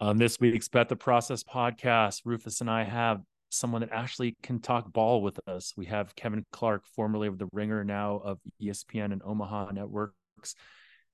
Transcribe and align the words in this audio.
On 0.00 0.16
this 0.16 0.38
week's 0.38 0.68
Bet 0.68 0.88
the 0.88 0.94
Process 0.94 1.42
podcast, 1.42 2.20
Rufus 2.24 2.60
and 2.60 2.70
I 2.70 2.84
have 2.84 3.20
someone 3.50 3.80
that 3.80 3.90
actually 3.90 4.36
can 4.44 4.60
talk 4.60 4.92
ball 4.92 5.22
with 5.22 5.40
us. 5.48 5.72
We 5.76 5.86
have 5.86 6.14
Kevin 6.14 6.46
Clark, 6.52 6.84
formerly 6.94 7.26
of 7.26 7.36
The 7.36 7.48
Ringer, 7.52 7.82
now 7.82 8.20
of 8.22 8.38
ESPN 8.62 9.12
and 9.12 9.20
Omaha 9.24 9.72
Networks. 9.72 10.54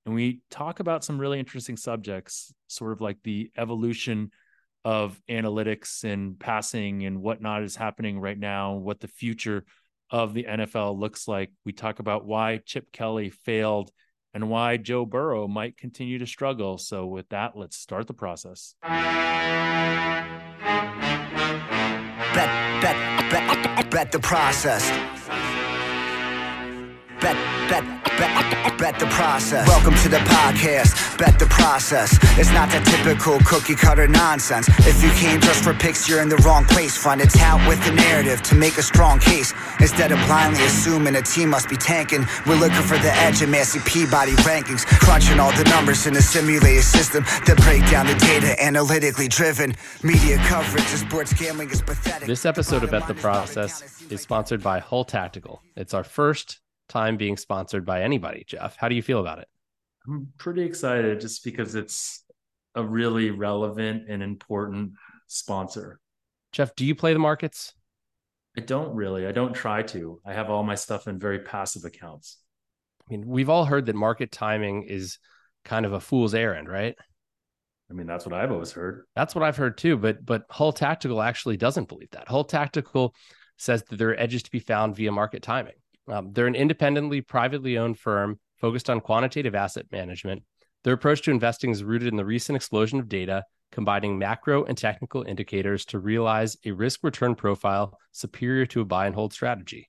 And 0.04 0.14
we 0.14 0.40
talk 0.50 0.80
about 0.80 1.02
some 1.02 1.18
really 1.18 1.38
interesting 1.38 1.78
subjects, 1.78 2.52
sort 2.66 2.92
of 2.92 3.00
like 3.00 3.16
the 3.24 3.50
evolution 3.56 4.32
of 4.84 5.18
analytics 5.30 6.04
and 6.04 6.38
passing 6.38 7.06
and 7.06 7.22
whatnot 7.22 7.62
is 7.62 7.76
happening 7.76 8.20
right 8.20 8.38
now, 8.38 8.74
what 8.74 9.00
the 9.00 9.08
future 9.08 9.64
of 10.10 10.34
the 10.34 10.44
NFL 10.44 11.00
looks 11.00 11.26
like. 11.26 11.50
We 11.64 11.72
talk 11.72 12.00
about 12.00 12.26
why 12.26 12.60
Chip 12.66 12.92
Kelly 12.92 13.30
failed 13.30 13.90
and 14.34 14.50
why 14.50 14.76
Joe 14.76 15.06
Burrow 15.06 15.46
might 15.46 15.78
continue 15.78 16.18
to 16.18 16.26
struggle. 16.26 16.76
So, 16.76 17.06
with 17.06 17.28
that, 17.30 17.56
let's 17.56 17.76
start 17.76 18.08
the 18.08 18.14
process. 18.14 18.74
Bet, 18.82 19.04
bet, 22.82 23.30
bet, 23.30 23.90
bet 23.90 24.12
the 24.12 24.18
process. 24.18 24.90
Bet, 27.20 27.36
bet, 28.18 28.78
bet, 28.78 28.98
the 28.98 29.06
process. 29.06 29.66
Welcome 29.68 29.94
to 29.96 30.08
the 30.08 30.18
podcast. 30.18 31.18
Bet 31.18 31.38
the 31.38 31.46
process. 31.46 32.18
It's 32.38 32.52
not 32.52 32.70
that 32.70 32.84
typical 32.86 33.38
cookie 33.46 33.74
cutter 33.74 34.08
nonsense. 34.08 34.68
If 34.86 35.02
you 35.02 35.10
came 35.10 35.40
just 35.40 35.64
for 35.64 35.74
picks, 35.74 36.08
you're 36.08 36.22
in 36.22 36.28
the 36.28 36.36
wrong 36.38 36.64
place. 36.64 36.96
Find 36.96 37.20
a 37.20 37.26
tout 37.26 37.66
with 37.68 37.84
the 37.84 37.92
narrative 37.92 38.42
to 38.42 38.54
make 38.54 38.78
a 38.78 38.82
strong 38.82 39.18
case. 39.18 39.52
Instead 39.80 40.12
of 40.12 40.18
blindly 40.26 40.64
assuming 40.64 41.16
a 41.16 41.22
team 41.22 41.50
must 41.50 41.68
be 41.68 41.76
tanking, 41.76 42.24
we're 42.46 42.58
looking 42.58 42.82
for 42.82 42.98
the 42.98 43.12
edge 43.24 43.42
in 43.42 43.50
Massey 43.50 43.80
Peabody 43.84 44.32
rankings. 44.42 44.86
Crunching 45.00 45.38
all 45.38 45.52
the 45.52 45.64
numbers 45.64 46.06
in 46.06 46.16
a 46.16 46.22
simulated 46.22 46.84
system 46.84 47.24
that 47.46 47.56
break 47.62 47.88
down 47.90 48.06
the 48.06 48.14
data 48.14 48.60
analytically 48.62 49.28
driven. 49.28 49.74
Media 50.02 50.38
coverage 50.46 50.84
of 50.92 51.00
sports 51.00 51.32
gambling 51.32 51.70
is 51.70 51.82
pathetic. 51.82 52.26
This 52.26 52.44
episode 52.44 52.84
of 52.84 52.90
Bet 52.90 53.06
the 53.06 53.14
Process 53.14 54.02
is 54.10 54.20
sponsored 54.20 54.62
by 54.62 54.78
Hull 54.78 55.04
Tactical. 55.04 55.62
It's 55.76 55.94
our 55.94 56.04
first 56.04 56.60
time 56.88 57.16
being 57.16 57.36
sponsored 57.36 57.84
by 57.84 58.02
anybody, 58.02 58.44
Jeff. 58.46 58.76
How 58.76 58.88
do 58.88 58.94
you 58.94 59.02
feel 59.02 59.20
about 59.20 59.38
it? 59.38 59.48
I'm 60.06 60.28
pretty 60.38 60.62
excited 60.62 61.20
just 61.20 61.44
because 61.44 61.74
it's 61.74 62.24
a 62.74 62.84
really 62.84 63.30
relevant 63.30 64.08
and 64.08 64.22
important 64.22 64.92
sponsor. 65.26 66.00
Jeff, 66.52 66.74
do 66.76 66.84
you 66.84 66.94
play 66.94 67.12
the 67.12 67.18
markets? 67.18 67.72
I 68.56 68.60
don't 68.60 68.94
really. 68.94 69.26
I 69.26 69.32
don't 69.32 69.54
try 69.54 69.82
to. 69.82 70.20
I 70.24 70.32
have 70.32 70.50
all 70.50 70.62
my 70.62 70.74
stuff 70.74 71.08
in 71.08 71.18
very 71.18 71.40
passive 71.40 71.84
accounts. 71.84 72.38
I 73.00 73.04
mean, 73.10 73.26
we've 73.26 73.50
all 73.50 73.64
heard 73.64 73.86
that 73.86 73.96
market 73.96 74.30
timing 74.30 74.84
is 74.84 75.18
kind 75.64 75.84
of 75.84 75.92
a 75.92 76.00
fool's 76.00 76.34
errand, 76.34 76.68
right? 76.68 76.94
I 77.90 77.94
mean, 77.94 78.06
that's 78.06 78.24
what 78.24 78.34
I've 78.34 78.52
always 78.52 78.72
heard. 78.72 79.04
That's 79.14 79.34
what 79.34 79.44
I've 79.44 79.56
heard 79.56 79.76
too. 79.76 79.96
But 79.96 80.24
but 80.24 80.44
Hull 80.50 80.72
Tactical 80.72 81.20
actually 81.20 81.56
doesn't 81.56 81.88
believe 81.88 82.10
that. 82.12 82.28
Hull 82.28 82.44
Tactical 82.44 83.14
says 83.58 83.82
that 83.84 83.96
there 83.96 84.10
are 84.10 84.20
edges 84.20 84.42
to 84.44 84.50
be 84.50 84.58
found 84.58 84.96
via 84.96 85.12
market 85.12 85.42
timing. 85.42 85.74
Um, 86.08 86.32
they're 86.32 86.46
an 86.46 86.54
independently, 86.54 87.20
privately 87.20 87.78
owned 87.78 87.98
firm 87.98 88.38
focused 88.56 88.90
on 88.90 89.00
quantitative 89.00 89.54
asset 89.54 89.86
management. 89.90 90.42
Their 90.84 90.94
approach 90.94 91.22
to 91.22 91.30
investing 91.30 91.70
is 91.70 91.82
rooted 91.82 92.08
in 92.08 92.16
the 92.16 92.24
recent 92.24 92.56
explosion 92.56 93.00
of 93.00 93.08
data, 93.08 93.44
combining 93.72 94.18
macro 94.18 94.64
and 94.64 94.76
technical 94.76 95.22
indicators 95.22 95.84
to 95.86 95.98
realize 95.98 96.56
a 96.64 96.72
risk 96.72 97.00
return 97.02 97.34
profile 97.34 97.98
superior 98.12 98.66
to 98.66 98.82
a 98.82 98.84
buy 98.84 99.06
and 99.06 99.14
hold 99.14 99.32
strategy. 99.32 99.88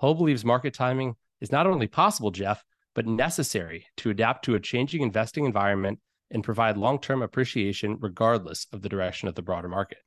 Hull 0.00 0.14
believes 0.14 0.44
market 0.44 0.74
timing 0.74 1.16
is 1.40 1.52
not 1.52 1.66
only 1.66 1.88
possible, 1.88 2.30
Jeff, 2.30 2.64
but 2.94 3.06
necessary 3.06 3.86
to 3.96 4.10
adapt 4.10 4.44
to 4.44 4.54
a 4.54 4.60
changing 4.60 5.02
investing 5.02 5.44
environment 5.44 5.98
and 6.30 6.44
provide 6.44 6.76
long 6.76 7.00
term 7.00 7.22
appreciation 7.22 7.96
regardless 8.00 8.66
of 8.72 8.82
the 8.82 8.88
direction 8.88 9.28
of 9.28 9.34
the 9.34 9.42
broader 9.42 9.68
market. 9.68 9.98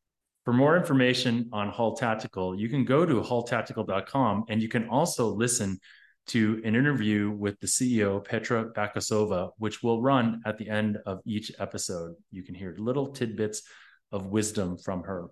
For 0.43 0.53
more 0.53 0.75
information 0.75 1.49
on 1.53 1.69
Hull 1.69 1.95
Tactical, 1.95 2.59
you 2.59 2.67
can 2.67 2.83
go 2.83 3.05
to 3.05 3.21
hulltactical.com 3.21 4.45
and 4.49 4.59
you 4.59 4.69
can 4.69 4.89
also 4.89 5.27
listen 5.27 5.77
to 6.29 6.59
an 6.65 6.73
interview 6.73 7.29
with 7.29 7.59
the 7.59 7.67
CEO, 7.67 8.25
Petra 8.25 8.71
Bakosova, 8.73 9.51
which 9.59 9.83
will 9.83 10.01
run 10.01 10.41
at 10.47 10.57
the 10.57 10.67
end 10.67 10.97
of 11.05 11.19
each 11.27 11.51
episode. 11.59 12.15
You 12.31 12.41
can 12.41 12.55
hear 12.55 12.73
little 12.79 13.11
tidbits 13.11 13.61
of 14.11 14.25
wisdom 14.25 14.79
from 14.79 15.03
her. 15.03 15.27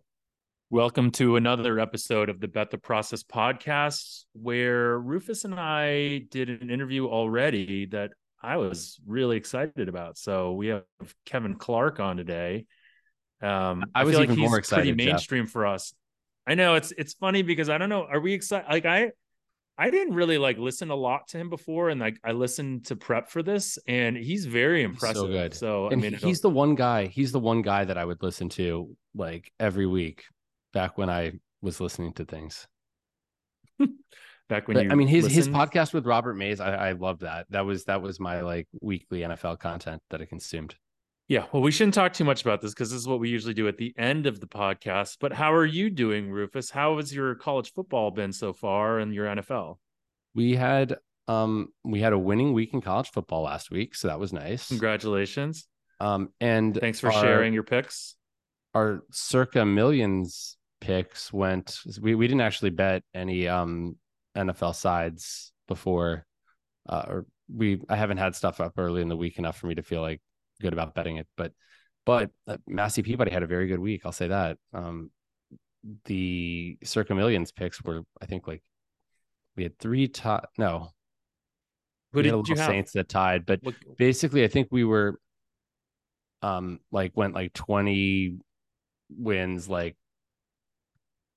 Welcome 0.69 1.09
to 1.13 1.37
another 1.37 1.79
episode 1.79 2.29
of 2.29 2.39
the 2.39 2.47
Bet 2.47 2.69
the 2.69 2.77
Process 2.77 3.23
podcast, 3.23 4.25
where 4.33 4.99
Rufus 4.99 5.43
and 5.43 5.55
I 5.55 6.19
did 6.29 6.51
an 6.51 6.69
interview 6.69 7.07
already 7.07 7.87
that 7.87 8.11
I 8.43 8.57
was 8.57 8.99
really 9.07 9.37
excited 9.37 9.89
about. 9.89 10.19
So 10.19 10.51
we 10.51 10.67
have 10.67 10.83
Kevin 11.25 11.55
Clark 11.55 11.99
on 11.99 12.15
today. 12.15 12.67
Um, 13.41 13.85
I 13.95 14.03
was 14.03 14.13
feel 14.13 14.23
even 14.23 14.35
like 14.35 14.39
he's 14.39 14.49
more 14.49 14.57
excited, 14.59 14.83
Pretty 14.83 15.03
Jeff. 15.05 15.13
mainstream 15.13 15.45
for 15.47 15.65
us. 15.65 15.93
I 16.45 16.55
know 16.55 16.75
it's 16.75 16.91
it's 16.97 17.13
funny 17.13 17.41
because 17.41 17.69
I 17.69 17.77
don't 17.77 17.89
know. 17.89 18.05
Are 18.05 18.19
we 18.19 18.33
excited? 18.33 18.67
Like 18.69 18.85
I, 18.85 19.11
I 19.77 19.91
didn't 19.91 20.15
really 20.15 20.37
like 20.37 20.57
listen 20.57 20.89
a 20.89 20.95
lot 20.95 21.27
to 21.29 21.37
him 21.37 21.49
before, 21.49 21.89
and 21.89 22.01
like 22.01 22.19
I 22.23 22.31
listened 22.31 22.87
to 22.87 22.95
prep 22.95 23.29
for 23.29 23.43
this, 23.43 23.77
and 23.87 24.17
he's 24.17 24.45
very 24.45 24.83
impressive. 24.83 25.17
So 25.17 25.27
good. 25.27 25.53
So 25.53 25.91
I 25.91 25.95
mean, 25.95 26.13
he's 26.13 26.41
the 26.41 26.49
one 26.49 26.75
guy, 26.75 27.05
he's 27.07 27.31
the 27.31 27.39
one 27.39 27.61
guy 27.61 27.85
that 27.85 27.97
I 27.97 28.03
would 28.03 28.21
listen 28.21 28.49
to 28.49 28.95
like 29.15 29.51
every 29.59 29.85
week 29.85 30.25
back 30.73 30.97
when 30.97 31.09
I 31.09 31.33
was 31.61 31.79
listening 31.79 32.13
to 32.13 32.25
things. 32.25 32.67
back 34.49 34.67
when 34.67 34.75
But, 34.75 34.85
you. 34.85 34.91
I 34.91 34.95
mean, 34.95 35.07
his 35.07 35.27
his 35.31 35.47
podcast 35.47 35.93
with 35.93 36.05
Robert 36.05 36.35
Mays, 36.35 36.59
I, 36.59 36.89
I 36.89 36.91
love 36.93 37.19
that. 37.19 37.45
That 37.51 37.65
was 37.65 37.85
that 37.85 38.01
was 38.01 38.19
my 38.19 38.41
like 38.41 38.67
weekly 38.81 39.21
NFL 39.21 39.59
content 39.59 40.01
that 40.09 40.21
I 40.21 40.25
consumed. 40.25 40.75
Yeah, 41.29 41.45
well, 41.51 41.61
we 41.61 41.69
shouldn't 41.69 41.93
talk 41.93 42.13
too 42.13 42.23
much 42.23 42.41
about 42.41 42.59
this 42.59 42.73
because 42.73 42.89
this 42.89 42.99
is 42.99 43.07
what 43.07 43.19
we 43.19 43.29
usually 43.29 43.53
do 43.53 43.67
at 43.67 43.77
the 43.77 43.93
end 43.99 44.25
of 44.25 44.39
the 44.39 44.47
podcast. 44.47 45.17
But 45.21 45.31
how 45.31 45.53
are 45.53 45.65
you 45.65 45.91
doing, 45.91 46.31
Rufus? 46.31 46.71
How 46.71 46.97
has 46.97 47.13
your 47.13 47.35
college 47.35 47.71
football 47.71 48.09
been 48.09 48.33
so 48.33 48.51
far 48.51 48.97
and 48.97 49.13
your 49.13 49.27
NFL? 49.27 49.77
We 50.33 50.55
had 50.55 50.97
um 51.27 51.67
we 51.83 52.01
had 52.01 52.13
a 52.13 52.17
winning 52.17 52.53
week 52.53 52.73
in 52.73 52.81
college 52.81 53.11
football 53.11 53.43
last 53.43 53.69
week, 53.69 53.93
so 53.93 54.07
that 54.07 54.19
was 54.19 54.33
nice. 54.33 54.69
Congratulations. 54.69 55.67
Um 55.99 56.29
and 56.41 56.75
Thanks 56.75 56.99
for 56.99 57.11
our- 57.11 57.21
sharing 57.21 57.53
your 57.53 57.63
picks. 57.63 58.15
Our 58.73 59.03
circa 59.11 59.65
millions 59.65 60.57
picks 60.81 61.31
went 61.31 61.77
we, 62.01 62.15
we 62.15 62.27
didn't 62.27 62.41
actually 62.41 62.71
bet 62.71 63.03
any 63.13 63.47
um 63.47 63.97
NFL 64.35 64.73
sides 64.73 65.51
before 65.67 66.25
uh 66.87 67.05
or 67.07 67.25
we 67.53 67.81
I 67.87 67.97
haven't 67.97 68.17
had 68.17 68.35
stuff 68.35 68.59
up 68.59 68.73
early 68.77 69.03
in 69.03 69.09
the 69.09 69.17
week 69.17 69.37
enough 69.37 69.59
for 69.59 69.67
me 69.67 69.75
to 69.75 69.83
feel 69.83 70.01
like 70.01 70.21
good 70.61 70.73
about 70.73 70.93
betting 70.95 71.17
it, 71.17 71.27
but 71.37 71.53
but 72.05 72.31
uh, 72.47 72.57
Massey 72.67 73.03
Peabody 73.03 73.31
had 73.31 73.43
a 73.43 73.47
very 73.47 73.67
good 73.67 73.79
week. 73.79 74.01
I'll 74.05 74.11
say 74.11 74.29
that. 74.29 74.57
Um, 74.73 75.11
the 76.05 76.77
circa 76.83 77.13
millions 77.15 77.51
picks 77.51 77.81
were, 77.83 78.01
I 78.21 78.25
think, 78.25 78.47
like 78.47 78.63
we 79.55 79.63
had 79.63 79.77
three 79.79 80.07
top. 80.07 80.49
No, 80.57 80.89
Who 82.13 82.21
did 82.21 82.47
you 82.47 82.55
have? 82.55 82.67
Saints 82.67 82.93
that 82.93 83.09
tied, 83.09 83.45
but 83.45 83.59
What- 83.63 83.75
basically, 83.97 84.43
I 84.43 84.47
think 84.47 84.69
we 84.71 84.83
were, 84.83 85.19
um, 86.41 86.79
like 86.91 87.15
went 87.15 87.35
like 87.35 87.53
twenty 87.53 88.39
wins, 89.09 89.69
like 89.69 89.95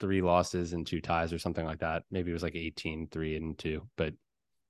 three 0.00 0.22
losses 0.22 0.72
and 0.72 0.86
two 0.86 1.00
ties 1.00 1.32
or 1.32 1.38
something 1.38 1.64
like 1.64 1.78
that. 1.80 2.02
Maybe 2.10 2.30
it 2.30 2.34
was 2.34 2.42
like 2.42 2.56
18, 2.56 3.06
three 3.08 3.36
and 3.36 3.56
two, 3.56 3.88
but 3.96 4.14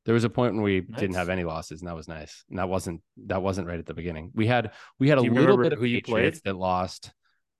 there 0.05 0.15
was 0.15 0.25
a 0.25 0.31
point 0.31 0.55
when 0.55 0.63
we 0.63 0.81
didn't 0.81 1.15
have 1.15 1.29
any 1.29 1.45
losses 1.45 1.81
and 1.81 1.89
that 1.89 1.95
was 1.97 2.09
nice. 2.09 2.45
And 2.51 2.59
that 2.59 2.69
wasn't, 2.69 3.03
that 3.27 3.43
wasn't 3.43 3.69
right 3.69 3.79
at 3.79 3.87
the 3.87 3.95
beginning. 3.95 4.31
We 4.35 4.47
had, 4.47 4.73
we 4.99 5.09
had 5.09 5.19
a 5.19 5.23
Do 5.23 5.31
little 5.33 5.57
bit 5.57 5.73
of 5.73 5.79
who 5.79 5.85
you 5.85 6.03
played? 6.03 6.35
that 6.45 6.57
lost. 6.57 7.13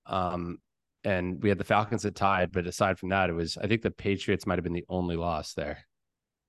Um, 0.07 0.59
and 1.05 1.43
we 1.43 1.49
had 1.49 1.59
the 1.59 1.65
Falcons 1.65 2.03
that 2.03 2.15
tied, 2.17 2.51
but 2.53 2.67
aside 2.67 2.99
from 2.99 3.11
that, 3.11 3.31
it 3.31 3.33
was, 3.35 3.57
I 3.57 3.67
think 3.67 3.83
the 3.83 3.91
Patriots 3.91 4.47
might 4.47 4.57
have 4.59 4.65
been 4.65 4.73
the 4.73 4.85
only 4.89 5.17
loss 5.17 5.55
there. 5.55 5.79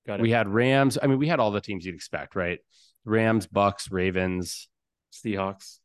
Got 0.07 0.19
it. 0.19 0.23
We 0.23 0.31
had 0.31 0.47
Rams. 0.47 0.97
I 1.01 1.07
mean, 1.07 1.17
we 1.19 1.27
had 1.27 1.39
all 1.39 1.51
the 1.51 1.61
teams 1.61 1.85
you'd 1.85 1.95
expect, 1.95 2.35
right? 2.35 2.59
Rams, 3.05 3.47
Bucks, 3.47 3.91
Ravens. 3.91 4.67
Seahawks. 5.13 5.79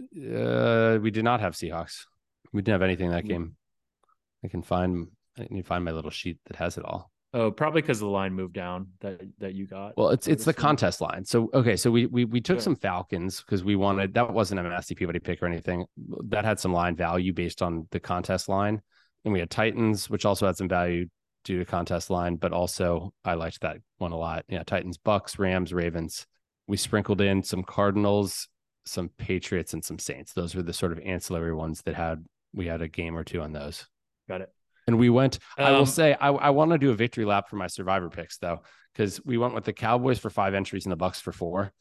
Uh, 0.00 0.98
we 1.00 1.10
did 1.10 1.24
not 1.24 1.40
have 1.40 1.54
Seahawks. 1.54 2.04
We 2.52 2.62
didn't 2.62 2.74
have 2.74 2.82
anything 2.82 3.10
that 3.10 3.22
Hmm. 3.24 3.28
game. 3.28 3.56
I 4.44 4.48
can 4.48 4.62
find 4.62 5.08
I 5.38 5.46
need 5.50 5.62
to 5.62 5.66
find 5.68 5.84
my 5.84 5.90
little 5.90 6.10
sheet 6.10 6.38
that 6.46 6.56
has 6.56 6.78
it 6.78 6.84
all. 6.84 7.10
Oh, 7.36 7.50
probably 7.50 7.82
because 7.82 8.00
the 8.00 8.06
line 8.06 8.32
moved 8.32 8.54
down 8.54 8.86
that 9.00 9.20
that 9.40 9.52
you 9.52 9.66
got. 9.66 9.94
Well, 9.94 10.08
it's 10.08 10.26
it's 10.26 10.46
the 10.46 10.54
contest 10.54 11.02
line. 11.02 11.22
So 11.26 11.50
okay, 11.52 11.76
so 11.76 11.90
we 11.90 12.06
we 12.06 12.24
we 12.24 12.40
took 12.40 12.56
Good. 12.56 12.62
some 12.62 12.76
Falcons 12.76 13.42
because 13.42 13.62
we 13.62 13.76
wanted 13.76 14.14
that 14.14 14.32
wasn't 14.32 14.60
a 14.60 14.62
Massey 14.62 14.94
Peabody 14.94 15.18
pick 15.18 15.42
or 15.42 15.46
anything. 15.46 15.84
That 16.28 16.46
had 16.46 16.58
some 16.58 16.72
line 16.72 16.96
value 16.96 17.34
based 17.34 17.60
on 17.60 17.88
the 17.90 18.00
contest 18.00 18.48
line. 18.48 18.80
And 19.26 19.34
we 19.34 19.40
had 19.40 19.50
Titans, 19.50 20.08
which 20.08 20.24
also 20.24 20.46
had 20.46 20.56
some 20.56 20.68
value 20.68 21.08
due 21.44 21.58
to 21.58 21.66
contest 21.66 22.08
line, 22.08 22.36
but 22.36 22.54
also 22.54 23.12
I 23.22 23.34
liked 23.34 23.60
that 23.60 23.76
one 23.98 24.12
a 24.12 24.16
lot. 24.16 24.46
Yeah, 24.48 24.62
Titans, 24.62 24.96
Bucks, 24.96 25.38
Rams, 25.38 25.74
Ravens. 25.74 26.26
We 26.66 26.78
sprinkled 26.78 27.20
in 27.20 27.42
some 27.42 27.64
Cardinals, 27.64 28.48
some 28.86 29.10
Patriots, 29.18 29.74
and 29.74 29.84
some 29.84 29.98
Saints. 29.98 30.32
Those 30.32 30.54
were 30.54 30.62
the 30.62 30.72
sort 30.72 30.92
of 30.92 31.00
ancillary 31.00 31.54
ones 31.54 31.82
that 31.82 31.96
had 31.96 32.24
we 32.54 32.66
had 32.66 32.80
a 32.80 32.88
game 32.88 33.14
or 33.14 33.24
two 33.24 33.42
on 33.42 33.52
those. 33.52 33.86
Got 34.26 34.40
it. 34.40 34.52
And 34.86 34.98
we 34.98 35.10
went, 35.10 35.38
I 35.58 35.72
will 35.72 35.80
Um, 35.80 35.86
say, 35.86 36.14
I, 36.14 36.28
I 36.28 36.50
want 36.50 36.70
to 36.70 36.78
do 36.78 36.90
a 36.90 36.94
victory 36.94 37.24
lap 37.24 37.48
for 37.48 37.56
my 37.56 37.66
survivor 37.66 38.08
picks 38.08 38.38
though, 38.38 38.62
because 38.92 39.24
we 39.24 39.36
went 39.36 39.54
with 39.54 39.64
the 39.64 39.72
Cowboys 39.72 40.18
for 40.18 40.30
five 40.30 40.54
entries 40.54 40.84
and 40.84 40.92
the 40.92 40.96
Bucks 40.96 41.20
for 41.20 41.32
four. 41.32 41.72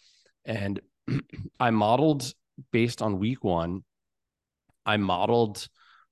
And 0.44 0.80
I 1.60 1.70
modeled 1.70 2.34
based 2.72 3.02
on 3.02 3.20
week 3.20 3.44
one 3.44 3.84
I 4.86 4.98
modeled 4.98 5.68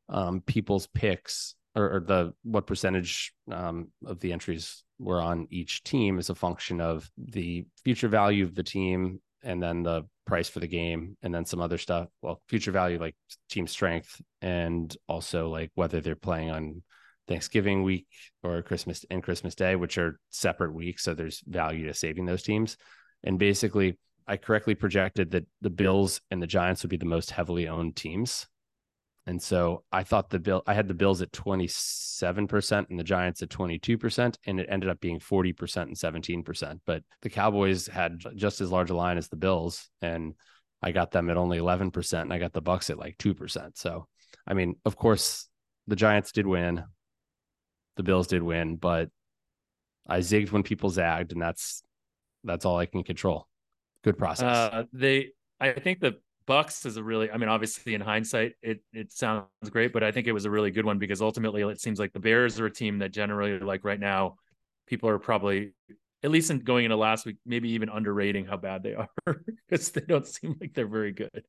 um, 0.10 0.42
people's 0.42 0.88
picks 0.88 1.56
or, 1.76 1.96
or, 1.96 2.00
the 2.02 2.34
what 2.44 2.68
percentage 2.68 3.34
um, 3.52 3.90
of 4.06 4.20
the 4.20 4.34
entries 4.34 4.84
were 5.00 5.22
on 5.22 5.48
each 5.50 5.84
team 5.84 6.20
as 6.20 6.30
a 6.30 6.36
function 6.36 6.82
of 6.82 7.10
the 7.18 7.66
future 7.84 8.08
value 8.08 8.44
of 8.44 8.56
the 8.56 8.64
team 8.64 9.22
and 9.44 9.62
then 9.62 9.84
the 9.84 10.04
price 10.26 10.48
for 10.48 10.60
the 10.60 10.68
game 10.68 11.18
and 11.22 11.34
then 11.34 11.46
some 11.46 11.62
other 11.62 11.78
stuff. 11.78 12.08
Well 12.22 12.42
future 12.48 12.72
value 12.72 13.00
like 13.00 13.16
team 13.50 13.68
strength 13.68 14.22
and 14.42 14.96
also 15.08 15.50
like 15.50 15.72
whether 15.76 16.02
they're 16.02 16.16
playing 16.16 16.52
on 16.52 16.84
thanksgiving 17.28 17.84
week 17.84 18.08
or 18.44 18.62
christmas 18.62 19.06
and 19.10 19.24
christmas 19.24 19.56
day 19.56 19.78
which 19.78 19.98
are 19.98 20.20
separate 20.30 20.74
weeks 20.74 21.06
so 21.06 21.14
there's 21.14 21.42
value 21.48 21.88
to 21.88 21.94
saving 21.94 22.26
those 22.26 22.44
teams. 22.44 22.78
And 23.24 23.40
basically 23.40 23.98
i 24.28 24.38
correctly 24.38 24.76
projected 24.76 25.32
that 25.32 25.46
the 25.62 25.70
bills 25.70 26.22
and 26.32 26.42
the 26.42 26.48
giants 26.48 26.84
would 26.84 26.90
be 26.90 26.98
the 26.98 27.06
most 27.06 27.32
heavily 27.32 27.68
owned 27.68 27.96
teams 27.96 28.48
and 29.26 29.42
so 29.42 29.84
I 29.92 30.04
thought 30.04 30.30
the 30.30 30.40
bill, 30.40 30.64
I 30.68 30.74
had 30.74 30.88
the 30.88 30.94
Bills 30.94 31.22
at 31.22 31.32
27% 31.32 32.90
and 32.90 33.00
the 33.00 33.04
Giants 33.04 33.42
at 33.42 33.50
22%, 33.50 34.36
and 34.46 34.60
it 34.60 34.68
ended 34.70 34.90
up 34.90 35.00
being 35.00 35.20
40% 35.20 35.82
and 35.84 35.96
17%. 35.96 36.80
But 36.86 37.04
the 37.22 37.30
Cowboys 37.30 37.88
had 37.88 38.22
just 38.36 38.60
as 38.60 38.72
large 38.72 38.90
a 38.90 38.96
line 38.96 39.18
as 39.18 39.30
the 39.30 39.38
Bills, 39.38 39.90
and 40.02 40.34
I 40.82 40.92
got 40.92 41.12
them 41.12 41.30
at 41.30 41.38
only 41.38 41.58
11%, 41.58 42.22
and 42.22 42.34
I 42.34 42.40
got 42.40 42.52
the 42.52 42.62
Bucks 42.62 42.90
at 42.90 42.98
like 42.98 43.18
2%. 43.18 43.78
So, 43.78 44.08
I 44.46 44.54
mean, 44.54 44.76
of 44.84 44.98
course, 44.98 45.48
the 45.88 45.96
Giants 45.96 46.34
did 46.34 46.46
win, 46.46 46.84
the 47.96 48.04
Bills 48.04 48.28
did 48.28 48.44
win, 48.44 48.76
but 48.76 49.10
I 50.06 50.20
zigged 50.20 50.52
when 50.52 50.64
people 50.64 50.90
zagged, 50.90 51.32
and 51.32 51.42
that's 51.42 51.82
that's 52.44 52.66
all 52.66 52.78
I 52.78 52.88
can 52.88 53.04
control. 53.04 53.48
Good 54.04 54.18
process. 54.18 54.44
Uh, 54.44 54.84
they, 54.92 55.30
I 55.62 55.72
think 55.72 56.02
the 56.02 56.18
Bucks 56.46 56.86
is 56.86 56.98
a 56.98 57.04
really, 57.04 57.32
I 57.32 57.38
mean, 57.38 57.50
obviously 57.50 57.94
in 57.94 58.02
hindsight, 58.02 58.54
it 58.62 58.82
it 58.94 59.12
sounds 59.12 59.48
great, 59.70 59.94
but 59.94 60.04
I 60.04 60.12
think 60.12 60.28
it 60.28 60.32
was 60.32 60.46
a 60.46 60.50
really 60.52 60.72
good 60.72 60.86
one 60.86 61.00
because 61.00 61.22
ultimately 61.22 61.62
it 61.64 61.82
seems 61.82 62.00
like 62.00 62.14
the 62.14 62.20
Bears 62.20 62.60
are 62.60 62.66
a 62.66 62.72
team 62.72 63.00
that 63.00 63.12
generally, 63.12 63.60
like 63.60 63.84
right 63.84 64.00
now, 64.00 64.36
people 64.88 65.10
are 65.10 65.20
probably 65.20 65.74
at 66.24 66.32
least 66.32 66.50
in 66.50 66.60
going 66.60 66.86
into 66.86 66.96
last 66.96 67.26
week, 67.26 67.38
maybe 67.46 67.70
even 67.72 67.90
underrating 67.90 68.46
how 68.46 68.58
bad 68.58 68.84
they 68.84 68.96
are 69.28 69.42
because 69.70 69.92
they 69.92 70.02
don't 70.02 70.28
seem 70.28 70.56
like 70.60 70.74
they're 70.74 70.88
very 70.88 71.12
good. 71.12 71.44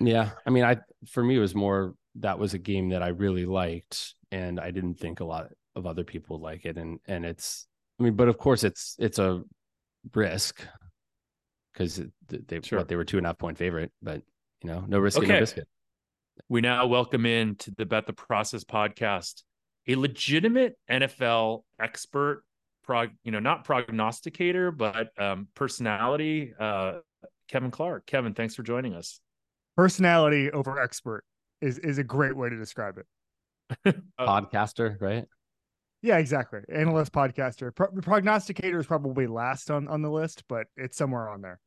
Yeah, 0.00 0.30
I 0.46 0.50
mean, 0.50 0.64
I 0.64 0.78
for 1.08 1.22
me 1.22 1.36
it 1.36 1.40
was 1.40 1.54
more 1.54 1.94
that 2.16 2.38
was 2.38 2.54
a 2.54 2.58
game 2.58 2.90
that 2.90 3.02
I 3.02 3.08
really 3.08 3.46
liked, 3.46 4.14
and 4.30 4.60
I 4.60 4.70
didn't 4.70 5.00
think 5.00 5.20
a 5.20 5.24
lot 5.24 5.48
of 5.74 5.86
other 5.86 6.04
people 6.04 6.40
like 6.40 6.64
it, 6.64 6.76
and 6.76 7.00
and 7.06 7.24
it's, 7.24 7.66
I 7.98 8.02
mean, 8.02 8.14
but 8.14 8.28
of 8.28 8.38
course 8.38 8.64
it's 8.64 8.96
it's 8.98 9.18
a 9.18 9.42
risk 10.14 10.60
because 11.76 12.00
they 12.28 12.60
sure. 12.62 12.78
what, 12.78 12.88
they 12.88 12.96
were 12.96 13.04
two 13.04 13.18
and 13.18 13.26
a 13.26 13.28
half 13.28 13.38
point 13.38 13.58
favorite, 13.58 13.92
but 14.02 14.22
you 14.62 14.70
know, 14.70 14.84
no 14.86 14.98
risk, 14.98 15.18
okay. 15.18 15.26
no 15.26 15.40
biscuit. 15.40 15.68
We 16.48 16.60
now 16.60 16.86
welcome 16.86 17.26
in 17.26 17.56
to 17.56 17.70
the 17.70 17.84
Bet 17.84 18.06
the 18.06 18.12
Process 18.12 18.64
podcast 18.64 19.42
a 19.88 19.94
legitimate 19.94 20.76
NFL 20.90 21.62
expert, 21.80 22.42
prog, 22.84 23.10
you 23.24 23.30
know, 23.30 23.38
not 23.38 23.64
prognosticator, 23.64 24.70
but 24.70 25.08
um, 25.18 25.48
personality, 25.54 26.54
uh, 26.58 26.94
Kevin 27.48 27.70
Clark. 27.70 28.06
Kevin, 28.06 28.34
thanks 28.34 28.54
for 28.54 28.62
joining 28.62 28.94
us. 28.94 29.20
Personality 29.76 30.50
over 30.50 30.80
expert 30.80 31.24
is 31.60 31.78
is 31.78 31.98
a 31.98 32.04
great 32.04 32.36
way 32.36 32.48
to 32.48 32.56
describe 32.56 32.98
it. 32.98 33.96
Podcaster, 34.20 35.00
right? 35.00 35.26
Yeah, 36.02 36.18
exactly. 36.18 36.60
Analyst, 36.72 37.12
podcaster, 37.12 37.74
Pro- 37.74 37.90
prognosticator 38.02 38.78
is 38.78 38.86
probably 38.86 39.26
last 39.26 39.70
on 39.70 39.88
on 39.88 40.02
the 40.02 40.10
list, 40.10 40.44
but 40.48 40.66
it's 40.76 40.96
somewhere 40.96 41.28
on 41.28 41.42
there. 41.42 41.60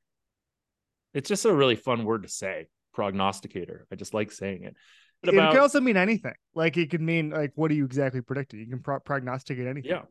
It's 1.13 1.29
just 1.29 1.45
a 1.45 1.53
really 1.53 1.75
fun 1.75 2.03
word 2.06 2.23
to 2.23 2.29
say, 2.29 2.67
prognosticator. 2.94 3.88
I 3.91 3.95
just 3.95 4.13
like 4.13 4.31
saying 4.31 4.63
it. 4.63 4.75
But 5.21 5.33
about, 5.33 5.50
it 5.50 5.53
can 5.53 5.61
also 5.61 5.81
mean 5.81 5.97
anything. 5.97 6.33
Like 6.53 6.77
it 6.77 6.89
could 6.89 7.01
mean 7.01 7.29
like, 7.29 7.51
what 7.56 7.71
are 7.71 7.73
you 7.73 7.85
exactly 7.85 8.21
predicting? 8.21 8.59
You 8.59 8.67
can 8.67 8.79
pro- 8.79 9.00
prognosticate 9.00 9.67
anything. 9.67 9.91
Yeah. 9.91 10.03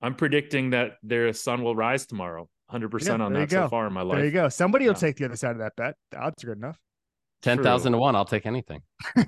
I'm 0.00 0.14
predicting 0.14 0.70
that 0.70 0.92
their 1.02 1.32
sun 1.32 1.62
will 1.62 1.74
rise 1.74 2.06
tomorrow. 2.06 2.48
100% 2.70 3.06
yeah, 3.06 3.24
on 3.24 3.32
that 3.32 3.50
so 3.50 3.68
far 3.68 3.86
in 3.86 3.92
my 3.92 4.02
life. 4.02 4.16
There 4.16 4.24
you 4.24 4.32
go. 4.32 4.48
Somebody 4.48 4.84
yeah. 4.84 4.90
will 4.90 4.96
take 4.96 5.16
the 5.16 5.24
other 5.24 5.36
side 5.36 5.52
of 5.52 5.58
that 5.58 5.74
bet. 5.76 5.94
The 6.10 6.18
odds 6.18 6.42
are 6.44 6.48
good 6.48 6.58
enough. 6.58 6.78
10,000 7.42 7.92
to 7.92 7.98
1. 7.98 8.16
I'll 8.16 8.24
take 8.24 8.46
anything. 8.46 8.82
10, 9.16 9.26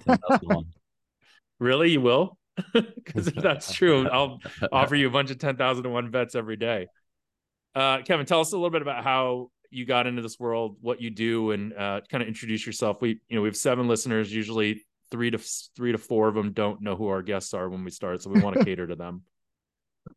really? 1.61 1.91
You 1.91 2.01
will? 2.01 2.39
Because 2.73 3.29
if 3.29 3.37
that's 3.37 3.73
true, 3.73 4.09
I'll 4.09 4.41
offer 4.73 4.97
you 4.97 5.07
a 5.07 5.11
bunch 5.11 5.31
of 5.31 5.39
10,000 5.39 5.85
to 5.85 5.89
1 5.89 6.11
bets 6.11 6.35
every 6.35 6.57
day. 6.57 6.89
Uh, 7.75 8.03
Kevin, 8.03 8.27
tell 8.27 8.41
us 8.41 8.53
a 8.53 8.57
little 8.57 8.71
bit 8.71 8.83
about 8.83 9.05
how 9.05 9.51
you 9.71 9.85
got 9.85 10.07
into 10.07 10.23
this 10.23 10.39
world, 10.39 10.77
what 10.81 11.01
you 11.01 11.11
do, 11.11 11.51
and 11.53 11.73
uh, 11.73 12.01
kind 12.11 12.23
of 12.23 12.29
introduce 12.29 12.67
yourself. 12.67 13.01
We, 13.01 13.21
you 13.29 13.37
know, 13.37 13.43
we 13.43 13.49
have 13.49 13.57
seven 13.57 13.89
listeners. 13.89 14.33
Usually, 14.33 14.85
three 15.11 15.31
to 15.31 15.39
three 15.77 15.93
to 15.93 15.99
four 15.99 16.29
of 16.29 16.35
them 16.35 16.53
don't 16.53 16.81
know 16.83 16.97
who 16.97 17.09
our 17.09 17.23
guests 17.23 17.55
are 17.55 17.69
when 17.69 17.85
we 17.85 17.91
start, 17.91 18.23
so 18.23 18.31
we 18.31 18.41
want 18.41 18.59
to 18.59 18.65
cater 18.67 18.87
to 18.87 18.97
them. 18.97 19.23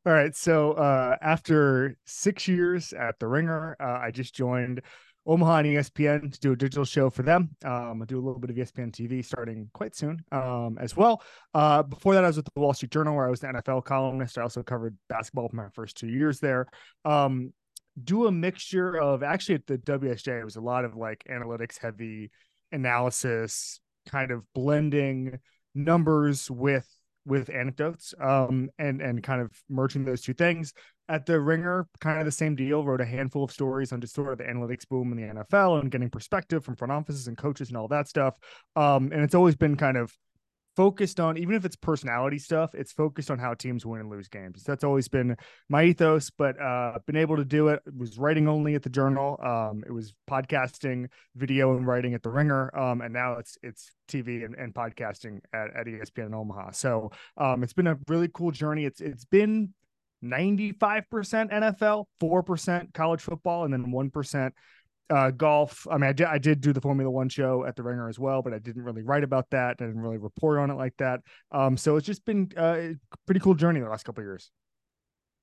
All 0.06 0.13
right. 0.13 0.36
So 0.36 0.74
uh, 0.74 1.18
after 1.21 1.98
six 2.06 2.48
years 2.48 2.94
at 2.94 3.19
the 3.19 3.27
Ringer, 3.27 3.75
uh, 3.80 4.00
I 4.01 4.12
just 4.12 4.33
joined 4.33 4.81
Omaha 5.25 5.57
and 5.57 5.68
ESPN 5.68 6.33
to 6.33 6.39
do 6.39 6.54
a 6.54 6.56
digital 6.56 6.86
show 6.86 7.09
for 7.09 7.21
them. 7.21 7.56
Um, 7.63 8.01
I 8.01 8.06
do 8.06 8.18
a 8.18 8.24
little 8.24 8.39
bit 8.39 8.50
of 8.50 8.56
ESPN 8.56 8.92
TV 8.92 9.24
starting 9.24 9.69
quite 9.74 9.95
soon 9.95 10.24
um, 10.31 10.77
as 10.80 10.95
well. 10.97 11.21
Uh, 11.54 11.83
before 11.83 12.15
that, 12.15 12.24
I 12.24 12.27
was 12.27 12.38
with 12.38 12.47
the 12.54 12.59
Wall 12.59 12.74
Street 12.74 12.92
Journal 12.92 13.15
where 13.15 13.27
I 13.27 13.30
was 13.30 13.44
an 13.44 13.54
NFL 13.54 13.83
columnist. 13.83 14.38
I 14.38 14.42
also 14.42 14.63
covered 14.63 14.97
basketball 15.09 15.50
for 15.50 15.57
my 15.57 15.69
first 15.74 15.97
two 15.97 16.07
years 16.07 16.39
there. 16.39 16.68
Um, 17.06 17.54
do 18.02 18.28
a 18.28 18.32
mixture 18.32 18.96
of 18.96 19.24
actually 19.24 19.56
at 19.56 19.68
the 19.68 19.78
WSJ, 19.78 20.40
it 20.40 20.46
was 20.46 20.56
a 20.56 20.62
lot 20.62 20.86
of 20.86 20.96
like 20.96 21.24
analytics 21.30 21.78
heavy 21.80 22.32
analysis, 22.72 23.80
kind 24.10 24.32
of 24.32 24.44
blending 24.54 25.40
numbers 25.74 26.50
with 26.50 26.88
with 27.24 27.52
anecdotes 27.52 28.16
um 28.20 28.68
and 28.80 29.00
and 29.00 29.22
kind 29.22 29.42
of 29.42 29.52
merging 29.70 30.06
those 30.06 30.22
two 30.22 30.34
things. 30.34 30.74
At 31.08 31.26
the 31.26 31.40
ringer 31.40 31.88
kind 32.00 32.20
of 32.20 32.26
the 32.26 32.32
same 32.32 32.56
deal 32.56 32.84
wrote 32.84 33.02
a 33.02 33.06
handful 33.06 33.44
of 33.44 33.52
stories 33.52 33.92
on 33.92 34.02
just 34.02 34.16
sort 34.16 34.32
of 34.32 34.38
the 34.38 34.46
analytics 34.46 34.88
boom 34.88 35.12
in 35.12 35.18
the 35.18 35.44
nfl 35.44 35.80
and 35.80 35.92
getting 35.92 36.10
perspective 36.10 36.64
from 36.64 36.76
front 36.76 36.92
offices 36.92 37.28
and 37.28 37.38
coaches 37.38 37.68
and 37.68 37.78
all 37.78 37.88
that 37.90 38.08
stuff. 38.08 38.36
Um 38.76 39.12
and 39.12 39.22
it's 39.22 39.36
always 39.36 39.56
been 39.56 39.76
kind 39.76 39.98
of 39.98 40.12
focused 40.75 41.19
on 41.19 41.38
even 41.38 41.53
if 41.53 41.65
it's 41.65 41.75
personality 41.75 42.38
stuff 42.38 42.73
it's 42.73 42.91
focused 42.91 43.29
on 43.29 43.38
how 43.38 43.53
teams 43.53 43.85
win 43.85 44.01
and 44.01 44.09
lose 44.09 44.27
games. 44.27 44.63
That's 44.63 44.83
always 44.83 45.07
been 45.07 45.35
my 45.69 45.83
ethos 45.83 46.29
but 46.29 46.59
uh 46.62 46.97
been 47.06 47.18
able 47.18 47.38
to 47.38 47.45
do 47.45 47.69
it. 47.69 47.81
was 47.97 48.18
writing 48.18 48.47
only 48.47 48.75
at 48.75 48.83
the 48.83 48.89
journal. 48.89 49.38
Um 49.44 49.83
it 49.85 49.91
was 49.91 50.13
podcasting 50.29 51.07
video 51.35 51.75
and 51.75 51.85
writing 51.85 52.13
at 52.13 52.23
the 52.23 52.29
ringer. 52.29 52.75
Um 52.77 53.01
and 53.01 53.13
now 53.13 53.33
it's 53.33 53.57
it's 53.62 53.91
tv 54.07 54.45
and, 54.45 54.56
and 54.56 54.73
podcasting 54.73 55.40
at, 55.54 55.75
at 55.75 55.85
espn 55.87 56.28
in 56.28 56.33
omaha. 56.33 56.71
So 56.71 57.11
um 57.37 57.63
it's 57.63 57.73
been 57.73 57.87
a 57.87 57.97
really 58.07 58.30
cool 58.33 58.51
journey. 58.51 58.85
It's 58.85 59.01
it's 59.01 59.25
been 59.25 59.73
95% 60.23 60.78
nfl 61.51 62.06
4% 62.21 62.94
college 62.94 63.21
football 63.21 63.66
and 63.66 63.73
then 63.73 63.87
1% 63.87 64.51
uh, 65.11 65.31
golf. 65.31 65.85
I 65.91 65.97
mean, 65.97 66.09
I 66.09 66.13
did, 66.13 66.27
I 66.27 66.37
did 66.37 66.61
do 66.61 66.73
the 66.73 66.81
Formula 66.81 67.09
One 67.11 67.30
show 67.30 67.65
at 67.65 67.75
the 67.75 67.83
Ringer 67.83 68.07
as 68.07 68.18
well, 68.18 68.41
but 68.41 68.53
I 68.53 68.59
didn't 68.59 68.83
really 68.83 69.03
write 69.03 69.23
about 69.23 69.49
that. 69.51 69.77
I 69.80 69.85
didn't 69.85 70.01
really 70.01 70.18
report 70.18 70.59
on 70.59 70.71
it 70.71 70.75
like 70.75 70.95
that. 70.97 71.21
Um, 71.51 71.77
so 71.77 71.97
it's 71.97 72.06
just 72.06 72.25
been 72.25 72.49
uh, 72.57 72.77
a 72.77 72.95
pretty 73.25 73.41
cool 73.41 73.53
journey 73.53 73.81
the 73.81 73.89
last 73.89 74.03
couple 74.03 74.23
years. 74.23 74.51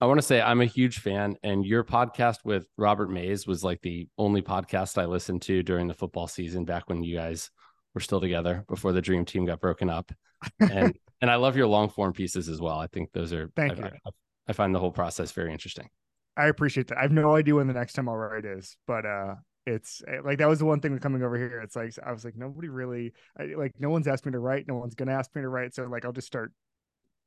I 0.01 0.07
want 0.07 0.19
to 0.19 0.27
say 0.27 0.41
I'm 0.41 0.61
a 0.61 0.67
huge 0.67 1.01
fan, 1.01 1.37
and 1.43 1.67
your 1.67 1.83
podcast 1.83 2.39
with 2.45 2.67
Robert 2.77 3.11
Mays 3.11 3.47
was 3.47 3.65
like 3.65 3.81
the 3.83 4.09
only 4.17 4.43
podcast 4.43 4.97
I 4.97 5.07
listened 5.07 5.43
to 5.43 5.63
during 5.63 5.89
the 5.89 5.95
football 5.95 6.29
season 6.29 6.65
back 6.65 6.89
when 6.89 7.03
you 7.03 7.17
guys 7.17 7.51
were 7.95 8.01
still 8.01 8.21
together 8.21 8.65
before 8.69 8.93
the 8.93 9.03
dream 9.03 9.25
team 9.25 9.45
got 9.45 9.61
broken 9.61 9.91
up. 9.91 10.13
And 10.61 10.97
and 11.21 11.31
I 11.31 11.35
love 11.35 11.57
your 11.57 11.67
long 11.67 11.89
form 11.91 12.13
pieces 12.13 12.49
as 12.49 12.61
well. 12.61 12.79
I 12.79 12.87
think 12.87 13.11
those 13.13 13.33
are 13.33 13.51
thank 13.57 13.73
I, 13.73 13.77
you. 13.77 13.91
I, 14.07 14.11
I 14.49 14.53
find 14.53 14.73
the 14.73 14.79
whole 14.79 14.93
process 14.93 15.33
very 15.33 15.53
interesting. 15.53 15.89
I 16.37 16.47
appreciate 16.47 16.87
that. 16.89 16.99
I 16.99 17.03
have 17.03 17.11
no 17.11 17.35
idea 17.35 17.57
when 17.57 17.67
the 17.67 17.75
next 17.75 17.95
time 17.95 18.09
I'll 18.09 18.17
write 18.17 18.45
is, 18.45 18.77
but 18.87 19.05
uh, 19.05 19.35
it's 19.69 20.03
eh, 20.09 20.19
like 20.25 20.39
that 20.39 20.49
was 20.49 20.59
the 20.59 20.65
one 20.65 20.81
thing 20.81 20.93
with 20.93 21.03
coming 21.03 21.23
over 21.23 21.37
here. 21.37 21.61
It's 21.63 21.77
like 21.77 21.95
I 22.05 22.13
was 22.13 22.25
like 22.25 22.37
nobody 22.37 22.69
really 22.69 23.13
I, 23.39 23.55
like 23.57 23.75
no 23.79 23.91
one's 23.91 24.09
asked 24.09 24.27
me 24.27 24.33
to 24.33 24.39
write, 24.39 24.67
no 24.67 24.77
one's 24.77 24.95
gonna 24.95 25.13
ask 25.13 25.35
me 25.35 25.43
to 25.43 25.49
write, 25.49 25.75
so 25.75 25.85
like 25.85 26.05
I'll 26.05 26.13
just 26.13 26.27
start. 26.27 26.53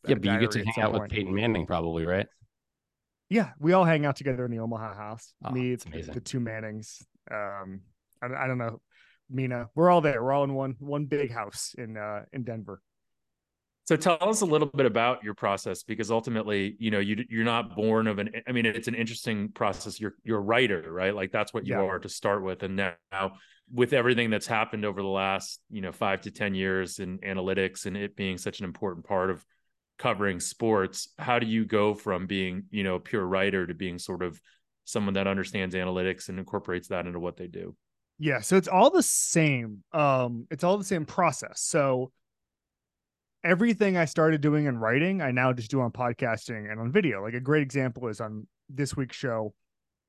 Yeah, 0.08 0.16
but 0.16 0.26
you 0.26 0.40
get 0.40 0.52
to 0.52 0.66
hang 0.66 0.84
out 0.84 0.92
point. 0.92 1.04
with 1.04 1.12
Peyton 1.12 1.34
Manning, 1.34 1.68
probably, 1.68 2.06
right? 2.06 2.26
Yeah, 3.30 3.52
we 3.60 3.74
all 3.74 3.86
hang 3.86 4.06
out 4.06 4.16
together 4.16 4.44
in 4.46 4.52
the 4.52 4.60
Omaha 4.60 4.96
house. 4.96 5.34
Oh, 5.46 5.52
me, 5.52 5.76
the, 5.76 6.02
the 6.14 6.20
two 6.20 6.40
Mannings. 6.40 7.06
Um, 7.30 7.82
I, 8.22 8.28
I 8.44 8.48
don't 8.48 8.58
know, 8.58 8.82
Mina. 9.30 9.70
We're 9.76 9.90
all 9.90 10.02
there. 10.02 10.24
We're 10.24 10.34
all 10.34 10.44
in 10.44 10.54
one 10.54 10.76
one 10.80 11.06
big 11.06 11.32
house 11.32 11.76
in 11.78 11.98
uh 11.98 12.24
in 12.34 12.44
Denver. 12.44 12.82
So 13.86 13.96
tell 13.96 14.18
us 14.22 14.42
a 14.42 14.46
little 14.46 14.68
bit 14.68 14.86
about 14.86 15.24
your 15.24 15.34
process 15.34 15.84
because 15.84 16.12
ultimately, 16.12 16.76
you 16.80 16.92
know, 16.92 17.00
you 17.00 17.26
you're 17.30 17.44
not 17.44 17.76
born 17.76 18.08
of 18.08 18.20
an 18.20 18.30
I 18.48 18.52
mean, 18.52 18.66
it's 18.66 18.88
an 18.88 18.96
interesting 18.96 19.50
process. 19.50 20.00
You're 20.00 20.14
you're 20.24 20.38
a 20.38 20.42
writer, 20.42 20.92
right? 20.92 21.16
Like 21.16 21.32
that's 21.32 21.54
what 21.54 21.66
you 21.66 21.74
yeah. 21.74 21.82
are 21.82 22.00
to 22.00 22.10
start 22.10 22.44
with. 22.44 22.64
And 22.64 22.76
now 22.76 23.34
with 23.74 23.94
everything 23.94 24.30
that's 24.30 24.48
happened 24.48 24.86
over 24.86 25.02
the 25.02 25.08
last, 25.08 25.62
you 25.70 25.82
know, 25.82 25.92
five 25.92 26.22
to 26.22 26.32
10 26.32 26.56
years 26.56 27.00
in 27.00 27.20
analytics 27.20 27.86
and 27.86 27.98
it 27.98 28.16
being 28.16 28.38
such 28.38 28.60
an 28.60 28.66
important 28.66 29.06
part 29.06 29.30
of 29.30 29.46
covering 29.98 30.40
sports, 30.40 31.10
how 31.18 31.40
do 31.40 31.48
you 31.48 31.66
go 31.66 31.94
from 31.94 32.28
being, 32.28 32.64
you 32.70 32.84
know, 32.84 32.96
a 32.96 33.00
pure 33.00 33.26
writer 33.26 33.66
to 33.66 33.74
being 33.74 33.98
sort 33.98 34.22
of 34.24 34.40
someone 34.84 35.14
that 35.14 35.28
understands 35.28 35.74
analytics 35.74 36.28
and 36.28 36.38
incorporates 36.38 36.90
that 36.90 37.08
into 37.08 37.20
what 37.20 37.38
they 37.38 37.48
do? 37.48 37.76
Yeah, 38.20 38.42
so 38.42 38.58
it's 38.58 38.68
all 38.68 38.92
the 38.92 39.04
same. 39.04 39.84
Um, 39.94 40.48
it's 40.52 40.64
all 40.64 40.78
the 40.78 40.84
same 40.84 41.06
process. 41.06 41.62
So 41.62 42.12
everything 43.44 43.98
I 43.98 44.06
started 44.06 44.42
doing 44.42 44.66
in 44.66 44.78
writing, 44.78 45.22
I 45.22 45.32
now 45.32 45.54
just 45.54 45.72
do 45.72 45.82
on 45.82 45.92
podcasting 45.92 46.72
and 46.72 46.80
on 46.80 46.92
video. 46.92 47.22
Like 47.22 47.34
a 47.34 47.40
great 47.40 47.64
example 47.64 48.08
is 48.08 48.22
on 48.22 48.48
this 48.70 48.96
week's 48.96 49.16
show, 49.16 49.54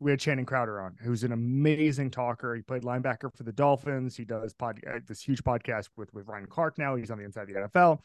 we 0.00 0.10
had 0.10 0.20
Channing 0.20 0.44
Crowder 0.44 0.80
on, 0.80 0.96
who's 1.00 1.22
an 1.22 1.32
amazing 1.32 2.10
talker. 2.10 2.54
He 2.54 2.62
played 2.62 2.82
linebacker 2.82 3.34
for 3.36 3.44
the 3.44 3.52
Dolphins. 3.52 4.16
He 4.16 4.24
does 4.24 4.52
pod 4.52 4.80
uh, 4.86 4.98
this 5.06 5.22
huge 5.22 5.42
podcast 5.44 5.88
with 5.96 6.12
with 6.12 6.26
Ryan 6.26 6.46
Clark 6.46 6.76
now. 6.76 6.96
He's 6.96 7.10
on 7.10 7.18
the 7.18 7.24
inside 7.24 7.42
of 7.42 7.48
the 7.48 7.78
NFL. 7.78 8.00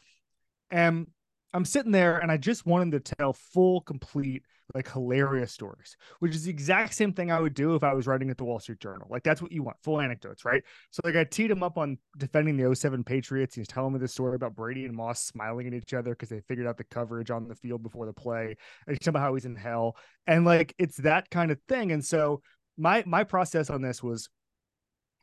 And 0.70 1.08
I'm 1.54 1.64
sitting 1.64 1.92
there 1.92 2.18
and 2.18 2.30
I 2.30 2.36
just 2.36 2.66
wanted 2.66 3.04
to 3.04 3.14
tell 3.14 3.32
full, 3.32 3.80
complete, 3.80 4.42
like 4.74 4.90
hilarious 4.92 5.50
stories, 5.50 5.96
which 6.18 6.34
is 6.34 6.44
the 6.44 6.50
exact 6.50 6.94
same 6.94 7.12
thing 7.14 7.32
I 7.32 7.40
would 7.40 7.54
do 7.54 7.74
if 7.74 7.82
I 7.82 7.94
was 7.94 8.06
writing 8.06 8.28
at 8.28 8.36
the 8.36 8.44
Wall 8.44 8.60
Street 8.60 8.80
Journal. 8.80 9.06
Like 9.10 9.22
that's 9.22 9.40
what 9.40 9.50
you 9.50 9.62
want, 9.62 9.78
full 9.82 10.00
anecdotes, 10.00 10.44
right? 10.44 10.62
So 10.90 11.00
like 11.04 11.16
I 11.16 11.24
teed 11.24 11.50
him 11.50 11.62
up 11.62 11.78
on 11.78 11.96
defending 12.18 12.56
the 12.56 12.74
07 12.74 13.02
Patriots. 13.02 13.54
He's 13.54 13.68
telling 13.68 13.94
me 13.94 13.98
the 13.98 14.08
story 14.08 14.36
about 14.36 14.54
Brady 14.54 14.84
and 14.84 14.94
Moss 14.94 15.22
smiling 15.22 15.66
at 15.66 15.74
each 15.74 15.94
other 15.94 16.10
because 16.10 16.28
they 16.28 16.40
figured 16.40 16.66
out 16.66 16.76
the 16.76 16.84
coverage 16.84 17.30
on 17.30 17.48
the 17.48 17.54
field 17.54 17.82
before 17.82 18.04
the 18.04 18.12
play. 18.12 18.56
And 18.86 18.94
he's 18.94 18.98
talking 18.98 19.10
about 19.10 19.22
how 19.22 19.34
he's 19.34 19.46
in 19.46 19.56
hell. 19.56 19.96
And 20.26 20.44
like 20.44 20.74
it's 20.78 20.98
that 20.98 21.30
kind 21.30 21.50
of 21.50 21.58
thing. 21.66 21.92
And 21.92 22.04
so 22.04 22.42
my 22.76 23.02
my 23.06 23.24
process 23.24 23.70
on 23.70 23.80
this 23.80 24.02
was 24.02 24.28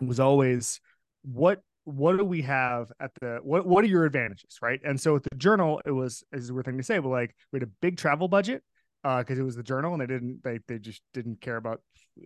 was 0.01 0.19
always 0.19 0.81
what 1.21 1.61
what 1.85 2.17
do 2.17 2.25
we 2.25 2.41
have 2.41 2.91
at 2.99 3.11
the 3.21 3.39
what 3.43 3.65
what 3.65 3.83
are 3.83 3.87
your 3.87 4.05
advantages 4.05 4.57
right? 4.61 4.79
And 4.83 4.99
so 4.99 5.15
at 5.15 5.23
the 5.23 5.35
journal 5.37 5.81
it 5.85 5.91
was 5.91 6.23
is 6.33 6.49
a 6.49 6.53
weird 6.53 6.65
thing 6.65 6.77
to 6.77 6.83
say 6.83 6.99
but 6.99 7.09
like 7.09 7.35
we 7.51 7.57
had 7.57 7.67
a 7.67 7.71
big 7.81 7.97
travel 7.97 8.27
budget 8.27 8.63
uh 9.03 9.19
because 9.19 9.37
it 9.37 9.43
was 9.43 9.55
the 9.55 9.63
journal 9.63 9.93
and 9.93 10.01
they 10.01 10.07
didn't 10.07 10.43
they 10.43 10.59
they 10.67 10.79
just 10.79 11.01
didn't 11.13 11.41
care 11.41 11.57
about 11.57 11.81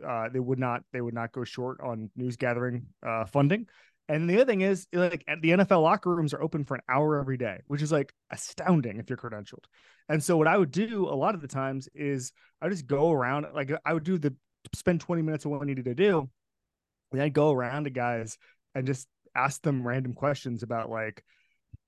uh 0.08 0.30
they 0.30 0.40
would 0.40 0.60
not 0.60 0.84
they 0.94 1.02
would 1.02 1.14
not 1.14 1.34
go 1.34 1.44
short 1.44 1.80
on 1.82 2.10
news 2.16 2.36
gathering 2.38 2.88
uh 3.06 3.26
funding. 3.26 3.68
And 4.08 4.28
the 4.28 4.36
other 4.36 4.46
thing 4.46 4.62
is 4.62 4.88
like 4.92 5.24
at 5.28 5.40
the 5.42 5.50
NFL 5.50 5.84
locker 5.84 6.16
rooms 6.16 6.34
are 6.34 6.42
open 6.42 6.64
for 6.64 6.76
an 6.76 6.82
hour 6.90 7.20
every 7.20 7.38
day 7.38 7.60
which 7.68 7.82
is 7.82 7.92
like 7.92 8.14
astounding 8.32 8.98
if 8.98 9.10
you're 9.10 9.18
credentialed. 9.18 9.66
And 10.08 10.24
so 10.24 10.38
what 10.38 10.48
I 10.48 10.58
would 10.58 10.72
do 10.72 11.08
a 11.08 11.14
lot 11.14 11.36
of 11.36 11.42
the 11.42 11.48
times 11.48 11.90
is 11.94 12.32
I 12.62 12.70
just 12.70 12.88
go 12.88 13.12
around 13.12 13.46
like 13.54 13.72
I 13.86 13.94
would 13.94 14.06
do 14.06 14.18
the 14.18 14.34
spend 14.74 15.02
20 15.02 15.22
minutes 15.22 15.44
of 15.46 15.52
what 15.52 15.62
I 15.62 15.66
needed 15.66 15.86
to 15.86 15.96
do. 15.96 16.30
And 17.12 17.22
I'd 17.22 17.34
go 17.34 17.52
around 17.52 17.86
to 17.86 17.90
guys 17.90 18.38
and 18.76 18.86
just 18.88 19.08
ask 19.36 19.62
them 19.62 19.88
random 19.88 20.14
questions 20.14 20.64
about 20.64 20.90
like, 20.90 21.24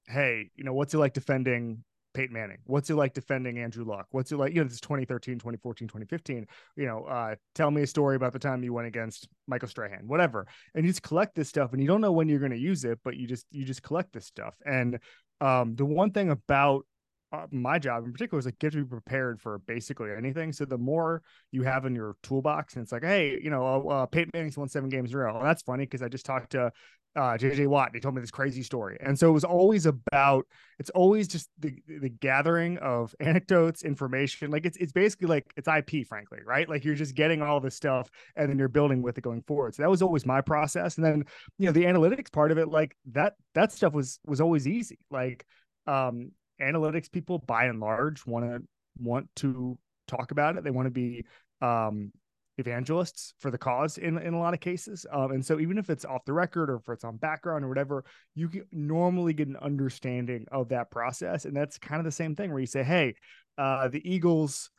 hey, 0.08 0.50
you 0.56 0.64
know, 0.64 0.74
what's 0.74 0.94
it 0.94 0.98
like 0.98 1.14
defending 1.14 1.84
Peyton 2.14 2.34
Manning? 2.34 2.58
What's 2.66 2.90
it 2.90 2.96
like 2.96 3.14
defending 3.14 3.60
Andrew 3.60 3.86
Luck? 3.86 4.08
What's 4.12 4.32
it 4.32 4.38
like? 4.38 4.54
You 4.54 4.60
know, 4.60 4.66
this 4.66 4.74
is 4.74 4.82
2013, 4.82 5.36
2014, 5.36 5.88
2015. 5.88 6.46
You 6.76 6.86
know, 6.86 7.06
uh, 7.06 7.36
tell 7.56 7.72
me 7.72 7.84
a 7.84 7.88
story 7.88 8.16
about 8.16 8.34
the 8.34 8.40
time 8.40 8.64
you 8.64 8.74
went 8.74 8.88
against 8.88 9.28
Michael 9.48 9.70
Strahan, 9.70 10.08
whatever. 10.08 10.48
And 10.76 10.86
you 10.86 10.92
just 10.92 11.04
collect 11.04 11.36
this 11.36 11.50
stuff 11.50 11.74
and 11.74 11.82
you 11.82 11.88
don't 11.88 12.02
know 12.02 12.12
when 12.12 12.28
you're 12.28 12.40
going 12.40 12.52
to 12.52 12.58
use 12.58 12.84
it, 12.84 13.00
but 13.04 13.16
you 13.16 13.28
just, 13.28 13.46
you 13.52 13.66
just 13.66 13.84
collect 13.84 14.14
this 14.14 14.26
stuff. 14.26 14.56
And 14.66 15.00
um, 15.40 15.76
the 15.76 15.86
one 15.86 16.12
thing 16.12 16.30
about 16.30 16.86
uh, 17.32 17.48
my 17.52 17.80
job 17.80 18.06
in 18.06 18.12
particular 18.12 18.40
is 18.40 18.46
like 18.46 18.60
get 18.60 18.74
to 18.74 18.80
be 18.80 18.84
prepared 18.84 19.40
for 19.40 19.60
basically 19.60 20.10
anything. 20.12 20.52
So 20.52 20.66
the 20.66 20.78
more 20.78 21.22
you 21.52 21.64
have 21.64 21.86
in 21.86 21.96
your 21.96 22.16
toolbox, 22.24 22.76
and 22.76 22.84
it's 22.84 22.92
like, 22.92 23.04
hey, 23.04 23.40
you 23.42 23.50
know, 23.50 23.90
uh, 23.90 24.06
Peyton 24.06 24.32
Manning's 24.34 24.58
won 24.58 24.68
seven 24.68 24.90
games 24.90 25.12
in 25.12 25.18
a 25.18 25.20
row. 25.20 25.40
That's 25.42 25.62
funny 25.62 25.86
because 25.86 26.02
I 26.02 26.10
just 26.10 26.26
talked 26.26 26.52
to 26.52 26.72
uh, 27.16 27.38
JJ 27.38 27.68
Watt. 27.68 27.88
And 27.88 27.96
He 27.96 28.02
told 28.02 28.16
me 28.16 28.22
this 28.22 28.32
crazy 28.32 28.64
story. 28.64 28.98
And 29.02 29.18
so 29.18 29.30
it 29.30 29.34
was 29.34 29.44
always 29.44 29.86
about, 29.86 30.46
it's 30.80 30.90
always 30.92 31.28
just 31.28 31.50
the, 31.60 31.74
the 31.88 32.10
gathering 32.10 32.78
of 32.80 33.16
anecdotes, 33.20 33.84
information. 33.84 34.52
Like 34.52 34.66
it's, 34.66 34.78
it's 34.78 34.92
basically 34.92 35.28
like 35.28 35.52
it's 35.56 35.68
IP, 35.68 36.08
frankly, 36.08 36.40
right? 36.46 36.68
Like 36.68 36.84
you're 36.84 36.96
just 36.96 37.16
getting 37.16 37.42
all 37.42 37.60
this 37.60 37.76
stuff 37.76 38.10
and 38.36 38.50
then 38.50 38.58
you're 38.58 38.68
building 38.68 39.02
with 39.02 39.18
it 39.18 39.22
going 39.22 39.42
forward. 39.44 39.76
So 39.76 39.84
that 39.84 39.90
was 39.90 40.02
always 40.02 40.26
my 40.26 40.42
process. 40.42 40.98
And 40.98 41.06
then, 41.06 41.26
you 41.58 41.66
know, 41.66 41.72
the 41.72 41.84
analytics 41.84 42.32
part 42.32 42.52
of 42.52 42.58
it, 42.58 42.68
like 42.70 42.96
that, 43.12 43.34
that 43.56 43.72
stuff 43.72 43.94
was, 43.94 44.20
was 44.26 44.42
always 44.42 44.68
easy. 44.68 45.00
Like, 45.10 45.46
um, 45.88 46.32
analytics 46.62 47.12
people 47.12 47.40
by 47.40 47.66
and 47.66 47.80
large 47.80 48.26
want 48.26 48.46
to, 48.46 48.62
want 48.98 49.28
to 49.38 49.78
talk 50.08 50.32
about 50.32 50.58
it. 50.58 50.64
They 50.64 50.72
want 50.72 50.88
to 50.88 50.92
be, 50.92 51.26
um, 51.62 52.12
evangelists 52.58 53.34
for 53.40 53.52
the 53.52 53.58
cause 53.58 53.98
in, 53.98 54.18
in 54.18 54.34
a 54.34 54.40
lot 54.40 54.54
of 54.54 54.60
cases. 54.60 55.06
Um, 55.12 55.32
and 55.32 55.46
so 55.46 55.60
even 55.60 55.78
if 55.78 55.90
it's 55.90 56.06
off 56.06 56.26
the 56.26 56.34
record 56.34 56.70
or 56.70 56.76
if 56.76 56.88
it's 56.90 57.04
on 57.04 57.18
background 57.18 57.66
or 57.66 57.70
whatever, 57.70 58.06
you 58.36 58.50
can 58.50 58.66
normally 58.72 59.34
get 59.34 59.48
an 59.48 59.58
understanding 59.58 60.46
of 60.52 60.70
that 60.70 60.92
process. 60.92 61.46
And 61.46 61.56
that's 61.56 61.78
kind 61.78 62.00
of 62.00 62.06
the 62.06 62.12
same 62.12 62.36
thing 62.36 62.52
where 62.52 62.60
you 62.60 62.66
say, 62.66 62.84
Hey, 62.84 63.16
uh, 63.58 63.88
the 63.88 64.02
Eagles, 64.10 64.70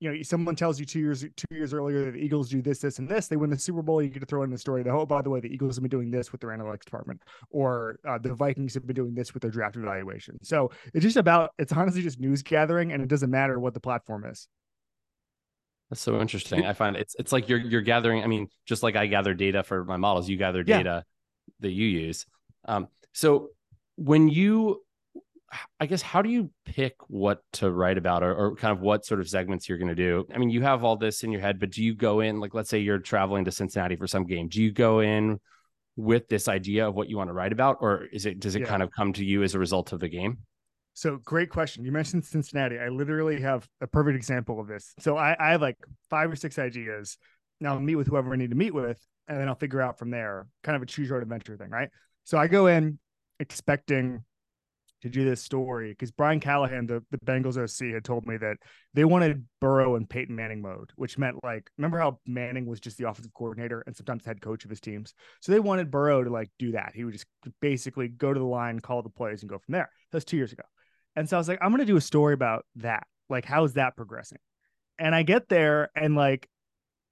you 0.00 0.12
know, 0.12 0.22
someone 0.22 0.54
tells 0.54 0.78
you 0.78 0.86
two 0.86 1.00
years, 1.00 1.22
two 1.22 1.54
years 1.54 1.74
earlier 1.74 2.04
that 2.04 2.12
the 2.12 2.18
Eagles 2.18 2.48
do 2.48 2.62
this, 2.62 2.78
this, 2.78 2.98
and 2.98 3.08
this, 3.08 3.26
they 3.26 3.36
win 3.36 3.50
the 3.50 3.58
Super 3.58 3.82
Bowl. 3.82 4.00
You 4.00 4.08
get 4.08 4.20
to 4.20 4.26
throw 4.26 4.42
in 4.44 4.50
the 4.50 4.58
story 4.58 4.82
that, 4.82 4.90
oh, 4.90 5.04
by 5.04 5.22
the 5.22 5.30
way, 5.30 5.40
the 5.40 5.52
Eagles 5.52 5.76
have 5.76 5.82
been 5.82 5.90
doing 5.90 6.10
this 6.10 6.30
with 6.30 6.40
their 6.40 6.50
analytics 6.50 6.84
department 6.84 7.22
or 7.50 7.98
uh, 8.06 8.18
the 8.18 8.34
Vikings 8.34 8.74
have 8.74 8.86
been 8.86 8.94
doing 8.94 9.14
this 9.14 9.34
with 9.34 9.42
their 9.42 9.50
draft 9.50 9.76
evaluation. 9.76 10.42
So 10.44 10.70
it's 10.94 11.02
just 11.02 11.16
about, 11.16 11.50
it's 11.58 11.72
honestly 11.72 12.02
just 12.02 12.20
news 12.20 12.42
gathering 12.42 12.92
and 12.92 13.02
it 13.02 13.08
doesn't 13.08 13.30
matter 13.30 13.58
what 13.58 13.74
the 13.74 13.80
platform 13.80 14.24
is. 14.24 14.46
That's 15.90 16.02
so 16.02 16.20
interesting. 16.20 16.66
I 16.66 16.74
find 16.74 16.96
it's 16.96 17.16
it's 17.18 17.32
like 17.32 17.48
you're 17.48 17.58
you're 17.58 17.80
gathering. 17.80 18.22
I 18.22 18.26
mean, 18.26 18.48
just 18.66 18.82
like 18.82 18.94
I 18.94 19.06
gather 19.06 19.32
data 19.32 19.62
for 19.62 19.86
my 19.86 19.96
models, 19.96 20.28
you 20.28 20.36
gather 20.36 20.62
data 20.62 21.04
yeah. 21.06 21.52
that 21.60 21.70
you 21.70 21.86
use. 21.86 22.26
Um, 22.66 22.88
so 23.14 23.48
when 23.96 24.28
you, 24.28 24.82
I 25.80 25.86
guess, 25.86 26.02
how 26.02 26.20
do 26.20 26.28
you 26.28 26.50
pick 26.66 26.94
what 27.08 27.42
to 27.54 27.70
write 27.70 27.96
about, 27.96 28.22
or, 28.22 28.34
or 28.34 28.56
kind 28.56 28.76
of 28.76 28.82
what 28.82 29.06
sort 29.06 29.20
of 29.20 29.28
segments 29.28 29.68
you're 29.68 29.78
going 29.78 29.88
to 29.88 29.94
do? 29.94 30.26
I 30.34 30.38
mean, 30.38 30.50
you 30.50 30.62
have 30.62 30.84
all 30.84 30.96
this 30.96 31.24
in 31.24 31.32
your 31.32 31.40
head, 31.40 31.58
but 31.58 31.70
do 31.70 31.82
you 31.82 31.94
go 31.94 32.20
in 32.20 32.38
like, 32.38 32.52
let's 32.52 32.68
say 32.68 32.78
you're 32.78 32.98
traveling 32.98 33.46
to 33.46 33.50
Cincinnati 33.50 33.96
for 33.96 34.06
some 34.06 34.26
game? 34.26 34.48
Do 34.48 34.62
you 34.62 34.72
go 34.72 35.00
in 35.00 35.40
with 35.96 36.28
this 36.28 36.48
idea 36.48 36.86
of 36.86 36.94
what 36.94 37.08
you 37.08 37.16
want 37.16 37.28
to 37.28 37.34
write 37.34 37.52
about, 37.52 37.78
or 37.80 38.04
is 38.12 38.26
it 38.26 38.38
does 38.38 38.54
it 38.54 38.60
yeah. 38.60 38.68
kind 38.68 38.82
of 38.82 38.90
come 38.92 39.12
to 39.14 39.24
you 39.24 39.42
as 39.42 39.54
a 39.54 39.58
result 39.58 39.92
of 39.92 40.00
the 40.00 40.08
game? 40.08 40.38
So 40.94 41.16
great 41.24 41.50
question. 41.50 41.84
You 41.84 41.92
mentioned 41.92 42.24
Cincinnati. 42.24 42.78
I 42.78 42.88
literally 42.88 43.40
have 43.40 43.68
a 43.80 43.86
perfect 43.86 44.16
example 44.16 44.60
of 44.60 44.66
this. 44.66 44.94
So 44.98 45.16
I, 45.16 45.36
I 45.40 45.50
have 45.52 45.62
like 45.62 45.76
five 46.10 46.30
or 46.30 46.36
six 46.36 46.58
ideas. 46.58 47.18
Now 47.60 47.74
I'll 47.74 47.80
meet 47.80 47.96
with 47.96 48.06
whoever 48.06 48.32
I 48.32 48.36
need 48.36 48.50
to 48.50 48.56
meet 48.56 48.74
with, 48.74 49.00
and 49.26 49.40
then 49.40 49.48
I'll 49.48 49.54
figure 49.54 49.80
out 49.80 49.98
from 49.98 50.10
there, 50.10 50.46
kind 50.62 50.76
of 50.76 50.82
a 50.82 50.86
choose 50.86 51.08
your 51.08 51.16
own 51.16 51.22
adventure 51.22 51.56
thing, 51.56 51.70
right? 51.70 51.88
So 52.24 52.38
I 52.38 52.46
go 52.46 52.66
in 52.66 52.98
expecting 53.40 54.24
to 55.02 55.08
do 55.08 55.24
this 55.24 55.40
story 55.42 55.90
because 55.90 56.10
Brian 56.10 56.40
Callahan, 56.40 56.86
the, 56.86 57.02
the 57.10 57.18
Bengals 57.18 57.56
OC, 57.56 57.94
had 57.94 58.04
told 58.04 58.26
me 58.26 58.36
that 58.36 58.56
they 58.94 59.04
wanted 59.04 59.44
Burrow 59.60 59.94
and 59.94 60.08
Peyton 60.08 60.34
Manning 60.34 60.60
mode, 60.60 60.90
which 60.96 61.18
meant 61.18 61.42
like, 61.44 61.70
remember 61.78 61.98
how 61.98 62.18
Manning 62.26 62.66
was 62.66 62.80
just 62.80 62.98
the 62.98 63.08
offensive 63.08 63.32
coordinator 63.34 63.82
and 63.86 63.96
sometimes 63.96 64.24
head 64.24 64.40
coach 64.40 64.64
of 64.64 64.70
his 64.70 64.80
teams? 64.80 65.14
So 65.40 65.52
they 65.52 65.60
wanted 65.60 65.90
Burrow 65.90 66.24
to 66.24 66.30
like 66.30 66.50
do 66.58 66.72
that. 66.72 66.92
He 66.94 67.04
would 67.04 67.12
just 67.12 67.26
basically 67.60 68.08
go 68.08 68.32
to 68.32 68.40
the 68.40 68.46
line, 68.46 68.80
call 68.80 69.02
the 69.02 69.08
plays, 69.08 69.42
and 69.42 69.50
go 69.50 69.58
from 69.58 69.72
there. 69.72 69.90
That 70.10 70.16
was 70.16 70.24
two 70.24 70.36
years 70.36 70.52
ago. 70.52 70.64
And 71.14 71.28
so 71.28 71.36
I 71.36 71.40
was 71.40 71.48
like, 71.48 71.58
I'm 71.62 71.70
going 71.70 71.80
to 71.80 71.84
do 71.84 71.96
a 71.96 72.00
story 72.00 72.34
about 72.34 72.64
that. 72.76 73.06
Like, 73.28 73.44
how's 73.44 73.74
that 73.74 73.96
progressing? 73.96 74.38
And 74.98 75.14
I 75.14 75.22
get 75.22 75.48
there 75.48 75.90
and 75.94 76.16
like, 76.16 76.48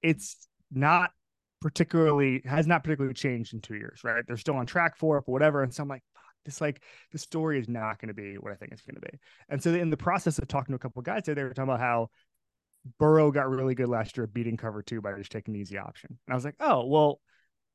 it's 0.02 0.48
not 0.72 1.10
particularly, 1.60 2.42
has 2.44 2.66
not 2.66 2.84
particularly 2.84 3.14
changed 3.14 3.54
in 3.54 3.60
two 3.60 3.76
years, 3.76 4.00
right? 4.02 4.24
They're 4.26 4.36
still 4.36 4.56
on 4.56 4.66
track 4.66 4.96
for 4.96 5.18
it, 5.18 5.24
whatever. 5.26 5.62
And 5.62 5.72
so 5.72 5.82
I'm 5.82 5.88
like, 5.88 6.02
this 6.46 6.60
like 6.60 6.82
the 7.12 7.18
story 7.18 7.58
is 7.58 7.68
not 7.68 8.00
going 8.00 8.08
to 8.08 8.14
be 8.14 8.36
what 8.36 8.52
I 8.52 8.56
think 8.56 8.72
it's 8.72 8.82
going 8.82 8.94
to 8.94 9.00
be. 9.00 9.18
And 9.48 9.62
so 9.62 9.74
in 9.74 9.90
the 9.90 9.96
process 9.96 10.38
of 10.38 10.48
talking 10.48 10.72
to 10.72 10.76
a 10.76 10.78
couple 10.78 11.02
guys 11.02 11.24
there, 11.24 11.34
they 11.34 11.42
were 11.42 11.50
talking 11.50 11.68
about 11.68 11.80
how 11.80 12.08
Burrow 12.98 13.30
got 13.30 13.50
really 13.50 13.74
good 13.74 13.88
last 13.88 14.16
year 14.16 14.26
beating 14.26 14.56
cover 14.56 14.82
two 14.82 15.00
by 15.00 15.12
just 15.12 15.32
taking 15.32 15.52
the 15.52 15.60
easy 15.60 15.76
option. 15.76 16.18
And 16.26 16.32
I 16.32 16.34
was 16.34 16.44
like, 16.44 16.56
oh, 16.60 16.86
well, 16.86 17.20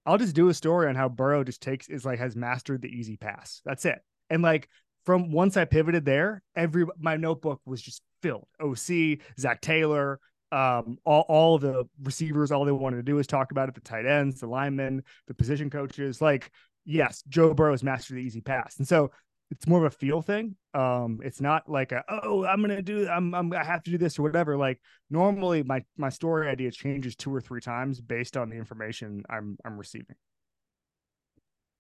I'll 0.06 0.18
just 0.18 0.36
do 0.36 0.50
a 0.50 0.54
story 0.54 0.88
on 0.88 0.96
how 0.96 1.10
Burrow 1.10 1.44
just 1.44 1.62
takes 1.62 1.88
is 1.88 2.06
like 2.06 2.20
has 2.20 2.36
mastered 2.36 2.82
the 2.82 2.90
easy 2.90 3.18
pass. 3.18 3.62
That's 3.66 3.86
it. 3.86 4.00
And 4.30 4.42
like 4.42 4.68
from 5.06 5.32
once 5.32 5.58
I 5.58 5.66
pivoted 5.66 6.06
there, 6.06 6.42
every 6.56 6.86
my 7.00 7.18
notebook 7.18 7.62
was 7.66 7.82
just 7.82 8.02
filled. 8.22 8.48
OC, 8.60 9.20
Zac 9.38 9.62
Taylor, 9.62 10.20
um, 10.52 10.98
all, 11.06 11.26
all 11.28 11.58
the 11.58 11.86
receivers, 12.04 12.52
all 12.52 12.66
they 12.66 12.72
wanted 12.72 12.98
to 12.98 13.04
do 13.04 13.16
was 13.16 13.28
talk 13.28 13.52
about 13.52 13.70
it, 13.70 13.76
the 13.76 13.82
tight 13.82 14.06
ends, 14.06 14.42
the 14.42 14.48
linemen, 14.48 15.04
the 15.28 15.34
position 15.34 15.70
coaches. 15.70 16.22
Like, 16.22 16.52
yes, 16.86 17.24
Joe 17.28 17.54
Burrow 17.54 17.72
has 17.72 17.84
mastered 17.84 18.18
the 18.18 18.22
easy 18.22 18.42
pass. 18.42 18.78
And 18.78 18.88
so 18.88 19.12
it's 19.52 19.68
more 19.68 19.86
of 19.86 19.94
a 19.94 19.96
feel 19.96 20.22
thing. 20.22 20.56
Um, 20.74 21.20
it's 21.24 21.42
not 21.42 21.70
like 21.70 21.92
a, 21.92 22.04
oh, 22.10 22.46
I'm 22.46 22.62
gonna 22.62 22.82
do 22.82 23.08
I'm, 23.08 23.36
I'm 23.36 23.54
I 23.54 23.64
have 23.64 23.84
to 23.84 23.92
do 23.92 23.98
this 23.98 24.18
or 24.18 24.24
whatever. 24.24 24.58
Like 24.58 24.80
normally 25.10 25.62
my 25.64 25.84
my 25.98 26.10
story 26.10 26.48
idea 26.48 26.72
changes 26.72 27.16
two 27.16 27.34
or 27.34 27.42
three 27.42 27.62
times 27.62 28.00
based 28.00 28.38
on 28.38 28.50
the 28.50 28.56
information 28.56 29.24
I'm 29.30 29.58
I'm 29.66 29.78
receiving. 29.78 30.16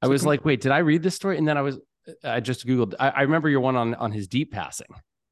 I 0.01 0.07
was 0.07 0.25
like, 0.25 0.43
wait, 0.43 0.61
did 0.61 0.71
I 0.71 0.79
read 0.79 1.03
this 1.03 1.15
story? 1.15 1.37
And 1.37 1.47
then 1.47 1.57
I 1.57 1.61
was 1.61 1.79
I 2.23 2.39
just 2.39 2.65
googled. 2.65 2.95
I, 2.99 3.09
I, 3.09 3.21
remember 3.21 3.49
your 3.49 3.59
one 3.61 3.75
on 3.75 3.95
on 3.95 4.11
his 4.11 4.27
deep 4.27 4.51
passing. 4.51 4.87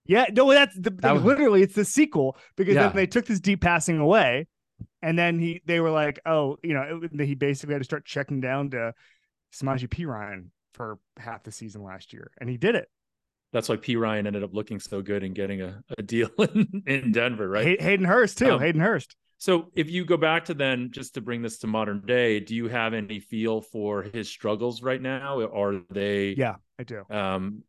Yeah, 0.06 0.26
no, 0.32 0.52
that's 0.52 0.78
the, 0.78 0.92
that 0.92 1.14
was, 1.14 1.24
literally 1.24 1.62
it's 1.62 1.76
the 1.76 1.86
sequel 1.86 2.38
because 2.56 2.76
yeah. 2.76 2.88
then 2.88 2.96
they 2.96 3.08
took 3.08 3.26
this 3.26 3.40
deep 3.40 3.62
passing 3.62 4.00
away, 4.00 4.48
and 5.02 5.18
then 5.18 5.40
he 5.40 5.62
they 5.66 5.80
were 5.80 5.90
like, 5.90 6.20
oh, 6.26 6.58
you 6.64 6.74
know, 6.74 7.02
it, 7.04 7.26
he 7.26 7.36
basically 7.36 7.74
had 7.74 7.80
to 7.80 7.86
start 7.86 8.06
checking 8.06 8.40
down 8.40 8.70
to 8.72 8.94
Samaje 9.54 9.88
Perine 9.88 10.48
for 10.74 11.00
half 11.18 11.44
the 11.44 11.52
season 11.52 11.84
last 11.84 12.14
year, 12.14 12.32
and 12.40 12.50
he 12.50 12.58
did 12.58 12.76
it. 12.76 12.90
That's 13.52 13.68
why 13.68 13.78
Perine 13.78 14.28
ended 14.28 14.44
up 14.44 14.54
looking 14.54 14.80
so 14.80 15.02
good 15.02 15.24
and 15.24 15.34
getting 15.34 15.62
a, 15.62 15.82
a 15.98 16.04
deal 16.04 16.30
in, 16.40 16.84
in 16.86 17.12
Denver, 17.12 17.50
right? 17.50 17.66
Hay- 17.66 17.84
Hayden 17.84 18.06
Hurst 18.06 18.38
too. 18.38 18.54
Um, 18.54 18.60
Hayden 18.60 18.82
Hurst. 18.82 19.16
So 19.40 19.72
if 19.74 19.90
you 19.90 20.04
go 20.06 20.18
back 20.18 20.46
to 20.46 20.54
then, 20.54 20.92
just 20.92 21.14
to 21.14 21.22
bring 21.22 21.42
this 21.42 21.60
to 21.60 21.68
modern 21.68 22.02
day, 22.06 22.42
do 22.42 22.54
you 22.54 22.68
have 22.68 22.94
any 22.94 23.20
feel 23.20 23.62
for 23.62 24.04
his 24.04 24.30
struggles 24.30 24.84
right 24.84 25.02
now? 25.02 25.40
Are 25.40 25.82
they? 25.90 26.36
Yeah, 26.38 26.56
I 26.78 26.84
do. 26.84 27.04
Um, 27.10 27.64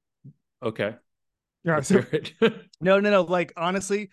okay. 0.62 0.96
Yeah. 1.64 1.80
So, 1.80 2.04
no, 2.80 2.98
no, 2.98 3.10
no. 3.10 3.22
Like 3.22 3.52
honestly, 3.56 4.10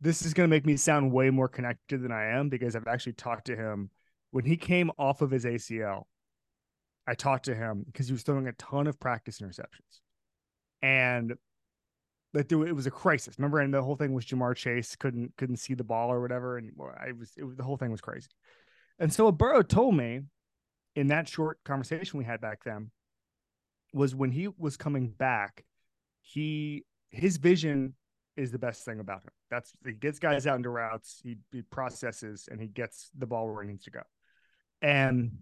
this 0.00 0.22
is 0.22 0.34
going 0.34 0.48
to 0.48 0.50
make 0.50 0.64
me 0.64 0.76
sound 0.76 1.12
way 1.12 1.30
more 1.30 1.48
connected 1.48 2.00
than 2.00 2.12
I 2.12 2.38
am 2.38 2.48
because 2.48 2.76
I've 2.76 2.86
actually 2.86 3.14
talked 3.14 3.46
to 3.46 3.56
him 3.56 3.90
when 4.30 4.44
he 4.44 4.56
came 4.56 4.90
off 4.96 5.20
of 5.20 5.30
his 5.32 5.44
ACL. 5.44 6.04
I 7.10 7.14
talked 7.14 7.46
to 7.46 7.54
him 7.56 7.82
because 7.84 8.06
he 8.06 8.12
was 8.12 8.22
throwing 8.22 8.46
a 8.46 8.52
ton 8.52 8.86
of 8.86 9.00
practice 9.00 9.40
interceptions, 9.40 10.00
and 10.80 11.34
like 12.32 12.52
it 12.52 12.54
was 12.54 12.86
a 12.86 12.90
crisis. 12.92 13.34
Remember, 13.36 13.58
and 13.58 13.74
the 13.74 13.82
whole 13.82 13.96
thing 13.96 14.12
was 14.12 14.24
Ja'Marr 14.24 14.54
Chase 14.54 14.94
couldn't 14.94 15.36
couldn't 15.36 15.56
see 15.56 15.74
the 15.74 15.82
ball 15.82 16.12
or 16.12 16.20
whatever, 16.20 16.56
and 16.56 16.70
I 16.96 17.10
was 17.12 17.32
the 17.36 17.64
whole 17.64 17.76
thing 17.76 17.90
was 17.90 18.00
crazy. 18.00 18.28
And 19.00 19.12
so 19.12 19.32
Burrow 19.32 19.62
told 19.62 19.96
me 19.96 20.20
in 20.94 21.08
that 21.08 21.28
short 21.28 21.58
conversation 21.64 22.18
we 22.18 22.24
had 22.24 22.40
back 22.40 22.62
then 22.64 22.92
was 23.92 24.14
when 24.14 24.30
he 24.30 24.46
was 24.56 24.76
coming 24.76 25.08
back, 25.08 25.64
he 26.20 26.84
his 27.10 27.38
vision 27.38 27.94
is 28.36 28.52
the 28.52 28.58
best 28.58 28.84
thing 28.84 29.00
about 29.00 29.24
him. 29.24 29.32
That's 29.50 29.72
he 29.84 29.94
gets 29.94 30.20
guys 30.20 30.46
out 30.46 30.58
into 30.58 30.70
routes, 30.70 31.20
he, 31.24 31.38
he 31.50 31.62
processes, 31.62 32.48
and 32.48 32.60
he 32.60 32.68
gets 32.68 33.10
the 33.18 33.26
ball 33.26 33.52
where 33.52 33.64
he 33.64 33.68
needs 33.68 33.84
to 33.84 33.90
go. 33.90 34.02
And 34.80 35.38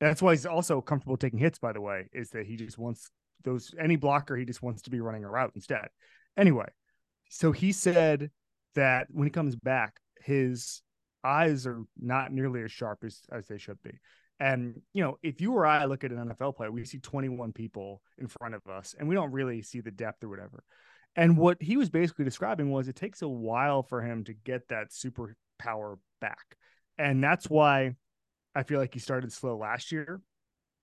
that's 0.00 0.22
why 0.22 0.32
he's 0.32 0.46
also 0.46 0.80
comfortable 0.80 1.16
taking 1.16 1.38
hits. 1.38 1.58
By 1.58 1.72
the 1.72 1.80
way, 1.80 2.08
is 2.12 2.30
that 2.30 2.46
he 2.46 2.56
just 2.56 2.78
wants 2.78 3.10
those 3.44 3.74
any 3.78 3.96
blocker, 3.96 4.36
he 4.36 4.44
just 4.44 4.62
wants 4.62 4.82
to 4.82 4.90
be 4.90 5.00
running 5.00 5.24
a 5.24 5.30
route 5.30 5.52
instead. 5.54 5.88
Anyway, 6.36 6.68
so 7.30 7.52
he 7.52 7.72
said 7.72 8.30
that 8.74 9.06
when 9.10 9.26
he 9.26 9.30
comes 9.30 9.56
back, 9.56 9.98
his 10.22 10.82
eyes 11.24 11.66
are 11.66 11.82
not 12.00 12.32
nearly 12.32 12.62
as 12.62 12.72
sharp 12.72 13.02
as, 13.04 13.20
as 13.32 13.46
they 13.46 13.58
should 13.58 13.82
be. 13.82 13.92
And, 14.38 14.80
you 14.92 15.02
know, 15.02 15.18
if 15.22 15.40
you 15.40 15.52
or 15.54 15.66
I 15.66 15.86
look 15.86 16.04
at 16.04 16.12
an 16.12 16.28
NFL 16.28 16.56
player, 16.56 16.70
we 16.70 16.84
see 16.84 16.98
21 16.98 17.52
people 17.52 18.02
in 18.18 18.28
front 18.28 18.54
of 18.54 18.66
us 18.66 18.94
and 18.98 19.08
we 19.08 19.14
don't 19.14 19.32
really 19.32 19.62
see 19.62 19.80
the 19.80 19.90
depth 19.90 20.22
or 20.22 20.28
whatever. 20.28 20.62
And 21.16 21.38
what 21.38 21.62
he 21.62 21.78
was 21.78 21.88
basically 21.88 22.26
describing 22.26 22.70
was 22.70 22.88
it 22.88 22.96
takes 22.96 23.22
a 23.22 23.28
while 23.28 23.82
for 23.82 24.02
him 24.02 24.24
to 24.24 24.34
get 24.34 24.68
that 24.68 24.90
superpower 24.90 25.96
back. 26.20 26.56
And 26.98 27.24
that's 27.24 27.48
why 27.48 27.94
I 28.56 28.64
feel 28.64 28.80
like 28.80 28.94
he 28.94 29.00
started 29.00 29.32
slow 29.32 29.58
last 29.58 29.92
year 29.92 30.20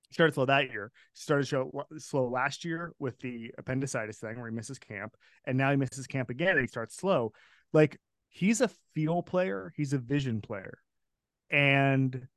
He 0.09 0.13
started 0.13 0.33
slow 0.35 0.45
that 0.45 0.71
year. 0.71 0.91
Started 1.13 1.47
show 1.47 1.85
slow 1.97 2.29
last 2.29 2.65
year 2.65 2.93
with 2.99 3.19
the 3.19 3.51
appendicitis 3.57 4.19
thing 4.19 4.39
where 4.39 4.49
he 4.49 4.55
misses 4.55 4.79
camp, 4.79 5.15
and 5.45 5.57
now 5.57 5.71
he 5.71 5.77
misses 5.77 6.07
camp 6.07 6.29
again 6.29 6.51
and 6.51 6.61
he 6.61 6.67
starts 6.67 6.95
slow. 6.97 7.33
Like 7.73 7.99
he's 8.29 8.61
a 8.61 8.69
feel 8.93 9.23
player, 9.23 9.73
he's 9.75 9.93
a 9.93 9.97
vision 9.97 10.41
player, 10.41 10.79
and 11.51 12.27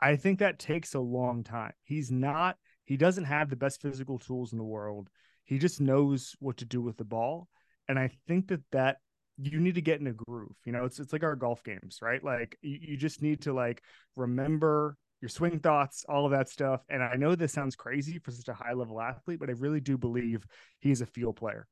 I 0.00 0.16
think 0.16 0.38
that 0.38 0.58
takes 0.58 0.94
a 0.94 1.00
long 1.00 1.44
time. 1.44 1.72
He's 1.84 2.10
not. 2.10 2.56
He 2.84 2.96
doesn't 2.96 3.24
have 3.24 3.50
the 3.50 3.56
best 3.56 3.82
physical 3.82 4.18
tools 4.18 4.52
in 4.52 4.58
the 4.58 4.64
world. 4.64 5.10
He 5.44 5.58
just 5.58 5.80
knows 5.80 6.34
what 6.40 6.58
to 6.58 6.64
do 6.64 6.80
with 6.80 6.96
the 6.96 7.04
ball, 7.04 7.48
and 7.88 7.98
I 7.98 8.10
think 8.26 8.48
that 8.48 8.62
that 8.72 8.98
you 9.42 9.60
need 9.60 9.74
to 9.76 9.82
get 9.82 10.00
in 10.00 10.06
a 10.06 10.12
groove. 10.12 10.56
You 10.64 10.72
know, 10.72 10.84
it's 10.84 10.98
it's 10.98 11.12
like 11.12 11.22
our 11.22 11.36
golf 11.36 11.62
games, 11.64 11.98
right? 12.02 12.22
Like 12.22 12.56
you, 12.62 12.78
you 12.80 12.96
just 12.96 13.22
need 13.22 13.42
to 13.42 13.52
like 13.52 13.82
remember 14.16 14.96
your 15.20 15.28
swing 15.28 15.60
thoughts, 15.60 16.04
all 16.08 16.24
of 16.24 16.32
that 16.32 16.48
stuff. 16.48 16.80
And 16.88 17.02
I 17.02 17.16
know 17.16 17.34
this 17.34 17.52
sounds 17.52 17.76
crazy 17.76 18.18
for 18.18 18.30
such 18.30 18.48
a 18.48 18.54
high 18.54 18.72
level 18.72 19.00
athlete, 19.00 19.38
but 19.38 19.50
I 19.50 19.52
really 19.52 19.80
do 19.80 19.98
believe 19.98 20.46
he's 20.78 21.00
a 21.00 21.06
field 21.06 21.36
player. 21.36 21.66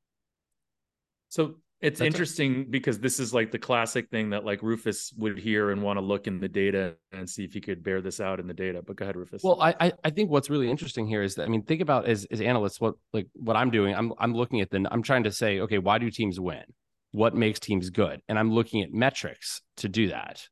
So 1.29 1.55
it's 1.81 1.99
That's 1.99 2.07
interesting 2.07 2.65
because 2.69 2.99
this 2.99 3.19
is 3.19 3.33
like 3.33 3.51
the 3.51 3.59
classic 3.59 4.09
thing 4.09 4.31
that 4.31 4.43
like 4.43 4.61
Rufus 4.61 5.13
would 5.17 5.39
hear 5.39 5.71
and 5.71 5.81
want 5.81 5.97
to 5.97 6.01
look 6.01 6.27
in 6.27 6.39
the 6.39 6.49
data 6.49 6.95
and 7.13 7.29
see 7.29 7.45
if 7.45 7.53
he 7.53 7.61
could 7.61 7.83
bear 7.83 8.01
this 8.01 8.19
out 8.19 8.39
in 8.39 8.47
the 8.47 8.53
data. 8.53 8.81
But 8.85 8.97
go 8.97 9.05
ahead, 9.05 9.15
Rufus. 9.15 9.41
Well, 9.43 9.61
I 9.61 9.93
I 10.03 10.09
think 10.09 10.29
what's 10.29 10.49
really 10.49 10.69
interesting 10.69 11.07
here 11.07 11.23
is 11.23 11.35
that 11.35 11.45
I 11.45 11.47
mean, 11.47 11.63
think 11.63 11.81
about 11.81 12.05
as 12.05 12.25
as 12.31 12.41
analysts, 12.41 12.81
what 12.81 12.95
like 13.13 13.27
what 13.33 13.55
I'm 13.55 13.71
doing. 13.71 13.95
I'm 13.95 14.11
I'm 14.19 14.33
looking 14.33 14.59
at 14.59 14.69
the 14.69 14.85
I'm 14.91 15.01
trying 15.01 15.23
to 15.23 15.31
say, 15.31 15.61
okay, 15.61 15.77
why 15.77 15.99
do 15.99 16.09
teams 16.11 16.37
win? 16.39 16.63
What 17.11 17.35
makes 17.35 17.59
teams 17.59 17.89
good? 17.89 18.21
And 18.27 18.37
I'm 18.37 18.51
looking 18.51 18.81
at 18.81 18.93
metrics 18.93 19.61
to 19.77 19.89
do 19.89 20.09
that. 20.09 20.47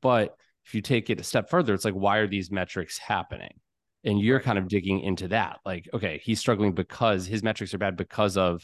But 0.00 0.34
if 0.64 0.74
you 0.74 0.82
take 0.82 1.10
it 1.10 1.20
a 1.20 1.24
step 1.24 1.48
further, 1.50 1.74
it's 1.74 1.84
like, 1.84 1.94
why 1.94 2.18
are 2.18 2.26
these 2.26 2.50
metrics 2.50 2.98
happening? 2.98 3.60
And 4.04 4.20
you're 4.20 4.40
kind 4.40 4.58
of 4.58 4.68
digging 4.68 5.00
into 5.00 5.28
that. 5.28 5.58
Like, 5.64 5.88
okay, 5.92 6.20
he's 6.22 6.38
struggling 6.38 6.72
because 6.72 7.26
his 7.26 7.42
metrics 7.42 7.74
are 7.74 7.78
bad 7.78 7.96
because 7.96 8.36
of, 8.36 8.62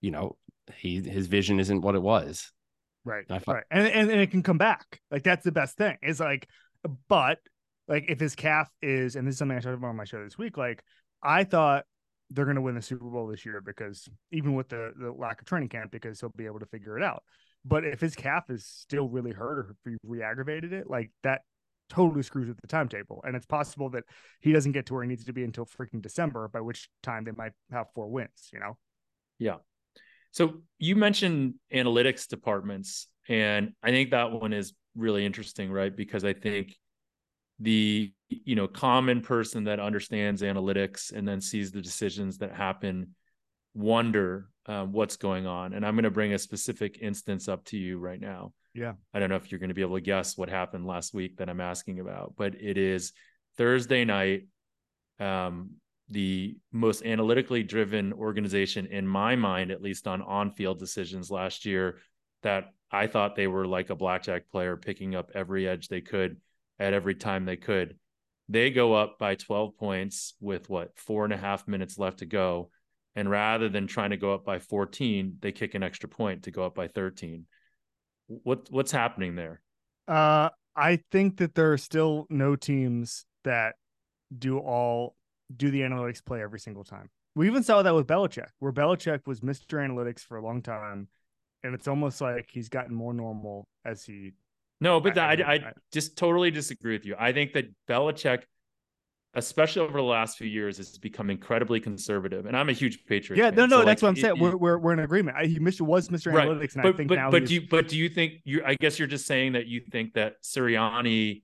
you 0.00 0.10
know, 0.10 0.36
he 0.76 1.00
his 1.00 1.26
vision 1.26 1.60
isn't 1.60 1.82
what 1.82 1.94
it 1.94 2.02
was. 2.02 2.52
Right. 3.04 3.24
And 3.28 3.42
right. 3.46 3.64
And, 3.70 3.86
and 3.86 4.10
and 4.10 4.20
it 4.20 4.30
can 4.30 4.42
come 4.42 4.58
back. 4.58 5.00
Like 5.10 5.22
that's 5.22 5.44
the 5.44 5.52
best 5.52 5.76
thing. 5.76 5.96
It's 6.02 6.20
like, 6.20 6.48
but 7.08 7.38
like 7.88 8.06
if 8.08 8.18
his 8.18 8.34
calf 8.34 8.68
is, 8.82 9.16
and 9.16 9.26
this 9.26 9.34
is 9.34 9.38
something 9.38 9.56
I 9.56 9.60
talked 9.60 9.76
about 9.76 9.88
on 9.88 9.96
my 9.96 10.04
show 10.04 10.22
this 10.22 10.38
week, 10.38 10.56
like 10.56 10.82
I 11.22 11.44
thought 11.44 11.84
they're 12.30 12.44
going 12.44 12.56
to 12.56 12.62
win 12.62 12.74
the 12.74 12.82
Super 12.82 13.04
Bowl 13.04 13.26
this 13.26 13.44
year 13.44 13.60
because 13.60 14.08
even 14.30 14.54
with 14.54 14.68
the 14.68 14.92
the 14.98 15.12
lack 15.12 15.40
of 15.40 15.46
training 15.46 15.68
camp, 15.68 15.90
because 15.90 16.20
he'll 16.20 16.32
be 16.36 16.46
able 16.46 16.60
to 16.60 16.66
figure 16.66 16.96
it 16.96 17.04
out. 17.04 17.22
But 17.64 17.84
if 17.84 18.00
his 18.00 18.14
calf 18.14 18.44
is 18.48 18.64
still 18.64 19.08
really 19.08 19.32
hurt 19.32 19.58
or 19.58 19.70
if 19.70 19.92
he 19.92 19.96
re-aggravated 20.02 20.72
it, 20.72 20.88
like 20.88 21.10
that 21.22 21.42
totally 21.90 22.22
screws 22.22 22.48
with 22.48 22.60
the 22.60 22.66
timetable. 22.66 23.22
And 23.26 23.36
it's 23.36 23.46
possible 23.46 23.90
that 23.90 24.04
he 24.40 24.52
doesn't 24.52 24.72
get 24.72 24.86
to 24.86 24.94
where 24.94 25.02
he 25.02 25.08
needs 25.08 25.24
to 25.24 25.32
be 25.32 25.44
until 25.44 25.66
freaking 25.66 26.00
December, 26.00 26.48
by 26.48 26.60
which 26.60 26.88
time 27.02 27.24
they 27.24 27.32
might 27.32 27.52
have 27.70 27.88
four 27.94 28.08
wins, 28.08 28.48
you 28.52 28.60
know? 28.60 28.78
Yeah. 29.38 29.56
So 30.30 30.62
you 30.78 30.96
mentioned 30.96 31.54
analytics 31.74 32.28
departments, 32.28 33.08
and 33.28 33.72
I 33.82 33.90
think 33.90 34.12
that 34.12 34.30
one 34.30 34.52
is 34.52 34.72
really 34.94 35.26
interesting, 35.26 35.70
right? 35.70 35.94
Because 35.94 36.24
I 36.24 36.32
think 36.32 36.76
the 37.58 38.12
you 38.30 38.54
know 38.54 38.68
common 38.68 39.20
person 39.20 39.64
that 39.64 39.80
understands 39.80 40.42
analytics 40.42 41.12
and 41.12 41.26
then 41.26 41.40
sees 41.40 41.72
the 41.72 41.82
decisions 41.82 42.38
that 42.38 42.54
happen 42.54 43.14
wonder 43.74 44.48
um, 44.66 44.92
what's 44.92 45.16
going 45.16 45.46
on. 45.46 45.72
And 45.72 45.84
I'm 45.84 45.94
going 45.94 46.04
to 46.04 46.10
bring 46.10 46.32
a 46.32 46.38
specific 46.38 46.98
instance 47.00 47.48
up 47.48 47.64
to 47.66 47.76
you 47.76 47.98
right 47.98 48.20
now. 48.20 48.52
Yeah. 48.74 48.94
I 49.12 49.18
don't 49.18 49.30
know 49.30 49.36
if 49.36 49.50
you're 49.50 49.58
going 49.58 49.68
to 49.68 49.74
be 49.74 49.82
able 49.82 49.96
to 49.96 50.00
guess 50.00 50.36
what 50.36 50.48
happened 50.48 50.86
last 50.86 51.12
week 51.12 51.38
that 51.38 51.48
I'm 51.48 51.60
asking 51.60 52.00
about, 52.00 52.34
but 52.36 52.54
it 52.54 52.78
is 52.78 53.12
Thursday 53.56 54.04
night. 54.04 54.46
Um, 55.18 55.72
the 56.08 56.56
most 56.72 57.04
analytically 57.04 57.62
driven 57.62 58.12
organization 58.12 58.86
in 58.86 59.06
my 59.06 59.36
mind, 59.36 59.70
at 59.70 59.82
least 59.82 60.08
on 60.08 60.22
on 60.22 60.50
field 60.50 60.78
decisions 60.78 61.30
last 61.30 61.64
year, 61.64 61.98
that 62.42 62.72
I 62.90 63.06
thought 63.06 63.36
they 63.36 63.46
were 63.46 63.66
like 63.66 63.90
a 63.90 63.94
blackjack 63.94 64.48
player 64.50 64.76
picking 64.76 65.14
up 65.14 65.30
every 65.34 65.68
edge 65.68 65.86
they 65.88 66.00
could 66.00 66.38
at 66.80 66.94
every 66.94 67.14
time 67.14 67.44
they 67.44 67.56
could. 67.56 67.96
They 68.50 68.70
go 68.70 68.92
up 68.94 69.18
by 69.18 69.36
12 69.36 69.78
points 69.78 70.34
with 70.40 70.68
what 70.68 70.98
four 70.98 71.24
and 71.24 71.32
a 71.32 71.36
half 71.36 71.66
minutes 71.66 71.98
left 71.98 72.18
to 72.18 72.26
go 72.26 72.70
and 73.16 73.28
rather 73.28 73.68
than 73.68 73.86
trying 73.86 74.10
to 74.10 74.16
go 74.16 74.32
up 74.32 74.44
by 74.44 74.58
14, 74.58 75.38
they 75.40 75.52
kick 75.52 75.74
an 75.74 75.82
extra 75.82 76.08
point 76.08 76.44
to 76.44 76.50
go 76.50 76.64
up 76.64 76.74
by 76.74 76.88
13. 76.88 77.46
What 78.28 78.68
what's 78.70 78.92
happening 78.92 79.34
there? 79.34 79.60
Uh, 80.06 80.50
I 80.76 81.00
think 81.10 81.38
that 81.38 81.54
there 81.54 81.72
are 81.72 81.78
still 81.78 82.26
no 82.30 82.54
teams 82.54 83.24
that 83.44 83.74
do 84.36 84.58
all 84.58 85.16
do 85.54 85.70
the 85.70 85.80
analytics 85.80 86.24
play 86.24 86.40
every 86.42 86.60
single 86.60 86.84
time. 86.84 87.10
We 87.34 87.48
even 87.48 87.64
saw 87.64 87.82
that 87.82 87.94
with 87.94 88.06
Belichick, 88.06 88.48
where 88.60 88.72
Belichick 88.72 89.26
was 89.26 89.40
Mr. 89.40 89.78
Analytics 89.78 90.20
for 90.20 90.36
a 90.36 90.44
long 90.44 90.62
time, 90.62 91.08
and 91.64 91.74
it's 91.74 91.88
almost 91.88 92.20
like 92.20 92.48
he's 92.52 92.68
gotten 92.68 92.94
more 92.94 93.14
normal 93.14 93.66
as 93.84 94.04
he. 94.04 94.32
No, 94.80 95.00
but 95.00 95.18
I, 95.18 95.34
I, 95.34 95.52
I 95.52 95.72
just 95.92 96.16
totally 96.16 96.50
disagree 96.50 96.94
with 96.94 97.04
you. 97.04 97.14
I 97.18 97.32
think 97.32 97.52
that 97.52 97.66
Belichick– 97.88 98.42
especially 99.34 99.82
over 99.82 99.98
the 99.98 100.04
last 100.04 100.38
few 100.38 100.46
years, 100.46 100.76
has 100.78 100.98
become 100.98 101.30
incredibly 101.30 101.80
conservative. 101.80 102.46
And 102.46 102.56
I'm 102.56 102.68
a 102.68 102.72
huge 102.72 103.04
Patriot. 103.06 103.38
Yeah, 103.38 103.50
fan. 103.50 103.56
no, 103.56 103.66
no, 103.66 103.80
so 103.80 103.84
that's 103.84 104.02
like, 104.02 104.06
what 104.06 104.08
I'm 104.08 104.16
saying. 104.16 104.36
It, 104.36 104.40
we're, 104.40 104.56
we're 104.56 104.78
we're 104.78 104.92
in 104.92 105.00
agreement. 105.00 105.36
I, 105.36 105.46
he 105.46 105.58
Mr. 105.58 105.82
was 105.82 106.08
Mr. 106.08 106.32
Right. 106.32 106.48
Analytics, 106.48 106.74
and 106.74 106.82
but, 106.82 106.94
I 106.94 106.96
think 106.96 107.08
but, 107.08 107.14
now. 107.16 107.30
But 107.30 107.46
do 107.46 107.54
you 107.54 107.62
but 107.68 107.88
do 107.88 107.96
you 107.96 108.08
think 108.08 108.34
you? 108.44 108.62
I 108.64 108.74
guess 108.74 108.98
you're 108.98 109.08
just 109.08 109.26
saying 109.26 109.52
that 109.52 109.66
you 109.66 109.80
think 109.80 110.14
that 110.14 110.42
Sirianni 110.42 111.42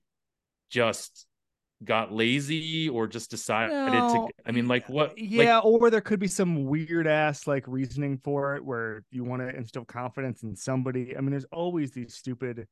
just 0.69 1.25
got 1.83 2.11
lazy 2.11 2.89
or 2.89 3.05
just 3.05 3.29
decided 3.29 3.71
no. 3.71 4.27
to 4.27 4.49
i 4.49 4.51
mean 4.51 4.67
like 4.67 4.89
what 4.89 5.15
yeah 5.15 5.57
like, 5.57 5.65
or 5.65 5.91
there 5.91 6.01
could 6.01 6.19
be 6.19 6.27
some 6.27 6.65
weird 6.65 7.05
ass 7.05 7.45
like 7.45 7.63
reasoning 7.67 8.19
for 8.23 8.55
it 8.55 8.65
where 8.65 9.03
you 9.11 9.23
want 9.23 9.43
to 9.43 9.55
instill 9.55 9.85
confidence 9.85 10.41
in 10.41 10.55
somebody 10.55 11.15
i 11.15 11.21
mean 11.21 11.29
there's 11.29 11.45
always 11.51 11.91
these 11.91 12.15
stupid 12.15 12.67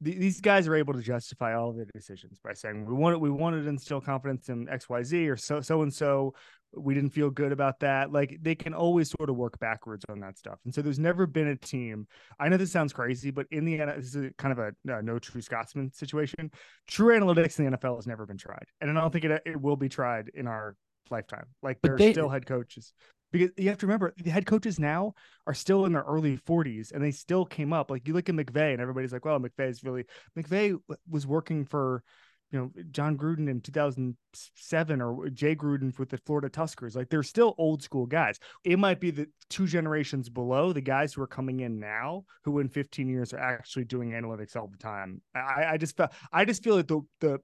these 0.00 0.40
guys 0.40 0.68
are 0.68 0.76
able 0.76 0.94
to 0.94 1.02
justify 1.02 1.54
all 1.54 1.70
of 1.70 1.76
their 1.76 1.86
decisions 1.92 2.38
by 2.42 2.52
saying 2.52 2.84
we 2.86 2.94
wanted 2.94 3.18
we 3.18 3.30
wanted 3.30 3.62
to 3.62 3.68
instill 3.68 4.00
confidence 4.00 4.48
in 4.48 4.66
XYZ 4.66 5.28
or 5.28 5.36
so 5.36 5.60
so 5.60 5.82
and 5.82 5.92
so. 5.92 6.34
We 6.76 6.92
didn't 6.92 7.10
feel 7.14 7.30
good 7.30 7.50
about 7.50 7.80
that. 7.80 8.12
Like 8.12 8.40
they 8.42 8.54
can 8.54 8.74
always 8.74 9.10
sort 9.10 9.30
of 9.30 9.36
work 9.36 9.58
backwards 9.58 10.04
on 10.10 10.20
that 10.20 10.36
stuff. 10.36 10.58
And 10.66 10.74
so 10.74 10.82
there's 10.82 10.98
never 10.98 11.26
been 11.26 11.48
a 11.48 11.56
team 11.56 12.06
i 12.38 12.48
know 12.48 12.58
this 12.58 12.70
sounds 12.70 12.92
crazy 12.92 13.30
but 13.30 13.46
in 13.50 13.64
the 13.64 13.80
end 13.80 13.90
this 13.96 14.14
is 14.14 14.30
kind 14.36 14.52
of 14.52 14.58
a 14.58 15.02
no 15.02 15.18
true 15.18 15.40
scotsman 15.40 15.92
situation. 15.92 16.50
True 16.86 17.18
analytics 17.18 17.58
in 17.58 17.70
the 17.70 17.76
nfl 17.76 17.96
has 17.96 18.06
never 18.06 18.26
been 18.26 18.38
tried. 18.38 18.66
And 18.80 18.90
i 18.90 19.00
don't 19.00 19.12
think 19.12 19.24
it, 19.24 19.42
it 19.46 19.60
will 19.60 19.76
be 19.76 19.88
tried 19.88 20.30
in 20.34 20.46
our 20.46 20.76
lifetime. 21.10 21.46
Like 21.62 21.78
there's 21.82 22.10
still 22.10 22.28
head 22.28 22.46
coaches 22.46 22.92
because 23.32 23.50
you 23.56 23.68
have 23.68 23.78
to 23.78 23.86
remember 23.86 24.14
the 24.16 24.30
head 24.30 24.46
coaches 24.46 24.78
now 24.78 25.14
are 25.46 25.54
still 25.54 25.84
in 25.84 25.92
their 25.92 26.02
early 26.02 26.36
40s 26.36 26.92
and 26.92 27.02
they 27.02 27.10
still 27.10 27.44
came 27.44 27.72
up. 27.72 27.90
Like 27.90 28.06
you 28.06 28.14
look 28.14 28.28
at 28.28 28.34
McVay 28.34 28.72
and 28.72 28.80
everybody's 28.80 29.12
like, 29.12 29.24
well, 29.24 29.38
McVay's 29.38 29.84
really 29.84 30.04
McVay 30.36 30.78
was 31.08 31.26
working 31.26 31.64
for 31.64 32.02
you 32.50 32.58
know 32.58 32.82
Jon 32.90 33.18
Gruden 33.18 33.48
in 33.48 33.60
2007 33.60 35.02
or 35.02 35.28
Jay 35.30 35.54
Gruden 35.54 35.96
with 35.98 36.08
the 36.08 36.18
Florida 36.18 36.48
Tuskers. 36.48 36.96
Like 36.96 37.10
they're 37.10 37.22
still 37.22 37.54
old 37.58 37.82
school 37.82 38.06
guys. 38.06 38.38
It 38.64 38.78
might 38.78 39.00
be 39.00 39.10
the 39.10 39.28
two 39.50 39.66
generations 39.66 40.28
below 40.28 40.72
the 40.72 40.80
guys 40.80 41.12
who 41.12 41.22
are 41.22 41.26
coming 41.26 41.60
in 41.60 41.78
now, 41.78 42.24
who 42.44 42.58
in 42.60 42.68
15 42.68 43.08
years 43.08 43.32
are 43.32 43.38
actually 43.38 43.84
doing 43.84 44.12
analytics 44.12 44.56
all 44.56 44.68
the 44.68 44.78
time. 44.78 45.20
I, 45.34 45.66
I 45.72 45.76
just 45.76 45.96
felt 45.96 46.12
I 46.32 46.44
just 46.44 46.64
feel 46.64 46.76
that 46.76 46.88
the 46.88 47.00
the 47.20 47.40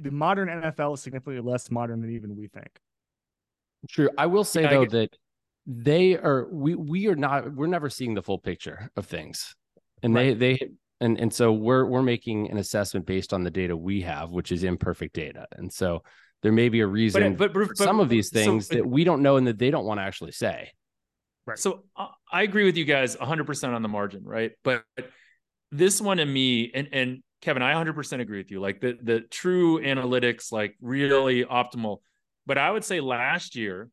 the 0.00 0.10
modern 0.10 0.48
NFL 0.48 0.94
is 0.94 1.02
significantly 1.02 1.42
less 1.42 1.70
modern 1.70 2.00
than 2.00 2.10
even 2.10 2.36
we 2.36 2.46
think. 2.46 2.80
True. 3.88 4.10
I 4.18 4.26
will 4.26 4.44
say 4.44 4.62
yeah, 4.62 4.70
though 4.70 4.86
that 4.86 5.16
they 5.66 6.16
are 6.16 6.48
we 6.50 6.74
we 6.74 7.06
are 7.06 7.16
not 7.16 7.54
we're 7.54 7.66
never 7.66 7.88
seeing 7.88 8.14
the 8.14 8.22
full 8.22 8.38
picture 8.38 8.90
of 8.96 9.06
things. 9.06 9.54
And 10.02 10.14
right. 10.14 10.38
they 10.38 10.56
they 10.56 10.70
and 11.00 11.18
and 11.18 11.32
so 11.32 11.52
we're 11.52 11.84
we're 11.84 12.02
making 12.02 12.50
an 12.50 12.58
assessment 12.58 13.06
based 13.06 13.32
on 13.32 13.44
the 13.44 13.50
data 13.50 13.76
we 13.76 14.02
have, 14.02 14.30
which 14.30 14.52
is 14.52 14.64
imperfect 14.64 15.14
data. 15.14 15.46
And 15.52 15.72
so 15.72 16.02
there 16.42 16.52
may 16.52 16.68
be 16.68 16.80
a 16.80 16.86
reason 16.86 17.36
but, 17.36 17.52
but, 17.52 17.68
but 17.68 17.76
some 17.76 18.00
of 18.00 18.08
these 18.08 18.30
things 18.30 18.68
so, 18.68 18.76
that 18.76 18.86
we 18.86 19.04
don't 19.04 19.22
know 19.22 19.36
and 19.36 19.46
that 19.46 19.58
they 19.58 19.70
don't 19.70 19.84
want 19.84 19.98
to 19.98 20.04
actually 20.04 20.32
say. 20.32 20.70
Right. 21.46 21.58
So 21.58 21.84
uh, 21.96 22.08
I 22.30 22.42
agree 22.42 22.64
with 22.64 22.76
you 22.76 22.84
guys 22.84 23.16
100% 23.16 23.74
on 23.74 23.82
the 23.82 23.88
margin, 23.88 24.24
right? 24.24 24.52
But 24.62 24.84
this 25.72 26.00
one 26.00 26.18
and 26.18 26.32
me 26.32 26.70
and 26.74 26.88
and 26.92 27.22
Kevin, 27.40 27.62
I 27.62 27.72
100% 27.72 28.20
agree 28.20 28.38
with 28.38 28.50
you. 28.50 28.60
Like 28.60 28.80
the 28.80 28.98
the 29.02 29.20
true 29.20 29.80
analytics 29.80 30.52
like 30.52 30.76
really 30.80 31.44
optimal. 31.44 31.98
But 32.46 32.58
I 32.58 32.70
would 32.70 32.84
say 32.84 33.00
last 33.00 33.56
year 33.56 33.88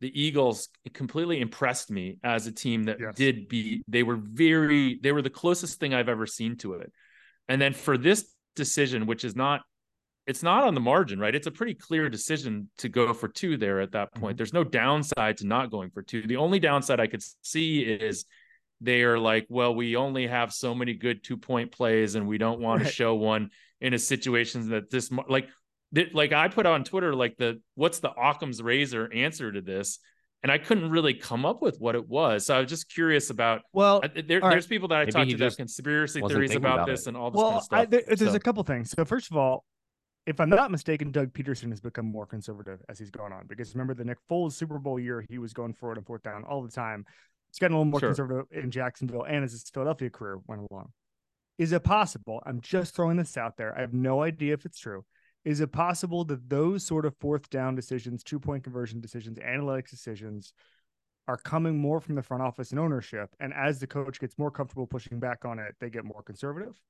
the 0.00 0.20
Eagles 0.20 0.68
completely 0.92 1.40
impressed 1.40 1.90
me 1.90 2.18
as 2.24 2.46
a 2.46 2.52
team 2.52 2.84
that 2.84 2.98
yes. 3.00 3.14
did 3.14 3.48
be 3.48 3.82
they 3.86 4.02
were 4.02 4.16
very 4.16 4.98
they 5.02 5.12
were 5.12 5.22
the 5.22 5.30
closest 5.30 5.78
thing 5.78 5.94
I've 5.94 6.08
ever 6.08 6.26
seen 6.26 6.56
to 6.58 6.74
it. 6.74 6.92
And 7.48 7.62
then 7.62 7.72
for 7.72 7.96
this 7.96 8.28
decision 8.56 9.06
which 9.06 9.24
is 9.24 9.36
not 9.36 9.62
it's 10.26 10.42
not 10.42 10.64
on 10.64 10.74
the 10.74 10.80
margin, 10.80 11.18
right? 11.18 11.34
It's 11.34 11.46
a 11.46 11.52
pretty 11.52 11.74
clear 11.74 12.08
decision 12.08 12.68
to 12.78 12.88
go 12.88 13.12
for 13.12 13.28
two 13.28 13.56
there 13.56 13.80
at 13.80 13.92
that 13.92 14.14
point. 14.14 14.32
Mm-hmm. 14.32 14.36
There's 14.36 14.52
no 14.52 14.64
downside 14.64 15.38
to 15.38 15.46
not 15.46 15.70
going 15.70 15.90
for 15.90 16.02
two. 16.02 16.22
The 16.22 16.36
only 16.36 16.60
downside 16.60 17.00
I 17.00 17.08
could 17.08 17.22
see 17.42 17.80
is 17.80 18.24
they 18.80 19.02
are 19.02 19.18
like, 19.18 19.46
well, 19.48 19.74
we 19.74 19.96
only 19.96 20.26
have 20.26 20.52
so 20.52 20.74
many 20.74 20.94
good 20.94 21.24
two 21.24 21.36
point 21.36 21.72
plays 21.72 22.14
and 22.14 22.26
we 22.26 22.38
don't 22.38 22.60
want 22.60 22.82
right. 22.82 22.88
to 22.88 22.92
show 22.92 23.14
one 23.14 23.50
in 23.80 23.94
a 23.94 23.98
situation 23.98 24.70
that 24.70 24.90
this 24.90 25.10
like 25.28 25.48
like 26.12 26.32
I 26.32 26.48
put 26.48 26.66
on 26.66 26.84
Twitter 26.84 27.14
like 27.14 27.36
the 27.36 27.60
what's 27.74 28.00
the 28.00 28.10
Occam's 28.10 28.62
razor 28.62 29.12
answer 29.12 29.52
to 29.52 29.60
this, 29.60 29.98
and 30.42 30.50
I 30.50 30.58
couldn't 30.58 30.90
really 30.90 31.14
come 31.14 31.44
up 31.44 31.62
with 31.62 31.78
what 31.78 31.94
it 31.94 32.08
was. 32.08 32.46
So 32.46 32.56
I 32.56 32.60
was 32.60 32.68
just 32.68 32.92
curious 32.92 33.30
about. 33.30 33.62
Well, 33.72 34.00
there, 34.00 34.22
there's 34.22 34.42
right. 34.42 34.68
people 34.68 34.88
that 34.88 35.00
I 35.00 35.04
talked 35.04 35.30
to 35.30 35.36
that 35.36 35.44
have 35.44 35.56
conspiracy 35.56 36.20
theories 36.20 36.54
about, 36.54 36.74
about 36.74 36.86
this 36.86 37.06
and 37.06 37.16
all 37.16 37.30
this 37.30 37.38
well, 37.38 37.50
kind 37.50 37.58
of 37.58 37.64
stuff. 37.64 37.78
I, 37.78 37.84
there, 37.86 38.02
there's 38.06 38.30
so. 38.30 38.34
a 38.34 38.40
couple 38.40 38.62
things. 38.64 38.90
So 38.90 39.04
first 39.04 39.30
of 39.30 39.36
all, 39.36 39.64
if 40.26 40.40
I'm 40.40 40.50
not 40.50 40.70
mistaken, 40.70 41.10
Doug 41.10 41.32
Pederson 41.32 41.70
has 41.70 41.80
become 41.80 42.06
more 42.06 42.26
conservative 42.26 42.80
as 42.88 42.98
he's 42.98 43.10
gone 43.10 43.32
on 43.32 43.46
because 43.46 43.74
remember 43.74 43.94
the 43.94 44.04
Nick 44.04 44.18
Foles 44.30 44.52
Super 44.52 44.78
Bowl 44.78 44.98
year, 44.98 45.24
he 45.28 45.38
was 45.38 45.52
going 45.52 45.74
for 45.74 45.92
it 45.92 45.98
on 45.98 46.04
fourth 46.04 46.22
down 46.22 46.44
all 46.44 46.62
the 46.62 46.70
time. 46.70 47.04
He's 47.50 47.58
gotten 47.58 47.74
a 47.74 47.78
little 47.78 47.90
more 47.90 48.00
sure. 48.00 48.08
conservative 48.10 48.46
in 48.50 48.70
Jacksonville 48.70 49.24
and 49.24 49.44
as 49.44 49.52
his 49.52 49.68
Philadelphia 49.68 50.08
career 50.08 50.38
went 50.46 50.62
along. 50.70 50.92
Is 51.58 51.72
it 51.72 51.84
possible? 51.84 52.42
I'm 52.46 52.62
just 52.62 52.94
throwing 52.96 53.18
this 53.18 53.36
out 53.36 53.58
there. 53.58 53.76
I 53.76 53.82
have 53.82 53.92
no 53.92 54.22
idea 54.22 54.54
if 54.54 54.64
it's 54.64 54.78
true 54.78 55.04
is 55.44 55.60
it 55.60 55.72
possible 55.72 56.24
that 56.24 56.48
those 56.48 56.84
sort 56.84 57.04
of 57.04 57.16
fourth 57.16 57.50
down 57.50 57.74
decisions, 57.74 58.22
two 58.22 58.38
point 58.38 58.64
conversion 58.64 59.00
decisions, 59.00 59.38
analytics 59.38 59.90
decisions 59.90 60.52
are 61.28 61.36
coming 61.36 61.78
more 61.78 62.00
from 62.00 62.14
the 62.14 62.22
front 62.22 62.42
office 62.42 62.70
and 62.70 62.78
ownership? 62.78 63.30
And 63.40 63.52
as 63.52 63.80
the 63.80 63.86
coach 63.86 64.20
gets 64.20 64.38
more 64.38 64.50
comfortable 64.50 64.86
pushing 64.86 65.18
back 65.18 65.44
on 65.44 65.58
it, 65.58 65.74
they 65.80 65.90
get 65.90 66.04
more 66.04 66.22
conservative? 66.22 66.80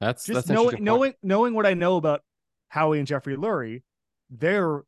That's 0.00 0.26
just 0.26 0.48
that's 0.48 0.48
knowing 0.48 0.82
knowing 0.82 1.14
knowing 1.22 1.54
what 1.54 1.66
I 1.66 1.74
know 1.74 1.96
about 1.96 2.22
Howie 2.68 2.98
and 2.98 3.06
Jeffrey 3.06 3.36
Lurie, 3.36 3.82
they're 4.30 4.82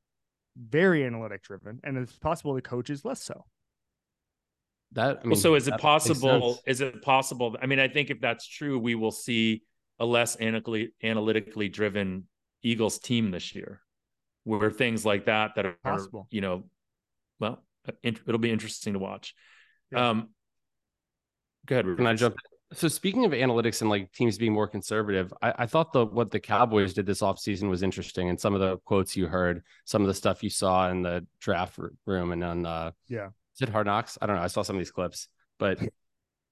very 0.57 1.05
analytic 1.05 1.43
driven, 1.43 1.81
and 1.85 1.97
it's 1.97 2.17
possible 2.19 2.55
the 2.55 2.63
coach 2.63 2.91
is 2.91 3.05
less 3.05 3.23
so. 3.23 3.45
That 4.93 5.19
I 5.19 5.21
mean, 5.23 5.31
well, 5.31 5.41
so 5.41 5.55
is 5.55 5.69
it 5.69 5.79
possible? 5.79 6.59
Is 6.67 6.81
it 6.81 7.03
possible? 7.03 7.57
I 7.63 7.67
mean, 7.67 7.79
I 7.79 7.87
think 7.87 8.11
if 8.11 8.21
that's 8.21 8.47
true, 8.49 8.79
we 8.79 8.97
will 8.97 9.13
see 9.13 9.63
a 10.01 10.05
less 10.05 10.37
analytically 10.41 10.93
analytically 11.03 11.69
driven 11.69 12.27
Eagles 12.64 12.98
team 12.98 13.31
this 13.31 13.55
year, 13.55 13.81
where 14.42 14.70
things 14.70 15.05
like 15.05 15.27
that 15.27 15.55
that 15.55 15.66
are 15.66 15.77
possible, 15.85 16.27
you 16.31 16.40
know, 16.40 16.64
well, 17.38 17.62
it'll 18.03 18.38
be 18.38 18.50
interesting 18.50 18.94
to 18.94 18.98
watch. 18.98 19.35
Yeah. 19.92 20.11
Um, 20.11 20.31
go 21.66 21.77
ahead. 21.79 21.96
Can 21.96 22.07
I 22.07 22.14
jump? 22.14 22.35
So 22.72 22.88
speaking 22.88 23.24
of 23.24 23.33
analytics 23.33 23.83
and 23.83 23.90
like 23.90 24.11
teams 24.12 24.37
being 24.37 24.53
more 24.53 24.66
conservative, 24.66 25.33
I, 25.40 25.55
I 25.59 25.66
thought 25.66 25.92
the 25.92 26.07
what 26.07 26.31
the 26.31 26.40
Cowboys 26.40 26.94
did 26.94 27.07
this 27.07 27.20
offseason 27.20 27.68
was 27.68 27.83
interesting, 27.83 28.31
and 28.31 28.40
some 28.40 28.55
of 28.55 28.61
the 28.61 28.79
quotes 28.79 29.16
you 29.16 29.27
heard, 29.27 29.62
some 29.85 30.03
of 30.03 30.09
the 30.09 30.14
stuff 30.14 30.42
you 30.42 30.50
saw 30.50 30.90
in 30.90 31.03
the 31.03 31.24
draft 31.38 31.79
room, 32.07 32.33
and 32.33 32.42
on 32.42 32.66
uh, 32.66 32.90
yeah, 33.07 33.29
is 33.55 33.62
it 33.62 33.68
Hard 33.68 33.87
Knocks? 33.87 34.18
I 34.20 34.27
don't 34.27 34.37
know. 34.37 34.42
I 34.42 34.48
saw 34.48 34.62
some 34.62 34.74
of 34.77 34.81
these 34.81 34.90
clips, 34.90 35.29
but 35.59 35.79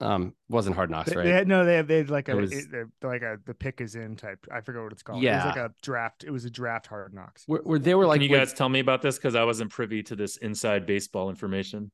um, 0.03 0.35
wasn't 0.49 0.77
Hard 0.77 0.91
Knocks, 0.91 1.15
right? 1.15 1.25
They 1.25 1.31
had, 1.31 1.49
no, 1.49 1.65
they 1.65 1.77
have 1.77 1.87
they 1.87 1.99
had 1.99 2.11
like 2.11 2.29
a 2.29 2.37
was, 2.37 2.53
it, 2.53 2.89
like 3.03 3.23
a 3.23 3.39
the 3.47 3.55
pick 3.55 3.81
is 3.81 3.95
in 3.95 4.17
type. 4.17 4.47
I 4.53 4.61
forget 4.61 4.83
what 4.83 4.93
it's 4.93 5.03
called. 5.03 5.23
Yeah, 5.23 5.35
it 5.35 5.47
was 5.47 5.57
like 5.57 5.65
a 5.65 5.75
draft. 5.83 6.25
It 6.25 6.31
was 6.31 6.45
a 6.45 6.51
draft 6.51 6.87
Hard 6.89 7.15
Knocks. 7.15 7.45
Where, 7.47 7.61
where 7.63 7.79
they 7.79 7.95
were 7.95 8.07
like, 8.07 8.21
can 8.21 8.29
you 8.29 8.37
guys 8.37 8.53
tell 8.53 8.69
me 8.69 8.81
about 8.81 9.03
this 9.03 9.17
because 9.17 9.35
I 9.35 9.45
wasn't 9.45 9.71
privy 9.71 10.03
to 10.05 10.17
this 10.17 10.37
inside 10.39 10.87
baseball 10.87 11.31
information. 11.31 11.91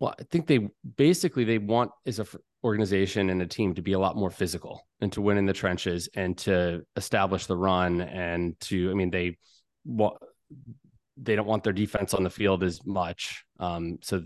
Well, 0.00 0.14
I 0.18 0.24
think 0.24 0.46
they 0.46 0.68
basically 0.96 1.44
they 1.44 1.58
want 1.58 1.92
as 2.06 2.18
a 2.18 2.26
organization 2.64 3.30
and 3.30 3.40
a 3.40 3.46
team 3.46 3.74
to 3.74 3.82
be 3.82 3.92
a 3.92 3.98
lot 3.98 4.16
more 4.16 4.30
physical 4.30 4.86
and 5.00 5.12
to 5.12 5.22
win 5.22 5.38
in 5.38 5.46
the 5.46 5.52
trenches 5.52 6.08
and 6.14 6.36
to 6.38 6.82
establish 6.96 7.46
the 7.46 7.56
run 7.56 8.00
and 8.00 8.58
to 8.60 8.90
I 8.90 8.94
mean 8.94 9.10
they 9.10 9.38
what 9.84 10.18
they 11.16 11.36
don't 11.36 11.46
want 11.46 11.64
their 11.64 11.72
defense 11.72 12.14
on 12.14 12.24
the 12.24 12.30
field 12.30 12.62
as 12.64 12.84
much. 12.84 13.44
Um, 13.58 13.98
so 14.02 14.22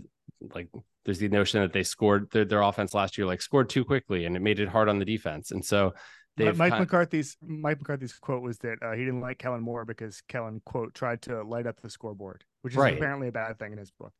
like 0.53 0.69
there's 1.05 1.19
the 1.19 1.29
notion 1.29 1.61
that 1.61 1.71
they 1.71 1.83
scored 1.83 2.29
their, 2.31 2.45
their 2.45 2.61
offense 2.61 2.93
last 2.93 3.17
year 3.17 3.25
like 3.25 3.41
scored 3.41 3.69
too 3.69 3.85
quickly 3.85 4.25
and 4.25 4.35
it 4.35 4.41
made 4.41 4.59
it 4.59 4.67
hard 4.67 4.89
on 4.89 4.99
the 4.99 5.05
defense 5.05 5.51
and 5.51 5.63
so 5.63 5.93
they 6.37 6.45
Mike 6.51 6.57
kind 6.57 6.73
of... 6.73 6.79
McCarthy's 6.79 7.37
Mike 7.41 7.79
McCarthy's 7.79 8.13
quote 8.13 8.41
was 8.41 8.57
that 8.59 8.77
uh, 8.81 8.91
he 8.91 9.05
didn't 9.05 9.21
like 9.21 9.37
Kellen 9.37 9.61
Moore 9.61 9.85
because 9.85 10.21
Kellen 10.27 10.61
quote 10.65 10.93
tried 10.93 11.21
to 11.23 11.43
light 11.43 11.65
up 11.65 11.79
the 11.81 11.89
scoreboard, 11.89 12.43
which 12.61 12.73
is 12.73 12.77
right. 12.77 12.95
apparently 12.95 13.29
a 13.29 13.31
bad 13.31 13.57
thing 13.57 13.71
in 13.71 13.77
his 13.77 13.91
book. 13.91 14.11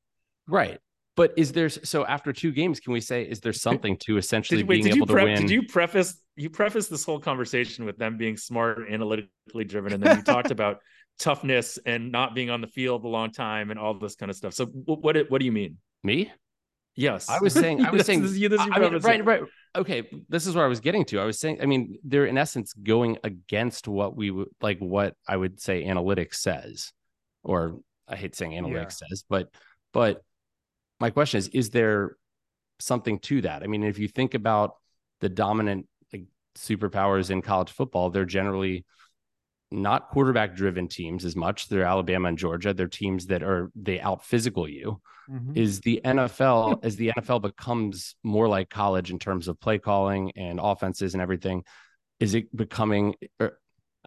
Right. 0.47 0.79
But 1.15 1.33
is 1.37 1.53
there 1.53 1.69
so 1.69 2.05
after 2.05 2.33
two 2.33 2.51
games, 2.51 2.79
can 2.79 2.93
we 2.93 2.99
say 2.99 3.23
is 3.23 3.39
there 3.39 3.53
something 3.53 3.97
to 3.99 4.17
essentially 4.17 4.59
did, 4.59 4.67
wait, 4.67 4.83
being 4.83 4.95
able 4.95 5.07
to 5.07 5.13
win? 5.13 5.41
Did 5.41 5.49
you 5.49 5.63
preface 5.63 6.21
you 6.35 6.49
preface 6.49 6.87
this 6.87 7.05
whole 7.05 7.19
conversation 7.19 7.85
with 7.85 7.97
them 7.97 8.17
being 8.17 8.35
smart, 8.35 8.79
analytically 8.89 9.63
driven, 9.65 9.93
and 9.93 10.03
then 10.03 10.17
you 10.17 10.23
talked 10.23 10.51
about 10.51 10.79
toughness 11.17 11.79
and 11.85 12.11
not 12.11 12.35
being 12.35 12.49
on 12.49 12.59
the 12.59 12.67
field 12.67 13.05
a 13.05 13.07
long 13.07 13.31
time 13.31 13.71
and 13.71 13.79
all 13.79 13.97
this 13.97 14.15
kind 14.15 14.29
of 14.29 14.35
stuff. 14.35 14.53
So 14.53 14.65
what 14.65 15.01
what, 15.01 15.31
what 15.31 15.39
do 15.39 15.45
you 15.45 15.53
mean? 15.53 15.77
Me? 16.03 16.31
Yes, 16.95 17.29
I 17.29 17.39
was 17.39 17.53
saying. 17.53 17.85
I 17.85 17.89
was 17.91 18.05
saying. 18.05 18.21
This 18.21 18.31
is, 18.31 18.39
this 18.39 18.61
is 18.61 18.67
I 18.71 18.79
mean, 18.79 18.97
right, 18.99 19.25
right. 19.25 19.41
Okay, 19.75 20.09
this 20.29 20.47
is 20.47 20.55
where 20.55 20.63
I 20.63 20.69
was 20.69 20.79
getting 20.79 21.03
to. 21.05 21.19
I 21.19 21.25
was 21.25 21.39
saying. 21.39 21.59
I 21.61 21.65
mean, 21.65 21.99
they're 22.03 22.25
in 22.25 22.37
essence 22.37 22.73
going 22.73 23.17
against 23.23 23.87
what 23.87 24.15
we 24.15 24.31
would 24.31 24.47
like. 24.61 24.79
What 24.79 25.15
I 25.27 25.35
would 25.35 25.59
say 25.59 25.83
analytics 25.83 26.35
says, 26.35 26.93
or 27.43 27.79
I 28.07 28.15
hate 28.15 28.35
saying 28.35 28.51
analytics 28.51 29.01
yeah. 29.01 29.07
says, 29.09 29.25
but 29.29 29.49
but 29.91 30.21
my 30.99 31.09
question 31.09 31.39
is: 31.39 31.49
Is 31.49 31.69
there 31.71 32.15
something 32.79 33.19
to 33.19 33.41
that? 33.41 33.63
I 33.63 33.67
mean, 33.67 33.83
if 33.83 33.99
you 33.99 34.07
think 34.07 34.33
about 34.33 34.75
the 35.19 35.29
dominant 35.29 35.87
like, 36.13 36.23
superpowers 36.57 37.29
in 37.29 37.41
college 37.41 37.71
football, 37.71 38.09
they're 38.09 38.25
generally 38.25 38.85
not 39.75 40.09
quarterback 40.09 40.55
driven 40.55 40.87
teams 40.87 41.25
as 41.25 41.35
much. 41.35 41.67
They're 41.67 41.83
Alabama 41.83 42.29
and 42.29 42.37
Georgia. 42.37 42.73
They're 42.73 42.87
teams 42.87 43.27
that 43.27 43.43
are 43.43 43.71
they 43.75 43.99
out 43.99 44.25
physical 44.25 44.67
you. 44.67 45.01
Mm-hmm. 45.29 45.53
Is 45.55 45.81
the 45.81 46.01
NFL 46.05 46.83
as 46.83 46.95
the 46.95 47.11
NFL 47.17 47.41
becomes 47.41 48.15
more 48.23 48.47
like 48.47 48.69
college 48.69 49.11
in 49.11 49.19
terms 49.19 49.47
of 49.47 49.59
play 49.59 49.79
calling 49.79 50.31
and 50.35 50.59
offenses 50.61 51.13
and 51.13 51.21
everything, 51.21 51.63
is 52.19 52.35
it 52.35 52.55
becoming 52.55 53.15
er, 53.41 53.57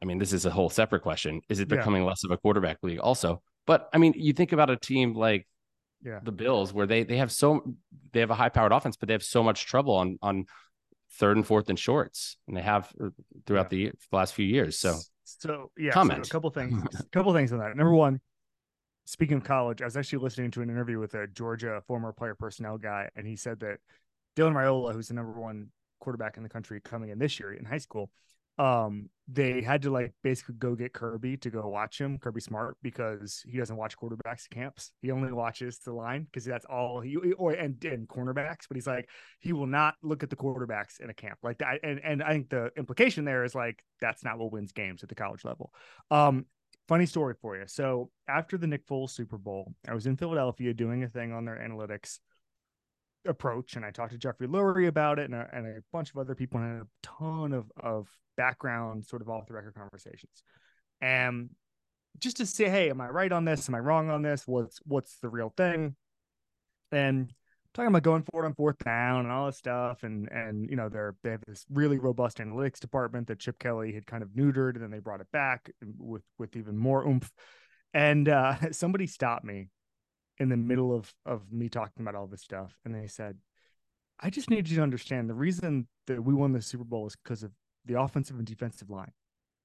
I 0.01 0.05
mean, 0.05 0.19
this 0.19 0.33
is 0.33 0.47
a 0.47 0.51
whole 0.51 0.71
separate 0.71 1.03
question. 1.03 1.41
Is 1.49 1.59
it 1.61 1.69
becoming 1.69 2.03
yeah. 2.03 2.09
less 2.09 2.25
of 2.25 2.31
a 2.31 2.37
quarterback 2.37 2.79
league 2.83 3.01
also? 3.01 3.43
But 3.67 3.89
I 3.93 3.99
mean, 3.99 4.15
you 4.17 4.33
think 4.33 4.53
about 4.53 4.71
a 4.71 4.77
team 4.77 5.15
like 5.15 5.47
yeah. 6.05 6.21
the 6.23 6.33
Bills 6.33 6.73
where 6.73 6.87
they 6.87 7.03
they 7.03 7.17
have 7.17 7.33
so 7.33 7.75
they 8.13 8.21
have 8.21 8.31
a 8.31 8.35
high 8.35 8.49
powered 8.49 8.73
offense, 8.73 8.97
but 8.97 9.09
they 9.09 9.15
have 9.15 9.25
so 9.25 9.43
much 9.43 9.67
trouble 9.67 9.97
on 9.97 10.19
on 10.23 10.47
third 11.15 11.37
and 11.37 11.47
fourth 11.47 11.69
and 11.69 11.79
shorts, 11.79 12.37
and 12.47 12.57
they 12.57 12.63
have 12.63 12.93
er, 13.01 13.13
throughout 13.47 13.73
yeah. 13.73 13.91
the, 13.91 13.93
the 14.11 14.17
last 14.17 14.35
few 14.35 14.47
years. 14.47 14.79
So 14.79 14.99
so 15.39 15.71
yeah, 15.77 15.91
comment. 15.91 16.27
So 16.27 16.31
a 16.31 16.33
couple 16.33 16.51
things. 16.51 16.83
a 17.01 17.05
couple 17.05 17.33
things 17.33 17.53
on 17.53 17.59
that. 17.59 17.77
Number 17.77 17.95
one, 17.95 18.21
speaking 19.05 19.37
of 19.37 19.45
college, 19.45 19.83
I 19.83 19.85
was 19.85 19.97
actually 19.97 20.21
listening 20.21 20.51
to 20.53 20.63
an 20.63 20.71
interview 20.71 20.99
with 20.99 21.15
a 21.15 21.27
Georgia 21.27 21.83
former 21.87 22.13
player 22.13 22.35
personnel 22.35 22.79
guy, 22.79 23.09
and 23.17 23.27
he 23.27 23.37
said 23.37 23.61
that 23.61 23.79
Dylan 24.37 24.55
Raiola, 24.55 24.93
who's 24.93 25.09
the 25.09 25.15
number 25.15 25.33
one 25.33 25.69
quarterback 26.01 26.37
in 26.37 26.43
the 26.43 26.49
country 26.49 26.81
coming 26.81 27.11
in 27.11 27.19
this 27.19 27.41
year 27.41 27.53
in 27.53 27.65
high 27.65 27.79
school, 27.79 28.11
um, 28.59 29.09
they 29.31 29.61
had 29.61 29.83
to 29.83 29.91
like 29.91 30.15
basically 30.23 30.55
go 30.59 30.75
get 30.75 30.95
Kirby 30.95 31.37
to 31.39 31.51
go 31.51 31.69
watch 31.69 32.01
him, 32.01 32.19
Kirby 32.19 32.41
Smart, 32.41 32.77
because 32.83 33.43
he 33.47 33.59
doesn't 33.59 33.77
watch 33.77 33.97
quarterbacks 33.97 34.49
camps. 34.49 34.93
He 35.03 35.11
only 35.11 35.33
watches 35.33 35.79
the 35.79 35.93
line 35.93 36.25
because 36.25 36.45
that's 36.45 36.65
all 36.65 37.01
he 37.01 37.17
or 37.17 37.53
and, 37.53 37.83
and 37.85 38.09
cornerbacks. 38.09 38.67
But 38.69 38.77
he's 38.77 38.87
like 38.87 39.09
he 39.41 39.53
will 39.53 39.67
not 39.67 39.95
look 40.03 40.23
at 40.23 40.31
the 40.31 40.37
quarterbacks 40.37 41.01
in 41.01 41.11
a 41.11 41.15
camp 41.15 41.39
like 41.43 41.59
that. 41.59 41.81
And 41.83 42.01
and 42.03 42.23
I 42.23 42.31
think 42.31 42.49
the 42.49 42.71
implication 42.77 43.25
there 43.25 43.45
is 43.45 43.55
like 43.55 43.83
that's 44.01 44.25
not 44.25 44.39
what 44.39 44.51
wins 44.51 44.73
games 44.73 45.03
at 45.03 45.11
the 45.11 45.15
college 45.15 45.45
level. 45.45 45.73
Um, 46.11 46.47
funny 46.89 47.07
story 47.07 47.35
for 47.41 47.57
you. 47.57 47.65
So 47.67 48.11
after 48.29 48.57
the 48.57 48.67
Nick 48.67 48.87
Foles 48.87 49.11
Super 49.11 49.37
Bowl, 49.37 49.75
I 49.87 49.95
was 49.95 50.07
in 50.07 50.17
Philadelphia 50.17 50.73
doing 50.73 51.05
a 51.05 51.09
thing 51.09 51.33
on 51.33 51.45
their 51.45 51.57
analytics 51.57 52.19
approach 53.27 53.77
and 53.77 53.85
I 53.85 53.91
talked 53.91 54.13
to 54.13 54.19
Jeffrey 54.19 54.47
Lurie 54.47 54.89
about 54.89 55.19
it 55.19 55.25
and 55.31 55.35
a, 55.35 55.49
and 55.53 55.67
a 55.67 55.81
bunch 55.93 56.11
of 56.11 56.19
other 56.19 56.35
people 56.35 56.61
and 56.61 56.83
a 56.83 56.87
ton 57.03 57.53
of 57.53 57.71
of 57.83 58.09
background 58.37 59.05
sort 59.05 59.23
of 59.23 59.29
off 59.29 59.47
the 59.47 59.55
record 59.55 59.75
conversations. 59.75 60.43
And 61.01 61.51
just 62.19 62.39
to 62.39 62.47
say, 62.47 62.69
hey, 62.69 62.91
am 62.91 63.01
I 63.01 63.09
right 63.09 63.31
on 63.31 63.45
this? 63.45 63.69
Am 63.69 63.75
I 63.75 63.79
wrong 63.81 64.11
on 64.11 64.23
this? 64.23 64.47
What's 64.47 64.79
what's 64.85 65.19
the 65.19 65.29
real 65.29 65.53
thing? 65.57 65.97
And 66.91 67.33
talking 67.75 67.89
about 67.89 68.03
going 68.03 68.23
forward 68.23 68.47
on 68.47 68.55
fourth 68.55 68.79
down 68.79 69.25
and 69.25 69.33
all 69.33 69.47
this 69.47 69.59
stuff, 69.59 70.03
and 70.03 70.29
and 70.31 70.69
you 70.69 70.77
know 70.77 70.89
they're 70.89 71.17
they 71.23 71.31
have 71.31 71.45
this 71.47 71.65
really 71.71 71.99
robust 71.99 72.39
analytics 72.39 72.81
department 72.81 73.29
that 73.29 73.39
Chip 73.39 73.59
Kelly 73.59 73.93
had 73.93 74.07
kind 74.07 74.23
of 74.23 74.31
neutered, 74.31 74.75
and 74.75 74.83
then 74.83 74.91
they 74.91 74.99
brought 75.01 75.21
it 75.21 75.31
back 75.33 75.71
with 75.99 76.23
with 76.39 76.57
even 76.57 76.77
more 76.77 77.07
oomph. 77.07 77.31
And 77.95 78.29
uh, 78.29 78.57
somebody 78.73 79.07
stopped 79.07 79.45
me 79.45 79.69
in 80.39 80.49
the 80.49 80.57
middle 80.57 80.95
of 80.95 81.13
of 81.27 81.53
me 81.53 81.69
talking 81.69 82.03
about 82.03 82.15
all 82.15 82.27
this 82.27 82.43
stuff, 82.43 82.79
and 82.85 82.95
they 82.95 83.07
said, 83.07 83.39
"I 84.21 84.31
just 84.31 84.51
need 84.51 84.69
you 84.69 84.77
to 84.77 84.83
understand 84.83 85.29
the 85.29 85.35
reason 85.35 85.89
that 86.07 86.23
we 86.23 86.35
won 86.35 86.53
the 86.53 86.63
Super 86.63 86.85
Bowl 86.85 87.07
is 87.07 87.17
because 87.17 87.43
of 87.43 87.53
the 87.85 88.01
offensive 88.01 88.37
and 88.37 88.47
defensive 88.47 88.91
line, 88.91 89.13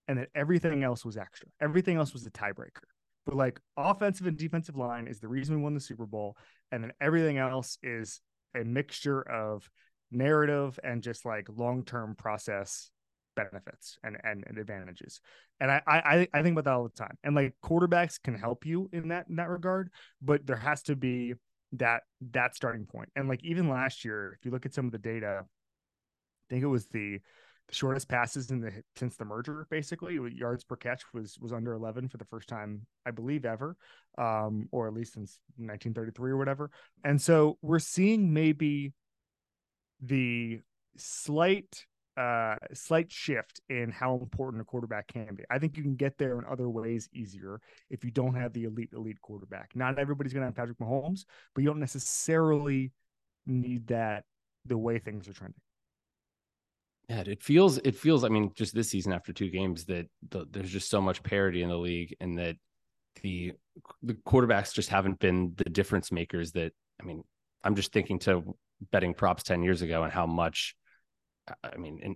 and 0.07 0.17
that 0.17 0.29
everything 0.35 0.83
else 0.83 1.05
was 1.05 1.17
extra. 1.17 1.49
Everything 1.61 1.97
else 1.97 2.13
was 2.13 2.25
a 2.25 2.31
tiebreaker. 2.31 2.87
But 3.25 3.35
like 3.35 3.59
offensive 3.77 4.27
and 4.27 4.37
defensive 4.37 4.75
line 4.75 5.07
is 5.07 5.19
the 5.19 5.27
reason 5.27 5.55
we 5.55 5.61
won 5.61 5.73
the 5.73 5.79
Super 5.79 6.05
Bowl, 6.05 6.37
and 6.71 6.83
then 6.83 6.93
everything 6.99 7.37
else 7.37 7.77
is 7.83 8.21
a 8.55 8.63
mixture 8.63 9.21
of 9.21 9.69
narrative 10.11 10.79
and 10.83 11.01
just 11.01 11.25
like 11.25 11.47
long 11.49 11.83
term 11.83 12.15
process 12.15 12.91
benefits 13.35 13.97
and, 14.03 14.17
and, 14.23 14.43
and 14.47 14.57
advantages. 14.57 15.21
And 15.59 15.71
I, 15.71 15.81
I 15.87 16.27
I 16.33 16.43
think 16.43 16.53
about 16.53 16.65
that 16.65 16.73
all 16.73 16.83
the 16.83 16.89
time. 16.89 17.17
And 17.23 17.35
like 17.35 17.55
quarterbacks 17.63 18.21
can 18.21 18.35
help 18.35 18.65
you 18.65 18.89
in 18.93 19.09
that 19.09 19.27
in 19.29 19.35
that 19.37 19.49
regard, 19.49 19.89
but 20.21 20.45
there 20.45 20.55
has 20.55 20.83
to 20.83 20.95
be 20.95 21.33
that 21.73 22.03
that 22.31 22.55
starting 22.55 22.85
point. 22.85 23.09
And 23.15 23.27
like 23.27 23.43
even 23.43 23.69
last 23.69 24.05
year, 24.05 24.37
if 24.37 24.45
you 24.45 24.51
look 24.51 24.65
at 24.65 24.73
some 24.73 24.85
of 24.85 24.91
the 24.91 24.97
data, 24.97 25.41
I 25.43 26.45
think 26.49 26.63
it 26.63 26.67
was 26.67 26.87
the 26.87 27.19
the 27.69 27.75
shortest 27.75 28.09
passes 28.09 28.51
in 28.51 28.59
the 28.59 28.71
since 28.95 29.15
the 29.15 29.25
merger 29.25 29.65
basically 29.69 30.19
yards 30.33 30.63
per 30.63 30.75
catch 30.75 31.01
was 31.13 31.37
was 31.39 31.53
under 31.53 31.73
11 31.73 32.09
for 32.09 32.17
the 32.17 32.25
first 32.25 32.49
time 32.49 32.85
i 33.05 33.11
believe 33.11 33.45
ever 33.45 33.77
um 34.17 34.67
or 34.71 34.87
at 34.87 34.93
least 34.93 35.13
since 35.13 35.39
1933 35.55 36.31
or 36.31 36.37
whatever 36.37 36.69
and 37.05 37.21
so 37.21 37.57
we're 37.61 37.79
seeing 37.79 38.33
maybe 38.33 38.91
the 40.01 40.59
slight 40.97 41.85
uh 42.17 42.55
slight 42.73 43.11
shift 43.11 43.61
in 43.69 43.91
how 43.91 44.15
important 44.15 44.61
a 44.61 44.65
quarterback 44.65 45.07
can 45.07 45.35
be. 45.35 45.43
I 45.49 45.59
think 45.59 45.77
you 45.77 45.83
can 45.83 45.95
get 45.95 46.17
there 46.17 46.37
in 46.37 46.45
other 46.45 46.69
ways 46.69 47.09
easier 47.13 47.59
if 47.89 48.03
you 48.03 48.11
don't 48.11 48.35
have 48.35 48.53
the 48.53 48.65
elite 48.65 48.91
elite 48.93 49.21
quarterback. 49.21 49.71
Not 49.75 49.97
everybody's 49.97 50.33
going 50.33 50.41
to 50.41 50.47
have 50.47 50.55
Patrick 50.55 50.79
Mahomes, 50.79 51.25
but 51.53 51.63
you 51.63 51.69
don't 51.69 51.79
necessarily 51.79 52.91
need 53.45 53.87
that 53.87 54.25
the 54.65 54.77
way 54.77 54.99
things 54.99 55.27
are 55.27 55.33
trending. 55.33 55.59
Yeah, 57.09 57.23
it 57.25 57.43
feels 57.43 57.77
it 57.79 57.95
feels 57.95 58.23
I 58.23 58.29
mean 58.29 58.51
just 58.55 58.73
this 58.73 58.89
season 58.89 59.11
after 59.11 59.33
two 59.33 59.49
games 59.49 59.85
that 59.85 60.07
the, 60.29 60.45
there's 60.49 60.71
just 60.71 60.89
so 60.89 61.01
much 61.01 61.21
parity 61.21 61.61
in 61.61 61.69
the 61.69 61.77
league 61.77 62.15
and 62.19 62.37
that 62.39 62.55
the 63.21 63.53
the 64.01 64.13
quarterbacks 64.13 64.73
just 64.73 64.89
haven't 64.89 65.19
been 65.19 65.53
the 65.57 65.65
difference 65.65 66.11
makers 66.11 66.53
that 66.53 66.71
I 67.01 67.05
mean 67.05 67.23
I'm 67.63 67.75
just 67.75 67.91
thinking 67.91 68.19
to 68.19 68.55
betting 68.91 69.13
props 69.13 69.43
10 69.43 69.63
years 69.63 69.81
ago 69.81 70.03
and 70.03 70.13
how 70.13 70.25
much 70.25 70.75
I 71.63 71.77
mean, 71.77 71.99
and 72.03 72.15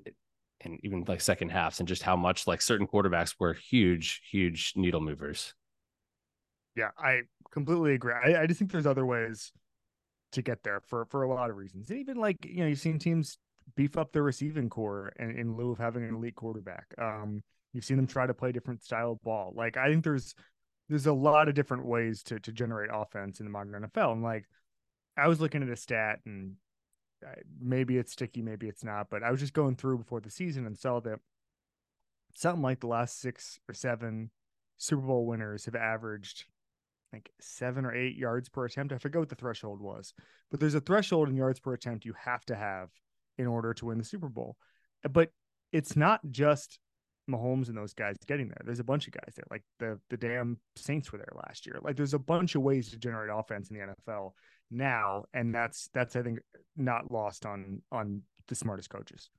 and 0.62 0.80
even 0.84 1.04
like 1.08 1.22
second 1.22 1.50
halves, 1.50 1.80
and 1.80 1.88
just 1.88 2.02
how 2.02 2.16
much 2.16 2.48
like 2.48 2.62
certain 2.62 2.88
quarterbacks 2.88 3.36
were 3.40 3.54
huge, 3.54 4.22
huge 4.30 4.74
needle 4.76 5.02
movers. 5.02 5.54
Yeah, 6.76 6.90
I 6.98 7.22
completely 7.52 7.94
agree. 7.94 8.14
I, 8.14 8.44
I 8.44 8.48
just 8.48 8.60
think 8.60 8.72
there's 8.72 8.88
other 8.88 9.06
ways 9.06 9.52
to 10.34 10.42
get 10.42 10.64
there 10.64 10.82
for 10.88 11.06
for 11.06 11.24
a 11.24 11.30
lot 11.34 11.50
of 11.50 11.56
reasons. 11.56 11.90
And 11.90 12.00
even 12.00 12.18
like 12.18 12.38
you 12.46 12.62
know, 12.62 12.68
you've 12.68 12.80
seen 12.80 13.00
teams 13.00 13.38
beef 13.76 13.98
up 13.98 14.12
their 14.12 14.24
receiving 14.24 14.70
corps 14.70 15.12
in, 15.20 15.32
in 15.32 15.56
lieu 15.56 15.72
of 15.72 15.78
having 15.78 16.04
an 16.04 16.16
elite 16.16 16.36
quarterback. 16.36 16.86
Um, 16.98 17.42
you've 17.74 17.86
seen 17.86 17.98
them 17.98 18.08
try 18.08 18.26
to 18.26 18.34
play 18.34 18.52
different 18.52 18.84
style 18.84 19.12
of 19.14 19.22
ball. 19.22 19.54
Like 19.56 19.78
I 19.78 19.90
think 19.90 20.04
there's 20.04 20.34
there's 20.90 21.08
a 21.08 21.14
lot 21.14 21.50
of 21.50 21.56
different 21.56 21.86
ways 21.86 22.24
to 22.24 22.40
to 22.40 22.52
generate 22.52 22.90
offense 22.94 23.40
in 23.40 23.46
the 23.46 23.52
modern 23.52 23.84
NFL. 23.84 24.14
And 24.14 24.24
like 24.24 24.46
I 25.18 25.28
was 25.28 25.42
looking 25.42 25.64
at 25.64 25.70
a 25.70 25.76
stat 25.76 26.20
and 26.26 26.54
maybe 27.60 27.98
it's 27.98 28.12
sticky, 28.12 28.42
maybe 28.42 28.68
it's 28.68 28.84
not. 28.84 29.10
But 29.10 29.24
I 29.24 29.32
was 29.32 29.40
just 29.40 29.54
going 29.54 29.76
through 29.76 30.00
before 30.00 30.22
the 30.22 30.30
season 30.30 30.66
and 30.66 30.78
saw 30.78 31.00
that 31.02 31.20
something 32.36 32.62
like 32.62 32.80
the 32.80 32.88
last 32.88 33.20
six 33.20 33.60
or 33.68 33.74
seven 33.74 34.30
Super 34.78 35.02
Bowl 35.02 35.26
winners 35.26 35.66
have 35.66 35.76
averaged 35.76 36.46
like 37.12 37.32
seven 37.40 37.86
or 37.86 37.96
eight 37.96 38.16
yards 38.16 38.50
per 38.50 38.66
attempt. 38.66 38.94
I 38.94 38.98
forget 38.98 39.20
what 39.20 39.30
the 39.30 39.36
threshold 39.36 39.82
was, 39.82 40.14
but 40.52 40.60
there's 40.60 40.76
a 40.76 40.82
threshold 40.82 41.30
in 41.30 41.36
yards 41.36 41.60
per 41.60 41.74
attempt 41.74 42.06
you 42.06 42.14
have 42.14 42.46
to 42.46 42.56
have 42.56 42.90
in 43.38 43.48
order 43.48 43.74
to 43.74 43.86
win 43.86 43.98
the 43.98 44.04
Super 44.04 44.30
Bowl. 44.30 44.58
Uh, 45.06 45.10
but 45.10 45.32
it's 45.72 45.96
not 45.96 46.22
just 46.30 46.80
Mahomes 47.30 47.68
and 47.68 47.78
those 47.78 47.94
guys 47.94 48.16
getting 48.26 48.48
there. 48.48 48.62
There's 48.64 48.80
a 48.80 48.86
bunch 48.86 49.08
of 49.08 49.14
guys 49.14 49.34
there. 49.36 49.46
Like 49.50 49.64
the 49.80 50.00
the 50.10 50.18
damn 50.18 50.60
Saints 50.76 51.12
were 51.12 51.18
there 51.18 51.34
last 51.48 51.66
year. 51.66 51.80
Like 51.82 51.96
there's 51.96 52.14
a 52.14 52.20
bunch 52.20 52.56
of 52.56 52.62
ways 52.62 52.90
to 52.92 52.98
generate 52.98 53.30
offense 53.34 53.70
in 53.70 53.78
the 53.78 53.86
NFL 53.86 54.32
now, 54.72 55.26
and 55.34 55.54
that's 55.54 55.90
that's 55.94 56.16
I 56.16 56.24
think 56.24 56.40
not 56.76 57.12
lost 57.12 57.46
on 57.46 57.82
on 57.92 58.24
the 58.48 58.56
smartest 58.56 58.90
coaches. 58.90 59.30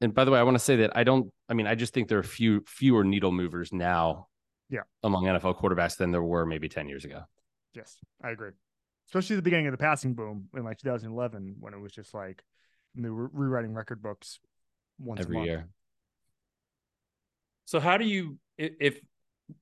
And 0.00 0.14
by 0.14 0.24
the 0.24 0.30
way, 0.30 0.38
I 0.38 0.42
want 0.42 0.54
to 0.54 0.64
say 0.64 0.76
that 0.76 0.96
I 0.96 1.04
don't. 1.04 1.30
I 1.48 1.54
mean, 1.54 1.66
I 1.66 1.74
just 1.74 1.92
think 1.92 2.08
there 2.08 2.18
are 2.18 2.22
few 2.22 2.62
fewer 2.66 3.04
needle 3.04 3.32
movers 3.32 3.72
now. 3.72 4.28
Yeah. 4.70 4.82
Among 5.02 5.24
NFL 5.24 5.60
quarterbacks 5.60 5.96
than 5.96 6.12
there 6.12 6.22
were 6.22 6.46
maybe 6.46 6.68
ten 6.68 6.88
years 6.88 7.04
ago. 7.04 7.22
Yes, 7.74 7.98
I 8.22 8.30
agree. 8.30 8.52
Especially 9.08 9.36
the 9.36 9.42
beginning 9.42 9.66
of 9.66 9.72
the 9.72 9.78
passing 9.78 10.14
boom 10.14 10.48
in 10.54 10.64
like 10.64 10.78
2011, 10.78 11.56
when 11.58 11.74
it 11.74 11.80
was 11.80 11.92
just 11.92 12.14
like 12.14 12.42
they 12.94 13.10
were 13.10 13.28
rewriting 13.32 13.74
record 13.74 14.02
books 14.02 14.38
once 14.98 15.20
every 15.20 15.42
year. 15.42 15.68
So 17.64 17.80
how 17.80 17.96
do 17.96 18.04
you 18.04 18.38
if 18.56 19.00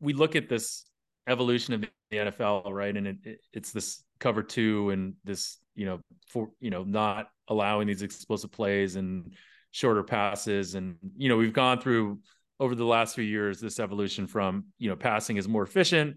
we 0.00 0.12
look 0.12 0.36
at 0.36 0.48
this 0.48 0.84
evolution 1.28 1.74
of 1.74 1.80
the 2.10 2.16
NFL, 2.16 2.70
right? 2.70 2.96
And 2.96 3.06
it, 3.06 3.16
it, 3.24 3.40
it's 3.52 3.72
this 3.72 4.02
cover 4.18 4.42
two 4.42 4.90
and 4.90 5.14
this, 5.24 5.58
you 5.74 5.86
know, 5.86 6.00
for 6.28 6.50
you 6.60 6.70
know, 6.70 6.84
not 6.84 7.28
allowing 7.48 7.86
these 7.86 8.02
explosive 8.02 8.52
plays 8.52 8.96
and 8.96 9.34
shorter 9.70 10.02
passes. 10.02 10.74
And, 10.74 10.96
you 11.16 11.28
know, 11.28 11.36
we've 11.36 11.52
gone 11.52 11.80
through 11.80 12.20
over 12.60 12.74
the 12.74 12.84
last 12.84 13.14
few 13.14 13.24
years 13.24 13.60
this 13.60 13.78
evolution 13.78 14.26
from, 14.26 14.66
you 14.78 14.88
know, 14.88 14.96
passing 14.96 15.36
is 15.36 15.46
more 15.46 15.62
efficient. 15.62 16.16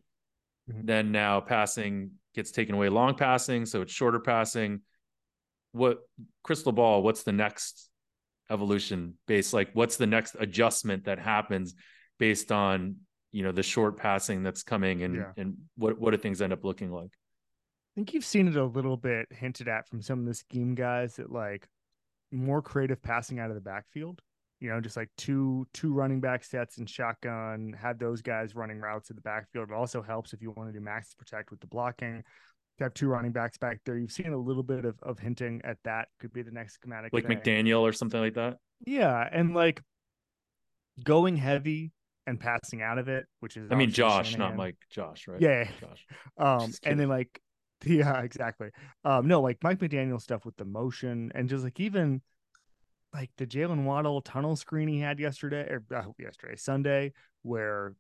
Mm-hmm. 0.70 0.86
Then 0.86 1.12
now 1.12 1.40
passing 1.40 2.12
gets 2.34 2.52
taken 2.52 2.76
away 2.76 2.90
long 2.90 3.16
passing. 3.16 3.66
So 3.66 3.82
it's 3.82 3.94
shorter 3.94 4.20
passing. 4.20 4.82
What 5.74 6.00
crystal 6.44 6.72
ball, 6.72 7.04
what's 7.04 7.24
the 7.24 7.32
next 7.32 7.90
evolution 8.50 9.14
based 9.28 9.54
like 9.54 9.70
what's 9.74 9.96
the 9.96 10.06
next 10.06 10.36
adjustment 10.38 11.06
that 11.06 11.18
happens 11.18 11.74
based 12.20 12.52
on 12.52 12.98
you 13.32 13.44
know 13.44 13.52
the 13.52 13.64
short 13.64 13.98
passing 13.98 14.44
that's 14.44 14.64
coming 14.64 15.04
and 15.04 15.16
yeah. 15.16 15.32
and 15.38 15.58
what 15.78 16.00
what 16.00 16.12
do 16.12 16.18
things 16.18 16.42
end 16.42 16.54
up 16.54 16.64
looking 16.64 16.92
like 16.92 17.12
i 17.12 17.92
think 17.96 18.14
you've 18.14 18.26
seen 18.26 18.48
it 18.48 18.56
a 18.56 18.66
little 18.66 18.98
bit 18.98 19.28
hinted 19.32 19.68
at 19.68 19.88
from 19.88 20.02
some 20.02 20.20
of 20.20 20.26
the 20.26 20.34
scheme 20.34 20.76
guys 20.76 21.16
that 21.16 21.32
like 21.32 21.68
more 22.32 22.62
creative 22.62 23.02
passing 23.02 23.40
out 23.40 23.50
of 23.50 23.56
the 23.56 23.62
backfield 23.62 24.22
you 24.60 24.70
know 24.70 24.80
just 24.80 24.98
like 24.98 25.10
two 25.18 25.66
two 25.74 25.94
running 25.94 26.22
back 26.22 26.44
sets 26.44 26.78
and 26.78 26.90
shotgun 26.90 27.76
had 27.78 28.00
those 28.00 28.22
guys 28.22 28.56
running 28.56 28.80
routes 28.80 29.10
in 29.10 29.16
the 29.16 29.22
backfield 29.22 29.70
it 29.70 29.76
also 29.76 30.02
helps 30.02 30.34
if 30.34 30.42
you 30.42 30.52
want 30.52 30.70
to 30.70 30.74
do 30.74 30.84
max 30.84 31.14
protect 31.14 31.52
with 31.52 31.60
the 31.60 31.68
blocking 31.68 32.24
to 32.82 32.86
have 32.86 32.94
two 32.94 33.08
running 33.08 33.32
backs 33.32 33.58
back 33.58 33.80
there. 33.86 33.98
You've 33.98 34.12
seen 34.12 34.34
a 34.34 34.38
little 34.38 34.64
bit 34.64 34.86
of, 34.86 34.96
of 35.04 35.20
hinting 35.20 35.62
at 35.64 35.78
that 35.84 36.08
could 36.20 36.34
be 36.34 36.42
the 36.42 36.52
next 36.52 36.76
schematic. 36.76 37.14
Like 37.14 37.28
thing. 37.28 37.38
McDaniel 37.38 37.82
or 37.82 37.94
something 37.94 38.20
like 38.20 38.34
that. 38.36 38.58
Yeah. 38.86 39.28
And 39.32 39.54
like 39.54 39.82
going 41.04 41.38
heavy 41.38 41.92
and 42.28 42.40
passing 42.40 42.82
out 42.82 42.98
of 42.98 43.08
it, 43.08 43.26
which 43.40 43.58
is 43.58 43.72
I 43.72 43.76
mean 43.76 43.92
Josh, 43.92 44.32
Shanahan. 44.32 44.56
not 44.56 44.64
Mike 44.64 44.78
Josh, 44.90 45.28
right? 45.28 45.42
Yeah. 45.42 45.68
Josh. 45.80 46.06
Um 46.38 46.72
and 46.84 47.00
then 47.00 47.10
like 47.10 47.42
yeah, 47.86 48.22
exactly. 48.22 48.70
Um 49.04 49.28
no, 49.28 49.42
like 49.42 49.58
Mike 49.64 49.80
McDaniel 49.80 50.22
stuff 50.22 50.46
with 50.46 50.56
the 50.58 50.66
motion 50.66 51.32
and 51.34 51.50
just 51.50 51.64
like 51.64 51.80
even 51.80 52.22
like 53.14 53.32
the 53.38 53.46
Jaylen 53.46 53.84
Waddle 53.84 54.22
tunnel 54.22 54.56
screen 54.56 54.88
he 54.88 55.00
had 55.00 55.20
yesterday 55.20 55.68
or 55.70 55.84
uh, 55.94 56.04
yesterday, 56.18 56.56
Sunday, 56.56 57.14
where 57.42 57.96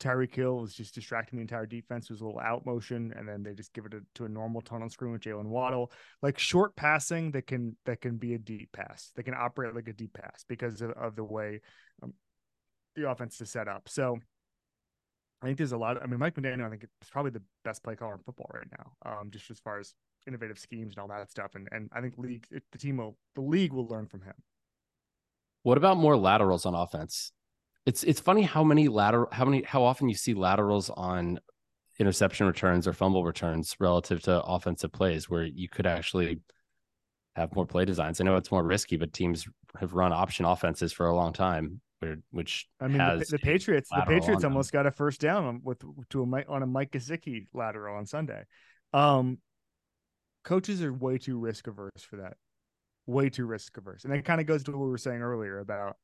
Tyreek 0.00 0.34
Hill 0.34 0.58
was 0.58 0.74
just 0.74 0.94
distracting 0.94 1.36
the 1.38 1.42
entire 1.42 1.66
defense. 1.66 2.06
It 2.06 2.14
was 2.14 2.22
a 2.22 2.24
little 2.24 2.40
out 2.40 2.66
motion, 2.66 3.12
and 3.16 3.28
then 3.28 3.42
they 3.42 3.52
just 3.52 3.72
give 3.74 3.84
it 3.84 3.94
a, 3.94 4.00
to 4.16 4.24
a 4.24 4.28
normal 4.28 4.62
tunnel 4.62 4.88
screen 4.88 5.12
with 5.12 5.20
Jaylen 5.20 5.46
Waddle, 5.46 5.92
like 6.22 6.38
short 6.38 6.74
passing 6.74 7.30
that 7.32 7.46
can 7.46 7.76
that 7.84 8.00
can 8.00 8.16
be 8.16 8.34
a 8.34 8.38
deep 8.38 8.70
pass. 8.72 9.12
They 9.14 9.22
can 9.22 9.34
operate 9.34 9.74
like 9.74 9.88
a 9.88 9.92
deep 9.92 10.14
pass 10.14 10.44
because 10.48 10.80
of, 10.80 10.90
of 10.92 11.16
the 11.16 11.24
way 11.24 11.60
um, 12.02 12.14
the 12.96 13.08
offense 13.08 13.40
is 13.40 13.50
set 13.50 13.68
up. 13.68 13.88
So 13.88 14.18
I 15.42 15.46
think 15.46 15.58
there's 15.58 15.72
a 15.72 15.78
lot. 15.78 15.96
Of, 15.96 16.02
I 16.02 16.06
mean, 16.06 16.18
Mike 16.18 16.34
McDaniel, 16.34 16.66
I 16.66 16.70
think 16.70 16.84
is 16.84 17.10
probably 17.10 17.30
the 17.30 17.42
best 17.64 17.82
play 17.82 17.96
caller 17.96 18.14
in 18.14 18.20
football 18.20 18.50
right 18.52 18.66
now, 18.78 19.10
um, 19.10 19.30
just 19.30 19.50
as 19.50 19.58
far 19.58 19.78
as 19.78 19.94
innovative 20.26 20.58
schemes 20.58 20.94
and 20.94 21.02
all 21.02 21.08
that 21.08 21.30
stuff. 21.30 21.54
And 21.54 21.68
and 21.72 21.88
I 21.92 22.00
think 22.00 22.14
league 22.18 22.46
the 22.50 22.78
team 22.78 22.98
will 22.98 23.16
the 23.34 23.40
league 23.40 23.72
will 23.72 23.86
learn 23.86 24.06
from 24.06 24.22
him. 24.22 24.34
What 25.62 25.78
about 25.78 25.96
more 25.96 26.16
laterals 26.16 26.66
on 26.66 26.74
offense? 26.74 27.32
It's 27.86 28.02
it's 28.04 28.20
funny 28.20 28.42
how 28.42 28.64
many 28.64 28.88
lateral 28.88 29.28
how 29.32 29.44
many 29.44 29.62
how 29.62 29.82
often 29.82 30.08
you 30.08 30.14
see 30.14 30.34
laterals 30.34 30.90
on 30.90 31.40
interception 31.98 32.46
returns 32.46 32.86
or 32.86 32.92
fumble 32.92 33.24
returns 33.24 33.76
relative 33.78 34.22
to 34.22 34.42
offensive 34.42 34.92
plays 34.92 35.28
where 35.28 35.44
you 35.44 35.68
could 35.68 35.86
actually 35.86 36.40
have 37.36 37.54
more 37.54 37.66
play 37.66 37.84
designs. 37.84 38.20
I 38.20 38.24
know 38.24 38.36
it's 38.36 38.50
more 38.50 38.64
risky, 38.64 38.96
but 38.96 39.12
teams 39.12 39.46
have 39.78 39.92
run 39.92 40.12
option 40.12 40.44
offenses 40.44 40.92
for 40.92 41.06
a 41.06 41.14
long 41.14 41.32
time, 41.32 41.80
which 42.30 42.66
I 42.80 42.88
mean 42.88 42.98
the, 42.98 43.26
the, 43.30 43.38
Patriots 43.38 43.90
the 43.90 44.04
Patriots 44.06 44.44
almost 44.44 44.72
got 44.72 44.86
a 44.86 44.90
first 44.90 45.20
down 45.20 45.60
with 45.62 45.82
to 46.10 46.22
a 46.22 46.44
on 46.48 46.62
a 46.62 46.66
Mike 46.66 46.92
Gesicki 46.92 47.46
lateral 47.52 47.96
on 47.96 48.06
Sunday. 48.06 48.44
Um, 48.92 49.38
coaches 50.44 50.82
are 50.82 50.92
way 50.92 51.18
too 51.18 51.38
risk 51.38 51.66
averse 51.66 52.02
for 52.02 52.16
that, 52.16 52.36
way 53.06 53.28
too 53.28 53.46
risk 53.46 53.76
averse, 53.76 54.04
and 54.04 54.14
it 54.14 54.24
kind 54.24 54.40
of 54.40 54.46
goes 54.46 54.64
to 54.64 54.72
what 54.72 54.80
we 54.80 54.88
were 54.88 54.98
saying 54.98 55.20
earlier 55.20 55.58
about 55.58 55.96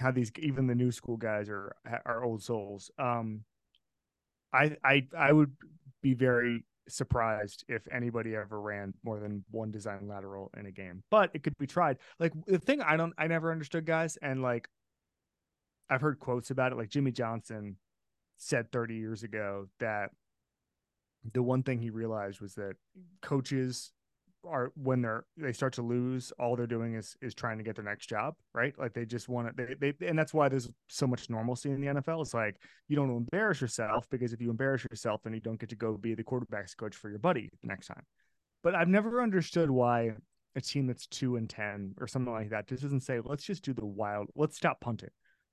how 0.00 0.10
these 0.10 0.32
even 0.38 0.66
the 0.66 0.74
new 0.74 0.90
school 0.90 1.16
guys 1.16 1.48
are 1.48 1.74
are 2.04 2.24
old 2.24 2.42
souls. 2.42 2.90
Um, 2.98 3.44
I 4.52 4.76
I 4.84 5.06
I 5.16 5.32
would 5.32 5.52
be 6.02 6.14
very 6.14 6.64
surprised 6.88 7.64
if 7.68 7.86
anybody 7.92 8.34
ever 8.34 8.60
ran 8.60 8.92
more 9.04 9.20
than 9.20 9.44
one 9.50 9.70
design 9.70 10.08
lateral 10.08 10.50
in 10.58 10.66
a 10.66 10.72
game, 10.72 11.02
but 11.10 11.30
it 11.32 11.44
could 11.44 11.56
be 11.58 11.66
tried. 11.66 11.98
Like 12.18 12.32
the 12.46 12.58
thing 12.58 12.80
I 12.82 12.96
don't 12.96 13.14
I 13.16 13.28
never 13.28 13.52
understood 13.52 13.86
guys, 13.86 14.16
and 14.20 14.42
like 14.42 14.68
I've 15.92 16.00
heard 16.00 16.18
quotes 16.18 16.50
about 16.50 16.72
it. 16.72 16.78
Like 16.78 16.88
Jimmy 16.88 17.12
Johnson 17.12 17.76
said 18.38 18.72
30 18.72 18.96
years 18.96 19.22
ago 19.22 19.68
that 19.78 20.10
the 21.32 21.42
one 21.42 21.62
thing 21.62 21.78
he 21.80 21.90
realized 21.90 22.40
was 22.40 22.54
that 22.54 22.74
coaches 23.20 23.92
are 24.44 24.72
when 24.74 25.02
they're 25.02 25.24
they 25.36 25.52
start 25.52 25.72
to 25.74 25.82
lose 25.82 26.32
all 26.38 26.56
they're 26.56 26.66
doing 26.66 26.94
is 26.94 27.16
is 27.22 27.32
trying 27.32 27.58
to 27.58 27.62
get 27.62 27.76
their 27.76 27.84
next 27.84 28.06
job 28.06 28.34
right? 28.54 28.76
Like 28.76 28.92
they 28.92 29.04
just 29.04 29.28
want 29.28 29.56
to 29.56 29.76
they, 29.80 29.92
they 29.92 30.08
and 30.08 30.18
that's 30.18 30.34
why 30.34 30.48
there's 30.48 30.68
so 30.88 31.06
much 31.06 31.30
normalcy 31.30 31.70
in 31.70 31.80
the 31.80 31.86
nfl 31.86 32.22
it's 32.22 32.34
like 32.34 32.56
you 32.88 32.96
don't 32.96 33.16
embarrass 33.16 33.60
yourself 33.60 34.08
because 34.10 34.32
if 34.32 34.40
you 34.40 34.50
embarrass 34.50 34.84
yourself 34.90 35.20
then 35.22 35.32
you 35.32 35.40
don't 35.40 35.60
get 35.60 35.68
to 35.68 35.76
go 35.76 35.96
be 35.96 36.14
the 36.14 36.24
quarterbacks 36.24 36.76
coach 36.76 36.96
for 36.96 37.08
your 37.08 37.20
buddy 37.20 37.50
the 37.60 37.68
next 37.68 37.86
time. 37.86 38.02
But 38.64 38.74
i've 38.74 38.88
never 38.88 39.22
understood 39.22 39.70
why 39.70 40.12
a 40.56 40.60
team 40.60 40.88
that's 40.88 41.06
two 41.06 41.36
and 41.36 41.48
ten 41.48 41.94
or 42.00 42.08
something 42.08 42.32
like 42.32 42.50
that 42.50 42.66
just 42.66 42.82
doesn't 42.82 43.00
say 43.00 43.20
let's 43.24 43.44
just 43.44 43.62
do 43.62 43.72
the 43.72 43.86
wild 43.86 44.28
let's 44.34 44.56
stop 44.56 44.80
punting 44.80 45.10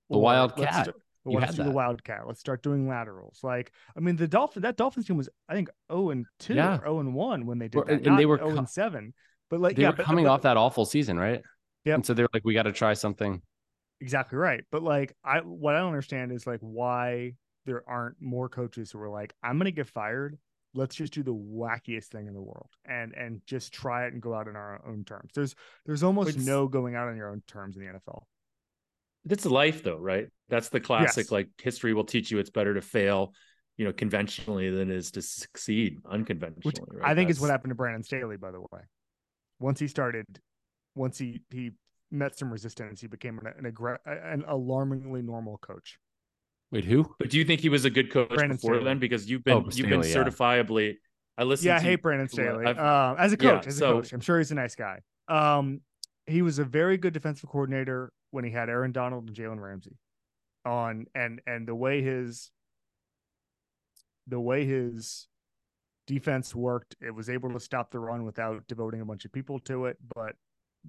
the 0.10 0.18
wildcat 0.18 0.94
you 1.26 1.40
let's 1.40 1.52
do 1.52 1.58
that. 1.58 1.70
the 1.70 1.72
wildcat. 1.72 2.28
Let's 2.28 2.40
start 2.40 2.64
doing 2.64 2.88
laterals. 2.88 3.40
Like, 3.44 3.72
I 3.96 4.00
mean, 4.00 4.16
the 4.16 4.28
Dolphin 4.28 4.64
that 4.64 4.78
Dolphins 4.78 5.08
team 5.08 5.18
was, 5.18 5.30
I 5.48 5.54
think, 5.54 5.70
zero 5.92 6.02
oh 6.04 6.10
and 6.12 6.26
two, 6.40 6.56
yeah. 6.56 6.78
or 6.78 6.88
oh 6.88 6.94
zero 6.94 7.00
and 7.00 7.14
one 7.14 7.46
when 7.46 7.60
they 7.60 7.68
did 7.68 7.86
that. 7.86 8.06
And 8.06 8.18
they 8.18 8.26
were 8.26 8.42
oh 8.42 8.48
zero 8.48 8.58
and 8.60 8.70
seven. 8.70 9.14
But 9.50 9.60
like, 9.60 9.76
they 9.76 9.84
yeah, 9.84 9.90
were 9.90 9.98
but, 9.98 10.06
coming 10.06 10.26
but, 10.26 10.32
off 10.32 10.42
that 10.44 10.58
awful 10.58 10.86
season, 10.86 11.18
right? 11.18 11.42
Yeah. 11.86 11.96
And 11.96 12.06
so 12.06 12.14
they're 12.14 12.28
like, 12.34 12.46
we 12.46 12.54
got 12.54 12.64
to 12.64 12.72
try 12.72 12.94
something. 12.94 13.42
Exactly 14.02 14.38
right. 14.38 14.64
But 14.72 14.84
like, 14.84 15.16
I 15.24 15.40
what 15.40 15.76
I 15.76 15.80
don't 15.80 15.88
understand 15.88 16.32
is 16.32 16.48
like 16.48 16.60
why 16.62 17.34
there 17.66 17.84
aren't 17.88 18.22
more 18.22 18.48
coaches 18.48 18.92
who 18.92 19.00
are 19.02 19.10
like, 19.10 19.34
I'm 19.44 19.58
gonna 19.58 19.72
get 19.72 19.88
fired. 19.88 20.38
Let's 20.76 20.96
just 20.96 21.14
do 21.14 21.24
the 21.24 21.34
wackiest 21.34 22.06
thing 22.06 22.28
in 22.28 22.34
the 22.34 22.42
world 22.42 22.70
and 22.86 23.14
and 23.14 23.42
just 23.46 23.74
try 23.74 24.06
it 24.06 24.14
and 24.14 24.22
go 24.22 24.34
out 24.34 24.48
on 24.48 24.56
our 24.56 24.82
own 24.88 25.04
terms. 25.04 25.32
There's 25.34 25.56
there's 25.86 26.04
almost 26.04 26.30
it's, 26.30 26.46
no 26.46 26.68
going 26.68 26.96
out 26.96 27.10
on 27.10 27.18
your 27.18 27.30
own 27.30 27.42
terms 27.48 27.76
in 27.76 27.82
the 27.84 27.90
NFL. 27.90 28.24
That's 29.26 29.46
life, 29.46 29.84
though, 29.84 29.98
right? 29.98 30.28
That's 30.50 30.70
the 30.70 30.80
classic. 30.80 31.26
Yes. 31.26 31.32
Like 31.32 31.50
history 31.62 31.94
will 31.94 32.06
teach 32.06 32.32
you 32.32 32.40
it's 32.40 32.50
better 32.50 32.74
to 32.74 32.82
fail, 32.82 33.34
you 33.78 33.86
know, 33.86 33.94
conventionally 33.94 34.70
than 34.70 34.90
it 34.90 34.96
is 34.96 35.12
to 35.12 35.22
succeed 35.22 35.98
unconventionally. 36.10 36.62
Which 36.64 36.78
right? 36.90 37.12
I 37.12 37.16
think 37.16 37.28
That's... 37.28 37.38
is 37.38 37.42
what 37.42 37.52
happened 37.52 37.72
to 37.72 37.76
Brandon 37.76 38.04
Staley, 38.04 38.38
by 38.38 38.52
the 38.52 38.60
way. 38.60 38.82
Once 39.60 39.80
he 39.80 39.88
started, 39.88 40.26
once 40.96 41.18
he 41.18 41.42
he 41.50 41.72
met 42.12 42.38
some 42.38 42.52
resistance, 42.52 43.02
he 43.02 43.08
became 43.08 43.40
an 43.40 43.66
an, 43.66 43.72
aggra- 43.72 44.00
an 44.06 44.44
alarmingly 44.48 45.22
normal 45.22 45.58
coach. 45.58 46.00
Wait, 46.72 46.86
who? 46.86 47.14
But 47.20 47.30
do 47.30 47.38
you 47.38 47.46
think 47.46 47.62
he 47.62 47.70
was 47.70 47.86
a 47.86 47.90
good 47.90 48.12
coach 48.12 48.30
Brandon 48.30 48.58
before 48.58 48.76
Staley. 48.76 48.86
then? 48.86 49.00
Because 49.00 49.30
you've 49.30 49.44
been 49.44 49.58
oh, 49.58 49.70
you've 49.72 49.90
been 49.90 50.02
certifiably. 50.02 50.96
I 51.38 51.44
listen. 51.44 51.68
Yeah, 51.68 51.78
I 51.78 51.80
hate 51.80 52.02
Brandon 52.02 52.30
Staley 52.30 52.66
uh, 52.66 53.16
as 53.16 53.34
a 53.34 53.38
coach. 53.38 53.64
Yeah, 53.64 53.68
as 53.68 53.76
a 53.76 53.80
so, 53.80 53.94
coach, 53.94 54.14
I'm 54.14 54.22
sure 54.22 54.38
he's 54.38 54.52
a 54.52 54.56
nice 54.56 54.76
guy. 54.76 55.00
Um, 55.28 55.82
he 56.26 56.42
was 56.42 56.60
a 56.60 56.64
very 56.64 56.98
good 56.98 57.14
defensive 57.14 57.50
coordinator 57.50 58.12
when 58.32 58.44
he 58.44 58.52
had 58.52 58.70
Aaron 58.70 58.92
Donald 58.92 59.28
and 59.28 59.36
Jalen 59.36 59.60
Ramsey 59.60 59.98
on 60.66 61.06
and 61.16 61.42
and 61.48 61.68
the 61.68 61.76
way 61.76 62.02
his 62.02 62.52
the 64.28 64.40
way 64.40 64.66
his 64.66 65.28
defense 66.06 66.54
worked, 66.56 66.96
it 67.02 67.12
was 67.12 67.30
able 67.30 67.52
to 67.54 67.60
stop 67.60 67.92
the 67.92 68.00
run 68.00 68.24
without 68.24 68.68
devoting 68.68 69.02
a 69.02 69.06
bunch 69.06 69.26
of 69.26 69.32
people 69.32 69.60
to 69.60 69.86
it. 69.86 69.98
But 70.16 70.36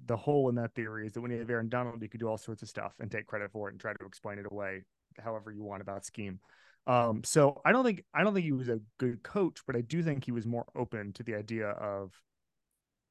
the 0.05 0.17
hole 0.17 0.49
in 0.49 0.55
that 0.55 0.73
theory 0.73 1.05
is 1.05 1.13
that 1.13 1.21
when 1.21 1.31
you 1.31 1.39
have 1.39 1.49
Aaron 1.49 1.69
Donald, 1.69 2.01
you 2.01 2.09
could 2.09 2.19
do 2.19 2.27
all 2.27 2.37
sorts 2.37 2.61
of 2.61 2.69
stuff 2.69 2.93
and 2.99 3.09
take 3.09 3.27
credit 3.27 3.51
for 3.51 3.67
it 3.67 3.73
and 3.73 3.79
try 3.79 3.93
to 3.93 4.05
explain 4.05 4.39
it 4.39 4.45
away 4.51 4.83
however 5.19 5.51
you 5.51 5.63
want 5.63 5.81
about 5.81 6.05
scheme. 6.05 6.39
Um, 6.87 7.23
so 7.23 7.61
I 7.63 7.71
don't 7.71 7.85
think 7.85 8.03
I 8.13 8.23
don't 8.23 8.33
think 8.33 8.45
he 8.45 8.51
was 8.51 8.69
a 8.69 8.79
good 8.97 9.21
coach, 9.23 9.59
but 9.67 9.75
I 9.75 9.81
do 9.81 10.01
think 10.01 10.25
he 10.25 10.31
was 10.31 10.45
more 10.45 10.65
open 10.75 11.13
to 11.13 11.23
the 11.23 11.35
idea 11.35 11.69
of 11.69 12.11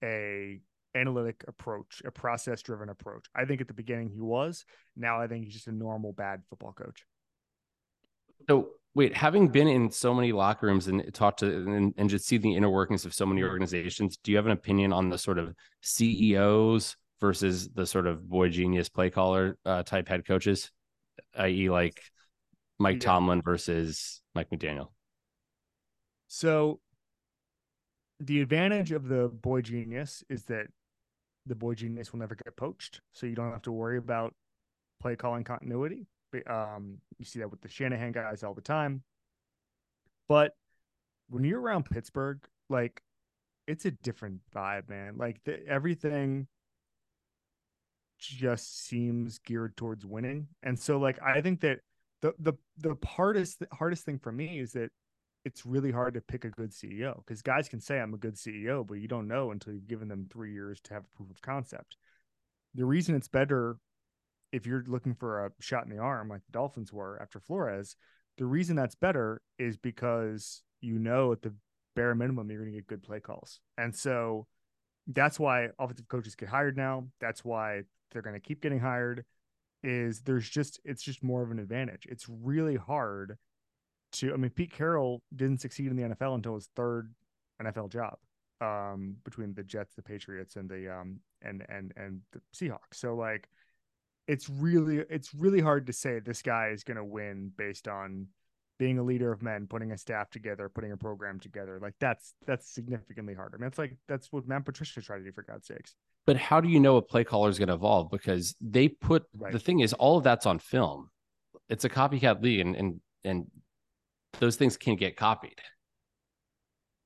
a 0.02 0.60
analytic 0.94 1.44
approach, 1.46 2.02
a 2.04 2.10
process 2.10 2.62
driven 2.62 2.88
approach. 2.88 3.26
I 3.34 3.44
think 3.44 3.60
at 3.60 3.68
the 3.68 3.74
beginning 3.74 4.10
he 4.10 4.20
was. 4.20 4.64
Now 4.96 5.20
I 5.20 5.26
think 5.26 5.44
he's 5.44 5.54
just 5.54 5.68
a 5.68 5.72
normal 5.72 6.12
bad 6.12 6.42
football 6.48 6.72
coach. 6.72 7.04
So 8.48 8.70
wait, 8.94 9.16
having 9.16 9.48
been 9.48 9.68
in 9.68 9.90
so 9.90 10.14
many 10.14 10.32
locker 10.32 10.66
rooms 10.66 10.88
and 10.88 11.12
talked 11.14 11.40
to 11.40 11.46
and, 11.46 11.94
and 11.96 12.10
just 12.10 12.26
see 12.26 12.38
the 12.38 12.54
inner 12.54 12.70
workings 12.70 13.04
of 13.04 13.14
so 13.14 13.26
many 13.26 13.42
organizations, 13.42 14.16
do 14.16 14.30
you 14.30 14.36
have 14.36 14.46
an 14.46 14.52
opinion 14.52 14.92
on 14.92 15.08
the 15.08 15.18
sort 15.18 15.38
of 15.38 15.54
CEOs 15.82 16.96
versus 17.20 17.68
the 17.68 17.86
sort 17.86 18.06
of 18.06 18.28
boy 18.28 18.48
genius 18.48 18.88
play 18.88 19.10
caller 19.10 19.58
uh, 19.64 19.82
type 19.82 20.08
head 20.08 20.26
coaches, 20.26 20.70
i.e., 21.36 21.68
like 21.68 22.00
Mike 22.78 23.02
yeah. 23.02 23.10
Tomlin 23.10 23.42
versus 23.42 24.22
Mike 24.34 24.48
McDaniel? 24.50 24.88
So 26.28 26.80
the 28.18 28.40
advantage 28.40 28.92
of 28.92 29.08
the 29.08 29.28
boy 29.28 29.62
genius 29.62 30.24
is 30.28 30.44
that 30.44 30.66
the 31.46 31.54
boy 31.54 31.74
genius 31.74 32.12
will 32.12 32.20
never 32.20 32.34
get 32.34 32.56
poached, 32.56 33.00
so 33.12 33.26
you 33.26 33.34
don't 33.34 33.52
have 33.52 33.62
to 33.62 33.72
worry 33.72 33.98
about 33.98 34.34
play 35.00 35.16
calling 35.16 35.44
continuity. 35.44 36.06
Um, 36.48 36.98
you 37.18 37.24
see 37.24 37.40
that 37.40 37.50
with 37.50 37.60
the 37.60 37.68
Shanahan 37.68 38.12
guys 38.12 38.42
all 38.42 38.54
the 38.54 38.60
time. 38.60 39.02
But 40.28 40.52
when 41.28 41.44
you're 41.44 41.60
around 41.60 41.86
Pittsburgh, 41.90 42.38
like 42.68 43.02
it's 43.66 43.84
a 43.84 43.90
different 43.90 44.40
vibe, 44.54 44.88
man. 44.88 45.16
Like 45.16 45.40
the, 45.44 45.66
everything 45.66 46.46
just 48.18 48.86
seems 48.86 49.38
geared 49.38 49.76
towards 49.76 50.04
winning, 50.04 50.48
and 50.62 50.78
so 50.78 50.98
like 50.98 51.20
I 51.22 51.40
think 51.40 51.60
that 51.62 51.80
the 52.20 52.34
the 52.38 52.52
the 52.78 52.96
hardest 53.04 53.62
hardest 53.72 54.04
thing 54.04 54.18
for 54.18 54.30
me 54.30 54.60
is 54.60 54.72
that 54.72 54.90
it's 55.44 55.64
really 55.64 55.90
hard 55.90 56.14
to 56.14 56.20
pick 56.20 56.44
a 56.44 56.50
good 56.50 56.70
CEO 56.70 57.16
because 57.16 57.42
guys 57.42 57.68
can 57.68 57.80
say 57.80 57.98
I'm 57.98 58.14
a 58.14 58.18
good 58.18 58.36
CEO, 58.36 58.86
but 58.86 58.94
you 58.94 59.08
don't 59.08 59.28
know 59.28 59.50
until 59.50 59.72
you've 59.72 59.88
given 59.88 60.08
them 60.08 60.28
three 60.30 60.52
years 60.52 60.80
to 60.82 60.94
have 60.94 61.04
a 61.04 61.16
proof 61.16 61.30
of 61.30 61.40
concept. 61.42 61.96
The 62.74 62.84
reason 62.84 63.14
it's 63.14 63.28
better 63.28 63.78
if 64.52 64.66
you're 64.66 64.84
looking 64.86 65.14
for 65.14 65.46
a 65.46 65.50
shot 65.60 65.84
in 65.84 65.90
the 65.90 66.02
arm 66.02 66.28
like 66.28 66.44
the 66.44 66.52
Dolphins 66.52 66.92
were 66.92 67.20
after 67.20 67.40
Flores, 67.40 67.96
the 68.36 68.46
reason 68.46 68.76
that's 68.76 68.94
better 68.94 69.40
is 69.58 69.76
because 69.76 70.62
you 70.80 70.98
know 70.98 71.32
at 71.32 71.42
the 71.42 71.54
bare 71.96 72.14
minimum 72.14 72.50
you're 72.50 72.60
going 72.60 72.72
to 72.72 72.78
get 72.78 72.86
good 72.86 73.02
play 73.02 73.20
calls. 73.20 73.60
And 73.78 73.94
so 73.94 74.46
that's 75.06 75.40
why 75.40 75.68
offensive 75.78 76.08
coaches 76.08 76.34
get 76.34 76.48
hired 76.48 76.76
now. 76.76 77.06
That's 77.20 77.44
why 77.44 77.82
they're 78.10 78.22
going 78.22 78.34
to 78.34 78.40
keep 78.40 78.62
getting 78.62 78.80
hired 78.80 79.24
is 79.82 80.20
there's 80.20 80.48
just 80.48 80.80
it's 80.84 81.02
just 81.02 81.22
more 81.22 81.42
of 81.42 81.50
an 81.50 81.58
advantage. 81.58 82.06
It's 82.08 82.26
really 82.28 82.76
hard 82.76 83.38
to 84.12 84.32
I 84.32 84.36
mean 84.36 84.50
Pete 84.50 84.72
Carroll 84.72 85.22
didn't 85.34 85.60
succeed 85.60 85.88
in 85.88 85.96
the 85.96 86.14
NFL 86.14 86.34
until 86.34 86.54
his 86.54 86.68
third 86.76 87.12
NFL 87.62 87.90
job 87.90 88.16
um 88.60 89.16
between 89.24 89.54
the 89.54 89.62
Jets, 89.62 89.94
the 89.94 90.02
Patriots 90.02 90.56
and 90.56 90.68
the 90.68 90.92
um 90.92 91.20
and 91.42 91.64
and 91.68 91.92
and 91.96 92.20
the 92.32 92.40
Seahawks. 92.54 92.94
So 92.94 93.14
like 93.14 93.48
it's 94.26 94.48
really 94.48 94.98
it's 95.10 95.34
really 95.34 95.60
hard 95.60 95.86
to 95.86 95.92
say 95.92 96.20
this 96.20 96.42
guy 96.42 96.68
is 96.68 96.84
going 96.84 96.96
to 96.96 97.04
win 97.04 97.52
based 97.56 97.88
on 97.88 98.28
being 98.78 98.98
a 98.98 99.02
leader 99.02 99.30
of 99.30 99.42
men, 99.42 99.66
putting 99.66 99.92
a 99.92 99.98
staff 99.98 100.30
together, 100.30 100.68
putting 100.68 100.92
a 100.92 100.96
program 100.96 101.38
together. 101.38 101.78
Like 101.82 101.94
that's 102.00 102.34
that's 102.46 102.72
significantly 102.72 103.34
harder. 103.34 103.56
I 103.56 103.58
mean, 103.58 103.66
that's 103.66 103.78
like 103.78 103.96
that's 104.08 104.32
what 104.32 104.46
Matt 104.46 104.64
Patricia 104.64 105.02
tried 105.02 105.18
to 105.18 105.24
do 105.24 105.32
for 105.32 105.42
God's 105.42 105.66
sakes. 105.66 105.94
But 106.26 106.36
how 106.36 106.60
do 106.60 106.68
you 106.68 106.80
know 106.80 106.96
a 106.96 107.02
play 107.02 107.24
caller 107.24 107.48
is 107.48 107.58
going 107.58 107.68
to 107.68 107.74
evolve? 107.74 108.10
Because 108.10 108.54
they 108.60 108.88
put 108.88 109.24
right. 109.36 109.52
the 109.52 109.58
thing 109.58 109.80
is 109.80 109.92
all 109.94 110.18
of 110.18 110.24
that's 110.24 110.46
on 110.46 110.58
film. 110.58 111.10
It's 111.68 111.84
a 111.84 111.88
copycat 111.88 112.42
league, 112.42 112.60
and, 112.60 112.76
and 112.76 113.00
and 113.24 113.46
those 114.38 114.56
things 114.56 114.76
can 114.76 114.96
get 114.96 115.16
copied. 115.16 115.60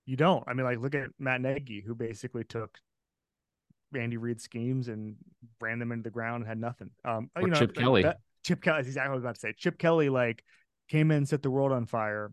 You 0.07 0.17
don't. 0.17 0.45
I 0.47 0.53
mean, 0.55 0.65
like 0.67 0.79
look 0.81 0.95
at 0.95 1.09
Matt 1.19 1.41
Nagy, 1.41 1.81
who 1.85 1.95
basically 1.95 2.45
took 2.45 2.79
Andy 3.99 4.17
Reid 4.17 4.41
schemes 4.41 4.89
and 4.89 5.17
ran 5.61 5.79
them 5.79 5.93
into 5.93 6.03
the 6.05 6.11
ground 6.11 6.43
and 6.43 6.49
had 6.49 6.59
nothing. 6.59 6.91
Um, 7.05 7.31
Or 7.35 7.43
you 7.43 7.49
know, 7.49 7.59
Chip 7.59 7.75
that- 7.75 7.81
Kelly. 7.81 8.03
that- 8.03 8.21
Chip 8.45 8.61
Kelly 8.61 8.81
is 8.81 8.87
exactly 8.89 9.09
what 9.09 9.13
I 9.13 9.17
was 9.17 9.23
about 9.25 9.35
to 9.37 9.41
say. 9.41 9.55
Chip 9.57 9.79
Kelly 9.79 10.11
like 10.11 10.45
came 10.89 11.11
in, 11.11 11.25
set 11.25 11.43
the 11.43 11.51
world 11.51 11.73
on 11.73 11.87
fire, 11.87 12.31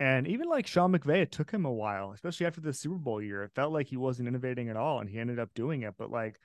and 0.00 0.26
even 0.26 0.48
like 0.48 0.66
Sean 0.66 0.92
McVay, 0.92 1.18
it 1.22 1.30
took 1.30 1.52
him 1.52 1.64
a 1.64 1.72
while, 1.72 2.10
especially 2.12 2.46
after 2.46 2.60
the 2.60 2.72
Super 2.72 2.96
Bowl 2.96 3.22
year. 3.22 3.44
It 3.44 3.52
felt 3.54 3.72
like 3.72 3.86
he 3.86 3.96
wasn't 3.96 4.26
innovating 4.26 4.68
at 4.70 4.76
all, 4.76 4.98
and 4.98 5.08
he 5.08 5.20
ended 5.20 5.38
up 5.38 5.50
doing 5.54 5.82
it. 5.82 5.94
But 5.96 6.10
like, 6.10 6.40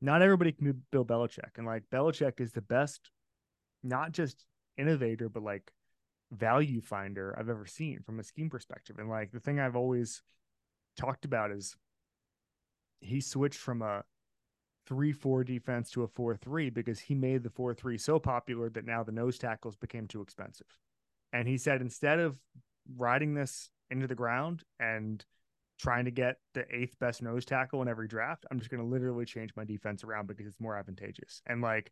not 0.00 0.22
everybody 0.22 0.52
can 0.52 0.72
be 0.72 0.78
Bill 0.90 1.04
Belichick, 1.04 1.58
and 1.58 1.66
like 1.66 1.82
Belichick 1.92 2.40
is 2.40 2.52
the 2.52 2.62
best, 2.62 3.10
not 3.82 4.12
just 4.12 4.46
innovator, 4.78 5.28
but 5.28 5.42
like 5.42 5.70
value 6.32 6.80
finder 6.80 7.34
I've 7.38 7.48
ever 7.48 7.66
seen 7.66 8.00
from 8.04 8.18
a 8.18 8.24
scheme 8.24 8.50
perspective. 8.50 8.98
And 8.98 9.08
like 9.08 9.32
the 9.32 9.40
thing 9.40 9.60
I've 9.60 9.76
always 9.76 10.22
talked 10.96 11.24
about 11.24 11.50
is 11.50 11.76
he 13.00 13.20
switched 13.20 13.58
from 13.58 13.82
a 13.82 14.02
three 14.86 15.12
four 15.12 15.44
defense 15.44 15.90
to 15.90 16.02
a 16.02 16.08
four 16.08 16.36
three 16.36 16.70
because 16.70 16.98
he 16.98 17.14
made 17.14 17.42
the 17.42 17.50
four 17.50 17.74
three 17.74 17.98
so 17.98 18.18
popular 18.18 18.70
that 18.70 18.84
now 18.84 19.02
the 19.02 19.12
nose 19.12 19.38
tackles 19.38 19.76
became 19.76 20.06
too 20.06 20.22
expensive. 20.22 20.66
And 21.32 21.46
he 21.48 21.58
said 21.58 21.80
instead 21.80 22.18
of 22.18 22.38
riding 22.96 23.34
this 23.34 23.70
into 23.90 24.06
the 24.06 24.14
ground 24.14 24.62
and 24.80 25.24
trying 25.78 26.06
to 26.06 26.10
get 26.10 26.36
the 26.54 26.64
eighth 26.74 26.98
best 26.98 27.22
nose 27.22 27.44
tackle 27.44 27.82
in 27.82 27.88
every 27.88 28.08
draft, 28.08 28.46
I'm 28.50 28.58
just 28.58 28.70
going 28.70 28.82
to 28.82 28.88
literally 28.88 29.24
change 29.24 29.50
my 29.56 29.64
defense 29.64 30.04
around 30.04 30.26
because 30.26 30.46
it's 30.46 30.60
more 30.60 30.76
advantageous. 30.76 31.42
And 31.46 31.60
like 31.60 31.90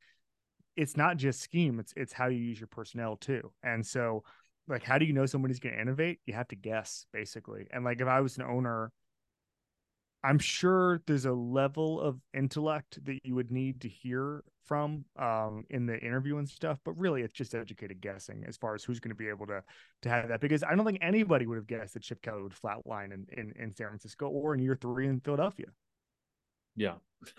it's 0.76 0.96
not 0.96 1.16
just 1.16 1.40
scheme, 1.40 1.78
it's 1.80 1.92
it's 1.96 2.12
how 2.12 2.28
you 2.28 2.38
use 2.38 2.60
your 2.60 2.68
personnel 2.68 3.16
too. 3.16 3.52
And 3.62 3.86
so 3.86 4.24
like 4.68 4.82
how 4.82 4.98
do 4.98 5.04
you 5.04 5.12
know 5.12 5.26
somebody's 5.26 5.60
going 5.60 5.74
to 5.74 5.80
innovate? 5.80 6.20
You 6.26 6.34
have 6.34 6.48
to 6.48 6.56
guess 6.56 7.06
basically. 7.12 7.66
And 7.70 7.84
like 7.84 8.00
if 8.00 8.08
I 8.08 8.20
was 8.20 8.36
an 8.36 8.44
owner 8.44 8.90
I'm 10.24 10.38
sure 10.38 11.02
there's 11.06 11.26
a 11.26 11.32
level 11.32 12.00
of 12.00 12.18
intellect 12.32 13.04
that 13.04 13.20
you 13.24 13.34
would 13.34 13.52
need 13.52 13.82
to 13.82 13.90
hear 13.90 14.42
from 14.64 15.04
um, 15.18 15.64
in 15.68 15.84
the 15.84 15.98
interview 15.98 16.38
and 16.38 16.48
stuff, 16.48 16.78
but 16.82 16.96
really 16.96 17.20
it's 17.20 17.34
just 17.34 17.54
educated 17.54 18.00
guessing 18.00 18.42
as 18.48 18.56
far 18.56 18.74
as 18.74 18.82
who's 18.82 19.00
going 19.00 19.10
to 19.10 19.14
be 19.14 19.28
able 19.28 19.46
to 19.46 19.62
to 20.00 20.08
have 20.08 20.28
that. 20.28 20.40
Because 20.40 20.62
I 20.62 20.74
don't 20.74 20.86
think 20.86 21.00
anybody 21.02 21.46
would 21.46 21.56
have 21.56 21.66
guessed 21.66 21.92
that 21.92 22.02
Chip 22.02 22.22
Kelly 22.22 22.42
would 22.42 22.54
flatline 22.54 23.12
in, 23.12 23.26
in 23.36 23.52
in 23.60 23.70
San 23.70 23.88
Francisco 23.88 24.26
or 24.28 24.54
in 24.54 24.62
year 24.62 24.78
three 24.80 25.06
in 25.08 25.20
Philadelphia. 25.20 25.66
Yeah. 26.74 26.94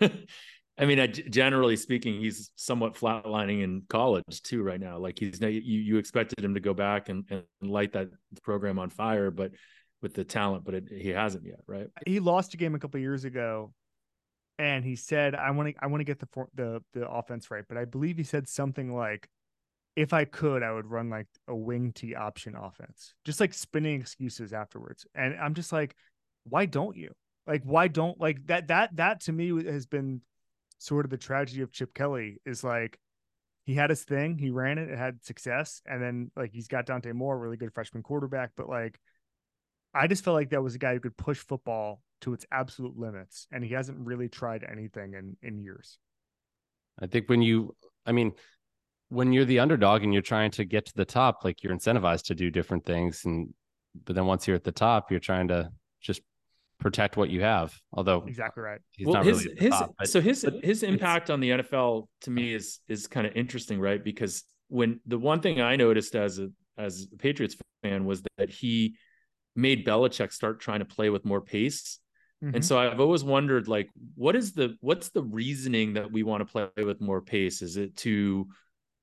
I 0.78 0.84
mean, 0.84 1.12
generally 1.30 1.76
speaking, 1.76 2.20
he's 2.20 2.50
somewhat 2.54 2.94
flatlining 2.94 3.62
in 3.62 3.82
college 3.88 4.42
too 4.42 4.62
right 4.62 4.80
now. 4.80 4.98
Like 4.98 5.18
he's 5.18 5.40
you 5.40 5.50
you 5.50 5.96
expected 5.96 6.44
him 6.44 6.54
to 6.54 6.60
go 6.60 6.74
back 6.74 7.08
and, 7.08 7.24
and 7.30 7.44
light 7.62 7.92
that 7.94 8.08
program 8.42 8.78
on 8.78 8.90
fire, 8.90 9.30
but 9.30 9.52
with 10.02 10.14
the 10.14 10.24
talent, 10.24 10.64
but 10.64 10.74
it, 10.74 10.84
he 10.90 11.08
hasn't 11.08 11.46
yet, 11.46 11.60
right? 11.66 11.86
He 12.06 12.20
lost 12.20 12.52
a 12.52 12.58
game 12.58 12.74
a 12.74 12.78
couple 12.78 13.00
years 13.00 13.24
ago, 13.24 13.72
and 14.58 14.84
he 14.84 14.96
said, 14.96 15.34
"I 15.34 15.50
want 15.52 15.74
to 15.74 15.74
I 15.82 15.86
want 15.86 16.00
to 16.00 16.04
get 16.04 16.18
the 16.18 16.28
the 16.54 16.82
the 16.92 17.08
offense 17.08 17.50
right." 17.50 17.64
But 17.66 17.78
I 17.78 17.86
believe 17.86 18.18
he 18.18 18.24
said 18.24 18.46
something 18.46 18.94
like, 18.94 19.28
"If 19.96 20.12
I 20.12 20.26
could, 20.26 20.62
I 20.62 20.72
would 20.72 20.86
run 20.86 21.08
like 21.08 21.28
a 21.48 21.56
wing 21.56 21.92
T 21.92 22.14
option 22.14 22.54
offense," 22.54 23.14
just 23.24 23.40
like 23.40 23.54
spinning 23.54 23.98
excuses 23.98 24.52
afterwards. 24.52 25.06
And 25.14 25.34
I'm 25.40 25.54
just 25.54 25.72
like, 25.72 25.96
why 26.44 26.66
don't 26.66 26.96
you? 26.96 27.12
Like, 27.46 27.62
why 27.64 27.88
don't 27.88 28.20
like 28.20 28.46
that? 28.46 28.68
That 28.68 28.96
that 28.96 29.20
to 29.22 29.32
me 29.32 29.64
has 29.64 29.86
been 29.86 30.20
sort 30.78 31.04
of 31.04 31.10
the 31.10 31.16
tragedy 31.16 31.62
of 31.62 31.72
Chip 31.72 31.94
Kelly 31.94 32.38
is 32.44 32.62
like 32.62 32.98
he 33.64 33.74
had 33.74 33.90
his 33.90 34.04
thing, 34.04 34.38
he 34.38 34.50
ran 34.50 34.78
it, 34.78 34.90
it 34.90 34.98
had 34.98 35.24
success, 35.24 35.82
and 35.86 36.00
then 36.02 36.30
like 36.36 36.52
he's 36.52 36.68
got 36.68 36.86
Dante 36.86 37.12
Moore, 37.12 37.38
really 37.38 37.56
good 37.56 37.74
freshman 37.74 38.02
quarterback, 38.02 38.52
but 38.56 38.68
like 38.68 38.98
I 39.92 40.06
just 40.06 40.24
felt 40.24 40.34
like 40.34 40.50
that 40.50 40.62
was 40.62 40.74
a 40.74 40.78
guy 40.78 40.94
who 40.94 41.00
could 41.00 41.16
push 41.16 41.38
football 41.38 42.02
to 42.20 42.32
its 42.32 42.46
absolute 42.52 42.98
limits, 42.98 43.46
and 43.50 43.64
he 43.64 43.74
hasn't 43.74 43.98
really 43.98 44.28
tried 44.28 44.64
anything 44.70 45.14
in 45.14 45.36
in 45.42 45.58
years. 45.58 45.98
I 46.98 47.06
think 47.06 47.28
when 47.28 47.42
you, 47.42 47.74
I 48.06 48.12
mean, 48.12 48.32
when 49.08 49.32
you're 49.32 49.44
the 49.44 49.58
underdog 49.58 50.02
and 50.02 50.12
you're 50.12 50.22
trying 50.22 50.50
to 50.52 50.64
get 50.64 50.86
to 50.86 50.92
the 50.94 51.04
top, 51.04 51.44
like 51.44 51.62
you're 51.62 51.74
incentivized 51.74 52.24
to 52.26 52.34
do 52.34 52.50
different 52.50 52.84
things, 52.84 53.24
and 53.24 53.52
but 54.04 54.14
then 54.14 54.26
once 54.26 54.46
you're 54.46 54.56
at 54.56 54.64
the 54.64 54.72
top, 54.72 55.10
you're 55.10 55.20
trying 55.20 55.48
to 55.48 55.70
just 56.00 56.20
protect 56.78 57.16
what 57.16 57.30
you 57.30 57.42
have. 57.42 57.74
Although 57.92 58.24
Exactly 58.26 58.62
right. 58.62 58.80
he's 58.92 59.06
well, 59.06 59.14
not 59.14 59.26
his 59.26 59.44
really 59.44 59.56
his 59.58 59.70
top, 59.70 59.94
but- 59.98 60.08
so 60.08 60.20
his 60.20 60.44
but 60.44 60.64
his 60.64 60.82
impact 60.82 61.30
on 61.30 61.40
the 61.40 61.50
NFL 61.50 62.08
to 62.22 62.30
me 62.30 62.54
is 62.54 62.80
is 62.88 63.06
kind 63.06 63.26
of 63.26 63.34
interesting, 63.36 63.80
right? 63.80 64.02
Because 64.02 64.44
when 64.68 65.00
the 65.06 65.18
one 65.18 65.40
thing 65.40 65.60
I 65.60 65.76
noticed 65.76 66.14
as 66.14 66.38
a 66.38 66.48
as 66.78 67.06
a 67.12 67.16
Patriots 67.16 67.56
fan 67.82 68.04
was 68.04 68.22
that 68.36 68.50
he 68.50 68.96
made 69.54 69.86
Belichick 69.86 70.32
start 70.32 70.60
trying 70.60 70.80
to 70.80 70.84
play 70.84 71.08
with 71.08 71.24
more 71.24 71.40
pace. 71.40 71.98
Mhm. 72.44 72.56
And 72.56 72.64
so 72.64 72.78
I've 72.78 73.00
always 73.00 73.24
wondered, 73.24 73.66
like, 73.66 73.88
what 74.14 74.36
is 74.36 74.52
the 74.52 74.76
what's 74.80 75.08
the 75.08 75.22
reasoning 75.22 75.94
that 75.94 76.12
we 76.12 76.22
want 76.22 76.46
to 76.46 76.52
play 76.52 76.84
with 76.84 77.00
more 77.00 77.22
pace? 77.22 77.62
Is 77.62 77.78
it 77.78 77.96
to, 77.98 78.46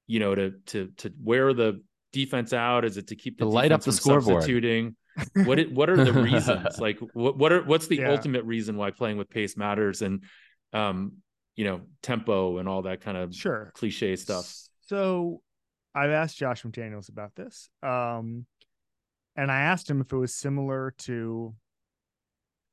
you 0.06 0.20
know, 0.20 0.36
to 0.36 0.52
to 0.68 0.92
to 0.98 1.14
wear 1.20 1.54
the 1.54 1.82
defense 2.12 2.54
out? 2.54 2.86
Is 2.86 2.98
it 2.98 3.08
to 3.08 3.16
keep 3.16 3.40
the 3.40 3.46
To 3.46 3.50
light 3.50 3.72
up 3.72 3.82
the 3.82 3.92
scoreboard. 3.92 4.44
Substituting? 4.44 4.96
What 5.46 5.60
it, 5.60 5.72
what 5.72 5.90
are 5.90 6.04
the 6.04 6.14
reasons? 6.14 6.78
like, 6.80 7.00
what 7.14 7.38
what 7.38 7.52
are 7.52 7.64
what's 7.64 7.88
the 7.88 8.00
Yeah. 8.00 8.10
ultimate 8.10 8.44
reason 8.46 8.78
why 8.78 8.92
playing 8.92 9.18
with 9.18 9.30
pace 9.30 9.58
matters? 9.58 10.02
And 10.02 10.24
um, 10.74 11.18
you 11.56 11.66
know, 11.66 11.82
tempo 12.02 12.58
and 12.58 12.68
all 12.68 12.84
that 12.84 13.02
kind 13.02 13.18
of 13.18 13.34
Sure. 13.34 13.72
cliche 13.76 14.16
stuff. 14.16 14.52
So 14.88 15.42
I've 15.94 16.10
asked 16.12 16.38
Josh 16.38 16.64
McDaniels 16.64 17.10
about 17.10 17.36
this. 17.36 17.70
Um, 17.84 18.46
and 19.36 19.52
I 19.52 19.62
asked 19.62 19.90
him 19.90 20.02
if 20.02 20.12
it 20.12 20.18
was 20.18 20.34
similar 20.34 20.94
to 21.00 21.54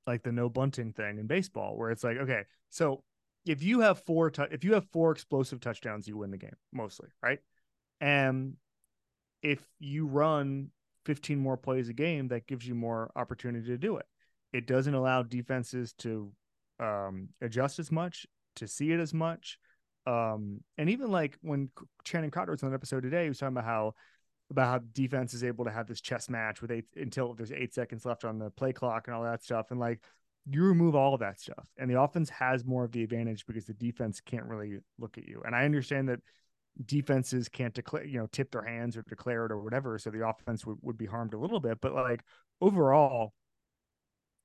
like 0.07 0.23
the 0.23 0.33
no 0.33 0.49
bunting 0.49 0.93
thing 0.93 1.19
in 1.19 1.27
baseball, 1.27 1.77
where 1.77 1.91
it's 1.91 2.03
like, 2.03 2.17
okay, 2.17 2.45
so 2.71 3.03
if 3.47 3.63
you 3.63 3.81
have 3.81 4.03
four, 4.05 4.31
tou- 4.31 4.49
if 4.51 4.65
you 4.65 4.75
have 4.75 4.87
four 4.93 5.13
explosive 5.13 5.61
touchdowns, 5.61 6.09
you 6.09 6.17
win 6.17 6.31
the 6.31 6.39
game 6.39 6.57
mostly, 6.73 7.09
right? 7.23 7.39
And 8.01 8.55
if 9.43 9.63
you 9.79 10.07
run 10.07 10.71
15 11.05 11.39
more 11.39 11.57
plays 11.57 11.89
a 11.89 11.93
game, 11.93 12.29
that 12.29 12.47
gives 12.47 12.67
you 12.67 12.75
more 12.75 13.11
opportunity 13.17 13.67
to 13.67 13.79
do 13.79 13.97
it. 13.97 14.07
It 14.53 14.67
doesn't 14.67 14.95
allow 14.95 15.23
defenses 15.23 15.93
to 15.99 16.33
um, 16.79 17.29
adjust 17.41 17.79
as 17.79 17.93
much, 17.93 18.27
to 18.57 18.67
see 18.67 18.91
it 18.93 19.01
as 19.01 19.15
much. 19.15 19.59
Um, 20.07 20.61
and 20.79 20.91
even 20.91 21.11
like 21.11 21.37
when 21.43 21.71
Channing 22.05 22.31
Crowder 22.31 22.53
was 22.53 22.63
on 22.63 22.71
an 22.71 22.75
episode 22.75 23.03
today, 23.03 23.25
he 23.25 23.29
was 23.29 23.39
talking 23.39 23.55
about 23.55 23.65
how 23.65 23.95
about 24.51 24.67
how 24.67 24.87
defense 24.93 25.33
is 25.33 25.45
able 25.45 25.65
to 25.65 25.71
have 25.71 25.87
this 25.87 26.01
chess 26.01 26.29
match 26.29 26.61
with 26.61 26.73
eight 26.73 26.87
until 26.97 27.35
there's 27.35 27.53
eight 27.53 27.73
seconds 27.73 28.05
left 28.05 28.25
on 28.25 28.39
the 28.39 28.51
play 28.51 28.73
clock 28.73 29.07
and 29.07 29.15
all 29.15 29.23
that 29.23 29.45
stuff. 29.45 29.71
And 29.71 29.79
like 29.79 30.01
you 30.47 30.65
remove 30.65 30.97
all 30.97 31.15
of 31.15 31.21
that 31.21 31.39
stuff, 31.41 31.69
and 31.79 31.89
the 31.89 32.01
offense 32.01 32.31
has 32.31 32.65
more 32.65 32.85
of 32.85 32.93
the 32.93 33.05
advantage 33.05 33.47
because 33.47 33.67
the 33.67 33.75
defense 33.75 34.21
can't 34.21 34.47
really 34.47 34.79
look 34.99 35.19
at 35.19 35.29
you. 35.29 35.43
And 35.45 35.55
I 35.55 35.65
understand 35.65 36.09
that 36.09 36.21
defenses 36.87 37.49
can't 37.49 37.75
declare, 37.75 38.05
you 38.05 38.19
know, 38.19 38.27
tip 38.27 38.51
their 38.51 38.63
hands 38.63 38.97
or 38.97 39.03
declare 39.09 39.47
it 39.47 39.53
or 39.53 39.61
whatever, 39.61 39.99
so 39.99 40.11
the 40.11 40.27
offense 40.27 40.65
would, 40.67 40.79
would 40.83 40.97
be 40.97 41.07
harmed 41.07 41.35
a 41.35 41.39
little 41.39 41.61
bit. 41.61 41.81
But 41.81 41.95
like 41.95 42.23
overall, 42.61 43.33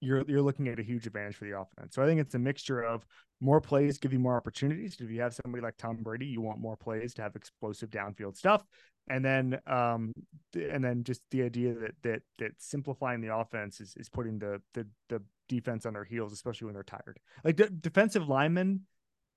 you're 0.01 0.23
you're 0.27 0.41
looking 0.41 0.67
at 0.67 0.79
a 0.79 0.83
huge 0.83 1.07
advantage 1.07 1.35
for 1.35 1.45
the 1.45 1.57
offense. 1.57 1.95
So 1.95 2.03
I 2.03 2.05
think 2.05 2.19
it's 2.19 2.35
a 2.35 2.39
mixture 2.39 2.81
of 2.81 3.05
more 3.41 3.61
plays 3.61 3.97
give 3.97 4.13
you 4.13 4.19
more 4.19 4.35
opportunities. 4.35 4.97
If 4.99 5.09
you 5.09 5.21
have 5.21 5.37
somebody 5.43 5.63
like 5.63 5.77
Tom 5.77 5.97
Brady, 5.97 6.25
you 6.25 6.41
want 6.41 6.59
more 6.59 6.77
plays 6.77 7.13
to 7.15 7.21
have 7.21 7.35
explosive 7.35 7.89
downfield 7.89 8.37
stuff. 8.37 8.63
And 9.09 9.23
then 9.23 9.59
um 9.67 10.13
and 10.53 10.83
then 10.83 11.03
just 11.03 11.21
the 11.31 11.43
idea 11.43 11.73
that 11.75 11.95
that 12.03 12.21
that 12.39 12.51
simplifying 12.57 13.21
the 13.21 13.35
offense 13.35 13.79
is 13.79 13.95
is 13.97 14.09
putting 14.09 14.39
the 14.39 14.61
the 14.73 14.87
the 15.09 15.21
defense 15.47 15.85
on 15.85 15.93
their 15.93 16.03
heels, 16.03 16.33
especially 16.33 16.65
when 16.65 16.73
they're 16.73 16.83
tired. 16.83 17.19
Like 17.43 17.61
defensive 17.81 18.27
linemen 18.27 18.81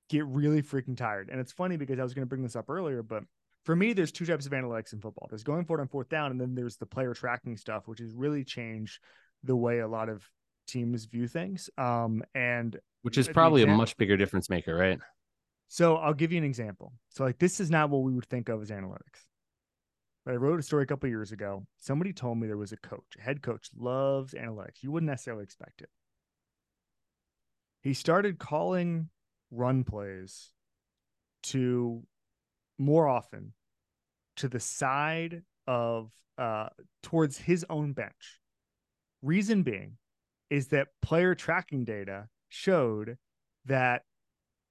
get 0.08 0.26
really 0.26 0.62
freaking 0.62 0.96
tired. 0.96 1.28
And 1.30 1.40
it's 1.40 1.52
funny 1.52 1.76
because 1.76 1.98
I 1.98 2.02
was 2.02 2.14
going 2.14 2.24
to 2.24 2.28
bring 2.28 2.42
this 2.42 2.56
up 2.56 2.70
earlier, 2.70 3.02
but 3.02 3.24
for 3.64 3.76
me, 3.76 3.92
there's 3.92 4.12
two 4.12 4.24
types 4.24 4.46
of 4.46 4.52
analytics 4.52 4.92
in 4.92 5.00
football. 5.00 5.26
There's 5.28 5.42
going 5.42 5.64
for 5.64 5.78
it 5.78 5.82
on 5.82 5.88
fourth 5.88 6.08
down, 6.08 6.30
and 6.30 6.40
then 6.40 6.54
there's 6.54 6.76
the 6.76 6.86
player 6.86 7.12
tracking 7.12 7.56
stuff, 7.56 7.86
which 7.86 7.98
has 7.98 8.14
really 8.14 8.44
changed 8.44 9.00
the 9.44 9.56
way 9.56 9.80
a 9.80 9.88
lot 9.88 10.08
of 10.08 10.26
teams 10.66 11.04
view 11.04 11.28
things. 11.28 11.68
Um, 11.76 12.22
and 12.34 12.78
which 13.02 13.18
is 13.18 13.28
probably 13.28 13.62
a 13.62 13.66
much 13.66 13.96
bigger 13.96 14.16
difference 14.16 14.48
maker, 14.48 14.74
right? 14.74 14.98
so 15.68 15.96
I'll 15.96 16.14
give 16.14 16.32
you 16.32 16.38
an 16.38 16.44
example. 16.44 16.92
So 17.10 17.24
like 17.24 17.38
this 17.38 17.60
is 17.60 17.70
not 17.70 17.90
what 17.90 18.02
we 18.02 18.14
would 18.14 18.26
think 18.26 18.48
of 18.48 18.62
as 18.62 18.70
analytics. 18.70 19.26
But 20.24 20.34
I 20.34 20.36
wrote 20.36 20.60
a 20.60 20.62
story 20.62 20.82
a 20.82 20.86
couple 20.86 21.08
years 21.08 21.32
ago. 21.32 21.66
Somebody 21.78 22.12
told 22.12 22.38
me 22.38 22.46
there 22.46 22.56
was 22.56 22.72
a 22.72 22.76
coach, 22.76 23.16
a 23.18 23.22
head 23.22 23.42
coach, 23.42 23.68
loves 23.76 24.34
analytics. 24.34 24.82
You 24.82 24.92
wouldn't 24.92 25.10
necessarily 25.10 25.44
expect 25.44 25.82
it. 25.82 25.88
He 27.82 27.94
started 27.94 28.38
calling 28.38 29.08
run 29.50 29.84
plays 29.84 30.50
to 31.44 32.02
more 32.78 33.08
often 33.08 33.52
to 34.36 34.48
the 34.48 34.60
side 34.60 35.42
of 35.66 36.10
uh 36.36 36.68
towards 37.02 37.38
his 37.38 37.64
own 37.68 37.92
bench. 37.92 38.40
Reason 39.22 39.62
being 39.62 39.96
is 40.50 40.68
that 40.68 40.88
player 41.02 41.34
tracking 41.34 41.84
data 41.84 42.28
showed 42.48 43.18
that 43.64 44.02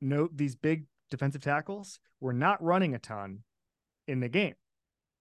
no 0.02 0.30
these 0.34 0.56
big 0.56 0.86
defensive 1.10 1.42
tackles 1.42 2.00
were 2.20 2.34
not 2.34 2.64
running 2.64 2.96
a 2.96 3.00
ton 3.00 3.40
in 4.08 4.20
the 4.20 4.30
game. 4.30 4.56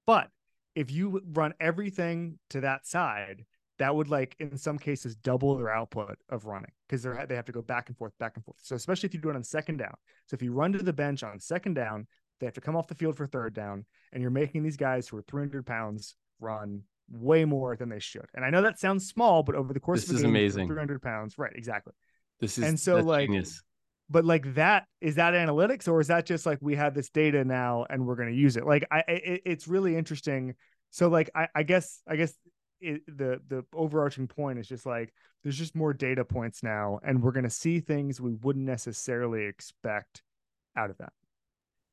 But 0.07 0.31
if 0.75 0.91
you 0.91 1.23
run 1.33 1.55
everything 1.59 2.39
to 2.51 2.61
that 2.61 2.87
side, 2.87 3.45
that 3.79 3.95
would 3.95 4.09
like 4.09 4.35
in 4.39 4.57
some 4.57 4.79
cases 4.79 5.17
double 5.17 5.57
their 5.57 5.71
output 5.71 6.17
of 6.29 6.47
running 6.47 6.71
because 6.89 7.03
they're 7.03 7.27
they 7.29 7.35
have 7.35 7.45
to 7.47 7.53
go 7.53 7.63
back 7.63 7.89
and 7.89 7.97
forth, 7.97 8.13
back 8.19 8.33
and 8.37 8.45
forth. 8.45 8.59
So 8.63 8.75
especially 8.77 9.09
if 9.09 9.15
you 9.15 9.21
do 9.21 9.31
it 9.31 9.37
on 9.37 9.43
second 9.45 9.79
down. 9.79 9.95
So 10.27 10.35
if 10.35 10.43
you 10.43 10.53
run 10.53 10.73
to 10.73 10.79
the 10.79 10.93
bench 10.93 11.23
on 11.23 11.39
second 11.41 11.75
down, 11.75 12.07
they 12.41 12.47
have 12.47 12.55
to 12.55 12.61
come 12.61 12.77
off 12.77 12.87
the 12.87 12.95
field 12.95 13.17
for 13.17 13.27
third 13.27 13.55
down, 13.55 13.85
and 14.13 14.23
you're 14.23 14.31
making 14.31 14.63
these 14.63 14.77
guys 14.77 15.09
who 15.09 15.17
are 15.17 15.23
300 15.23 15.67
pounds 15.67 16.17
run 16.41 16.83
way 17.11 17.45
more 17.45 17.77
than 17.77 17.89
they 17.89 18.01
should. 18.01 18.27
And 18.35 18.45
I 18.45 18.51
know 18.51 18.63
that 18.63 18.79
sounds 18.79 19.07
small, 19.07 19.43
but 19.43 19.55
over 19.55 19.73
the 19.73 19.81
course 19.81 20.03
this 20.03 20.11
of 20.11 20.17
is 20.17 20.23
game, 20.23 20.31
amazing. 20.31 20.67
300 20.67 21.03
pounds, 21.03 21.39
right? 21.39 21.53
Exactly. 21.55 21.93
This 22.41 22.59
is 22.59 22.65
And 22.65 22.79
so, 22.79 22.97
like, 23.01 23.29
genius. 23.29 23.63
But 24.09 24.25
like 24.25 24.55
that 24.55 24.85
is 25.01 25.17
that 25.17 25.35
analytics, 25.35 25.89
or 25.89 26.01
is 26.01 26.07
that 26.09 26.27
just 26.27 26.47
like 26.47 26.59
we 26.61 26.77
have 26.77 26.95
this 26.95 27.09
data 27.11 27.45
now 27.45 27.87
and 27.91 28.07
we're 28.07 28.15
going 28.15 28.31
to 28.31 28.39
use 28.39 28.57
it? 28.57 28.65
Like, 28.65 28.87
I 28.91 29.03
it, 29.09 29.43
it's 29.45 29.67
really 29.67 29.97
interesting. 29.97 30.55
So 30.91 31.09
like, 31.09 31.29
I, 31.35 31.49
I 31.55 31.63
guess 31.65 32.01
I 32.09 32.15
guess 32.15 32.33
it, 32.81 33.03
the 33.07 33.41
the 33.49 33.65
overarching 33.75 34.27
point 34.29 34.59
is 34.59 34.69
just 34.69 34.87
like 34.87 35.13
there's 35.43 35.57
just 35.57 35.75
more 35.75 35.93
data 35.93 36.25
points 36.25 36.63
now, 36.63 36.99
and 37.05 37.23
we're 37.23 37.33
going 37.33 37.45
to 37.45 37.51
see 37.51 37.81
things 37.81 38.21
we 38.21 38.35
wouldn't 38.35 38.65
necessarily 38.67 39.45
expect 39.47 40.23
out 40.77 40.91
of 40.91 40.99
that. 40.99 41.13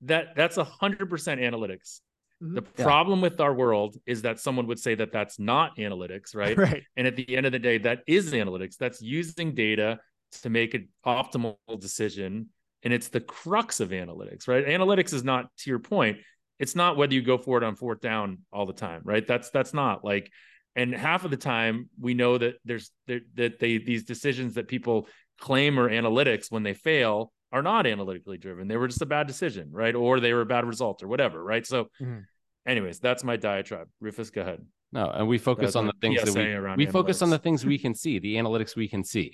That 0.02 0.36
that's 0.36 0.58
a 0.58 0.64
hundred 0.64 1.10
percent 1.10 1.40
analytics. 1.40 2.02
Mhm. 2.42 2.56
The 2.56 2.64
Yeah. 2.78 2.84
problem 2.84 3.22
with 3.22 3.40
our 3.40 3.54
world 3.54 3.96
is 4.06 4.24
that 4.24 4.40
someone 4.40 4.68
would 4.68 4.80
say 4.80 4.96
that 4.96 5.12
that's 5.12 5.40
not 5.40 5.78
analytics, 5.78 6.36
right? 6.36 6.58
Right. 6.58 6.84
And 6.98 7.08
at 7.08 7.16
the 7.16 7.36
end 7.36 7.46
of 7.46 7.52
the 7.52 7.60
day, 7.60 7.78
that 7.80 8.04
is 8.08 8.34
analytics. 8.34 8.78
That's 8.78 9.02
using 9.02 9.54
data 9.54 10.00
to 10.42 10.50
make 10.50 10.74
an 10.74 10.90
optimal 11.06 11.58
decision. 11.80 12.50
And 12.82 12.92
it's 12.92 13.08
the 13.08 13.22
crux 13.22 13.80
of 13.80 13.90
analytics, 13.90 14.48
right? 14.48 14.66
Analytics 14.66 15.14
is 15.14 15.24
not 15.24 15.56
to 15.60 15.70
your 15.70 15.80
point, 15.80 16.18
it's 16.60 16.76
not 16.76 16.98
whether 16.98 17.14
you 17.14 17.22
go 17.22 17.38
for 17.38 17.58
it 17.58 17.64
on 17.64 17.76
fourth 17.76 18.02
down 18.02 18.40
all 18.52 18.66
the 18.66 18.74
time, 18.74 19.02
right? 19.06 19.26
That's 19.26 19.50
that's 19.52 19.74
not 19.74 20.04
like 20.04 20.32
and 20.76 20.94
half 20.94 21.24
of 21.26 21.32
the 21.32 21.38
time 21.38 21.90
we 22.00 22.14
know 22.14 22.38
that 22.38 22.56
there's 22.66 22.92
that 23.08 23.60
they 23.60 23.78
these 23.78 24.04
decisions 24.04 24.56
that 24.56 24.68
people 24.68 25.08
claim 25.40 25.80
are 25.80 25.90
analytics 25.90 26.52
when 26.52 26.64
they 26.64 26.74
fail 26.74 27.32
are 27.52 27.62
not 27.62 27.86
analytically 27.86 28.38
driven. 28.38 28.68
They 28.68 28.78
were 28.78 28.88
just 28.88 29.02
a 29.02 29.06
bad 29.06 29.28
decision, 29.28 29.70
right? 29.72 29.94
Or 29.94 30.20
they 30.20 30.34
were 30.34 30.42
a 30.42 30.46
bad 30.46 30.66
result 30.66 31.04
or 31.04 31.08
whatever, 31.08 31.44
right? 31.44 31.66
So 31.66 31.90
Mhm. 32.02 32.26
anyways, 32.66 33.00
that's 33.00 33.24
my 33.24 33.36
diatribe. 33.38 33.88
Rufus, 34.00 34.32
go 34.32 34.42
ahead. 34.42 34.66
No, 34.92 35.10
and 35.10 35.28
we 35.28 35.38
focus 35.38 35.74
That's 35.74 35.76
on 35.76 35.88
the 35.88 35.94
things 36.02 36.24
that 36.24 36.34
we 36.34 36.86
we 36.86 36.92
focus 36.92 37.22
on 37.22 37.30
the 37.30 37.40
things 37.40 37.66
we 37.66 37.78
can 37.78 37.94
see, 37.94 38.20
the 38.20 38.36
analytics 38.36 38.76
we 38.76 38.88
can 38.88 39.04
see, 39.04 39.32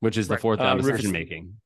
which 0.00 0.16
is 0.16 0.28
the 0.28 0.36
fourth 0.36 0.60
Uh, 0.60 0.64
down 0.64 0.76
Rufus- 0.78 0.90
decision 0.92 1.12
making. 1.12 1.60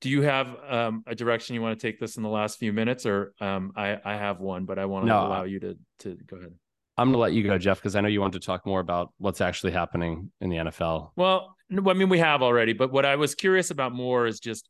Do 0.00 0.10
you 0.10 0.22
have 0.22 0.46
um, 0.68 1.02
a 1.08 1.14
direction 1.16 1.54
you 1.56 1.62
want 1.62 1.78
to 1.78 1.84
take 1.84 1.98
this 1.98 2.16
in 2.16 2.22
the 2.22 2.28
last 2.28 2.58
few 2.60 2.72
minutes, 2.72 3.04
or 3.04 3.32
um, 3.40 3.72
I 3.74 3.98
I 4.04 4.14
have 4.16 4.38
one, 4.40 4.64
but 4.64 4.78
I 4.78 4.84
want 4.84 5.04
to 5.04 5.08
No, 5.08 5.26
allow 5.26 5.42
you 5.42 5.58
to 5.60 5.76
to 6.00 6.14
go 6.26 6.36
ahead. 6.36 6.54
I'm 6.98 7.08
gonna 7.08 7.18
let 7.18 7.32
you 7.32 7.44
go, 7.44 7.56
Jeff, 7.58 7.78
because 7.78 7.94
I 7.94 8.00
know 8.00 8.08
you 8.08 8.20
want 8.20 8.32
to 8.32 8.40
talk 8.40 8.66
more 8.66 8.80
about 8.80 9.12
what's 9.18 9.40
actually 9.40 9.72
happening 9.72 10.32
in 10.40 10.50
the 10.50 10.56
NFL. 10.56 11.12
Well, 11.14 11.54
I 11.70 11.94
mean 11.94 12.08
we 12.08 12.18
have 12.18 12.42
already, 12.42 12.72
but 12.72 12.90
what 12.90 13.04
I 13.04 13.16
was 13.16 13.36
curious 13.36 13.70
about 13.70 13.94
more 13.94 14.26
is 14.26 14.40
just 14.40 14.68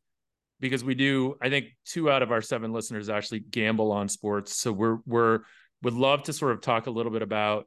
because 0.61 0.85
we 0.85 0.95
do. 0.95 1.37
I 1.41 1.49
think 1.49 1.68
two 1.87 2.11
out 2.11 2.22
of 2.22 2.31
our 2.31 2.43
seven 2.43 2.72
listeners 2.72 3.09
actually 3.09 3.41
gamble 3.41 3.93
on 3.93 4.09
sports, 4.09 4.55
so 4.57 4.72
we're 4.72 4.99
we're 5.07 5.41
would 5.83 5.95
love 5.95 6.24
to 6.24 6.33
sort 6.35 6.53
of 6.53 6.61
talk 6.61 6.87
a 6.87 6.91
little 6.91 7.12
bit 7.12 7.22
about. 7.22 7.64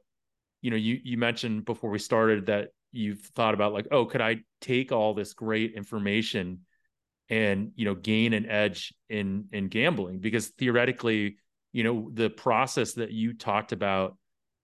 You 0.60 0.70
know, 0.70 0.76
you 0.76 1.00
you 1.02 1.18
mentioned 1.18 1.64
before 1.64 1.90
we 1.90 1.98
started 1.98 2.46
that 2.46 2.68
you've 2.92 3.20
thought 3.34 3.54
about 3.54 3.72
like, 3.72 3.88
oh, 3.90 4.04
could 4.04 4.20
I 4.20 4.42
take 4.60 4.92
all 4.92 5.12
this 5.12 5.34
great 5.34 5.74
information 5.74 6.60
and 7.28 7.72
you 7.74 7.84
know 7.84 7.94
gain 7.94 8.32
an 8.32 8.46
edge 8.48 8.94
in 9.08 9.46
in 9.50 9.68
gambling 9.68 10.20
because 10.20 10.48
theoretically 10.48 11.36
you 11.72 11.82
know 11.82 12.10
the 12.12 12.30
process 12.30 12.92
that 12.92 13.10
you 13.10 13.32
talked 13.32 13.72
about 13.72 14.16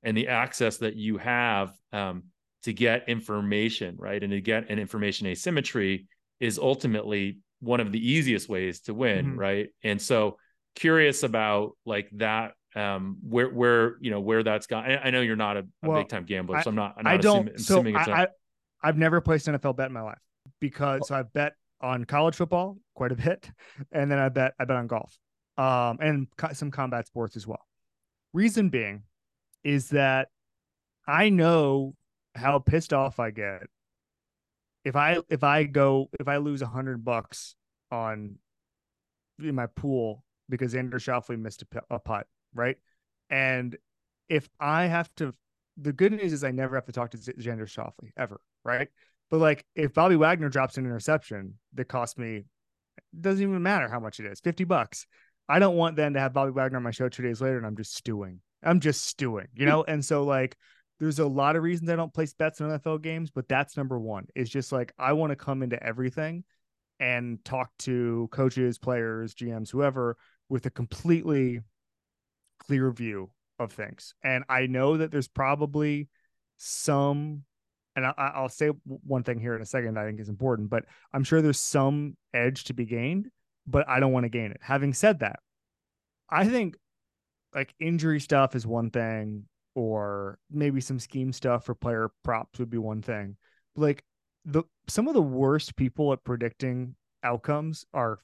and 0.03 0.17
the 0.17 0.29
access 0.29 0.79
that 0.79 0.97
you 0.97 1.19
have 1.19 1.73
um, 1.93 2.25
to 2.63 2.73
get 2.73 3.09
information 3.09 3.97
right 3.99 4.23
and 4.23 4.33
to 4.33 4.41
get 4.41 4.69
an 4.71 4.79
information 4.79 5.27
asymmetry 5.27 6.07
is 6.41 6.59
ultimately 6.59 7.39
one 7.61 7.81
of 7.81 7.91
the 7.93 8.11
easiest 8.13 8.49
ways 8.49 8.81
to 8.81 8.95
win 8.95 9.35
Mhm. 9.35 9.37
right 9.39 9.69
and 9.83 10.01
so 10.01 10.37
curious 10.75 11.23
about 11.25 11.73
like 11.85 12.09
that 12.13 12.53
um 12.77 13.17
where 13.23 13.49
where 13.49 13.97
you 14.01 14.11
know 14.11 14.21
where 14.21 14.43
that's 14.43 14.67
gone 14.67 14.85
i, 14.85 14.97
I 15.07 15.11
know 15.11 15.21
you're 15.23 15.35
not 15.37 15.57
a, 15.57 15.61
a 15.61 15.65
Well, 15.83 15.99
big 15.99 16.09
time 16.09 16.25
gambler 16.25 16.61
so 16.63 16.71
i'm 16.71 16.77
not 16.77 16.95
i'm 16.99 17.05
not 17.05 17.15
I 17.15 17.17
don't. 17.17 17.49
assuming, 17.49 17.59
so 17.59 17.75
assuming 17.75 17.97
it's 17.97 18.07
a- 18.07 18.13
I, 18.13 18.23
I, 18.25 18.29
I've 18.85 18.97
never 18.99 19.21
placed 19.21 19.47
NFL 19.49 19.77
bet 19.77 19.87
in 19.87 19.93
my 19.93 20.03
life 20.03 20.21
because 20.61 21.09
so 21.09 21.17
I've 21.17 21.33
bet 21.33 21.55
on 21.81 22.05
college 22.05 22.37
football 22.37 22.77
quite 22.95 23.11
a 23.13 23.17
bit, 23.17 23.51
and 23.93 24.11
then 24.11 24.19
I 24.19 24.29
bet 24.29 24.55
I 24.61 24.65
bet 24.67 24.77
on 24.77 24.87
golf, 24.87 25.17
um, 25.57 25.99
and 26.01 26.29
co- 26.37 26.53
some 26.53 26.71
combat 26.71 27.07
sports 27.09 27.37
as 27.37 27.47
well. 27.47 27.67
Reason 28.33 28.69
being 28.69 29.03
is 29.65 29.91
that 29.91 30.29
I 31.07 31.29
know 31.29 31.95
how 32.35 32.59
pissed 32.59 32.93
off 32.93 33.19
I 33.19 33.31
get 33.31 33.63
if 34.85 34.97
I 34.97 35.19
if 35.29 35.45
I 35.45 35.65
go 35.65 36.09
if 36.19 36.29
I 36.29 36.37
lose 36.39 36.63
a 36.63 36.67
hundred 36.67 37.05
bucks 37.05 37.55
on 37.91 38.37
in 39.39 39.55
my 39.55 39.67
pool 39.67 40.25
because 40.49 40.75
Andrew 40.75 40.99
Schauffele 40.99 41.39
missed 41.39 41.63
a, 41.63 41.95
a 41.95 41.99
putt, 41.99 42.27
right? 42.55 42.77
And 43.31 43.77
if 44.29 44.49
I 44.59 44.87
have 44.87 45.15
to, 45.17 45.33
the 45.77 45.93
good 45.93 46.13
news 46.13 46.33
is 46.33 46.45
I 46.45 46.51
never 46.51 46.75
have 46.75 46.87
to 46.87 46.93
talk 46.93 47.11
to 47.11 47.19
Xander 47.19 47.69
Schauffele 47.69 48.11
ever, 48.17 48.41
right? 48.65 48.89
But 49.31 49.39
like 49.39 49.65
if 49.75 49.95
Bobby 49.95 50.17
Wagner 50.17 50.49
drops 50.49 50.79
an 50.79 50.87
interception 50.87 51.55
that 51.75 51.87
costs 51.87 52.19
me, 52.19 52.45
doesn't 53.19 53.43
even 53.43 53.63
matter 53.63 53.89
how 53.89 54.01
much 54.01 54.21
it 54.21 54.27
is, 54.27 54.41
50 54.41 54.65
bucks. 54.65 55.07
I 55.49 55.59
don't 55.59 55.77
want 55.77 55.97
then 55.97 56.15
to 56.15 56.21
have 56.21 56.33
Bobby 56.33 56.53
Wagner 56.53 56.79
on 56.79 56.83
my 56.83 56.91
show 56.91 57.09
two 57.09 57.23
days 57.23 57.41
later 57.41 57.59
and 57.59 57.67
I'm 57.67 57.77
just 57.77 57.95
stewing. 57.95 58.41
I'm 58.63 58.81
just 58.81 59.05
stewing, 59.05 59.49
you 59.55 59.67
know? 59.67 59.85
and 59.89 60.05
so 60.05 60.25
like 60.25 60.57
there's 61.01 61.19
a 61.21 61.27
lot 61.27 61.57
of 61.57 61.63
reasons 61.63 61.91
I 61.91 61.97
don't 61.97 62.13
place 62.13 62.35
bets 62.35 62.61
in 62.61 62.67
NFL 62.67 63.03
games, 63.03 63.31
but 63.31 63.49
that's 63.49 63.77
number 63.77 63.99
one. 63.99 64.27
Is 64.35 64.51
just 64.51 64.73
like 64.73 64.93
I 64.99 65.13
want 65.13 65.31
to 65.31 65.37
come 65.37 65.63
into 65.63 65.81
everything 65.83 66.45
and 67.01 67.45
talk 67.45 67.71
to 67.81 68.29
coaches, 68.33 68.79
players, 68.79 69.35
GMs, 69.35 69.71
whoever 69.71 70.17
with 70.49 70.67
a 70.67 70.71
completely 70.71 71.61
clear 72.59 72.91
view 72.91 73.31
of 73.59 73.73
things. 73.73 74.15
And 74.23 74.45
I 74.49 74.67
know 74.67 74.97
that 74.97 75.11
there's 75.11 75.29
probably 75.29 76.09
some, 76.57 77.45
and 77.95 78.07
I, 78.07 78.15
I- 78.17 78.33
I'll 78.35 78.49
say 78.49 78.69
one 78.85 79.23
thing 79.23 79.39
here 79.39 79.55
in 79.55 79.63
a 79.63 79.67
second 79.67 79.95
that 79.95 80.05
I 80.05 80.07
think 80.07 80.21
is 80.21 80.29
important, 80.29 80.71
but 80.71 80.85
I'm 81.13 81.25
sure 81.25 81.41
there's 81.41 81.61
some 81.61 82.17
edge 82.35 82.65
to 82.65 82.75
be 82.75 82.85
gained, 82.85 83.31
but 83.67 83.89
I 83.89 84.01
don't 84.01 84.13
want 84.13 84.25
to 84.25 84.31
gain 84.31 84.51
it. 84.51 84.59
Having 84.61 84.95
said 84.95 85.21
that, 85.21 85.41
I 86.29 86.47
think 86.47 86.77
like 87.55 87.75
injury 87.81 88.21
stuff 88.21 88.55
is 88.55 88.67
one 88.67 88.91
thing, 88.91 89.45
or 89.75 90.39
maybe 90.51 90.81
some 90.81 90.99
scheme 90.99 91.33
stuff 91.33 91.65
for 91.65 91.75
player 91.75 92.11
props 92.25 92.59
would 92.59 92.71
be 92.71 92.79
one 92.79 93.03
thing. 93.03 93.37
Like 93.77 94.05
the 94.45 94.65
some 94.89 95.09
of 95.09 95.15
the 95.15 95.23
worst 95.23 95.77
people 95.77 96.13
at 96.13 96.25
predicting 96.25 96.95
outcomes 97.23 97.85
are 97.93 98.21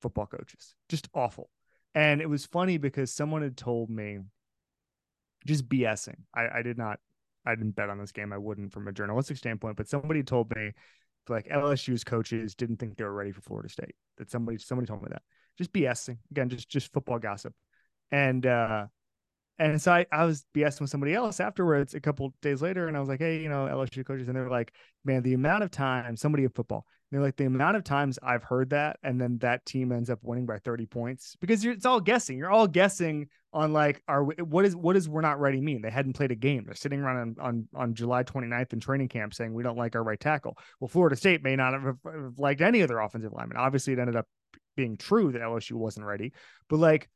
football 0.00 0.26
coaches. 0.26 0.74
Just 0.88 1.08
awful. 1.14 1.50
And 1.94 2.20
it 2.20 2.28
was 2.28 2.46
funny 2.46 2.78
because 2.78 3.12
someone 3.12 3.42
had 3.42 3.56
told 3.56 3.90
me 3.90 4.18
just 5.46 5.68
BSing. 5.68 6.16
I, 6.34 6.48
I 6.58 6.62
did 6.62 6.78
not 6.78 6.98
I 7.44 7.54
didn't 7.54 7.74
bet 7.76 7.90
on 7.90 7.98
this 7.98 8.12
game. 8.12 8.32
I 8.32 8.38
wouldn't 8.38 8.72
from 8.72 8.88
a 8.88 8.92
journalistic 8.92 9.36
standpoint, 9.36 9.76
but 9.76 9.88
somebody 9.88 10.22
told 10.22 10.54
me 10.54 10.72
like 11.28 11.48
LSU's 11.48 12.04
coaches 12.04 12.54
didn't 12.54 12.76
think 12.76 12.96
they 12.96 13.04
were 13.04 13.12
ready 13.12 13.32
for 13.32 13.40
Florida 13.40 13.68
State. 13.68 13.94
That 14.18 14.30
somebody 14.30 14.58
somebody 14.58 14.86
told 14.86 15.02
me 15.02 15.08
that. 15.10 15.22
Just 15.58 15.72
BSing. 15.72 16.18
Again, 16.30 16.48
just 16.48 16.68
just 16.68 16.92
football 16.92 17.18
gossip. 17.18 17.54
And 18.12 18.46
uh 18.46 18.86
and 19.58 19.80
so 19.80 19.92
I, 19.92 20.06
I 20.10 20.24
was 20.24 20.44
BSing 20.54 20.80
with 20.80 20.90
somebody 20.90 21.14
else 21.14 21.38
afterwards 21.38 21.94
a 21.94 22.00
couple 22.00 22.34
days 22.42 22.62
later, 22.62 22.88
and 22.88 22.96
I 22.96 23.00
was 23.00 23.08
like, 23.08 23.20
hey, 23.20 23.40
you 23.40 23.48
know, 23.48 23.68
LSU 23.70 24.04
coaches, 24.04 24.26
and 24.26 24.36
they're 24.36 24.50
like, 24.50 24.72
man, 25.04 25.22
the 25.22 25.34
amount 25.34 25.62
of 25.62 25.70
time 25.70 26.16
somebody 26.16 26.44
in 26.44 26.50
football, 26.50 26.84
they're 27.10 27.20
like, 27.20 27.36
the 27.36 27.44
amount 27.44 27.76
of 27.76 27.84
times 27.84 28.18
I've 28.22 28.42
heard 28.42 28.70
that, 28.70 28.96
and 29.02 29.20
then 29.20 29.38
that 29.38 29.64
team 29.66 29.92
ends 29.92 30.10
up 30.10 30.18
winning 30.22 30.46
by 30.46 30.58
30 30.58 30.86
points 30.86 31.36
because 31.40 31.62
you're, 31.62 31.74
it's 31.74 31.86
all 31.86 32.00
guessing. 32.00 32.38
You're 32.38 32.50
all 32.50 32.66
guessing 32.66 33.28
on 33.52 33.72
like, 33.74 34.02
are 34.08 34.24
what 34.24 34.64
is 34.64 34.74
what 34.74 34.96
is 34.96 35.08
we're 35.08 35.20
not 35.20 35.38
ready 35.38 35.60
mean? 35.60 35.82
They 35.82 35.90
hadn't 35.90 36.14
played 36.14 36.30
a 36.32 36.36
game. 36.36 36.64
They're 36.64 36.74
sitting 36.74 37.00
around 37.00 37.36
on 37.38 37.46
on, 37.46 37.68
on 37.74 37.94
July 37.94 38.24
29th 38.24 38.72
in 38.72 38.80
training 38.80 39.08
camp 39.08 39.34
saying 39.34 39.52
we 39.52 39.62
don't 39.62 39.76
like 39.76 39.94
our 39.94 40.02
right 40.02 40.18
tackle. 40.18 40.56
Well, 40.80 40.88
Florida 40.88 41.14
State 41.14 41.42
may 41.44 41.54
not 41.54 41.74
have, 41.74 41.96
liked 42.38 42.62
any 42.62 42.82
other 42.82 42.98
offensive 42.98 43.32
linemen. 43.32 43.58
Obviously, 43.58 43.92
it 43.92 43.98
ended 43.98 44.16
up 44.16 44.26
being 44.74 44.96
true 44.96 45.32
that 45.32 45.42
LSU 45.42 45.72
wasn't 45.72 46.06
ready, 46.06 46.32
but 46.68 46.78
like 46.78 47.10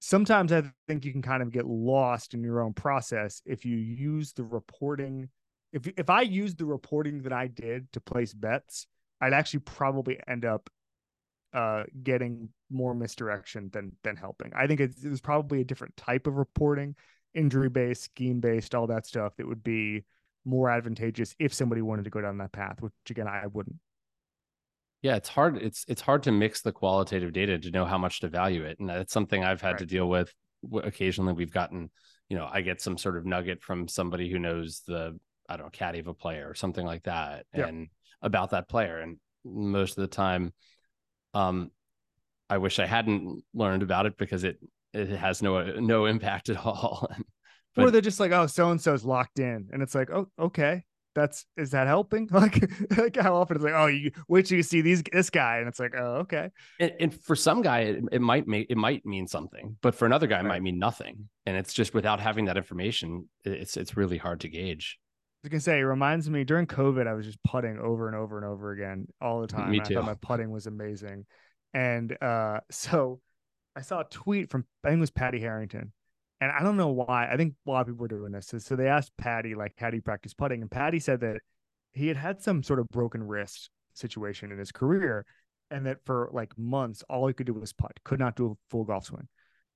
sometimes 0.00 0.52
I 0.52 0.62
think 0.88 1.04
you 1.04 1.12
can 1.12 1.22
kind 1.22 1.42
of 1.42 1.50
get 1.50 1.66
lost 1.66 2.34
in 2.34 2.42
your 2.42 2.60
own 2.60 2.74
process 2.74 3.42
if 3.44 3.64
you 3.64 3.76
use 3.76 4.32
the 4.32 4.44
reporting. 4.44 5.28
If 5.72 5.86
if 5.96 6.10
I 6.10 6.22
used 6.22 6.58
the 6.58 6.66
reporting 6.66 7.22
that 7.22 7.32
I 7.32 7.48
did 7.48 7.90
to 7.92 8.00
place 8.00 8.32
bets, 8.32 8.86
I'd 9.20 9.32
actually 9.32 9.60
probably 9.60 10.18
end 10.26 10.44
up 10.44 10.70
uh, 11.52 11.84
getting 12.02 12.50
more 12.70 12.94
misdirection 12.94 13.70
than 13.72 13.92
than 14.04 14.16
helping. 14.16 14.52
I 14.54 14.66
think 14.66 14.80
it's, 14.80 15.00
there's 15.00 15.20
probably 15.20 15.60
a 15.60 15.64
different 15.64 15.96
type 15.96 16.26
of 16.26 16.36
reporting, 16.36 16.94
injury 17.34 17.68
based, 17.68 18.04
scheme 18.04 18.40
based, 18.40 18.74
all 18.74 18.86
that 18.88 19.06
stuff 19.06 19.34
that 19.36 19.48
would 19.48 19.64
be 19.64 20.04
more 20.44 20.70
advantageous 20.70 21.34
if 21.38 21.52
somebody 21.52 21.82
wanted 21.82 22.04
to 22.04 22.10
go 22.10 22.20
down 22.20 22.38
that 22.38 22.52
path. 22.52 22.80
Which 22.80 22.92
again, 23.10 23.28
I 23.28 23.46
wouldn't. 23.46 23.76
Yeah, 25.06 25.14
it's 25.14 25.28
hard. 25.28 25.56
It's 25.58 25.84
it's 25.86 26.00
hard 26.00 26.24
to 26.24 26.32
mix 26.32 26.62
the 26.62 26.72
qualitative 26.72 27.32
data 27.32 27.58
to 27.60 27.70
know 27.70 27.84
how 27.84 27.96
much 27.96 28.18
to 28.20 28.28
value 28.28 28.64
it, 28.64 28.80
and 28.80 28.88
that's 28.88 29.12
something 29.12 29.44
I've 29.44 29.60
had 29.60 29.72
Right. 29.74 29.78
to 29.78 29.86
deal 29.86 30.08
with 30.08 30.34
occasionally 30.82 31.32
we've 31.32 31.52
gotten, 31.52 31.90
you 32.28 32.36
know, 32.36 32.48
I 32.52 32.60
get 32.62 32.80
some 32.80 32.98
sort 32.98 33.16
of 33.16 33.24
nugget 33.24 33.62
from 33.62 33.86
somebody 33.86 34.28
who 34.28 34.40
knows 34.40 34.82
the 34.84 35.16
I 35.48 35.56
don't 35.56 35.66
know 35.66 35.70
caddy 35.70 36.00
of 36.00 36.08
a 36.08 36.14
player 36.14 36.48
or 36.48 36.54
something 36.54 36.84
like 36.84 37.04
that, 37.04 37.46
yeah. 37.54 37.68
and 37.68 37.88
about 38.20 38.50
that 38.50 38.68
player. 38.68 38.98
And 38.98 39.18
most 39.44 39.96
of 39.96 40.02
the 40.02 40.08
time, 40.08 40.52
um, 41.34 41.70
I 42.50 42.58
wish 42.58 42.80
I 42.80 42.86
hadn't 42.86 43.44
learned 43.54 43.84
about 43.84 44.06
it 44.06 44.16
because 44.16 44.42
it 44.42 44.58
it 44.92 45.08
has 45.10 45.40
no 45.40 45.78
no 45.78 46.06
impact 46.06 46.48
at 46.48 46.56
all. 46.66 47.08
but, 47.76 47.84
or 47.84 47.90
they're 47.92 48.00
just 48.00 48.18
like, 48.18 48.32
oh, 48.32 48.48
so 48.48 48.72
and 48.72 48.80
so's 48.80 49.04
locked 49.04 49.38
in, 49.38 49.68
and 49.72 49.84
it's 49.84 49.94
like, 49.94 50.10
oh, 50.10 50.26
okay, 50.36 50.82
that's 51.16 51.46
is 51.56 51.70
that 51.70 51.88
helping? 51.88 52.28
Like, 52.36 52.70
like 52.96 53.16
how 53.16 53.34
often 53.34 53.56
it's 53.56 53.64
like, 53.64 53.72
oh, 53.74 53.86
you 53.86 54.10
wait 54.28 54.44
till 54.44 54.56
you 54.56 54.62
see 54.62 54.82
these 54.82 55.02
this 55.10 55.30
guy, 55.30 55.58
and 55.58 55.68
it's 55.68 55.80
like, 55.80 55.94
oh, 55.96 56.16
okay. 56.18 56.50
And, 56.78 56.92
and 57.00 57.14
for 57.14 57.34
some 57.34 57.62
guy, 57.62 57.80
it, 57.80 58.04
it, 58.12 58.20
might 58.20 58.46
make 58.46 58.66
it 58.68 58.76
might 58.76 59.06
mean 59.06 59.26
something, 59.26 59.76
but 59.80 59.94
for 59.94 60.04
another 60.04 60.26
guy, 60.26 60.36
right. 60.36 60.44
it 60.44 60.48
might 60.48 60.62
mean 60.62 60.78
nothing. 60.78 61.28
And 61.46 61.56
it's 61.56 61.72
just 61.72 61.94
without 61.94 62.20
having 62.20 62.44
that 62.44 62.58
information, 62.58 63.28
it's 63.44 63.78
it's 63.78 63.96
really 63.96 64.18
hard 64.18 64.40
to 64.40 64.48
gauge. 64.48 64.98
I 65.44 65.48
can 65.48 65.60
say 65.60 65.78
it 65.78 65.82
reminds 65.82 66.28
me 66.28 66.44
during 66.44 66.66
COVID, 66.66 67.06
I 67.06 67.14
was 67.14 67.24
just 67.24 67.42
putting 67.42 67.78
over 67.78 68.08
and 68.08 68.16
over 68.16 68.36
and 68.36 68.46
over 68.46 68.72
again 68.72 69.06
all 69.20 69.40
the 69.40 69.46
time. 69.46 69.70
Me 69.70 69.80
too. 69.80 69.94
I 69.94 70.00
thought 70.00 70.06
my 70.06 70.14
putting 70.14 70.50
was 70.50 70.66
amazing. 70.66 71.24
And 71.72 72.16
uh, 72.20 72.60
so 72.70 73.20
I 73.74 73.80
saw 73.80 74.00
a 74.00 74.04
tweet 74.04 74.50
from 74.50 74.66
I 74.84 74.88
think 74.88 74.98
it 74.98 75.00
was 75.00 75.10
Paddy 75.10 75.40
Harrington. 75.40 75.92
And 76.40 76.52
I 76.52 76.62
don't 76.62 76.76
know 76.76 76.88
why. 76.88 77.28
I 77.30 77.36
think 77.36 77.54
a 77.66 77.70
lot 77.70 77.80
of 77.80 77.86
people 77.86 78.02
were 78.02 78.08
doing 78.08 78.32
this. 78.32 78.52
So, 78.58 78.76
they 78.76 78.88
asked 78.88 79.12
Paddy, 79.16 79.54
like, 79.54 79.72
how 79.78 79.90
do 79.90 79.96
you 79.96 80.02
practice 80.02 80.34
putting? 80.34 80.60
And 80.62 80.70
Paddy 80.70 80.98
said 80.98 81.20
that 81.20 81.38
he 81.92 82.08
had 82.08 82.16
had 82.16 82.42
some 82.42 82.62
sort 82.62 82.78
of 82.78 82.88
broken 82.88 83.22
wrist 83.22 83.70
situation 83.94 84.52
in 84.52 84.58
his 84.58 84.72
career. 84.72 85.24
And 85.70 85.86
that 85.86 85.98
for 86.04 86.30
like 86.32 86.56
months, 86.56 87.02
all 87.08 87.26
he 87.26 87.34
could 87.34 87.46
do 87.46 87.54
was 87.54 87.72
putt, 87.72 87.92
could 88.04 88.20
not 88.20 88.36
do 88.36 88.52
a 88.52 88.54
full 88.70 88.84
golf 88.84 89.06
swing. 89.06 89.28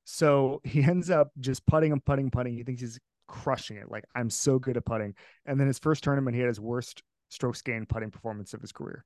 So 0.05 0.61
he 0.65 0.83
ends 0.85 1.11
up 1.11 1.31
just 1.41 1.67
putting 1.67 1.93
and 1.93 2.05
putting, 2.05 2.31
putting. 2.31 2.57
He 2.57 2.63
thinks 2.63 2.81
he's 2.81 3.01
crushing 3.27 3.77
it. 3.77 3.91
Like, 3.91 4.05
I'm 4.15 4.31
so 4.31 4.59
good 4.59 4.77
at 4.77 4.85
putting. 4.85 5.15
And 5.47 5.59
then 5.59 5.67
his 5.67 5.79
first 5.79 6.05
tournament, 6.05 6.35
he 6.35 6.41
had 6.41 6.49
his 6.49 6.61
worst 6.61 7.03
strokes 7.31 7.63
gained 7.63 7.89
putting 7.89 8.11
performance 8.11 8.55
of 8.55 8.61
his 8.61 8.73
career. 8.73 9.05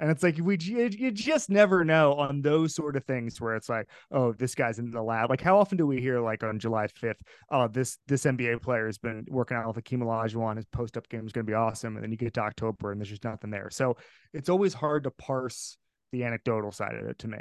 And 0.00 0.10
it's 0.10 0.22
like 0.22 0.38
we 0.40 0.56
you 0.60 1.10
just 1.10 1.50
never 1.50 1.84
know 1.84 2.14
on 2.14 2.40
those 2.40 2.74
sort 2.74 2.96
of 2.96 3.04
things 3.04 3.40
where 3.40 3.56
it's 3.56 3.68
like, 3.68 3.88
oh, 4.12 4.32
this 4.32 4.54
guy's 4.54 4.78
in 4.78 4.90
the 4.90 5.02
lab. 5.02 5.28
Like, 5.28 5.40
how 5.40 5.58
often 5.58 5.76
do 5.76 5.86
we 5.86 6.00
hear 6.00 6.20
like 6.20 6.44
on 6.44 6.58
July 6.58 6.86
fifth, 6.86 7.22
oh, 7.50 7.68
this 7.68 7.98
this 8.06 8.24
NBA 8.24 8.62
player 8.62 8.86
has 8.86 8.98
been 8.98 9.24
working 9.28 9.56
out 9.56 9.66
with 9.66 9.76
Hakeem 9.76 10.00
Olajuwon. 10.00 10.56
His 10.56 10.66
post 10.66 10.96
up 10.96 11.08
game 11.08 11.26
is 11.26 11.32
going 11.32 11.44
to 11.46 11.50
be 11.50 11.54
awesome, 11.54 11.96
and 11.96 12.04
then 12.04 12.10
you 12.10 12.16
get 12.16 12.34
to 12.34 12.40
October 12.40 12.92
and 12.92 13.00
there's 13.00 13.08
just 13.08 13.24
nothing 13.24 13.50
there. 13.50 13.70
So 13.70 13.96
it's 14.32 14.48
always 14.48 14.74
hard 14.74 15.04
to 15.04 15.10
parse 15.10 15.76
the 16.12 16.24
anecdotal 16.24 16.72
side 16.72 16.94
of 16.94 17.06
it 17.06 17.18
to 17.20 17.28
me. 17.28 17.38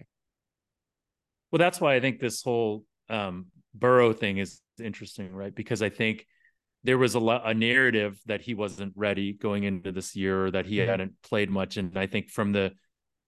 Well, 1.51 1.59
that's 1.59 1.79
why 1.79 1.95
I 1.95 1.99
think 1.99 2.19
this 2.19 2.41
whole 2.41 2.83
um, 3.09 3.47
Burrow 3.73 4.13
thing 4.13 4.37
is 4.37 4.59
interesting, 4.79 5.31
right? 5.31 5.53
Because 5.53 5.81
I 5.81 5.89
think 5.89 6.25
there 6.87 6.97
was 6.97 7.15
a, 7.15 7.19
a 7.19 7.53
narrative 7.53 8.17
that 8.27 8.39
he 8.39 8.53
wasn't 8.53 8.93
ready 8.95 9.33
going 9.33 9.65
into 9.65 9.91
this 9.91 10.15
year 10.15 10.45
or 10.45 10.51
that 10.51 10.65
he 10.65 10.77
mm-hmm. 10.77 10.89
hadn't 10.89 11.21
played 11.21 11.49
much 11.49 11.75
and 11.75 11.97
i 11.97 12.07
think 12.07 12.29
from 12.29 12.53
the 12.53 12.71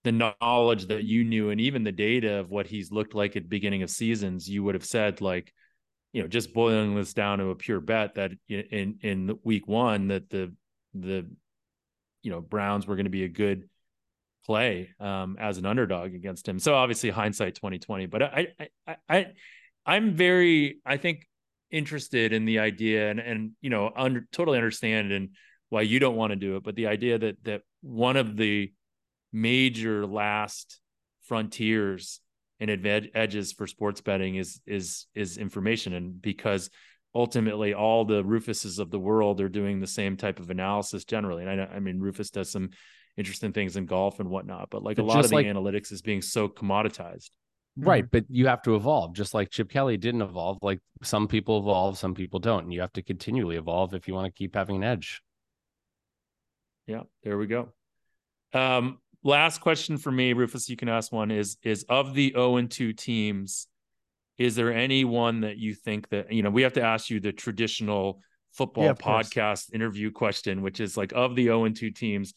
the 0.05 0.13
knowledge 0.13 0.87
that 0.87 1.03
you 1.03 1.25
knew 1.25 1.49
and 1.49 1.59
even 1.59 1.83
the 1.83 1.91
data 1.91 2.35
of 2.35 2.49
what 2.49 2.65
he's 2.65 2.89
looked 2.89 3.13
like 3.13 3.35
at 3.35 3.49
beginning 3.49 3.83
of 3.83 3.89
seasons 3.89 4.49
you 4.49 4.63
would 4.63 4.75
have 4.75 4.85
said 4.85 5.19
like 5.19 5.53
you 6.13 6.21
know 6.21 6.27
just 6.27 6.53
boiling 6.53 6.95
this 6.95 7.13
down 7.13 7.37
to 7.37 7.49
a 7.49 7.55
pure 7.55 7.81
bet 7.81 8.15
that 8.15 8.31
in 8.47 8.97
in 9.01 9.37
week 9.43 9.67
1 9.67 10.07
that 10.07 10.29
the 10.29 10.53
the 10.93 11.29
you 12.23 12.31
know 12.31 12.39
Browns 12.39 12.87
were 12.87 12.95
going 12.95 13.05
to 13.05 13.11
be 13.11 13.25
a 13.25 13.29
good 13.29 13.67
play 14.45 14.89
um 15.01 15.35
as 15.37 15.57
an 15.57 15.65
underdog 15.65 16.15
against 16.15 16.47
him 16.47 16.59
so 16.59 16.73
obviously 16.75 17.09
hindsight 17.09 17.55
2020 17.55 18.05
but 18.05 18.23
I 18.23 18.47
I 18.87 18.95
I 19.09 19.27
I'm 19.85 20.13
very 20.13 20.79
I 20.85 20.95
think 20.95 21.27
interested 21.71 22.33
in 22.33 22.45
the 22.45 22.59
idea 22.59 23.09
and 23.09 23.19
and 23.19 23.51
you 23.61 23.69
know 23.69 23.91
under 23.95 24.27
totally 24.31 24.57
understand 24.57 25.11
and 25.11 25.29
why 25.69 25.81
you 25.81 25.99
don't 25.99 26.15
want 26.15 26.31
to 26.31 26.35
do 26.35 26.55
it 26.55 26.63
but 26.63 26.75
the 26.75 26.87
idea 26.87 27.17
that 27.17 27.35
that 27.43 27.61
one 27.81 28.17
of 28.17 28.35
the 28.35 28.71
major 29.31 30.05
last 30.05 30.79
frontiers 31.21 32.21
and 32.59 32.69
adv- 32.69 33.09
edges 33.13 33.53
for 33.53 33.67
sports 33.67 34.01
betting 34.01 34.35
is 34.35 34.61
is 34.65 35.05
is 35.15 35.37
information. 35.37 35.93
And 35.93 36.21
because 36.21 36.69
ultimately 37.15 37.73
all 37.73 38.05
the 38.05 38.23
rufuses 38.23 38.79
of 38.79 38.91
the 38.91 38.99
world 38.99 39.41
are 39.41 39.49
doing 39.49 39.79
the 39.79 39.87
same 39.87 40.17
type 40.17 40.39
of 40.39 40.49
analysis 40.49 41.05
generally. 41.05 41.43
And 41.43 41.61
i, 41.61 41.65
I 41.65 41.79
mean 41.79 41.99
rufus 41.99 42.29
does 42.29 42.51
some 42.51 42.69
interesting 43.17 43.51
things 43.51 43.75
in 43.75 43.85
golf 43.85 44.19
and 44.19 44.29
whatnot 44.29 44.69
but 44.69 44.81
like 44.81 44.95
but 44.95 45.03
a 45.03 45.05
lot 45.05 45.25
of 45.25 45.29
the 45.29 45.35
like, 45.35 45.45
analytics 45.45 45.91
is 45.91 46.01
being 46.01 46.21
so 46.21 46.47
commoditized 46.47 47.31
Right, 47.85 48.03
mm-hmm. 48.03 48.09
but 48.11 48.25
you 48.29 48.47
have 48.47 48.61
to 48.63 48.75
evolve 48.75 49.13
just 49.13 49.33
like 49.33 49.49
Chip 49.49 49.69
Kelly 49.69 49.97
didn't 49.97 50.21
evolve. 50.21 50.59
Like 50.61 50.79
some 51.03 51.27
people 51.27 51.59
evolve, 51.59 51.97
some 51.97 52.13
people 52.13 52.39
don't. 52.39 52.63
And 52.63 52.73
you 52.73 52.81
have 52.81 52.93
to 52.93 53.01
continually 53.01 53.55
evolve 53.55 53.93
if 53.93 54.07
you 54.07 54.13
want 54.13 54.25
to 54.25 54.37
keep 54.37 54.55
having 54.55 54.77
an 54.77 54.83
edge. 54.83 55.21
Yeah, 56.87 57.03
there 57.23 57.37
we 57.37 57.47
go. 57.47 57.69
Um, 58.53 58.99
last 59.23 59.61
question 59.61 59.97
for 59.97 60.11
me, 60.11 60.33
Rufus, 60.33 60.69
you 60.69 60.75
can 60.75 60.89
ask 60.89 61.11
one 61.11 61.31
is 61.31 61.57
is 61.63 61.85
of 61.87 62.13
the 62.13 62.31
0 62.31 62.57
and 62.57 62.71
2 62.71 62.93
teams, 62.93 63.67
is 64.37 64.55
there 64.55 64.73
any 64.73 65.05
one 65.05 65.41
that 65.41 65.57
you 65.57 65.75
think 65.75 66.09
that 66.09 66.31
you 66.31 66.41
know 66.41 66.49
we 66.49 66.63
have 66.63 66.73
to 66.73 66.81
ask 66.81 67.09
you 67.09 67.19
the 67.19 67.31
traditional 67.31 68.21
football 68.51 68.85
yeah, 68.85 68.93
podcast 68.93 69.73
interview 69.73 70.11
question, 70.11 70.61
which 70.63 70.79
is 70.79 70.97
like 70.97 71.11
of 71.13 71.35
the 71.35 71.43
0 71.43 71.65
and 71.65 71.75
2 71.75 71.91
teams, 71.91 72.33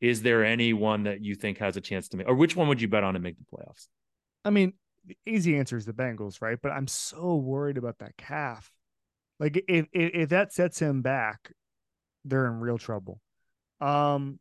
is 0.00 0.22
there 0.22 0.44
any 0.44 0.72
one 0.72 1.04
that 1.04 1.22
you 1.24 1.34
think 1.34 1.58
has 1.58 1.76
a 1.76 1.80
chance 1.80 2.08
to 2.08 2.16
make 2.16 2.28
or 2.28 2.34
which 2.34 2.54
one 2.54 2.68
would 2.68 2.80
you 2.80 2.88
bet 2.88 3.02
on 3.02 3.14
to 3.14 3.20
make 3.20 3.36
the 3.36 3.44
playoffs? 3.44 3.88
I 4.44 4.50
mean, 4.50 4.74
the 5.06 5.16
easy 5.26 5.56
answer 5.56 5.76
is 5.76 5.86
the 5.86 5.92
Bengals, 5.92 6.42
right? 6.42 6.58
But 6.60 6.72
I'm 6.72 6.86
so 6.86 7.36
worried 7.36 7.78
about 7.78 7.98
that 7.98 8.16
calf. 8.16 8.70
Like 9.38 9.62
if, 9.68 9.86
if 9.92 10.10
if, 10.14 10.28
that 10.30 10.52
sets 10.52 10.78
him 10.78 11.02
back, 11.02 11.52
they're 12.24 12.46
in 12.46 12.60
real 12.60 12.78
trouble. 12.78 13.20
Um, 13.80 14.38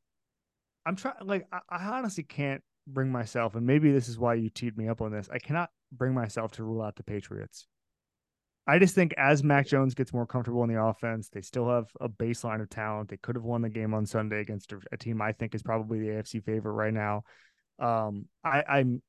I'm 0.85 0.95
trying. 0.95 1.15
Like 1.21 1.47
I, 1.51 1.59
I 1.69 1.85
honestly 1.97 2.23
can't 2.23 2.63
bring 2.87 3.11
myself, 3.11 3.55
and 3.55 3.65
maybe 3.65 3.91
this 3.91 4.07
is 4.07 4.17
why 4.17 4.35
you 4.35 4.49
teed 4.49 4.77
me 4.77 4.87
up 4.87 5.01
on 5.01 5.11
this. 5.11 5.29
I 5.31 5.39
cannot 5.39 5.69
bring 5.91 6.13
myself 6.13 6.53
to 6.53 6.63
rule 6.63 6.81
out 6.81 6.95
the 6.95 7.03
Patriots. 7.03 7.67
I 8.67 8.79
just 8.79 8.95
think 8.95 9.13
as 9.17 9.43
Mac 9.43 9.67
Jones 9.67 9.93
gets 9.93 10.11
more 10.11 10.25
comfortable 10.25 10.63
in 10.63 10.73
the 10.73 10.81
offense, 10.81 11.29
they 11.29 11.41
still 11.41 11.69
have 11.69 11.85
a 12.01 12.09
baseline 12.09 12.61
of 12.61 12.69
talent. 12.69 13.09
They 13.09 13.17
could 13.17 13.35
have 13.35 13.43
won 13.43 13.61
the 13.61 13.69
game 13.69 13.93
on 13.93 14.07
Sunday 14.07 14.39
against 14.39 14.73
a, 14.91 14.97
team 14.97 15.21
I 15.21 15.33
think 15.33 15.53
is 15.53 15.61
probably 15.61 15.99
the 15.99 16.07
AFC 16.07 16.43
favorite 16.43 16.73
right 16.73 16.93
now. 16.93 17.23
Um, 17.77 18.25
I, 18.43 18.63
I'm 18.67 19.03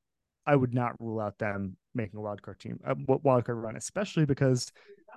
I 0.46 0.56
would 0.56 0.74
not 0.74 0.92
rule 1.00 1.20
out 1.20 1.38
them 1.38 1.76
making 1.94 2.18
a 2.18 2.22
wild 2.22 2.42
card 2.42 2.60
team, 2.60 2.78
a 2.84 2.94
wild 2.96 3.44
card 3.44 3.58
run, 3.58 3.76
especially 3.76 4.26
because 4.26 4.70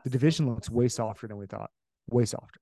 the 0.04 0.10
division 0.10 0.50
looks 0.50 0.70
way 0.70 0.88
softer 0.88 1.28
than 1.28 1.38
we 1.38 1.46
thought, 1.46 1.70
way 2.10 2.26
softer. 2.26 2.60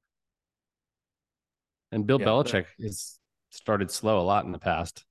And 1.91 2.05
Bill 2.05 2.19
yeah, 2.19 2.27
Belichick 2.27 2.65
but, 2.77 2.85
has 2.85 3.19
started 3.51 3.89
slow 3.91 4.19
a 4.19 4.23
lot 4.23 4.45
in 4.45 4.51
the 4.51 4.59
past. 4.59 5.05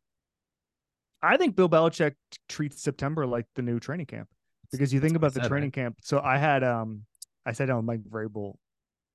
I 1.23 1.37
think 1.37 1.57
Bill 1.57 1.69
Belichick 1.69 2.15
treats 2.49 2.83
September 2.83 3.27
like 3.27 3.47
the 3.55 3.63
new 3.63 3.81
training 3.81 4.07
camp 4.07 4.29
because 4.71 4.93
you 4.93 5.01
think 5.01 5.17
about 5.17 5.33
the 5.33 5.41
training 5.49 5.71
camp. 5.71 5.97
So 6.03 6.21
I 6.21 6.37
had 6.37 6.63
um 6.63 7.03
I 7.45 7.53
sat 7.53 7.67
down 7.67 7.79
with 7.79 7.87
Mike 7.87 8.03
Vrabel 8.03 8.57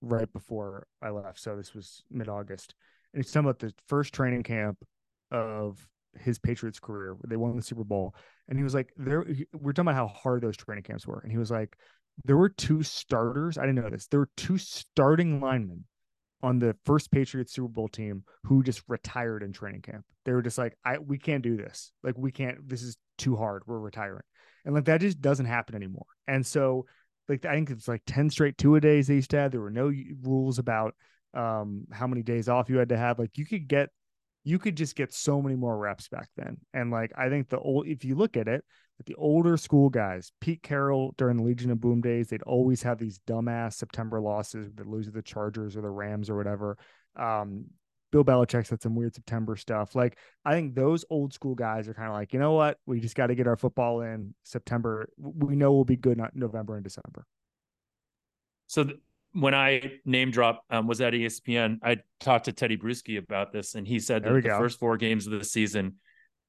right 0.01 0.31
before 0.33 0.87
I 1.01 1.09
left, 1.09 1.39
so 1.39 1.55
this 1.55 1.73
was 1.73 2.03
mid 2.09 2.27
August, 2.27 2.73
and 3.13 3.23
he's 3.23 3.31
talking 3.31 3.47
about 3.47 3.59
the 3.59 3.73
first 3.87 4.13
training 4.13 4.43
camp 4.43 4.79
of 5.29 5.87
his 6.19 6.39
Patriots 6.39 6.79
career. 6.79 7.15
They 7.27 7.37
won 7.37 7.55
the 7.55 7.61
Super 7.61 7.83
Bowl, 7.83 8.15
and 8.47 8.57
he 8.57 8.63
was 8.63 8.73
like, 8.73 8.93
"There." 8.97 9.25
We're 9.53 9.73
talking 9.73 9.89
about 9.89 9.95
how 9.95 10.07
hard 10.07 10.41
those 10.41 10.57
training 10.57 10.83
camps 10.83 11.07
were, 11.07 11.19
and 11.19 11.31
he 11.31 11.37
was 11.37 11.51
like, 11.51 11.77
"There 12.25 12.37
were 12.37 12.49
two 12.49 12.83
starters. 12.83 13.57
I 13.57 13.65
didn't 13.65 13.83
know 13.83 13.89
this. 13.89 14.07
There 14.07 14.19
were 14.19 14.29
two 14.37 14.57
starting 14.57 15.39
linemen 15.39 15.85
on 16.43 16.59
the 16.59 16.75
first 16.85 17.11
Patriots 17.11 17.53
Super 17.53 17.67
Bowl 17.67 17.87
team 17.87 18.23
who 18.45 18.63
just 18.63 18.81
retired 18.87 19.43
in 19.43 19.53
training 19.53 19.81
camp. 19.81 20.05
They 20.25 20.33
were 20.33 20.41
just 20.41 20.57
like, 20.57 20.75
I 20.83 20.97
we 20.97 21.17
can't 21.17 21.43
do 21.43 21.57
this. 21.57 21.91
Like 22.03 22.17
we 22.17 22.31
can't. 22.31 22.67
This 22.67 22.83
is 22.83 22.97
too 23.17 23.35
hard. 23.35 23.63
We're 23.65 23.79
retiring." 23.79 24.23
And 24.65 24.75
like 24.75 24.85
that 24.85 25.01
just 25.01 25.21
doesn't 25.21 25.45
happen 25.45 25.75
anymore. 25.75 26.05
And 26.27 26.45
so, 26.45 26.85
like 27.27 27.45
I 27.45 27.55
think 27.55 27.69
it's 27.69 27.87
like 27.87 28.03
ten 28.05 28.29
straight 28.29 28.57
two 28.57 28.75
a 28.75 28.81
days 28.81 29.07
they 29.07 29.15
used 29.15 29.31
to 29.31 29.37
have. 29.37 29.51
There 29.51 29.61
were 29.61 29.71
no 29.71 29.91
rules 30.21 30.59
about 30.59 30.95
um 31.33 31.85
how 31.91 32.07
many 32.07 32.21
days 32.23 32.49
off 32.49 32.69
you 32.69 32.77
had 32.77 32.89
to 32.89 32.97
have. 32.97 33.17
Like 33.17 33.37
you 33.37 33.45
could 33.45 33.67
get 33.67 33.89
you 34.43 34.57
could 34.59 34.75
just 34.75 34.95
get 34.95 35.13
so 35.13 35.41
many 35.41 35.55
more 35.55 35.77
reps 35.77 36.07
back 36.07 36.29
then. 36.35 36.57
And 36.73 36.91
like 36.91 37.11
I 37.17 37.29
think 37.29 37.49
the 37.49 37.59
old 37.59 37.87
if 37.87 38.03
you 38.03 38.15
look 38.15 38.37
at 38.37 38.47
it, 38.47 38.63
the 39.05 39.15
older 39.15 39.57
school 39.57 39.89
guys, 39.89 40.31
Pete 40.41 40.61
Carroll 40.61 41.13
during 41.17 41.37
the 41.37 41.43
Legion 41.43 41.71
of 41.71 41.81
Boom 41.81 42.01
days, 42.01 42.27
they'd 42.27 42.43
always 42.43 42.83
have 42.83 42.97
these 42.97 43.19
dumbass 43.27 43.73
September 43.73 44.19
losses 44.19 44.71
that 44.75 44.87
lose 44.87 45.05
to 45.05 45.11
the 45.11 45.21
Chargers 45.21 45.75
or 45.75 45.81
the 45.81 45.89
Rams 45.89 46.29
or 46.29 46.37
whatever. 46.37 46.77
Um, 47.15 47.65
Bill 48.11 48.25
Belichick's 48.25 48.69
had 48.69 48.81
some 48.81 48.95
weird 48.95 49.15
September 49.15 49.55
stuff. 49.55 49.95
Like 49.95 50.17
I 50.43 50.53
think 50.53 50.75
those 50.75 51.05
old 51.09 51.33
school 51.33 51.55
guys 51.55 51.87
are 51.87 51.93
kind 51.93 52.09
of 52.09 52.13
like, 52.13 52.33
you 52.33 52.39
know 52.39 52.53
what, 52.53 52.77
we 52.85 52.99
just 52.99 53.15
got 53.15 53.27
to 53.27 53.35
get 53.35 53.47
our 53.47 53.57
football 53.57 54.01
in 54.01 54.33
September. 54.43 55.07
We 55.17 55.55
know 55.55 55.71
we'll 55.71 55.85
be 55.85 55.95
good 55.95 56.21
November 56.33 56.75
and 56.75 56.83
December. 56.83 57.25
So 58.67 58.83
th- 58.85 58.99
when 59.33 59.53
I 59.53 59.93
name 60.05 60.31
drop 60.31 60.63
um, 60.69 60.87
was 60.87 61.01
at 61.01 61.13
ESPN, 61.13 61.77
I 61.83 61.97
talked 62.19 62.45
to 62.45 62.51
Tedy 62.53 62.77
Bruschi 62.79 63.17
about 63.17 63.51
this, 63.51 63.75
and 63.75 63.87
he 63.87 63.99
said 63.99 64.23
that 64.23 64.33
the 64.33 64.41
go. 64.41 64.57
first 64.57 64.79
four 64.79 64.97
games 64.97 65.25
of 65.27 65.33
the 65.33 65.43
season 65.45 65.95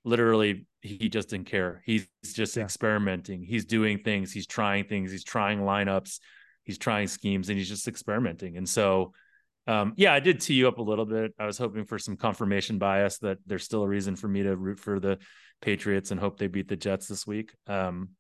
literally 0.04 0.66
he 0.80 1.08
just 1.08 1.28
didn't 1.28 1.46
care. 1.46 1.80
He's 1.86 2.08
just 2.34 2.56
Yeah. 2.56 2.64
experimenting. 2.64 3.44
He's 3.44 3.64
doing 3.64 4.00
things. 4.02 4.32
He's 4.32 4.48
trying 4.48 4.84
things. 4.84 5.12
He's 5.12 5.22
trying 5.22 5.60
lineups. 5.60 6.18
He's 6.64 6.78
trying 6.78 7.06
schemes, 7.06 7.48
and 7.48 7.56
he's 7.58 7.68
just 7.68 7.86
experimenting. 7.86 8.56
And 8.56 8.68
so, 8.68 9.12
um, 9.68 9.94
yeah, 9.96 10.12
I 10.12 10.18
did 10.18 10.40
tee 10.40 10.54
you 10.54 10.66
up 10.66 10.78
a 10.78 10.82
little 10.82 11.06
bit. 11.06 11.34
I 11.38 11.46
was 11.46 11.56
hoping 11.56 11.84
for 11.84 12.00
some 12.00 12.16
confirmation 12.16 12.78
bias 12.78 13.18
that 13.18 13.38
there's 13.46 13.62
still 13.62 13.84
a 13.84 13.88
reason 13.88 14.16
for 14.16 14.26
me 14.26 14.42
to 14.42 14.56
root 14.56 14.80
for 14.80 14.98
the 14.98 15.18
Patriots 15.60 16.10
and 16.10 16.18
hope 16.18 16.36
they 16.38 16.48
beat 16.48 16.66
the 16.66 16.76
Jets 16.76 17.06
this 17.06 17.24
week. 17.24 17.52
Um, 17.68 18.10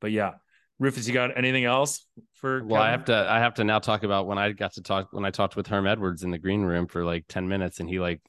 but 0.00 0.12
yeah, 0.12 0.34
Rufus, 0.82 1.06
you 1.06 1.14
got 1.14 1.38
anything 1.38 1.64
else 1.64 2.04
for? 2.34 2.64
Well, 2.64 2.82
I 2.82 2.90
have 2.90 3.04
to 3.04 3.14
I 3.14 3.38
have 3.38 3.54
to 3.54 3.64
now 3.64 3.78
talk 3.78 4.02
about 4.02 4.26
when 4.26 4.36
I 4.36 4.50
got 4.50 4.72
to 4.72 4.82
talk 4.82 5.12
when 5.12 5.24
I 5.24 5.30
talked 5.30 5.54
with 5.54 5.68
Herm 5.68 5.86
Edwards 5.86 6.24
in 6.24 6.32
the 6.32 6.38
green 6.38 6.62
room 6.62 6.88
for 6.88 7.04
like 7.04 7.24
10 7.28 7.46
minutes 7.46 7.78
and 7.78 7.88
he 7.88 8.00
like 8.00 8.20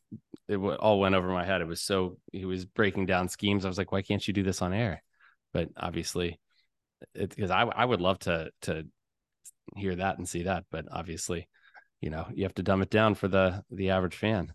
it 0.48 0.58
all 0.58 1.00
went 1.00 1.16
over 1.16 1.30
my 1.30 1.44
head. 1.44 1.62
It 1.62 1.68
was 1.68 1.82
so 1.82 2.18
he 2.32 2.46
was 2.46 2.66
breaking 2.66 3.08
down 3.08 3.28
schemes. 3.28 3.66
I 3.66 3.70
was 3.70 3.80
like, 3.80 3.92
why 3.92 4.04
can't 4.04 4.26
you 4.28 4.36
do 4.36 4.44
this 4.44 4.62
on 4.62 4.72
air? 4.72 5.02
But 5.52 5.70
obviously 5.76 6.40
because 7.16 7.50
I 7.50 7.64
I 7.64 7.86
would 7.86 8.02
love 8.02 8.20
to 8.20 8.52
to 8.62 8.86
hear 9.76 9.96
that 9.96 10.20
and 10.20 10.30
see 10.30 10.44
that, 10.44 10.66
but 10.70 10.86
obviously, 10.92 11.50
you 12.02 12.12
know, 12.12 12.28
you 12.36 12.44
have 12.44 12.54
to 12.56 12.64
dumb 12.64 12.84
it 12.84 12.92
down 12.92 13.16
for 13.16 13.28
the 13.28 13.64
the 13.72 13.90
average 13.90 14.16
fan. 14.16 14.54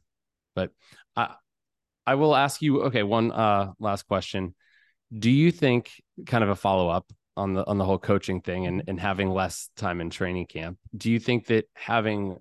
But 0.55 0.71
I 1.17 1.35
I 2.07 2.15
will 2.15 2.37
ask 2.37 2.63
you 2.63 2.83
okay, 2.83 3.03
one 3.03 3.33
uh 3.33 3.73
last 3.81 4.05
question. 4.07 4.55
Do 5.13 5.31
you 5.31 5.51
think 5.51 5.91
kind 6.27 6.45
of 6.45 6.51
a 6.51 6.55
follow 6.55 6.89
up 6.89 7.11
on 7.39 7.55
the 7.55 7.67
on 7.67 7.79
the 7.79 7.85
whole 7.85 7.99
coaching 7.99 8.41
thing 8.41 8.67
and 8.67 8.81
mm-hmm. 8.81 8.91
and 8.91 9.01
having 9.01 9.31
less 9.31 9.71
time 9.77 10.01
in 10.01 10.11
training 10.11 10.47
camp? 10.47 10.79
Do 10.97 11.11
you 11.11 11.19
think 11.19 11.47
that 11.47 11.69
having 11.75 12.37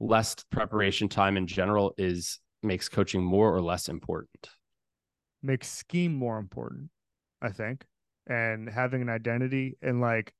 less 0.00 0.36
preparation 0.50 1.08
time 1.08 1.36
in 1.36 1.46
general 1.46 1.94
is 1.98 2.38
makes 2.62 2.88
coaching 2.88 3.22
more 3.22 3.54
or 3.54 3.60
less 3.60 3.88
important? 3.88 4.48
makes 5.42 5.68
scheme 5.68 6.14
more 6.14 6.38
important, 6.38 6.90
I 7.40 7.50
think, 7.50 7.84
and 8.26 8.68
having 8.68 9.02
an 9.02 9.08
identity 9.08 9.76
and 9.82 10.00
like 10.00 10.32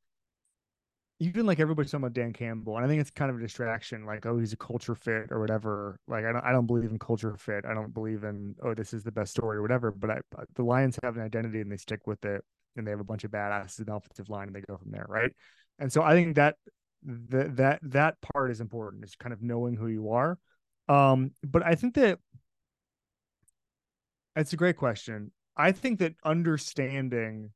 even 1.21 1.47
like 1.47 1.59
everybody's 1.59 1.91
talking 1.91 2.05
about 2.05 2.15
Dan 2.15 2.33
Campbell, 2.33 2.77
and 2.77 2.85
I 2.85 2.89
think 2.89 3.01
it's 3.01 3.11
kind 3.11 3.31
of 3.31 3.39
a 3.39 3.41
distraction, 3.41 4.07
like, 4.07 4.25
oh, 4.25 4.39
he's 4.39 4.53
a 4.53 4.57
culture 4.57 4.95
fit 4.95 5.33
or 5.33 5.41
whatever. 5.41 5.99
Like, 6.07 6.25
I 6.25 6.33
don't 6.33 6.45
I 6.45 6.53
don't 6.53 6.67
believe 6.67 6.91
in 6.91 6.99
culture 6.99 7.37
fit. 7.37 7.65
I 7.65 7.75
don't 7.75 7.93
believe 7.93 8.23
in, 8.25 8.55
oh, 8.63 8.75
this 8.75 8.93
is 8.93 9.03
the 9.03 9.11
best 9.11 9.33
story 9.33 9.57
or 9.57 9.63
whatever. 9.63 9.91
But 9.91 10.11
I 10.11 10.21
the 10.55 10.63
Lions 10.63 10.99
have 11.03 11.17
an 11.17 11.23
identity 11.23 11.61
and 11.61 11.73
they 11.73 11.77
stick 11.77 12.07
with 12.07 12.25
it 12.25 12.45
and 12.77 12.87
they 12.87 12.93
have 12.93 13.01
a 13.01 13.05
bunch 13.05 13.25
of 13.25 13.33
badasses 13.33 13.81
in 13.81 13.87
the 13.87 13.95
offensive 13.95 14.29
line 14.29 14.47
and 14.47 14.55
they 14.55 14.61
go 14.61 14.77
from 14.77 14.93
there, 14.93 15.07
right? 15.09 15.33
And 15.81 15.93
so 15.93 16.03
I 16.03 16.13
think 16.13 16.37
that 16.37 16.57
that 17.05 17.57
that 17.57 17.81
that 17.83 18.15
part 18.21 18.53
is 18.53 18.61
important, 18.61 19.05
is 19.05 19.17
kind 19.17 19.33
of 19.33 19.43
knowing 19.43 19.75
who 19.75 19.89
you 19.89 20.11
are. 20.11 20.39
Um, 20.89 21.33
but 21.45 21.67
I 21.67 21.75
think 21.75 21.95
that 21.95 22.21
it's 24.37 24.53
a 24.53 24.57
great 24.57 24.77
question. 24.77 25.33
I 25.57 25.73
think 25.73 25.99
that 25.99 26.15
understanding 26.25 27.51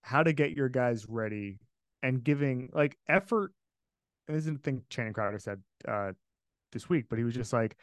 how 0.00 0.22
to 0.22 0.32
get 0.32 0.52
your 0.52 0.70
guys 0.70 1.06
ready 1.06 1.58
and 2.04 2.22
giving 2.22 2.68
like 2.74 2.98
effort, 3.08 3.52
and 4.28 4.36
this 4.36 4.46
is 4.46 4.52
the 4.52 4.58
thing 4.58 4.82
Channing 4.90 5.14
Crowder 5.14 5.38
said 5.38 5.62
uh, 5.88 6.12
this 6.70 6.88
week, 6.88 7.06
but 7.08 7.18
he 7.18 7.24
was 7.24 7.34
just 7.34 7.52
like, 7.52 7.76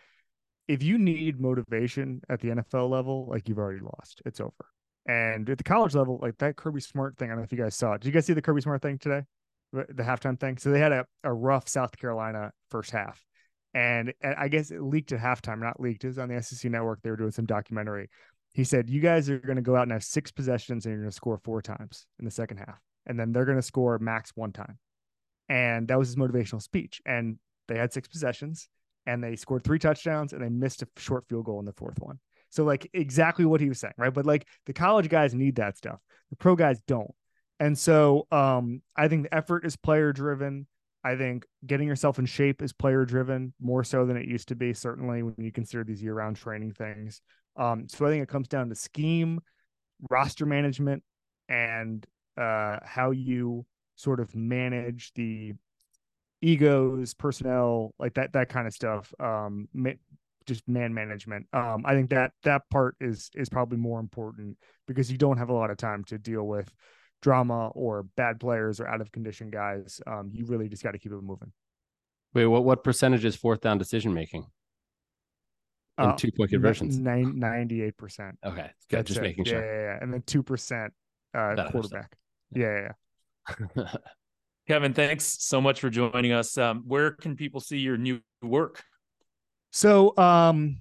if 0.68 0.84
you 0.84 1.00
need 1.00 1.42
motivation 1.42 2.22
at 2.30 2.40
the 2.40 2.50
NFL 2.50 2.90
level, 2.90 3.28
like 3.28 3.50
you've 3.50 3.58
already 3.58 3.82
lost, 3.82 4.22
it's 4.26 4.40
over. 4.40 4.54
And 5.08 5.50
at 5.50 5.58
the 5.58 5.64
college 5.64 5.96
level, 5.96 6.20
like 6.22 6.38
that 6.38 6.56
Kirby 6.56 6.82
Smart 6.82 7.18
thing, 7.18 7.30
I 7.30 7.32
don't 7.32 7.40
know 7.40 7.44
if 7.44 7.52
you 7.52 7.58
guys 7.58 7.76
saw 7.76 7.94
it. 7.94 8.02
Did 8.02 8.10
you 8.10 8.14
guys 8.14 8.28
see 8.28 8.34
the 8.34 8.44
Kirby 8.44 8.62
Smart 8.62 8.84
thing 8.84 9.00
today? 9.00 9.24
The 9.74 10.04
halftime 10.04 10.40
thing. 10.40 10.58
So 10.58 10.70
they 10.70 10.80
had 10.80 10.92
a, 10.92 11.06
a 11.24 11.34
rough 11.34 11.68
South 11.68 11.98
Carolina 11.98 12.52
first 12.70 12.92
half. 12.92 13.26
And, 13.74 14.14
and 14.22 14.36
I 14.36 14.50
guess 14.50 14.70
it 14.70 14.84
leaked 14.84 15.14
at 15.14 15.20
halftime, 15.20 15.60
not 15.60 15.80
leaked. 15.80 16.04
It 16.04 16.08
was 16.08 16.20
on 16.20 16.30
the 16.30 16.44
SEC 16.44 16.70
network. 16.70 17.02
They 17.02 17.10
were 17.10 17.18
doing 17.18 17.32
some 17.32 17.46
documentary. 17.46 18.10
He 18.54 18.66
said, 18.66 18.90
You 18.90 19.02
guys 19.02 19.30
are 19.30 19.40
going 19.40 19.56
to 19.56 19.62
go 19.64 19.76
out 19.76 19.84
and 19.84 19.94
have 19.94 20.04
six 20.04 20.30
possessions 20.30 20.86
and 20.86 20.94
you're 20.94 21.02
going 21.02 21.10
to 21.10 21.16
score 21.16 21.40
four 21.44 21.64
times 21.64 22.06
in 22.20 22.26
the 22.26 22.32
second 22.32 22.58
half. 22.58 22.80
And 23.06 23.20
then 23.20 23.32
they're 23.32 23.46
going 23.46 23.58
to 23.58 23.64
score 23.64 23.98
max 24.00 24.32
one 24.36 24.52
time. 24.52 24.78
And 25.50 25.88
that 25.88 26.00
was 26.00 26.10
his 26.10 26.16
motivational 26.16 26.62
speech. 26.62 27.02
And 27.06 27.38
they 27.68 27.78
had 27.78 27.92
six 27.94 28.08
possessions 28.08 28.70
and 29.06 29.24
they 29.24 29.36
scored 29.36 29.64
three 29.64 29.80
touchdowns 29.80 30.34
and 30.34 30.42
they 30.42 30.50
missed 30.50 30.82
a 30.82 30.88
short 30.98 31.26
field 31.28 31.46
goal 31.46 31.60
in 31.60 31.66
the 31.66 31.74
fourth 31.74 32.00
one. 32.00 32.20
So, 32.50 32.64
like, 32.64 32.90
exactly 32.94 33.46
what 33.46 33.62
he 33.62 33.70
was 33.70 33.80
saying, 33.80 33.94
right? 33.98 34.14
But 34.14 34.26
like 34.26 34.46
the 34.66 34.74
college 34.74 35.10
guys 35.10 35.34
need 35.34 35.56
that 35.56 35.78
stuff, 35.78 36.00
the 36.30 36.36
pro 36.36 36.56
guys 36.56 36.80
don't. 36.86 37.14
And 37.60 37.78
so, 37.78 38.28
um, 38.32 38.82
I 38.96 39.08
think 39.08 39.24
the 39.24 39.36
effort 39.36 39.66
is 39.66 39.76
player 39.76 40.12
driven. 40.12 40.68
I 41.04 41.16
think 41.16 41.46
getting 41.66 41.88
yourself 41.88 42.20
in 42.20 42.26
shape 42.26 42.62
is 42.62 42.74
player 42.74 43.06
driven 43.06 43.54
more 43.60 43.84
so 43.84 44.06
than 44.06 44.18
it 44.18 44.28
used 44.28 44.50
to 44.50 44.56
be, 44.56 44.74
certainly 44.74 45.24
when 45.24 45.36
you 45.38 45.52
consider 45.52 45.84
these 45.84 46.04
year 46.04 46.14
round 46.14 46.36
training 46.36 46.74
things. 46.74 47.22
Um, 47.56 47.88
so 47.88 48.06
I 48.06 48.10
think 48.10 48.24
it 48.24 48.30
comes 48.30 48.48
down 48.48 48.70
to 48.70 48.76
scheme, 48.76 49.42
roster 50.10 50.46
management, 50.46 51.04
and 51.50 52.06
uh, 52.38 52.78
how 52.84 53.12
you 53.12 53.66
sort 53.96 54.20
of 54.20 54.36
manage 54.36 55.12
the 55.14 55.54
egos, 56.42 57.14
personnel, 57.14 57.94
like 58.00 58.16
that 58.16 58.34
that 58.34 58.50
kind 58.50 58.68
of 58.68 58.74
stuff. 58.74 59.14
Um, 59.20 59.68
ma- 59.74 59.92
just 60.48 60.68
man 60.68 60.94
management. 60.94 61.46
Um, 61.54 61.84
I 61.86 61.94
think 61.94 62.10
that 62.10 62.32
that 62.44 62.64
part 62.70 62.96
is 63.00 63.30
is 63.36 63.50
probably 63.50 63.78
more 63.78 64.00
important 64.00 64.58
because 64.88 65.12
you 65.12 65.18
don't 65.18 65.38
have 65.38 65.50
a 65.50 65.54
lot 65.54 65.70
of 65.70 65.78
time 65.78 66.04
to 66.06 66.18
deal 66.18 66.44
with 66.44 66.74
drama 67.22 67.68
or 67.70 68.04
bad 68.18 68.40
players 68.40 68.80
or 68.80 68.88
out 68.88 69.02
of 69.02 69.12
condition 69.12 69.52
guys. 69.52 70.02
Um, 70.08 70.32
you 70.34 70.46
really 70.46 70.68
just 70.68 70.84
got 70.84 70.92
to 70.92 70.98
keep 70.98 71.12
it 71.12 71.22
moving. 71.22 71.52
Wait, 72.34 72.48
what 72.48 72.64
what 72.64 72.84
percentage 72.84 73.24
is 73.26 73.36
fourth 73.36 73.62
down 73.62 73.78
decision 73.78 74.14
making? 74.14 74.48
In 76.00 76.06
Uh, 76.06 76.16
two 76.16 76.32
point 76.36 76.50
conversions. 76.50 76.98
Ninety-eight 76.98 77.98
percent. 77.98 78.40
Okay, 78.44 78.72
good. 78.90 79.06
Just 79.06 79.22
making 79.22 79.46
sure. 79.46 79.60
Yeah, 79.64 79.72
yeah, 79.72 79.82
yeah. 79.94 79.98
and 80.02 80.12
then 80.12 80.24
two 80.26 80.42
percent 80.42 80.94
uh, 81.36 81.70
quarterback. 81.70 82.18
Yeah, 82.54 82.90
yeah. 83.78 83.94
Kevin, 84.68 84.94
thanks 84.94 85.38
so 85.40 85.60
much 85.60 85.80
for 85.80 85.90
joining 85.90 86.32
us. 86.32 86.58
Um, 86.58 86.84
where 86.88 87.12
can 87.12 87.36
people 87.36 87.60
see 87.60 87.78
your 87.78 87.98
new 87.98 88.22
work? 88.42 88.84
So, 89.72 90.16
um, 90.18 90.78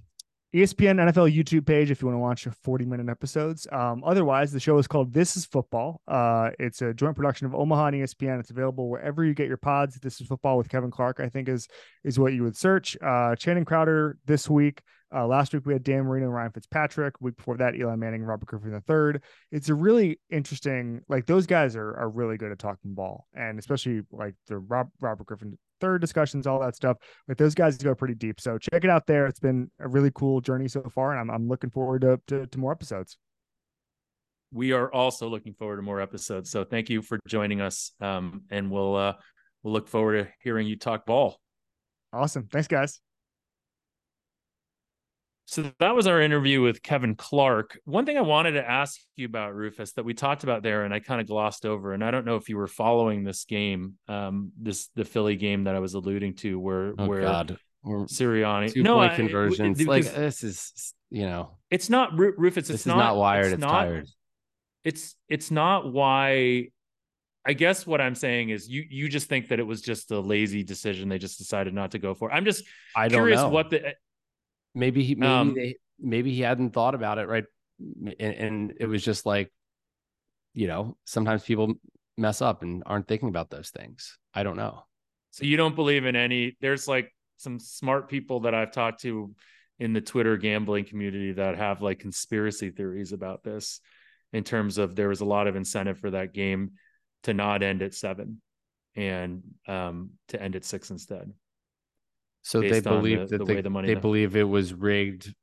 ESPN 0.53 0.99
NFL 0.99 1.33
YouTube 1.33 1.65
page 1.65 1.91
if 1.91 2.01
you 2.01 2.07
want 2.07 2.15
to 2.15 2.19
watch 2.19 2.55
40 2.63 2.85
minute 2.85 3.09
episodes. 3.09 3.65
Um, 3.71 4.03
otherwise, 4.05 4.51
the 4.51 4.59
show 4.59 4.77
is 4.77 4.87
called 4.87 5.13
This 5.13 5.37
is 5.37 5.45
Football. 5.45 6.01
Uh, 6.09 6.49
it's 6.59 6.81
a 6.81 6.93
joint 6.93 7.15
production 7.15 7.47
of 7.47 7.55
Omaha 7.55 7.87
and 7.87 7.95
ESPN. 7.97 8.39
It's 8.39 8.51
available 8.51 8.89
wherever 8.89 9.23
you 9.23 9.33
get 9.33 9.47
your 9.47 9.57
pods. 9.57 9.95
This 9.95 10.19
is 10.19 10.27
Football 10.27 10.57
with 10.57 10.67
Kevin 10.67 10.91
Clark, 10.91 11.21
I 11.21 11.29
think 11.29 11.47
is 11.47 11.69
is 12.03 12.19
what 12.19 12.33
you 12.33 12.43
would 12.43 12.57
search. 12.57 12.97
Uh, 13.01 13.35
Channing 13.37 13.63
Crowder 13.63 14.17
this 14.25 14.49
week. 14.49 14.81
Uh, 15.13 15.27
last 15.27 15.53
week 15.53 15.65
we 15.65 15.73
had 15.73 15.83
Dan 15.83 16.03
Marino 16.03 16.27
and 16.27 16.33
Ryan 16.33 16.51
Fitzpatrick. 16.51 17.15
Week 17.19 17.35
before 17.35 17.57
that, 17.57 17.75
Eli 17.75 17.95
Manning 17.95 18.21
and 18.21 18.27
Robert 18.27 18.45
Griffin 18.45 18.73
III. 18.73 19.21
It's 19.51 19.69
a 19.69 19.75
really 19.75 20.19
interesting, 20.29 21.01
like 21.09 21.25
those 21.25 21.45
guys 21.45 21.75
are 21.75 21.93
are 21.97 22.09
really 22.09 22.37
good 22.37 22.51
at 22.51 22.59
talking 22.59 22.93
ball, 22.93 23.27
and 23.33 23.59
especially 23.59 24.01
like 24.11 24.35
the 24.47 24.57
Rob, 24.57 24.89
Robert 25.01 25.27
Griffin 25.27 25.57
third 25.81 25.99
discussions, 25.99 26.47
all 26.47 26.59
that 26.59 26.75
stuff. 26.75 26.97
Like 27.27 27.37
those 27.37 27.55
guys 27.55 27.77
go 27.77 27.93
pretty 27.93 28.15
deep. 28.15 28.39
So 28.39 28.57
check 28.57 28.83
it 28.83 28.89
out 28.89 29.07
there. 29.07 29.25
It's 29.25 29.39
been 29.39 29.69
a 29.79 29.87
really 29.87 30.11
cool 30.13 30.39
journey 30.39 30.67
so 30.67 30.83
far, 30.93 31.11
and 31.11 31.19
I'm 31.19 31.29
I'm 31.29 31.47
looking 31.49 31.71
forward 31.71 32.01
to 32.01 32.21
to, 32.27 32.47
to 32.47 32.59
more 32.59 32.71
episodes. 32.71 33.17
We 34.53 34.73
are 34.73 34.91
also 34.91 35.27
looking 35.27 35.53
forward 35.53 35.77
to 35.77 35.81
more 35.81 36.01
episodes. 36.01 36.49
So 36.51 36.63
thank 36.63 36.89
you 36.89 37.01
for 37.01 37.19
joining 37.27 37.61
us. 37.61 37.91
Um, 38.01 38.43
and 38.49 38.69
we'll 38.69 38.95
uh, 38.95 39.13
we'll 39.63 39.73
look 39.73 39.87
forward 39.87 40.23
to 40.23 40.31
hearing 40.41 40.67
you 40.67 40.77
talk 40.77 41.05
ball. 41.05 41.39
Awesome. 42.13 42.47
Thanks, 42.47 42.67
guys. 42.67 43.01
So 45.51 45.69
that 45.79 45.93
was 45.93 46.07
our 46.07 46.21
interview 46.21 46.61
with 46.61 46.81
Kevin 46.81 47.13
Clark. 47.13 47.77
One 47.83 48.05
thing 48.05 48.17
I 48.17 48.21
wanted 48.21 48.53
to 48.53 48.65
ask 48.65 49.01
you 49.17 49.25
about 49.25 49.53
Rufus 49.53 49.91
that 49.93 50.05
we 50.05 50.13
talked 50.13 50.45
about 50.45 50.63
there, 50.63 50.85
and 50.85 50.93
I 50.93 51.01
kind 51.01 51.19
of 51.19 51.27
glossed 51.27 51.65
over, 51.65 51.91
and 51.91 52.05
I 52.05 52.09
don't 52.09 52.25
know 52.25 52.37
if 52.37 52.47
you 52.47 52.55
were 52.55 52.67
following 52.67 53.25
this 53.25 53.43
game, 53.43 53.95
um, 54.07 54.53
this 54.57 54.87
the 54.95 55.03
Philly 55.03 55.35
game 55.35 55.65
that 55.65 55.75
I 55.75 55.79
was 55.79 55.93
alluding 55.93 56.35
to, 56.35 56.57
where 56.57 56.93
oh 56.97 57.05
where 57.05 57.23
God, 57.23 57.57
Sirianni, 57.85 58.71
two 58.71 58.81
no 58.81 58.95
point 58.95 59.11
I- 59.11 59.15
conversions. 59.17 59.85
like 59.85 60.05
this 60.05 60.41
is, 60.41 60.93
you 61.09 61.25
know, 61.25 61.57
it's 61.69 61.89
not 61.89 62.17
Ru- 62.17 62.33
Rufus. 62.37 62.61
It's 62.61 62.67
this 62.69 62.79
is 62.81 62.85
not, 62.87 62.95
not 62.95 63.17
wired. 63.17 63.51
It's, 63.51 63.59
not, 63.59 63.71
tired. 63.71 64.07
It's 64.85 65.17
it's 65.27 65.51
not 65.51 65.91
why. 65.91 66.69
I 67.45 67.51
guess 67.51 67.85
what 67.85 67.99
I'm 67.99 68.15
saying 68.15 68.51
is 68.51 68.69
you 68.69 68.85
you 68.89 69.09
just 69.09 69.27
think 69.27 69.49
that 69.49 69.59
it 69.59 69.67
was 69.67 69.81
just 69.81 70.11
a 70.11 70.19
lazy 70.21 70.63
decision. 70.63 71.09
They 71.09 71.17
just 71.17 71.39
decided 71.39 71.73
not 71.73 71.91
to 71.91 71.99
go 71.99 72.13
for. 72.13 72.31
it. 72.31 72.35
I'm 72.35 72.45
just 72.45 72.63
I 72.95 73.09
don't 73.09 73.17
curious 73.17 73.41
know. 73.41 73.49
what 73.49 73.69
the 73.69 73.95
maybe 74.73 75.03
he 75.03 75.15
maybe 75.15 75.27
Um, 75.31 75.53
they 75.53 75.75
maybe 75.99 76.33
he 76.33 76.41
hadn't 76.41 76.71
thought 76.71 76.95
about 76.95 77.17
it 77.17 77.27
right 77.27 77.45
and, 78.19 78.33
and 78.35 78.73
it 78.79 78.85
was 78.87 79.03
just 79.03 79.25
like 79.25 79.51
you 80.53 80.67
know 80.67 80.97
sometimes 81.05 81.43
people 81.43 81.73
mess 82.17 82.41
up 82.41 82.61
and 82.61 82.83
aren't 82.85 83.07
thinking 83.07 83.29
about 83.29 83.49
those 83.49 83.69
things 83.69 84.17
i 84.33 84.43
don't 84.43 84.57
know 84.57 84.83
So 85.31 85.45
you 85.45 85.55
don't 85.57 85.75
believe 85.75 86.05
in 86.05 86.15
any? 86.15 86.57
There's 86.59 86.87
like 86.87 87.13
some 87.37 87.57
smart 87.59 88.09
people 88.09 88.41
that 88.41 88.53
I've 88.53 88.71
talked 88.71 89.01
to 89.01 89.33
in 89.79 89.93
the 89.93 90.01
Twitter 90.01 90.35
gambling 90.37 90.85
community 90.85 91.31
that 91.33 91.57
have 91.57 91.81
like 91.81 91.99
conspiracy 91.99 92.69
theories 92.69 93.13
about 93.13 93.41
this, 93.41 93.79
in 94.33 94.43
terms 94.43 94.77
of 94.77 94.93
there 94.95 95.07
was 95.07 95.21
a 95.21 95.25
lot 95.25 95.47
of 95.47 95.55
incentive 95.55 95.97
for 95.99 96.11
that 96.11 96.33
game 96.33 96.71
to 97.23 97.33
not 97.33 97.63
end 97.63 97.81
at 97.81 97.93
seven, 97.93 98.41
and 98.95 99.41
um, 99.67 100.11
to 100.27 100.41
end 100.41 100.55
at 100.55 100.65
six 100.65 100.91
instead. 100.91 101.31
So 102.41 102.61
they 102.61 102.81
believe 102.81 103.29
the- 103.29 103.37
that 103.37 103.45
the 103.45 103.53
they, 103.55 103.61
the 103.61 103.69
money 103.69 103.87
they 103.87 103.93
that- 103.95 104.01
believe 104.01 104.35
it 104.35 104.43
was 104.43 104.73
rigged 104.73 105.33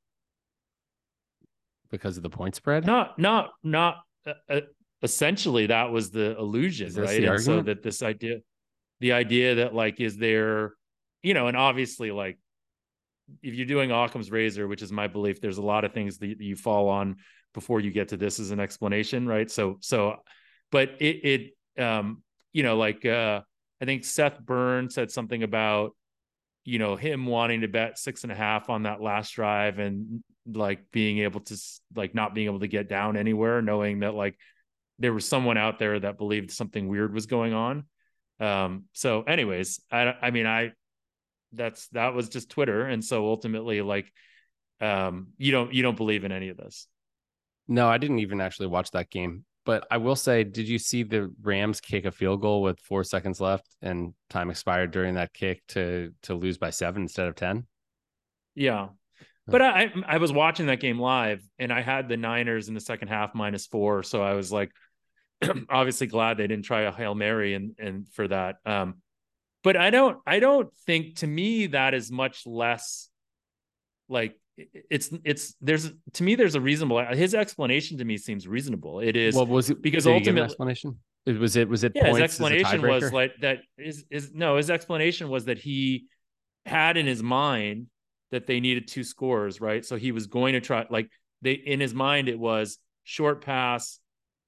because 1.89 2.17
of 2.17 2.23
the 2.23 2.29
point 2.29 2.55
spread. 2.55 2.85
Not, 2.85 3.17
not, 3.17 3.51
not. 3.63 3.97
Uh, 4.25 4.33
uh 4.49 4.61
essentially, 5.01 5.67
that 5.67 5.91
was 5.91 6.11
the 6.11 6.37
illusion, 6.37 6.93
right? 6.93 7.21
The 7.21 7.31
and 7.31 7.41
so 7.41 7.61
that 7.61 7.81
this 7.81 8.03
idea, 8.03 8.39
the 8.99 9.13
idea 9.13 9.55
that 9.55 9.73
like, 9.73 9.99
is 9.99 10.17
there, 10.17 10.73
you 11.23 11.33
know, 11.33 11.47
and 11.47 11.57
obviously, 11.57 12.11
like, 12.11 12.37
if 13.41 13.53
you're 13.53 13.65
doing 13.65 13.91
Occam's 13.91 14.31
razor, 14.31 14.67
which 14.67 14.81
is 14.81 14.91
my 14.91 15.07
belief, 15.07 15.39
there's 15.39 15.57
a 15.57 15.63
lot 15.63 15.85
of 15.85 15.93
things 15.93 16.17
that 16.17 16.41
you 16.41 16.55
fall 16.55 16.89
on 16.89 17.17
before 17.53 17.79
you 17.79 17.91
get 17.91 18.09
to 18.09 18.17
this 18.17 18.39
as 18.39 18.51
an 18.51 18.59
explanation, 18.59 19.27
right? 19.27 19.49
So, 19.49 19.77
so, 19.81 20.17
but 20.71 20.89
it, 20.99 21.51
it, 21.77 21.81
um, 21.81 22.23
you 22.53 22.63
know, 22.63 22.77
like, 22.77 23.05
uh, 23.05 23.41
I 23.81 23.85
think 23.85 24.03
Seth 24.03 24.39
Burns 24.39 24.95
said 24.95 25.11
something 25.11 25.43
about, 25.43 25.95
you 26.65 26.79
know, 26.79 26.95
him 26.95 27.25
wanting 27.25 27.61
to 27.61 27.67
bet 27.67 27.97
six 27.97 28.23
and 28.23 28.31
a 28.31 28.35
half 28.35 28.69
on 28.69 28.83
that 28.83 29.01
last 29.01 29.31
drive 29.31 29.79
and 29.79 30.23
like 30.51 30.91
being 30.91 31.19
able 31.19 31.39
to, 31.41 31.57
like, 31.95 32.13
not 32.13 32.33
being 32.33 32.47
able 32.47 32.59
to 32.59 32.67
get 32.67 32.89
down 32.89 33.17
anywhere, 33.17 33.61
knowing 33.61 33.99
that 33.99 34.13
like 34.13 34.37
there 34.99 35.13
was 35.13 35.25
someone 35.25 35.57
out 35.57 35.79
there 35.79 35.99
that 35.99 36.17
believed 36.17 36.51
something 36.51 36.87
weird 36.87 37.13
was 37.13 37.25
going 37.25 37.53
on. 37.53 37.85
Um, 38.39 38.85
so, 38.93 39.23
anyways, 39.23 39.81
I, 39.91 40.13
I 40.21 40.31
mean, 40.31 40.45
I, 40.45 40.71
that's 41.53 41.87
that 41.89 42.13
was 42.13 42.29
just 42.29 42.49
Twitter, 42.49 42.85
and 42.85 43.03
so 43.03 43.25
ultimately, 43.25 43.81
like, 43.81 44.11
um, 44.79 45.29
you 45.37 45.51
don't 45.51 45.73
you 45.73 45.81
don't 45.81 45.97
believe 45.97 46.23
in 46.23 46.31
any 46.31 46.49
of 46.49 46.57
this. 46.57 46.87
No, 47.67 47.87
I 47.87 47.97
didn't 47.97 48.19
even 48.19 48.39
actually 48.39 48.67
watch 48.67 48.91
that 48.91 49.09
game. 49.09 49.45
But 49.69 49.85
I 49.91 49.97
will 49.97 50.15
say, 50.15 50.43
did 50.43 50.67
you 50.67 50.79
see 50.79 51.03
the 51.03 51.31
Rams 51.43 51.79
kick 51.79 52.05
a 52.05 52.11
field 52.11 52.41
goal 52.41 52.63
with 52.63 52.79
four 52.79 53.03
seconds 53.03 53.39
left 53.39 53.67
and 53.83 54.15
time 54.27 54.49
expired 54.49 54.89
during 54.89 55.13
that 55.13 55.31
kick 55.31 55.61
to 55.67 56.11
to 56.23 56.33
lose 56.33 56.57
by 56.57 56.71
seven 56.71 57.03
instead 57.03 57.27
of 57.27 57.35
ten? 57.35 57.67
Yeah, 58.55 58.87
but 59.45 59.61
I 59.61 59.93
I 60.07 60.17
was 60.17 60.33
watching 60.33 60.65
that 60.65 60.79
game 60.79 60.97
live 60.97 61.43
and 61.59 61.71
I 61.71 61.81
had 61.81 62.09
the 62.09 62.17
Niners 62.17 62.67
in 62.67 62.73
the 62.73 62.79
second 62.79 63.09
half 63.09 63.35
minus 63.35 63.67
four, 63.67 64.01
so 64.01 64.23
I 64.23 64.33
was 64.33 64.51
like, 64.51 64.71
obviously 65.69 66.07
glad 66.07 66.37
they 66.37 66.47
didn't 66.47 66.65
try 66.65 66.81
a 66.81 66.91
hail 66.91 67.13
mary 67.13 67.53
and 67.53 67.75
and 67.77 68.09
for 68.13 68.27
that. 68.27 68.55
Um, 68.65 68.95
but 69.63 69.77
I 69.77 69.91
don't 69.91 70.17
I 70.25 70.39
don't 70.39 70.75
think 70.87 71.17
to 71.17 71.27
me 71.27 71.67
that 71.67 71.93
is 71.93 72.11
much 72.11 72.47
less 72.47 73.07
like 74.07 74.35
it's 74.89 75.09
it's 75.23 75.55
there's 75.61 75.91
to 76.13 76.23
me 76.23 76.35
there's 76.35 76.55
a 76.55 76.61
reasonable 76.61 77.03
his 77.13 77.33
explanation 77.33 77.97
to 77.97 78.05
me 78.05 78.17
seems 78.17 78.47
reasonable. 78.47 78.99
It 78.99 79.15
is 79.15 79.35
what 79.35 79.47
was 79.47 79.69
it? 79.69 79.81
because 79.81 80.07
ultimately 80.07 80.41
explanation? 80.41 80.97
It 81.25 81.39
was 81.39 81.55
it 81.55 81.67
was 81.67 81.83
it 81.83 81.93
yeah 81.95 82.07
his 82.07 82.19
explanation 82.19 82.81
was 82.81 83.11
like 83.11 83.33
that 83.41 83.59
is 83.77 84.05
is 84.09 84.33
no 84.33 84.57
his 84.57 84.69
explanation 84.69 85.29
was 85.29 85.45
that 85.45 85.57
he 85.57 86.05
had 86.65 86.97
in 86.97 87.05
his 87.05 87.21
mind 87.21 87.87
that 88.31 88.47
they 88.47 88.59
needed 88.59 88.87
two 88.87 89.03
scores 89.03 89.61
right? 89.61 89.85
So 89.85 89.95
he 89.95 90.11
was 90.11 90.27
going 90.27 90.53
to 90.53 90.61
try 90.61 90.85
like 90.89 91.09
they 91.41 91.53
in 91.53 91.79
his 91.79 91.93
mind 91.93 92.29
it 92.29 92.39
was 92.39 92.77
short 93.03 93.43
pass 93.43 93.99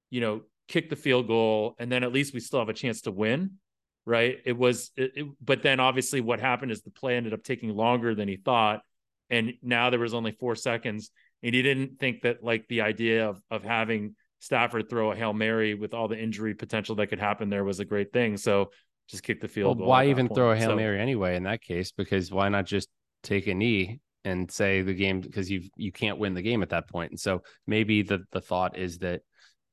you 0.09 0.21
know 0.21 0.41
kick 0.67 0.89
the 0.89 0.95
field 0.95 1.27
goal 1.27 1.75
and 1.79 1.91
then 1.91 2.03
at 2.03 2.13
least 2.13 2.33
we 2.33 2.39
still 2.39 2.59
have 2.59 2.69
a 2.69 2.73
chance 2.73 3.01
to 3.01 3.11
win 3.11 3.51
right? 4.05 4.37
It 4.45 4.57
was 4.57 4.91
it, 4.95 5.11
it, 5.15 5.27
but 5.39 5.61
then 5.61 5.79
obviously 5.79 6.21
what 6.21 6.39
happened 6.39 6.71
is 6.71 6.81
the 6.81 6.89
play 6.89 7.17
ended 7.17 7.33
up 7.33 7.43
taking 7.43 7.69
longer 7.75 8.15
than 8.15 8.27
he 8.27 8.35
thought 8.35 8.81
and 9.31 9.53
now 9.63 9.89
there 9.89 9.99
was 9.99 10.13
only 10.13 10.31
four 10.31 10.55
seconds 10.55 11.09
and 11.41 11.55
he 11.55 11.61
didn't 11.61 11.99
think 11.99 12.21
that 12.21 12.43
like 12.43 12.67
the 12.67 12.81
idea 12.81 13.27
of 13.27 13.41
of 13.49 13.63
having 13.63 14.15
Stafford 14.39 14.89
throw 14.89 15.11
a 15.11 15.15
hail 15.15 15.33
mary 15.33 15.73
with 15.73 15.93
all 15.93 16.07
the 16.07 16.17
injury 16.17 16.53
potential 16.53 16.95
that 16.95 17.07
could 17.07 17.19
happen 17.19 17.49
there 17.49 17.63
was 17.63 17.79
a 17.79 17.85
great 17.85 18.11
thing. 18.11 18.37
So 18.37 18.71
just 19.07 19.23
kick 19.23 19.41
the 19.41 19.47
field. 19.47 19.79
Well, 19.79 19.87
why 19.87 20.07
even 20.07 20.29
throw 20.29 20.51
a 20.51 20.55
hail 20.55 20.69
so, 20.69 20.75
mary 20.75 20.99
anyway 20.99 21.35
in 21.35 21.43
that 21.43 21.61
case? 21.61 21.91
Because 21.91 22.31
why 22.31 22.49
not 22.49 22.65
just 22.65 22.89
take 23.23 23.47
a 23.47 23.53
knee 23.53 23.99
and 24.23 24.51
say 24.51 24.81
the 24.81 24.93
game 24.93 25.21
because 25.21 25.49
you 25.49 25.63
you 25.75 25.91
can't 25.91 26.17
win 26.17 26.33
the 26.33 26.41
game 26.41 26.61
at 26.61 26.69
that 26.69 26.89
point. 26.89 27.11
And 27.11 27.19
so 27.19 27.41
maybe 27.67 28.01
the 28.01 28.23
the 28.31 28.41
thought 28.41 28.77
is 28.77 28.99
that 28.99 29.21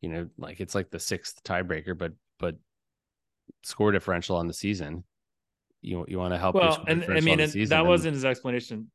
you 0.00 0.08
know 0.08 0.28
like 0.38 0.60
it's 0.60 0.74
like 0.74 0.90
the 0.90 1.00
sixth 1.00 1.42
tiebreaker, 1.44 1.96
but 1.96 2.12
but 2.38 2.56
score 3.62 3.92
differential 3.92 4.36
on 4.36 4.46
the 4.46 4.54
season. 4.54 5.04
You 5.80 6.04
you 6.08 6.18
want 6.18 6.34
to 6.34 6.38
help. 6.38 6.54
Well, 6.54 6.84
and 6.86 7.04
I 7.04 7.20
mean, 7.20 7.40
and 7.40 7.52
that 7.68 7.86
wasn't 7.86 8.14
his 8.14 8.24
explanation. 8.24 8.90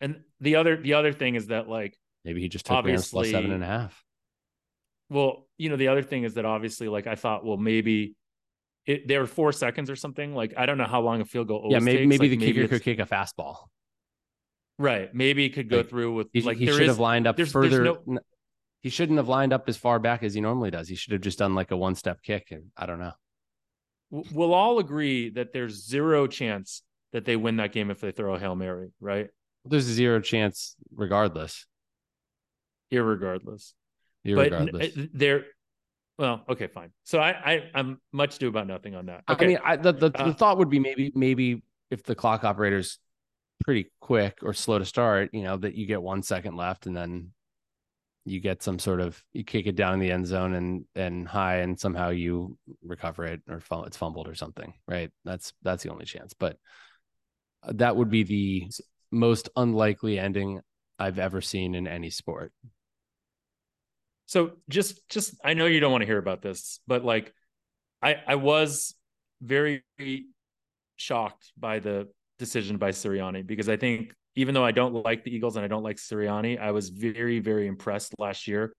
And 0.00 0.22
the 0.40 0.56
other 0.56 0.76
the 0.76 0.94
other 0.94 1.12
thing 1.12 1.34
is 1.34 1.48
that 1.48 1.68
like 1.68 1.96
maybe 2.24 2.40
he 2.40 2.48
just 2.48 2.66
took 2.66 2.76
obviously 2.76 3.16
plus 3.18 3.30
seven 3.30 3.52
and 3.52 3.62
a 3.62 3.66
half. 3.66 4.04
Well, 5.10 5.46
you 5.58 5.68
know, 5.68 5.76
the 5.76 5.88
other 5.88 6.02
thing 6.02 6.24
is 6.24 6.34
that 6.34 6.44
obviously, 6.44 6.88
like 6.88 7.06
I 7.06 7.14
thought, 7.14 7.44
well, 7.44 7.56
maybe 7.56 8.14
it, 8.86 9.06
there 9.06 9.20
were 9.20 9.26
four 9.26 9.52
seconds 9.52 9.90
or 9.90 9.96
something. 9.96 10.34
Like 10.34 10.54
I 10.56 10.66
don't 10.66 10.78
know 10.78 10.84
how 10.84 11.00
long 11.00 11.20
a 11.20 11.24
field 11.24 11.48
goal. 11.48 11.68
Yeah, 11.70 11.78
maybe 11.78 11.98
takes. 11.98 12.08
maybe 12.08 12.18
like, 12.18 12.30
the 12.30 12.46
maybe 12.46 12.52
kicker 12.52 12.68
could 12.68 12.82
kick 12.82 12.98
a 12.98 13.06
fastball. 13.06 13.56
Right. 14.78 15.14
Maybe 15.14 15.44
he 15.44 15.50
could 15.50 15.70
go 15.70 15.78
like, 15.78 15.88
through 15.88 16.14
with 16.14 16.28
he, 16.32 16.42
like 16.42 16.56
he 16.56 16.66
should 16.66 16.82
is, 16.82 16.88
have 16.88 16.98
lined 16.98 17.26
up 17.26 17.36
there's, 17.36 17.52
further. 17.52 17.84
There's 17.84 17.98
no... 18.06 18.18
He 18.82 18.90
shouldn't 18.90 19.18
have 19.18 19.28
lined 19.28 19.52
up 19.52 19.68
as 19.68 19.76
far 19.76 19.98
back 19.98 20.22
as 20.22 20.34
he 20.34 20.40
normally 20.40 20.70
does. 20.70 20.88
He 20.88 20.96
should 20.96 21.12
have 21.12 21.22
just 21.22 21.38
done 21.38 21.54
like 21.54 21.70
a 21.70 21.76
one 21.76 21.94
step 21.94 22.22
kick. 22.22 22.48
And 22.50 22.72
I 22.76 22.86
don't 22.86 22.98
know. 22.98 23.12
We'll 24.10 24.52
all 24.52 24.78
agree 24.78 25.30
that 25.30 25.52
there's 25.52 25.86
zero 25.86 26.26
chance 26.26 26.82
that 27.12 27.24
they 27.24 27.36
win 27.36 27.56
that 27.56 27.72
game 27.72 27.90
if 27.90 28.00
they 28.00 28.10
throw 28.10 28.34
a 28.34 28.38
hail 28.38 28.56
mary, 28.56 28.90
right? 29.00 29.28
There's 29.64 29.88
a 29.88 29.92
zero 29.92 30.20
chance 30.20 30.76
regardless. 30.94 31.66
Irregardless. 32.92 33.72
Irregardless. 34.26 34.94
But 34.94 35.08
there 35.12 35.44
well, 36.18 36.44
okay, 36.48 36.68
fine. 36.68 36.90
So 37.02 37.18
I, 37.18 37.30
I 37.30 37.70
I'm 37.74 38.00
much 38.12 38.38
do 38.38 38.48
about 38.48 38.66
nothing 38.66 38.94
on 38.94 39.06
that. 39.06 39.24
Okay. 39.28 39.44
I 39.44 39.48
mean, 39.48 39.58
I, 39.64 39.76
the 39.76 39.92
the, 39.92 40.12
uh, 40.14 40.26
the 40.26 40.34
thought 40.34 40.58
would 40.58 40.70
be 40.70 40.78
maybe 40.78 41.12
maybe 41.14 41.62
if 41.90 42.04
the 42.04 42.14
clock 42.14 42.44
operator's 42.44 42.98
pretty 43.64 43.90
quick 44.00 44.38
or 44.42 44.52
slow 44.52 44.78
to 44.78 44.84
start, 44.84 45.30
you 45.32 45.42
know, 45.42 45.56
that 45.56 45.74
you 45.74 45.86
get 45.86 46.02
one 46.02 46.22
second 46.22 46.56
left 46.56 46.86
and 46.86 46.96
then 46.96 47.30
you 48.24 48.40
get 48.40 48.62
some 48.62 48.78
sort 48.78 49.00
of 49.00 49.22
you 49.32 49.44
kick 49.44 49.66
it 49.66 49.76
down 49.76 49.94
in 49.94 50.00
the 50.00 50.10
end 50.10 50.26
zone 50.26 50.54
and 50.54 50.84
and 50.94 51.26
high 51.26 51.58
and 51.58 51.78
somehow 51.78 52.10
you 52.10 52.56
recover 52.82 53.24
it 53.24 53.42
or 53.48 53.60
it's 53.84 53.96
fumbled 53.96 54.28
or 54.28 54.34
something, 54.34 54.72
right? 54.86 55.10
That's 55.24 55.52
that's 55.62 55.82
the 55.82 55.90
only 55.90 56.04
chance. 56.04 56.32
But 56.32 56.58
uh, 57.64 57.72
that 57.74 57.96
would 57.96 58.08
be 58.08 58.22
the 58.22 58.70
most 59.14 59.48
unlikely 59.56 60.18
ending 60.18 60.60
I've 60.98 61.18
ever 61.18 61.40
seen 61.40 61.74
in 61.74 61.86
any 61.86 62.10
sport. 62.10 62.52
So 64.26 64.52
just 64.68 65.08
just 65.08 65.34
I 65.44 65.54
know 65.54 65.66
you 65.66 65.80
don't 65.80 65.92
want 65.92 66.02
to 66.02 66.06
hear 66.06 66.18
about 66.18 66.42
this, 66.42 66.80
but 66.86 67.04
like 67.04 67.32
I 68.02 68.16
I 68.26 68.34
was 68.36 68.94
very 69.40 69.84
shocked 70.96 71.52
by 71.58 71.78
the 71.78 72.08
decision 72.38 72.78
by 72.78 72.90
Sirianni 72.90 73.46
because 73.46 73.68
I 73.68 73.76
think 73.76 74.14
even 74.36 74.54
though 74.54 74.64
I 74.64 74.72
don't 74.72 74.94
like 74.94 75.24
the 75.24 75.34
Eagles 75.34 75.56
and 75.56 75.64
I 75.64 75.68
don't 75.68 75.82
like 75.82 75.96
Sirianni, 75.96 76.58
I 76.58 76.70
was 76.72 76.88
very 76.88 77.38
very 77.38 77.66
impressed 77.66 78.14
last 78.18 78.48
year 78.48 78.74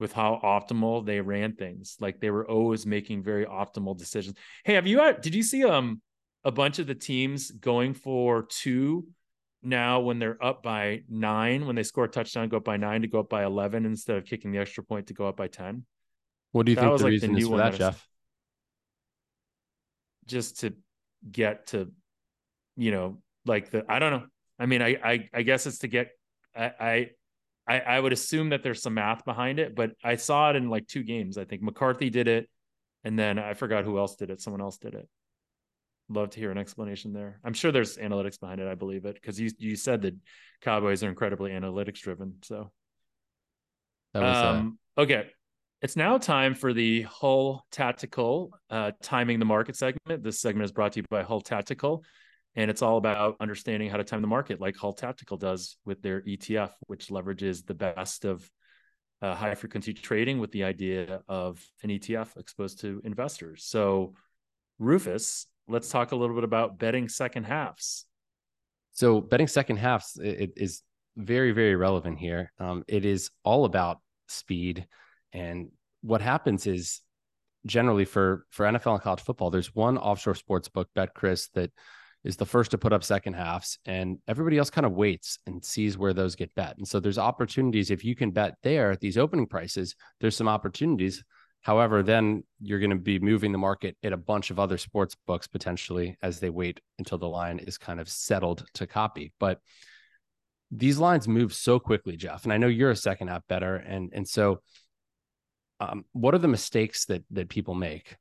with 0.00 0.12
how 0.12 0.40
optimal 0.42 1.06
they 1.06 1.20
ran 1.20 1.54
things. 1.54 1.96
Like 2.00 2.20
they 2.20 2.30
were 2.30 2.48
always 2.48 2.84
making 2.86 3.22
very 3.22 3.46
optimal 3.46 3.96
decisions. 3.96 4.36
Hey, 4.64 4.74
have 4.74 4.86
you 4.86 5.00
did 5.20 5.34
you 5.34 5.42
see 5.42 5.64
um 5.64 6.02
a 6.44 6.50
bunch 6.50 6.80
of 6.80 6.88
the 6.88 6.94
teams 6.94 7.50
going 7.52 7.94
for 7.94 8.42
two 8.42 9.06
now 9.62 10.00
when 10.00 10.18
they're 10.18 10.42
up 10.42 10.62
by 10.62 11.02
nine, 11.08 11.66
when 11.66 11.76
they 11.76 11.82
score 11.82 12.04
a 12.04 12.08
touchdown, 12.08 12.48
go 12.48 12.56
up 12.58 12.64
by 12.64 12.76
nine 12.76 13.02
to 13.02 13.08
go 13.08 13.20
up 13.20 13.28
by 13.28 13.44
11 13.44 13.86
instead 13.86 14.16
of 14.16 14.24
kicking 14.24 14.52
the 14.52 14.58
extra 14.58 14.82
point 14.82 15.06
to 15.06 15.14
go 15.14 15.26
up 15.26 15.36
by 15.36 15.48
10. 15.48 15.84
What 16.50 16.66
do 16.66 16.72
you 16.72 16.76
that 16.76 16.82
think 16.82 16.98
the 16.98 17.04
like 17.04 17.10
reason 17.10 17.32
the 17.32 17.40
is 17.40 17.48
for 17.48 17.56
that, 17.58 17.74
Jeff? 17.74 18.08
Just 20.26 20.60
to 20.60 20.74
get 21.30 21.68
to, 21.68 21.90
you 22.76 22.90
know, 22.90 23.18
like 23.46 23.70
the, 23.70 23.84
I 23.88 23.98
don't 23.98 24.12
know. 24.12 24.26
I 24.58 24.66
mean, 24.66 24.82
I, 24.82 24.98
I, 25.02 25.28
I 25.32 25.42
guess 25.42 25.66
it's 25.66 25.78
to 25.78 25.88
get, 25.88 26.10
I, 26.56 27.10
I, 27.66 27.80
I 27.80 28.00
would 28.00 28.12
assume 28.12 28.50
that 28.50 28.62
there's 28.62 28.82
some 28.82 28.94
math 28.94 29.24
behind 29.24 29.58
it, 29.58 29.74
but 29.74 29.92
I 30.02 30.16
saw 30.16 30.50
it 30.50 30.56
in 30.56 30.68
like 30.68 30.86
two 30.88 31.02
games. 31.02 31.38
I 31.38 31.44
think 31.44 31.62
McCarthy 31.62 32.10
did 32.10 32.28
it. 32.28 32.48
And 33.04 33.18
then 33.18 33.38
I 33.38 33.54
forgot 33.54 33.84
who 33.84 33.98
else 33.98 34.14
did 34.14 34.30
it. 34.30 34.40
Someone 34.40 34.60
else 34.60 34.78
did 34.78 34.94
it 34.94 35.08
love 36.12 36.30
to 36.30 36.40
hear 36.40 36.50
an 36.50 36.58
explanation 36.58 37.12
there. 37.12 37.40
I'm 37.44 37.54
sure 37.54 37.72
there's 37.72 37.96
analytics 37.96 38.38
behind 38.38 38.60
it. 38.60 38.68
I 38.68 38.74
believe 38.74 39.04
it 39.04 39.14
because 39.14 39.38
you 39.38 39.50
you 39.58 39.76
said 39.76 40.02
that 40.02 40.14
Cowboys 40.60 41.02
are 41.02 41.08
incredibly 41.08 41.50
analytics 41.50 42.00
driven. 42.00 42.36
So, 42.42 42.70
that 44.14 44.22
was, 44.22 44.36
uh, 44.36 44.48
um, 44.48 44.78
uh... 44.96 45.00
okay, 45.02 45.26
it's 45.82 45.96
now 45.96 46.16
time 46.18 46.54
for 46.54 46.72
the 46.72 47.02
Hull 47.02 47.66
Tactical 47.72 48.52
uh, 48.70 48.92
timing 49.02 49.38
the 49.38 49.44
market 49.44 49.76
segment. 49.76 50.22
This 50.22 50.40
segment 50.40 50.64
is 50.64 50.72
brought 50.72 50.92
to 50.92 51.00
you 51.00 51.04
by 51.10 51.22
Hull 51.22 51.40
Tactical, 51.40 52.04
and 52.54 52.70
it's 52.70 52.82
all 52.82 52.98
about 52.98 53.36
understanding 53.40 53.90
how 53.90 53.96
to 53.96 54.04
time 54.04 54.20
the 54.20 54.28
market, 54.28 54.60
like 54.60 54.76
Hull 54.76 54.92
Tactical 54.92 55.36
does 55.36 55.76
with 55.84 56.00
their 56.02 56.20
ETF, 56.22 56.70
which 56.86 57.08
leverages 57.08 57.66
the 57.66 57.74
best 57.74 58.24
of 58.24 58.48
uh, 59.22 59.34
high 59.34 59.54
frequency 59.54 59.92
trading 59.92 60.38
with 60.38 60.52
the 60.52 60.64
idea 60.64 61.22
of 61.28 61.64
an 61.82 61.90
ETF 61.90 62.36
exposed 62.36 62.80
to 62.80 63.00
investors. 63.04 63.64
So, 63.64 64.14
Rufus, 64.78 65.46
let's 65.68 65.88
talk 65.88 66.12
a 66.12 66.16
little 66.16 66.34
bit 66.34 66.44
about 66.44 66.78
betting 66.78 67.08
second 67.08 67.44
halves. 67.44 68.06
So 68.92 69.20
betting 69.20 69.48
second 69.48 69.76
halves 69.76 70.18
it 70.22 70.52
is 70.56 70.82
very 71.16 71.52
very 71.52 71.76
relevant 71.76 72.18
here. 72.18 72.52
Um, 72.58 72.84
it 72.88 73.04
is 73.04 73.30
all 73.44 73.64
about 73.64 73.98
speed, 74.28 74.86
and 75.32 75.70
what 76.02 76.20
happens 76.20 76.66
is 76.66 77.00
generally 77.66 78.04
for 78.04 78.46
for 78.50 78.66
NFL 78.66 78.94
and 78.94 79.02
college 79.02 79.22
football, 79.22 79.50
there's 79.50 79.74
one 79.74 79.98
offshore 79.98 80.34
sports 80.34 80.68
book, 80.68 80.88
BetCris, 80.96 81.48
that 81.54 81.70
is 82.24 82.36
the 82.36 82.46
first 82.46 82.70
to 82.70 82.78
put 82.78 82.92
up 82.92 83.02
second 83.02 83.34
halves, 83.34 83.78
and 83.84 84.18
everybody 84.28 84.58
else 84.58 84.70
kind 84.70 84.86
of 84.86 84.92
waits 84.92 85.38
and 85.46 85.64
sees 85.64 85.98
where 85.98 86.12
those 86.12 86.36
get 86.36 86.54
bet. 86.54 86.76
And 86.78 86.86
so 86.86 87.00
there's 87.00 87.18
opportunities 87.18 87.90
if 87.90 88.04
you 88.04 88.14
can 88.14 88.30
bet 88.30 88.54
there 88.62 88.92
at 88.92 89.00
these 89.00 89.18
opening 89.18 89.46
prices. 89.46 89.96
There's 90.20 90.36
some 90.36 90.48
opportunities. 90.48 91.24
However, 91.62 92.02
then 92.02 92.42
you're 92.60 92.80
going 92.80 92.90
to 92.90 92.96
be 92.96 93.20
moving 93.20 93.52
the 93.52 93.58
market 93.58 93.96
at 94.02 94.12
a 94.12 94.16
bunch 94.16 94.50
of 94.50 94.58
other 94.58 94.76
sports 94.76 95.16
books 95.26 95.46
potentially 95.46 96.16
as 96.20 96.40
they 96.40 96.50
wait 96.50 96.80
until 96.98 97.18
the 97.18 97.28
line 97.28 97.60
is 97.60 97.78
kind 97.78 98.00
of 98.00 98.08
settled 98.08 98.64
to 98.74 98.86
copy. 98.86 99.32
But 99.38 99.60
these 100.72 100.98
lines 100.98 101.28
move 101.28 101.54
so 101.54 101.78
quickly, 101.78 102.16
Jeff. 102.16 102.44
And 102.44 102.52
I 102.52 102.56
know 102.56 102.66
you're 102.66 102.90
a 102.90 102.96
second 102.96 103.28
half 103.28 103.46
better, 103.46 103.76
and 103.76 104.10
and 104.12 104.26
so 104.26 104.60
um, 105.80 106.04
what 106.12 106.34
are 106.34 106.38
the 106.38 106.48
mistakes 106.48 107.04
that 107.06 107.22
that 107.30 107.48
people 107.48 107.74
make? 107.74 108.16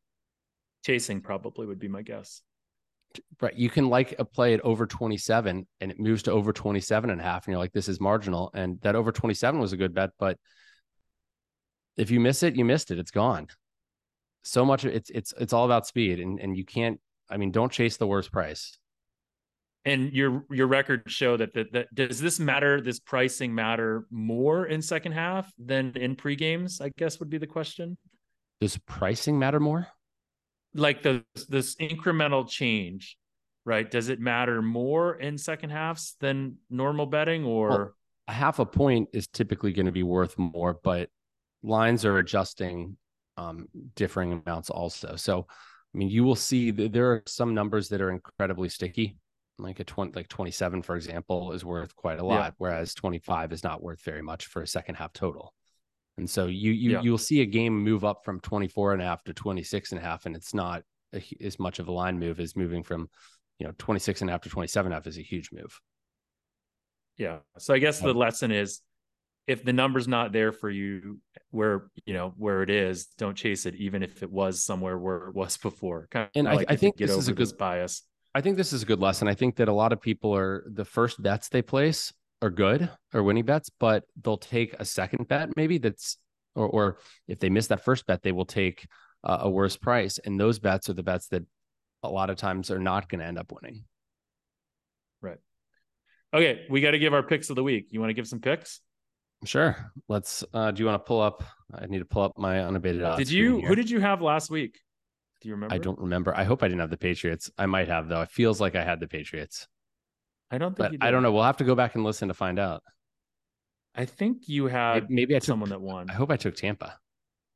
Chasing 0.86 1.22
probably 1.22 1.66
would 1.66 1.80
be 1.80 1.88
my 1.88 2.02
guess. 2.02 2.42
Right. 3.42 3.56
You 3.56 3.70
can 3.70 3.90
like 3.90 4.16
a 4.20 4.26
play 4.26 4.54
at 4.54 4.62
over 4.62 4.86
27 4.86 5.68
and 5.82 5.92
it 5.92 6.00
moves 6.00 6.24
to 6.24 6.32
over 6.32 6.54
27 6.54 7.10
and 7.10 7.20
a 7.20 7.24
half. 7.24 7.46
And 7.46 7.52
you're 7.52 7.60
like, 7.60 7.74
this 7.74 7.90
is 7.90 8.00
marginal. 8.00 8.52
And 8.54 8.80
that 8.82 8.96
over 8.96 9.12
27 9.12 9.60
was 9.60 9.74
a 9.74 9.78
good 9.78 9.94
bet. 9.94 10.12
But 10.18 10.38
if 11.98 12.12
you 12.12 12.20
miss 12.20 12.44
it, 12.44 12.56
you 12.56 12.66
missed 12.66 12.92
it. 12.92 13.00
It's 13.00 13.12
gone. 13.12 13.48
So 14.44 14.66
much 14.66 14.86
it's 14.86 15.10
it's 15.10 15.34
it's 15.40 15.54
all 15.54 15.66
about 15.66 15.88
speed. 15.88 16.20
And 16.20 16.40
and 16.40 16.58
you 16.58 16.66
can't, 16.66 17.00
I 17.30 17.38
mean, 17.38 17.52
don't 17.52 17.72
chase 17.72 17.98
the 17.98 18.08
worst 18.08 18.32
price. 18.32 18.78
And 19.86 20.12
your 20.14 20.46
your 20.52 20.68
records 20.68 21.12
show 21.12 21.38
that, 21.38 21.54
that 21.54 21.74
that 21.74 21.94
does 21.94 22.20
this 22.20 22.40
matter? 22.40 22.82
This 22.82 23.00
pricing 23.00 23.54
matter 23.54 24.06
more 24.12 24.66
in 24.66 24.82
second 24.82 25.14
half 25.14 25.52
than 25.58 25.94
in 25.96 26.16
pre 26.16 26.36
games? 26.36 26.82
I 26.82 26.90
guess 26.98 27.20
would 27.20 27.30
be 27.30 27.38
the 27.38 27.48
question. 27.48 27.98
Does 28.60 28.78
pricing 28.78 29.40
matter 29.40 29.60
more? 29.60 29.88
like 30.74 31.04
the 31.04 31.24
this 31.50 31.76
incremental 31.76 32.48
change, 32.50 33.18
right? 33.66 33.90
Does 33.90 34.10
it 34.10 34.20
matter 34.20 34.62
more 34.62 35.16
in 35.16 35.38
second 35.38 35.72
halves 35.72 36.16
than 36.20 36.58
normal 36.70 37.06
betting 37.06 37.44
or 37.44 37.70
well, 37.70 37.92
a 38.28 38.34
half 38.34 38.60
a 38.60 38.66
point 38.66 39.10
is 39.14 39.28
typically 39.28 39.74
going 39.74 39.86
to 39.86 39.92
be 39.92 40.04
worth 40.04 40.38
more, 40.38 40.80
but 40.84 41.10
lines 41.64 42.06
are 42.06 42.18
adjusting 42.18 42.98
um, 43.38 43.68
differing 43.96 44.34
amounts 44.46 44.70
also. 44.70 45.16
So, 45.16 45.48
I 45.50 45.98
mean, 45.98 46.10
you 46.10 46.24
will 46.24 46.36
see 46.36 46.72
that 46.72 46.94
there 46.94 47.12
are 47.12 47.24
some 47.26 47.54
numbers 47.54 47.90
that 47.90 48.02
are 48.02 48.12
incredibly 48.12 48.70
sticky. 48.70 49.18
Like 49.58 49.80
a 49.80 49.84
20, 49.84 50.14
like 50.16 50.28
27, 50.28 50.82
for 50.82 50.96
example, 50.96 51.52
is 51.52 51.64
worth 51.64 51.96
quite 51.96 52.20
a 52.20 52.26
lot, 52.26 52.46
yeah. 52.46 52.52
whereas 52.58 52.96
25 52.96 53.52
is 53.52 53.64
not 53.64 53.84
worth 53.84 54.02
very 54.02 54.24
much 54.24 54.48
for 54.48 54.64
a 54.64 54.68
second 54.68 54.96
half 54.96 55.14
total. 55.14 55.54
And 56.18 56.30
so 56.30 56.48
you 56.48 56.72
you 56.72 56.92
yeah. 56.92 57.02
you'll 57.02 57.18
see 57.18 57.42
a 57.42 57.46
game 57.46 57.78
move 57.78 58.04
up 58.04 58.26
from 58.26 58.40
24 58.40 58.94
and 58.94 59.02
a 59.02 59.06
half 59.06 59.24
to 59.26 59.34
26 59.34 59.92
and 59.92 60.00
a 60.00 60.04
half 60.04 60.26
and 60.26 60.36
it's 60.36 60.54
not 60.54 60.84
a, 61.14 61.24
as 61.42 61.58
much 61.60 61.80
of 61.80 61.88
a 61.88 61.92
line 61.92 62.20
move 62.20 62.40
as 62.40 62.56
moving 62.56 62.84
from 62.84 63.10
you 63.60 63.68
know 63.68 63.74
26 63.78 64.22
and 64.22 64.30
a 64.30 64.34
half 64.34 64.42
to 64.42 64.50
27 64.50 64.88
and 64.88 64.94
a 64.94 64.96
half 64.98 65.08
is 65.08 65.18
a 65.18 65.22
huge 65.22 65.52
move. 65.52 65.80
Yeah. 67.18 67.40
So 67.58 67.74
I 67.74 67.80
guess 67.80 68.00
the 68.00 68.14
lesson 68.14 68.52
is 68.52 68.82
if 69.48 69.64
the 69.64 69.74
number's 69.74 70.08
not 70.08 70.32
there 70.32 70.52
for 70.52 70.70
you 70.70 71.20
where 71.50 71.90
you 72.06 72.14
know 72.14 72.34
where 72.38 72.64
it 72.64 72.70
is, 72.70 73.08
don't 73.18 73.36
chase 73.36 73.66
it 73.66 73.76
even 73.76 74.04
if 74.04 74.24
it 74.24 74.32
was 74.32 74.64
somewhere 74.64 74.98
where 74.98 75.28
it 75.28 75.36
was 75.36 75.58
before. 75.58 76.08
Kind 76.12 76.30
and 76.36 76.48
I, 76.48 76.54
like 76.54 76.72
I 76.72 76.76
think 76.76 76.98
this 76.98 77.12
is 77.12 77.28
a 77.28 77.34
good 77.34 77.58
bias. 77.58 78.04
I 78.34 78.42
think 78.42 78.56
this 78.56 78.72
is 78.72 78.84
a 78.84 78.86
good 78.86 79.00
lesson. 79.00 79.28
I 79.28 79.34
think 79.34 79.58
that 79.58 79.68
a 79.68 79.74
lot 79.74 79.92
of 79.92 80.02
people 80.02 80.36
are 80.36 80.64
the 80.68 80.86
first 80.86 81.22
bets 81.22 81.50
they 81.50 81.62
place 81.62 82.14
are 82.42 82.50
good 82.50 82.90
or 83.14 83.24
winning 83.24 83.46
bets, 83.46 83.70
but 83.80 84.04
they'll 84.22 84.38
take 84.38 84.74
a 84.80 84.86
second 84.86 85.28
bet 85.28 85.50
maybe 85.56 85.78
that's 85.78 86.18
or 86.56 86.68
or 86.68 86.98
if 87.28 87.40
they 87.40 87.50
miss 87.50 87.68
that 87.68 87.84
first 87.84 88.06
bet, 88.06 88.22
they 88.24 88.32
will 88.32 88.46
take 88.46 88.88
uh, 89.24 89.40
a 89.42 89.50
worse 89.50 89.78
price, 89.78 90.20
and 90.20 90.40
those 90.40 90.60
bets 90.60 90.90
are 90.90 90.94
the 90.94 91.04
bets 91.04 91.28
that 91.28 91.44
a 92.04 92.10
lot 92.10 92.30
of 92.30 92.38
times 92.38 92.72
are 92.72 92.80
not 92.80 93.10
going 93.10 93.20
to 93.20 93.26
end 93.26 93.38
up 93.38 93.52
winning. 93.52 93.84
Right. 95.22 95.38
Okay, 96.34 96.66
we 96.70 96.82
got 96.82 96.92
to 96.92 97.00
give 97.00 97.14
our 97.14 97.24
picks 97.24 97.50
of 97.50 97.56
the 97.56 97.64
week. 97.64 97.88
You 97.92 98.00
want 98.00 98.10
to 98.10 98.14
give 98.16 98.28
some 98.28 98.40
picks? 98.40 98.82
Sure. 99.44 99.92
Let's. 100.08 100.44
uh 100.54 100.72
Do 100.72 100.82
you 100.82 100.88
want 100.88 101.04
to 101.04 101.08
pull 101.08 101.22
up? 101.22 101.44
I 101.74 101.86
need 101.88 102.00
to 102.00 102.06
pull 102.06 102.24
up 102.24 102.38
my 102.38 102.60
unabated 102.64 103.04
odds. 103.04 103.18
Did 103.18 103.32
you? 103.32 103.62
Who 103.62 103.76
did 103.76 103.90
you 103.90 104.00
have 104.00 104.22
last 104.22 104.50
week? 104.50 104.80
Do 105.42 105.50
you 105.50 105.56
remember? 105.56 105.74
I 105.74 105.80
don't 105.80 106.00
remember. 106.00 106.36
I 106.36 106.44
hope 106.44 106.62
I 106.62 106.68
didn't 106.68 106.82
have 106.82 106.92
the 106.92 106.98
Patriots. 106.98 107.50
I 107.58 107.66
might 107.66 107.88
have 107.88 108.08
though. 108.08 108.22
It 108.22 108.30
feels 108.30 108.62
like 108.62 108.76
I 108.76 108.84
had 108.84 109.00
the 109.00 109.08
Patriots. 109.08 109.68
I 110.52 110.58
don't 110.58 110.78
think. 110.78 110.98
I 111.02 111.12
don't 111.12 111.24
know. 111.24 111.32
We'll 111.32 111.44
have 111.44 111.58
to 111.58 111.64
go 111.64 111.76
back 111.76 111.96
and 111.96 112.04
listen 112.04 112.28
to 112.28 112.34
find 112.34 112.60
out. 112.60 112.84
I 113.96 114.06
think 114.06 114.48
you 114.48 114.68
had 114.68 115.10
maybe 115.10 115.36
I 115.36 115.40
took, 115.40 115.48
someone 115.48 115.70
that 115.70 115.82
won. 115.82 116.10
I 116.10 116.14
hope 116.14 116.32
I 116.32 116.38
took 116.38 116.56
Tampa. 116.56 116.98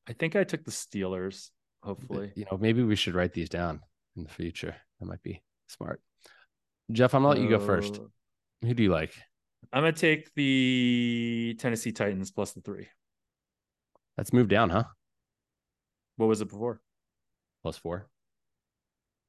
I 0.07 0.13
think 0.13 0.35
I 0.35 0.43
took 0.43 0.63
the 0.65 0.71
Steelers. 0.71 1.49
Hopefully, 1.83 2.31
you 2.35 2.45
know, 2.49 2.57
maybe 2.57 2.81
we 2.81 2.95
should 2.95 3.13
write 3.13 3.33
these 3.33 3.49
down 3.49 3.81
in 4.17 4.23
the 4.23 4.29
future. 4.29 4.75
That 4.99 5.05
might 5.05 5.21
be 5.21 5.43
smart. 5.67 6.01
Jeff, 6.91 7.13
I'm 7.13 7.21
gonna 7.21 7.35
let 7.35 7.43
you 7.43 7.49
go 7.49 7.59
first. 7.59 7.99
Who 8.63 8.73
do 8.73 8.81
you 8.83 8.91
like? 8.91 9.13
I'm 9.71 9.81
gonna 9.83 9.93
take 9.93 10.33
the 10.35 11.55
Tennessee 11.59 11.91
Titans 11.91 12.31
plus 12.31 12.51
the 12.53 12.61
three. 12.61 12.87
That's 14.17 14.33
moved 14.33 14.49
down, 14.49 14.69
huh? 14.69 14.83
What 16.17 16.27
was 16.27 16.41
it 16.41 16.49
before? 16.49 16.81
Plus 17.61 17.77
four. 17.77 18.07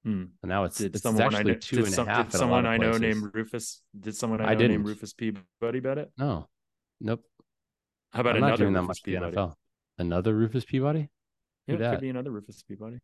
Hmm. 0.04 0.24
And 0.42 0.48
now 0.48 0.64
it's, 0.64 0.78
did 0.78 0.94
it's 0.94 1.02
someone 1.02 1.22
actually 1.22 1.40
I 1.40 1.54
know, 1.54 1.54
two 1.54 1.78
and 1.78 1.92
some, 1.92 2.06
a 2.06 2.10
half. 2.14 2.30
Did 2.30 2.38
someone 2.38 2.64
I 2.64 2.76
know 2.76 2.96
named 2.96 3.30
Rufus? 3.34 3.82
Did 3.98 4.14
someone 4.14 4.40
I 4.40 4.44
know 4.44 4.50
I 4.50 4.54
didn't. 4.54 4.70
named 4.72 4.86
Rufus 4.86 5.12
Peabody 5.12 5.80
bet 5.80 5.98
it? 5.98 6.12
No, 6.16 6.48
nope. 7.00 7.24
How 8.12 8.20
about 8.20 8.36
I'm 8.36 8.44
another 8.44 8.64
doing 8.64 8.74
that 8.74 8.82
much 8.82 9.02
Peabody? 9.02 9.36
NFL. 9.36 9.54
Another 9.98 10.34
Rufus 10.34 10.64
Peabody? 10.64 11.08
Yeah, 11.66 11.74
it 11.74 11.78
could 11.78 12.00
be 12.00 12.08
another 12.10 12.30
Rufus 12.30 12.62
Peabody. 12.62 12.98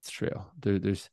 It's 0.00 0.10
true. 0.10 0.30
There, 0.60 0.78
there's 0.78 1.08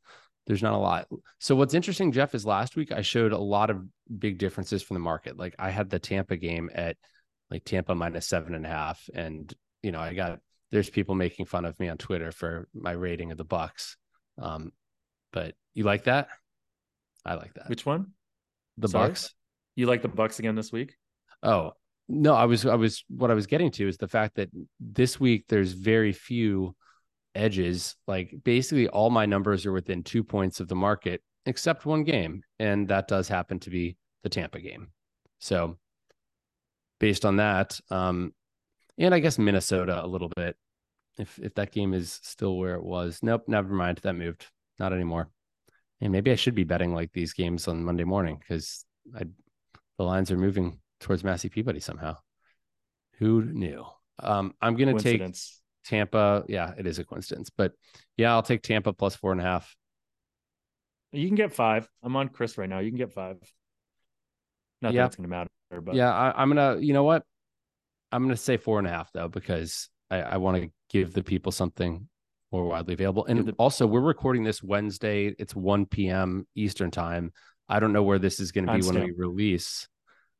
there's 0.46 0.64
not 0.64 0.74
a 0.74 0.78
lot. 0.78 1.08
So 1.40 1.56
what's 1.56 1.74
interesting, 1.74 2.12
Jeff, 2.12 2.36
is 2.36 2.46
last 2.46 2.76
week 2.76 2.92
I 2.92 3.02
showed 3.02 3.32
a 3.32 3.38
lot 3.38 3.70
of 3.70 3.84
big 4.20 4.38
differences 4.38 4.84
from 4.84 4.96
the 4.96 5.00
market. 5.00 5.38
Like 5.38 5.56
I 5.58 5.70
had 5.70 5.90
the 5.90 6.00
Tampa 6.00 6.36
game 6.36 6.70
at 6.74 6.98
like 7.50 7.64
Tampa 7.64 7.96
minus 7.96 8.28
seven 8.28 8.56
and 8.56 8.66
a 8.66 8.70
half, 8.70 9.10
and 9.14 9.54
you 9.82 9.92
know 9.92 10.00
I 10.00 10.14
got 10.14 10.40
there's 10.72 10.90
people 10.90 11.16
making 11.16 11.46
fun 11.46 11.66
of 11.66 11.80
me 11.80 11.88
on 11.88 11.98
Twitter 11.98 12.32
for 12.32 12.68
my 12.74 12.92
rating 12.92 13.32
of 13.32 13.38
the 13.38 13.46
Bucs. 13.46 13.96
Um, 14.42 14.72
but 15.32 15.56
you 15.74 15.84
like 15.84 16.06
that? 16.06 16.28
I 17.26 17.36
like 17.36 17.54
that. 17.54 17.70
Which 17.70 17.86
one? 17.86 18.12
The 18.78 18.88
Sorry? 18.90 19.12
Bucs. 19.12 19.30
You 19.76 19.86
like 19.86 20.02
the 20.02 20.10
Bucs 20.10 20.40
again 20.40 20.56
this 20.56 20.72
week? 20.72 20.96
Oh 21.42 21.74
no, 22.10 22.34
I 22.36 22.46
was 22.46 22.66
I 22.66 22.76
was 22.76 23.06
what 23.08 23.32
I 23.32 23.34
was 23.34 23.48
getting 23.48 23.72
to 23.72 23.88
is 23.88 23.98
the 23.98 24.08
fact 24.08 24.36
that 24.36 24.50
this 24.80 25.20
week 25.20 25.46
there's 25.48 25.72
very 25.72 26.12
few 26.12 26.76
edges. 27.36 27.96
Like 28.08 28.34
basically 28.44 28.88
all 28.88 29.10
my 29.10 29.26
numbers 29.26 29.66
are 29.66 29.72
within 29.72 30.04
two 30.04 30.24
points 30.24 30.60
of 30.60 30.68
the 30.68 30.76
market, 30.76 31.22
except 31.46 31.86
one 31.86 32.04
game, 32.04 32.44
and 32.60 32.88
that 32.88 33.08
does 33.08 33.28
happen 33.28 33.60
to 33.60 33.70
be 33.70 33.98
the 34.24 34.30
Tampa 34.30 34.60
game. 34.60 34.90
So 35.40 35.78
based 37.00 37.26
on 37.26 37.38
that, 37.38 37.80
um, 37.90 38.34
and 38.98 39.14
I 39.14 39.20
guess 39.20 39.38
Minnesota 39.38 40.04
a 40.04 40.08
little 40.08 40.32
bit. 40.36 40.56
If 41.18 41.38
if 41.40 41.54
that 41.56 41.72
game 41.72 41.94
is 41.94 42.20
still 42.24 42.58
where 42.58 42.76
it 42.76 42.84
was, 42.84 43.20
nope, 43.22 43.44
never 43.48 43.74
mind. 43.74 44.00
That 44.04 44.14
moved 44.14 44.48
not 44.80 44.94
anymore. 44.94 45.30
And 46.02 46.12
maybe 46.12 46.32
I 46.32 46.36
should 46.36 46.56
be 46.56 46.64
betting 46.64 46.94
like 46.94 47.12
these 47.14 47.34
games 47.34 47.68
on 47.68 47.84
Monday 47.84 48.04
morning 48.04 48.40
because 48.40 48.86
I 49.16 49.24
the 49.98 50.04
lines 50.04 50.32
are 50.32 50.38
moving 50.38 50.80
towards 51.00 51.24
Massey 51.24 51.50
Peabody 51.50 51.80
somehow. 51.80 52.18
Who 53.20 53.44
knew? 53.44 53.86
Um, 54.20 54.54
I'm 54.62 54.76
gonna 54.76 55.00
take 55.00 55.22
Tampa. 55.86 56.44
Yeah, 56.48 56.74
it 56.78 56.88
is 56.88 57.00
a 57.00 57.04
coincidence, 57.04 57.50
but 57.50 57.74
yeah, 58.18 58.32
I'll 58.34 58.44
take 58.44 58.62
Tampa 58.62 58.94
plus 58.94 59.16
four 59.16 59.32
and 59.32 59.42
a 59.42 59.44
half. 59.44 59.76
You 61.12 61.28
can 61.28 61.36
get 61.36 61.54
five. 61.54 61.88
I'm 62.02 62.16
on 62.16 62.30
Chris 62.30 62.58
right 62.58 62.70
now. 62.70 62.80
You 62.80 62.90
can 62.90 62.98
get 62.98 63.14
five. 63.14 63.38
Not 64.82 64.94
yeah. 64.94 65.02
that 65.02 65.08
it's 65.08 65.16
gonna 65.16 65.30
matter, 65.30 65.50
but 65.82 65.96
yeah, 65.96 66.12
I, 66.12 66.42
am 66.42 66.50
gonna. 66.50 66.78
You 66.80 66.94
know 66.94 67.04
what? 67.04 67.24
I'm 68.12 68.24
gonna 68.24 68.36
say 68.36 68.58
four 68.58 68.80
and 68.80 68.88
a 68.88 68.92
half 68.92 69.12
though 69.12 69.28
because 69.28 69.90
I, 70.10 70.22
I 70.22 70.38
want 70.38 70.62
to 70.62 70.70
give 70.90 71.14
the 71.14 71.24
people 71.24 71.52
something 71.52 72.08
more 72.54 72.66
widely 72.66 72.94
available. 72.94 73.26
And 73.26 73.54
also, 73.58 73.88
we're 73.88 74.00
recording 74.00 74.44
this 74.44 74.62
Wednesday. 74.62 75.34
It's 75.40 75.56
1 75.56 75.88
p.m. 75.88 76.48
Eastern 76.56 76.92
time. 76.92 77.34
I 77.68 77.80
don't 77.80 77.94
know 77.94 78.04
where 78.04 78.20
this 78.20 78.40
is 78.40 78.52
going 78.52 78.68
to 78.68 78.78
be 78.78 78.86
when 78.86 79.04
we 79.04 79.12
release 79.18 79.88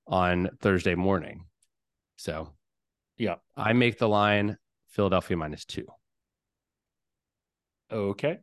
on 0.06 0.50
Thursday 0.62 0.96
morning. 0.96 1.46
So, 2.18 2.50
yeah, 3.18 3.36
I 3.58 3.74
make 3.74 3.98
the 3.98 4.08
line 4.08 4.58
Philadelphia 4.94 5.38
minus 5.38 5.66
two. 5.66 5.86
Okay. 7.92 8.40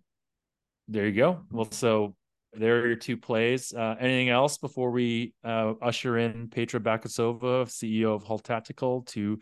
There 0.89 1.07
you 1.07 1.13
go. 1.13 1.41
Well, 1.51 1.71
so 1.71 2.15
there 2.53 2.81
are 2.81 2.87
your 2.87 2.97
two 2.97 3.17
plays. 3.17 3.73
Uh, 3.73 3.97
anything 3.99 4.29
else 4.29 4.59
before 4.59 4.91
we 4.91 5.35
uh, 5.45 5.75
usher 5.81 6.19
in 6.19 6.49
Petra 6.49 6.81
Bakosova, 6.81 7.67
CEO 7.67 8.15
of 8.15 8.25
Hull 8.25 8.39
Tactical, 8.39 9.03
to 9.03 9.41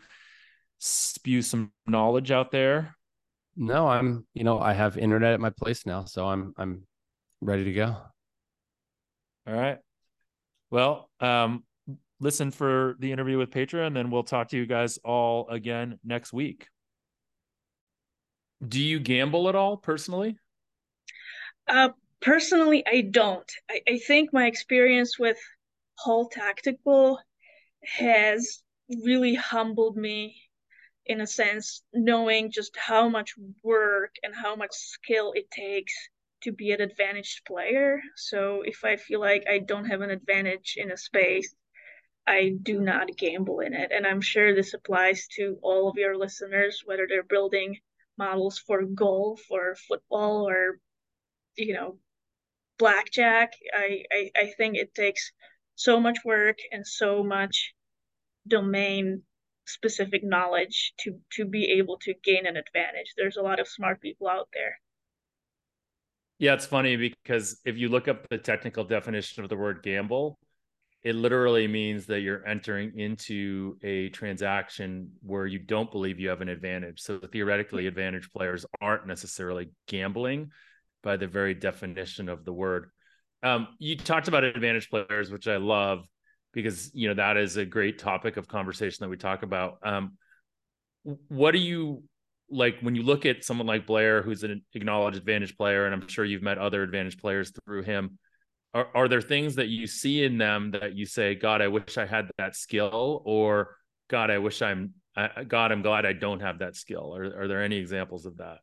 spew 0.79 1.41
some 1.41 1.71
knowledge 1.85 2.31
out 2.31 2.51
there 2.51 2.95
no, 3.61 3.89
I'm, 3.89 4.25
you 4.33 4.45
know, 4.45 4.57
I 4.57 4.71
have 4.71 4.97
internet 4.97 5.33
at 5.33 5.41
my 5.41 5.49
place 5.49 5.85
now, 5.85 6.05
so 6.05 6.25
I'm 6.25 6.53
I'm 6.57 6.83
ready 7.41 7.65
to 7.65 7.73
go. 7.73 7.97
All 9.47 9.53
right. 9.53 9.77
Well, 10.71 11.09
um 11.19 11.63
listen 12.21 12.51
for 12.51 12.95
the 12.99 13.11
interview 13.11 13.37
with 13.37 13.51
Petra 13.51 13.85
and 13.85 13.95
then 13.95 14.11
we'll 14.11 14.23
talk 14.23 14.49
to 14.49 14.57
you 14.57 14.65
guys 14.65 14.97
all 15.03 15.47
again 15.49 15.99
next 16.03 16.33
week. 16.33 16.67
Do 18.65 18.81
you 18.81 18.99
gamble 18.99 19.49
at 19.49 19.55
all 19.55 19.77
personally? 19.77 20.37
Uh 21.67 21.89
personally, 22.21 22.83
I 22.85 23.01
don't. 23.01 23.49
I, 23.69 23.81
I 23.87 23.97
think 23.99 24.33
my 24.33 24.47
experience 24.47 25.17
with 25.17 25.37
Hull 25.97 26.29
Tactical 26.29 27.19
has 27.83 28.61
really 29.03 29.35
humbled 29.35 29.95
me 29.95 30.35
in 31.05 31.21
a 31.21 31.27
sense, 31.27 31.83
knowing 31.93 32.51
just 32.51 32.75
how 32.77 33.09
much 33.09 33.33
work 33.63 34.15
and 34.23 34.35
how 34.35 34.55
much 34.55 34.71
skill 34.71 35.31
it 35.33 35.49
takes 35.51 35.93
to 36.43 36.51
be 36.51 36.71
an 36.71 36.81
advantaged 36.81 37.45
player. 37.45 38.01
So 38.15 38.61
if 38.63 38.83
I 38.83 38.95
feel 38.95 39.19
like 39.19 39.45
I 39.49 39.59
don't 39.59 39.85
have 39.85 40.01
an 40.01 40.11
advantage 40.11 40.75
in 40.77 40.91
a 40.91 40.97
space, 40.97 41.53
I 42.27 42.53
do 42.61 42.79
not 42.79 43.17
gamble 43.17 43.59
in 43.61 43.73
it. 43.73 43.91
And 43.91 44.05
I'm 44.05 44.21
sure 44.21 44.53
this 44.53 44.73
applies 44.73 45.27
to 45.35 45.57
all 45.61 45.89
of 45.89 45.97
your 45.97 46.15
listeners, 46.15 46.83
whether 46.85 47.07
they're 47.07 47.23
building 47.23 47.77
models 48.19 48.59
for 48.59 48.83
golf 48.83 49.41
or 49.51 49.75
football 49.89 50.49
or, 50.49 50.79
you 51.57 51.73
know, 51.73 51.99
blackjack. 52.79 53.53
I, 53.73 54.03
I, 54.11 54.31
I 54.35 54.53
think 54.57 54.77
it 54.77 54.95
takes 54.95 55.31
so 55.75 55.99
much 55.99 56.19
work 56.25 56.57
and 56.71 56.87
so 56.87 57.23
much 57.23 57.73
domain 58.47 59.23
specific 59.65 60.23
knowledge 60.23 60.93
to 60.99 61.19
to 61.33 61.45
be 61.45 61.65
able 61.79 61.97
to 61.99 62.13
gain 62.23 62.45
an 62.47 62.57
advantage. 62.57 63.13
There's 63.17 63.37
a 63.37 63.43
lot 63.43 63.59
of 63.59 63.67
smart 63.67 64.01
people 64.01 64.27
out 64.27 64.49
there. 64.53 64.79
Yeah, 66.39 66.53
it's 66.53 66.65
funny 66.65 66.95
because 66.95 67.59
if 67.65 67.77
you 67.77 67.89
look 67.89 68.07
up 68.07 68.27
the 68.29 68.37
technical 68.37 68.85
definition 68.85 69.43
of 69.43 69.49
the 69.49 69.57
word 69.57 69.83
gamble, 69.83 70.39
it 71.03 71.15
literally 71.15 71.67
means 71.67 72.07
that 72.07 72.21
you're 72.21 72.45
entering 72.45 72.97
into 72.97 73.77
a 73.83 74.09
transaction 74.09 75.11
where 75.21 75.45
you 75.45 75.59
don't 75.59 75.91
believe 75.91 76.19
you 76.19 76.29
have 76.29 76.41
an 76.41 76.49
advantage. 76.49 77.01
So 77.01 77.19
theoretically, 77.19 77.87
advantage 77.87 78.29
players 78.31 78.65
aren't 78.81 79.07
necessarily 79.07 79.69
gambling 79.87 80.51
by 81.01 81.15
the 81.15 81.27
very 81.27 81.53
definition 81.53 82.27
of 82.27 82.43
the 82.43 82.51
word. 82.51 82.89
Um, 83.43 83.69
you 83.79 83.95
talked 83.95 84.27
about 84.27 84.43
advantage 84.43 84.89
players, 84.89 85.31
which 85.31 85.47
I 85.47 85.55
love 85.55 86.05
because 86.51 86.91
you 86.93 87.07
know 87.07 87.13
that 87.13 87.37
is 87.37 87.55
a 87.55 87.65
great 87.65 87.99
topic 87.99 88.35
of 88.35 88.47
conversation 88.47 88.97
that 89.01 89.09
we 89.09 89.15
talk 89.15 89.43
about. 89.43 89.77
Um, 89.83 90.17
what 91.29 91.51
do 91.51 91.59
you 91.59 92.03
like 92.49 92.79
when 92.81 92.95
you 92.95 93.03
look 93.03 93.25
at 93.25 93.45
someone 93.45 93.67
like 93.67 93.87
Blair, 93.87 94.21
who's 94.21 94.43
an 94.43 94.63
acknowledged 94.73 95.17
advantage 95.17 95.55
player, 95.55 95.85
and 95.85 95.93
I'm 95.93 96.07
sure 96.09 96.25
you've 96.25 96.41
met 96.41 96.57
other 96.57 96.83
advantage 96.83 97.17
players 97.19 97.53
through 97.65 97.83
him? 97.83 98.17
Are, 98.73 98.87
are 98.93 99.07
there 99.07 99.21
things 99.21 99.55
that 99.55 99.67
you 99.67 99.87
see 99.87 100.23
in 100.23 100.37
them 100.37 100.71
that 100.71 100.95
you 100.95 101.05
say, 101.05 101.35
God, 101.35 101.61
I 101.61 101.67
wish 101.67 101.97
I 101.97 102.05
had 102.05 102.29
that 102.37 102.55
skill, 102.55 103.21
or 103.25 103.75
God, 104.09 104.29
I 104.29 104.37
wish 104.37 104.61
I'm, 104.61 104.93
God, 105.47 105.71
I'm 105.71 105.81
glad 105.81 106.05
I 106.05 106.13
don't 106.13 106.39
have 106.39 106.59
that 106.59 106.75
skill? 106.75 107.15
Are, 107.15 107.41
are 107.43 107.47
there 107.47 107.63
any 107.63 107.77
examples 107.77 108.25
of 108.25 108.37
that? 108.37 108.59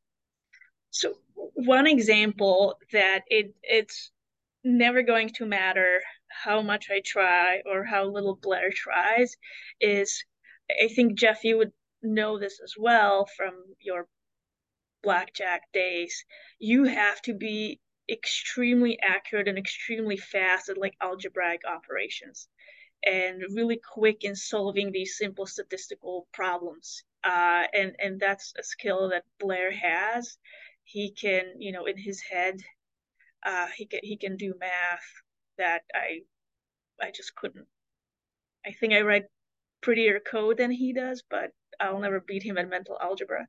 So 0.90 1.14
one 1.34 1.86
example 1.86 2.78
that 2.92 3.22
it 3.28 3.54
it's 3.62 4.11
never 4.62 5.02
going 5.02 5.30
to 5.30 5.46
matter 5.46 6.00
how 6.28 6.62
much 6.62 6.86
I 6.90 7.00
try 7.04 7.62
or 7.66 7.84
how 7.84 8.04
little 8.04 8.36
Blair 8.36 8.70
tries 8.70 9.36
is 9.80 10.24
I 10.70 10.88
think 10.88 11.18
Jeff 11.18 11.44
you 11.44 11.59
would 11.59 11.72
know 12.02 12.38
this 12.38 12.61
as 12.62 12.74
well 12.78 13.26
from 13.36 13.54
your 13.80 14.09
blackjack 15.02 15.62
days. 15.72 16.24
You 16.59 16.84
have 16.84 17.22
to 17.22 17.34
be 17.34 17.80
extremely 18.09 18.98
accurate 19.02 19.48
and 19.48 19.59
extremely 19.59 20.16
fast 20.16 20.68
at 20.68 20.78
like 20.78 20.94
algebraic 21.00 21.62
operations 21.66 22.48
and 23.04 23.42
really 23.54 23.80
quick 23.94 24.24
in 24.24 24.34
solving 24.36 24.92
these 24.92 25.16
simple 25.18 25.46
statistical 25.46 26.26
problems. 26.32 27.04
Uh, 27.24 27.64
and 27.72 27.94
and 27.98 28.20
that's 28.20 28.52
a 28.59 28.62
skill 28.62 29.09
that 29.11 29.24
Blair 29.40 29.70
has. 29.72 30.38
He 30.84 31.11
can, 31.11 31.61
you 31.61 31.72
know, 31.72 31.86
in 31.86 31.98
his 31.98 32.20
head, 32.20 32.61
uh, 33.44 33.66
he 33.76 33.86
can 33.86 34.00
he 34.02 34.16
can 34.16 34.36
do 34.36 34.54
math 34.59 35.07
that 35.59 35.82
I 35.94 36.20
I 37.00 37.11
just 37.11 37.34
couldn't. 37.34 37.66
I 38.66 38.72
think 38.72 38.92
I 38.92 39.02
write 39.02 39.24
prettier 39.80 40.20
code 40.20 40.59
than 40.59 40.70
he 40.70 40.92
does, 40.92 41.22
but 41.28 41.52
I'll 41.80 42.00
never 42.00 42.20
beat 42.20 42.42
him 42.42 42.59
at 42.59 42.68
mental 42.68 42.98
algebra. 43.00 43.46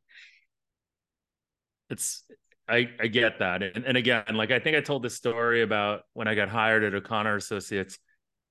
It's 1.89 2.23
I 2.67 2.89
I 2.99 3.07
get 3.07 3.39
that, 3.39 3.63
and 3.63 3.85
and 3.85 3.97
again, 3.97 4.23
like 4.33 4.51
I 4.51 4.59
think 4.59 4.75
I 4.75 4.81
told 4.81 5.03
this 5.03 5.15
story 5.15 5.61
about 5.61 6.01
when 6.13 6.27
I 6.27 6.35
got 6.35 6.49
hired 6.49 6.83
at 6.83 6.93
O'Connor 6.93 7.35
Associates, 7.37 7.97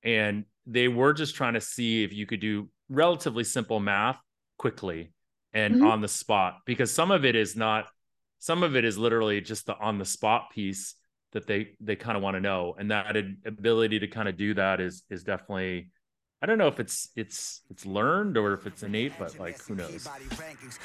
and 0.03 0.45
they 0.67 0.89
were 0.89 1.12
just 1.12 1.35
trying 1.35 1.55
to 1.55 1.61
see 1.61 2.03
if 2.03 2.12
you 2.12 2.27
could 2.27 2.41
do 2.41 2.69
relatively 2.89 3.45
simple 3.45 3.81
math 3.81 4.19
quickly 4.59 5.12
and 5.53 5.77
mm-hmm. 5.77 5.87
on 5.87 6.01
the 6.01 6.09
spot, 6.09 6.59
because 6.64 6.91
some 6.91 7.11
of 7.11 7.25
it 7.25 7.37
is 7.37 7.57
not, 7.57 7.87
some 8.39 8.62
of 8.62 8.77
it 8.77 8.85
is 8.85 8.97
literally 8.97 9.41
just 9.41 9.67
the 9.67 9.77
on 9.77 9.99
the 9.99 10.05
spot 10.05 10.51
piece 10.51 10.95
that 11.33 11.47
they 11.47 11.69
they 11.81 11.97
kind 11.97 12.17
of 12.17 12.23
want 12.23 12.35
to 12.35 12.41
know 12.41 12.75
and 12.79 12.91
that 12.91 13.14
ability 13.45 13.99
to 13.99 14.07
kind 14.07 14.29
of 14.29 14.37
do 14.37 14.55
that 14.55 14.81
is 14.81 15.03
is 15.11 15.25
definitely 15.25 15.91
I 16.43 16.45
don't 16.45 16.59
know 16.59 16.66
if 16.66 16.78
it's 16.78 17.09
it's 17.16 17.62
it's 17.70 17.87
learned 17.87 18.37
or 18.37 18.53
if 18.53 18.66
it's 18.66 18.82
innate, 18.82 19.14
but 19.18 19.39
like 19.39 19.59
who 19.62 19.74
knows. 19.74 20.07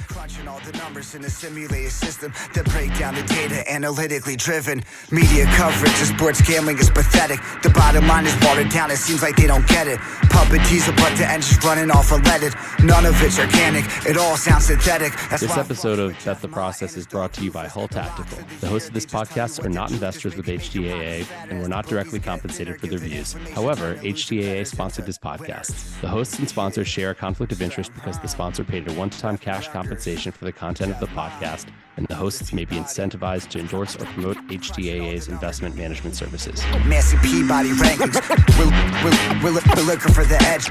Crunching 0.07 0.47
all 0.47 0.61
the 0.61 0.71
numbers 0.77 1.13
in 1.13 1.25
a 1.25 1.29
simulated 1.29 1.91
system 1.91 2.31
that 2.53 2.63
break 2.69 2.97
down 2.97 3.15
the 3.15 3.23
data 3.23 3.69
analytically 3.69 4.37
driven. 4.37 4.81
Media 5.11 5.45
coverage 5.57 5.91
of 5.91 6.07
sports 6.07 6.41
gambling 6.41 6.79
is 6.79 6.89
pathetic. 6.89 7.41
The 7.63 7.69
bottom 7.69 8.07
line 8.07 8.25
is 8.25 8.35
watered 8.45 8.69
down. 8.69 8.91
It 8.91 8.95
seems 8.95 9.21
like 9.21 9.35
they 9.35 9.45
don't 9.45 9.67
get 9.67 9.87
it. 9.89 9.99
Puppet 10.29 10.63
teaser, 10.67 10.93
but 10.93 11.17
the 11.17 11.29
engine's 11.29 11.61
running 11.65 11.91
off 11.91 12.11
unleaded. 12.11 12.55
None 12.85 13.05
of 13.05 13.21
it's 13.21 13.37
organic. 13.37 13.83
It 14.07 14.15
all 14.15 14.37
sounds 14.37 14.67
synthetic. 14.67 15.11
That's 15.29 15.41
this 15.41 15.57
episode 15.57 15.99
of 15.99 16.15
Bet 16.23 16.41
the 16.41 16.47
Process 16.47 16.95
is 16.95 17.05
brought 17.05 17.33
to 17.33 17.43
you 17.43 17.51
by 17.51 17.67
Hull 17.67 17.89
Tactical. 17.89 18.37
The 18.61 18.67
hosts 18.67 18.87
of 18.87 18.93
this 18.93 19.05
podcast 19.05 19.65
are 19.65 19.69
not 19.69 19.91
investors 19.91 20.37
with 20.37 20.45
HTAA 20.45 21.27
and 21.49 21.61
were 21.61 21.67
not 21.67 21.87
directly 21.87 22.21
compensated 22.21 22.79
for 22.79 22.87
their 22.87 22.99
views. 22.99 23.33
However, 23.53 23.95
HTAA 23.95 24.65
sponsored 24.65 25.05
this 25.05 25.17
podcast 25.17 25.40
podcasts. 25.41 25.99
The 26.01 26.07
hosts 26.07 26.39
and 26.39 26.47
sponsors 26.47 26.87
share 26.87 27.11
a 27.11 27.15
conflict 27.15 27.51
of 27.51 27.61
interest 27.61 27.93
because 27.93 28.19
the 28.19 28.27
sponsor 28.27 28.63
paid 28.63 28.87
a 28.87 28.93
one 28.93 29.09
time 29.09 29.37
cash 29.37 29.67
compensation 29.67 30.31
for 30.31 30.45
the 30.45 30.51
content 30.51 30.91
of 30.91 30.99
the 30.99 31.07
podcast, 31.07 31.67
and 31.97 32.07
the 32.07 32.15
hosts 32.15 32.53
may 32.53 32.65
be 32.65 32.75
incentivized 32.75 33.49
to 33.49 33.59
endorse 33.59 33.95
or 33.95 34.05
promote 34.05 34.37
HTAA's 34.47 35.27
investment 35.27 35.75
management 35.75 36.15
services. 36.15 36.63
Massey 36.85 37.17
Peabody 37.17 37.71
rankings. 37.71 38.15
We're, 38.57 38.69
we're, 39.03 39.53
we're, 39.53 39.61
we're 39.75 39.87
looking 39.87 40.13
for 40.13 40.23
the 40.25 40.41
edge. 40.43 40.69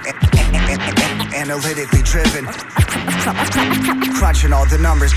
Analytically 1.35 2.03
driven. 2.03 2.47
Crunching 4.15 4.53
all 4.53 4.67
the 4.67 4.79
numbers. 4.79 5.13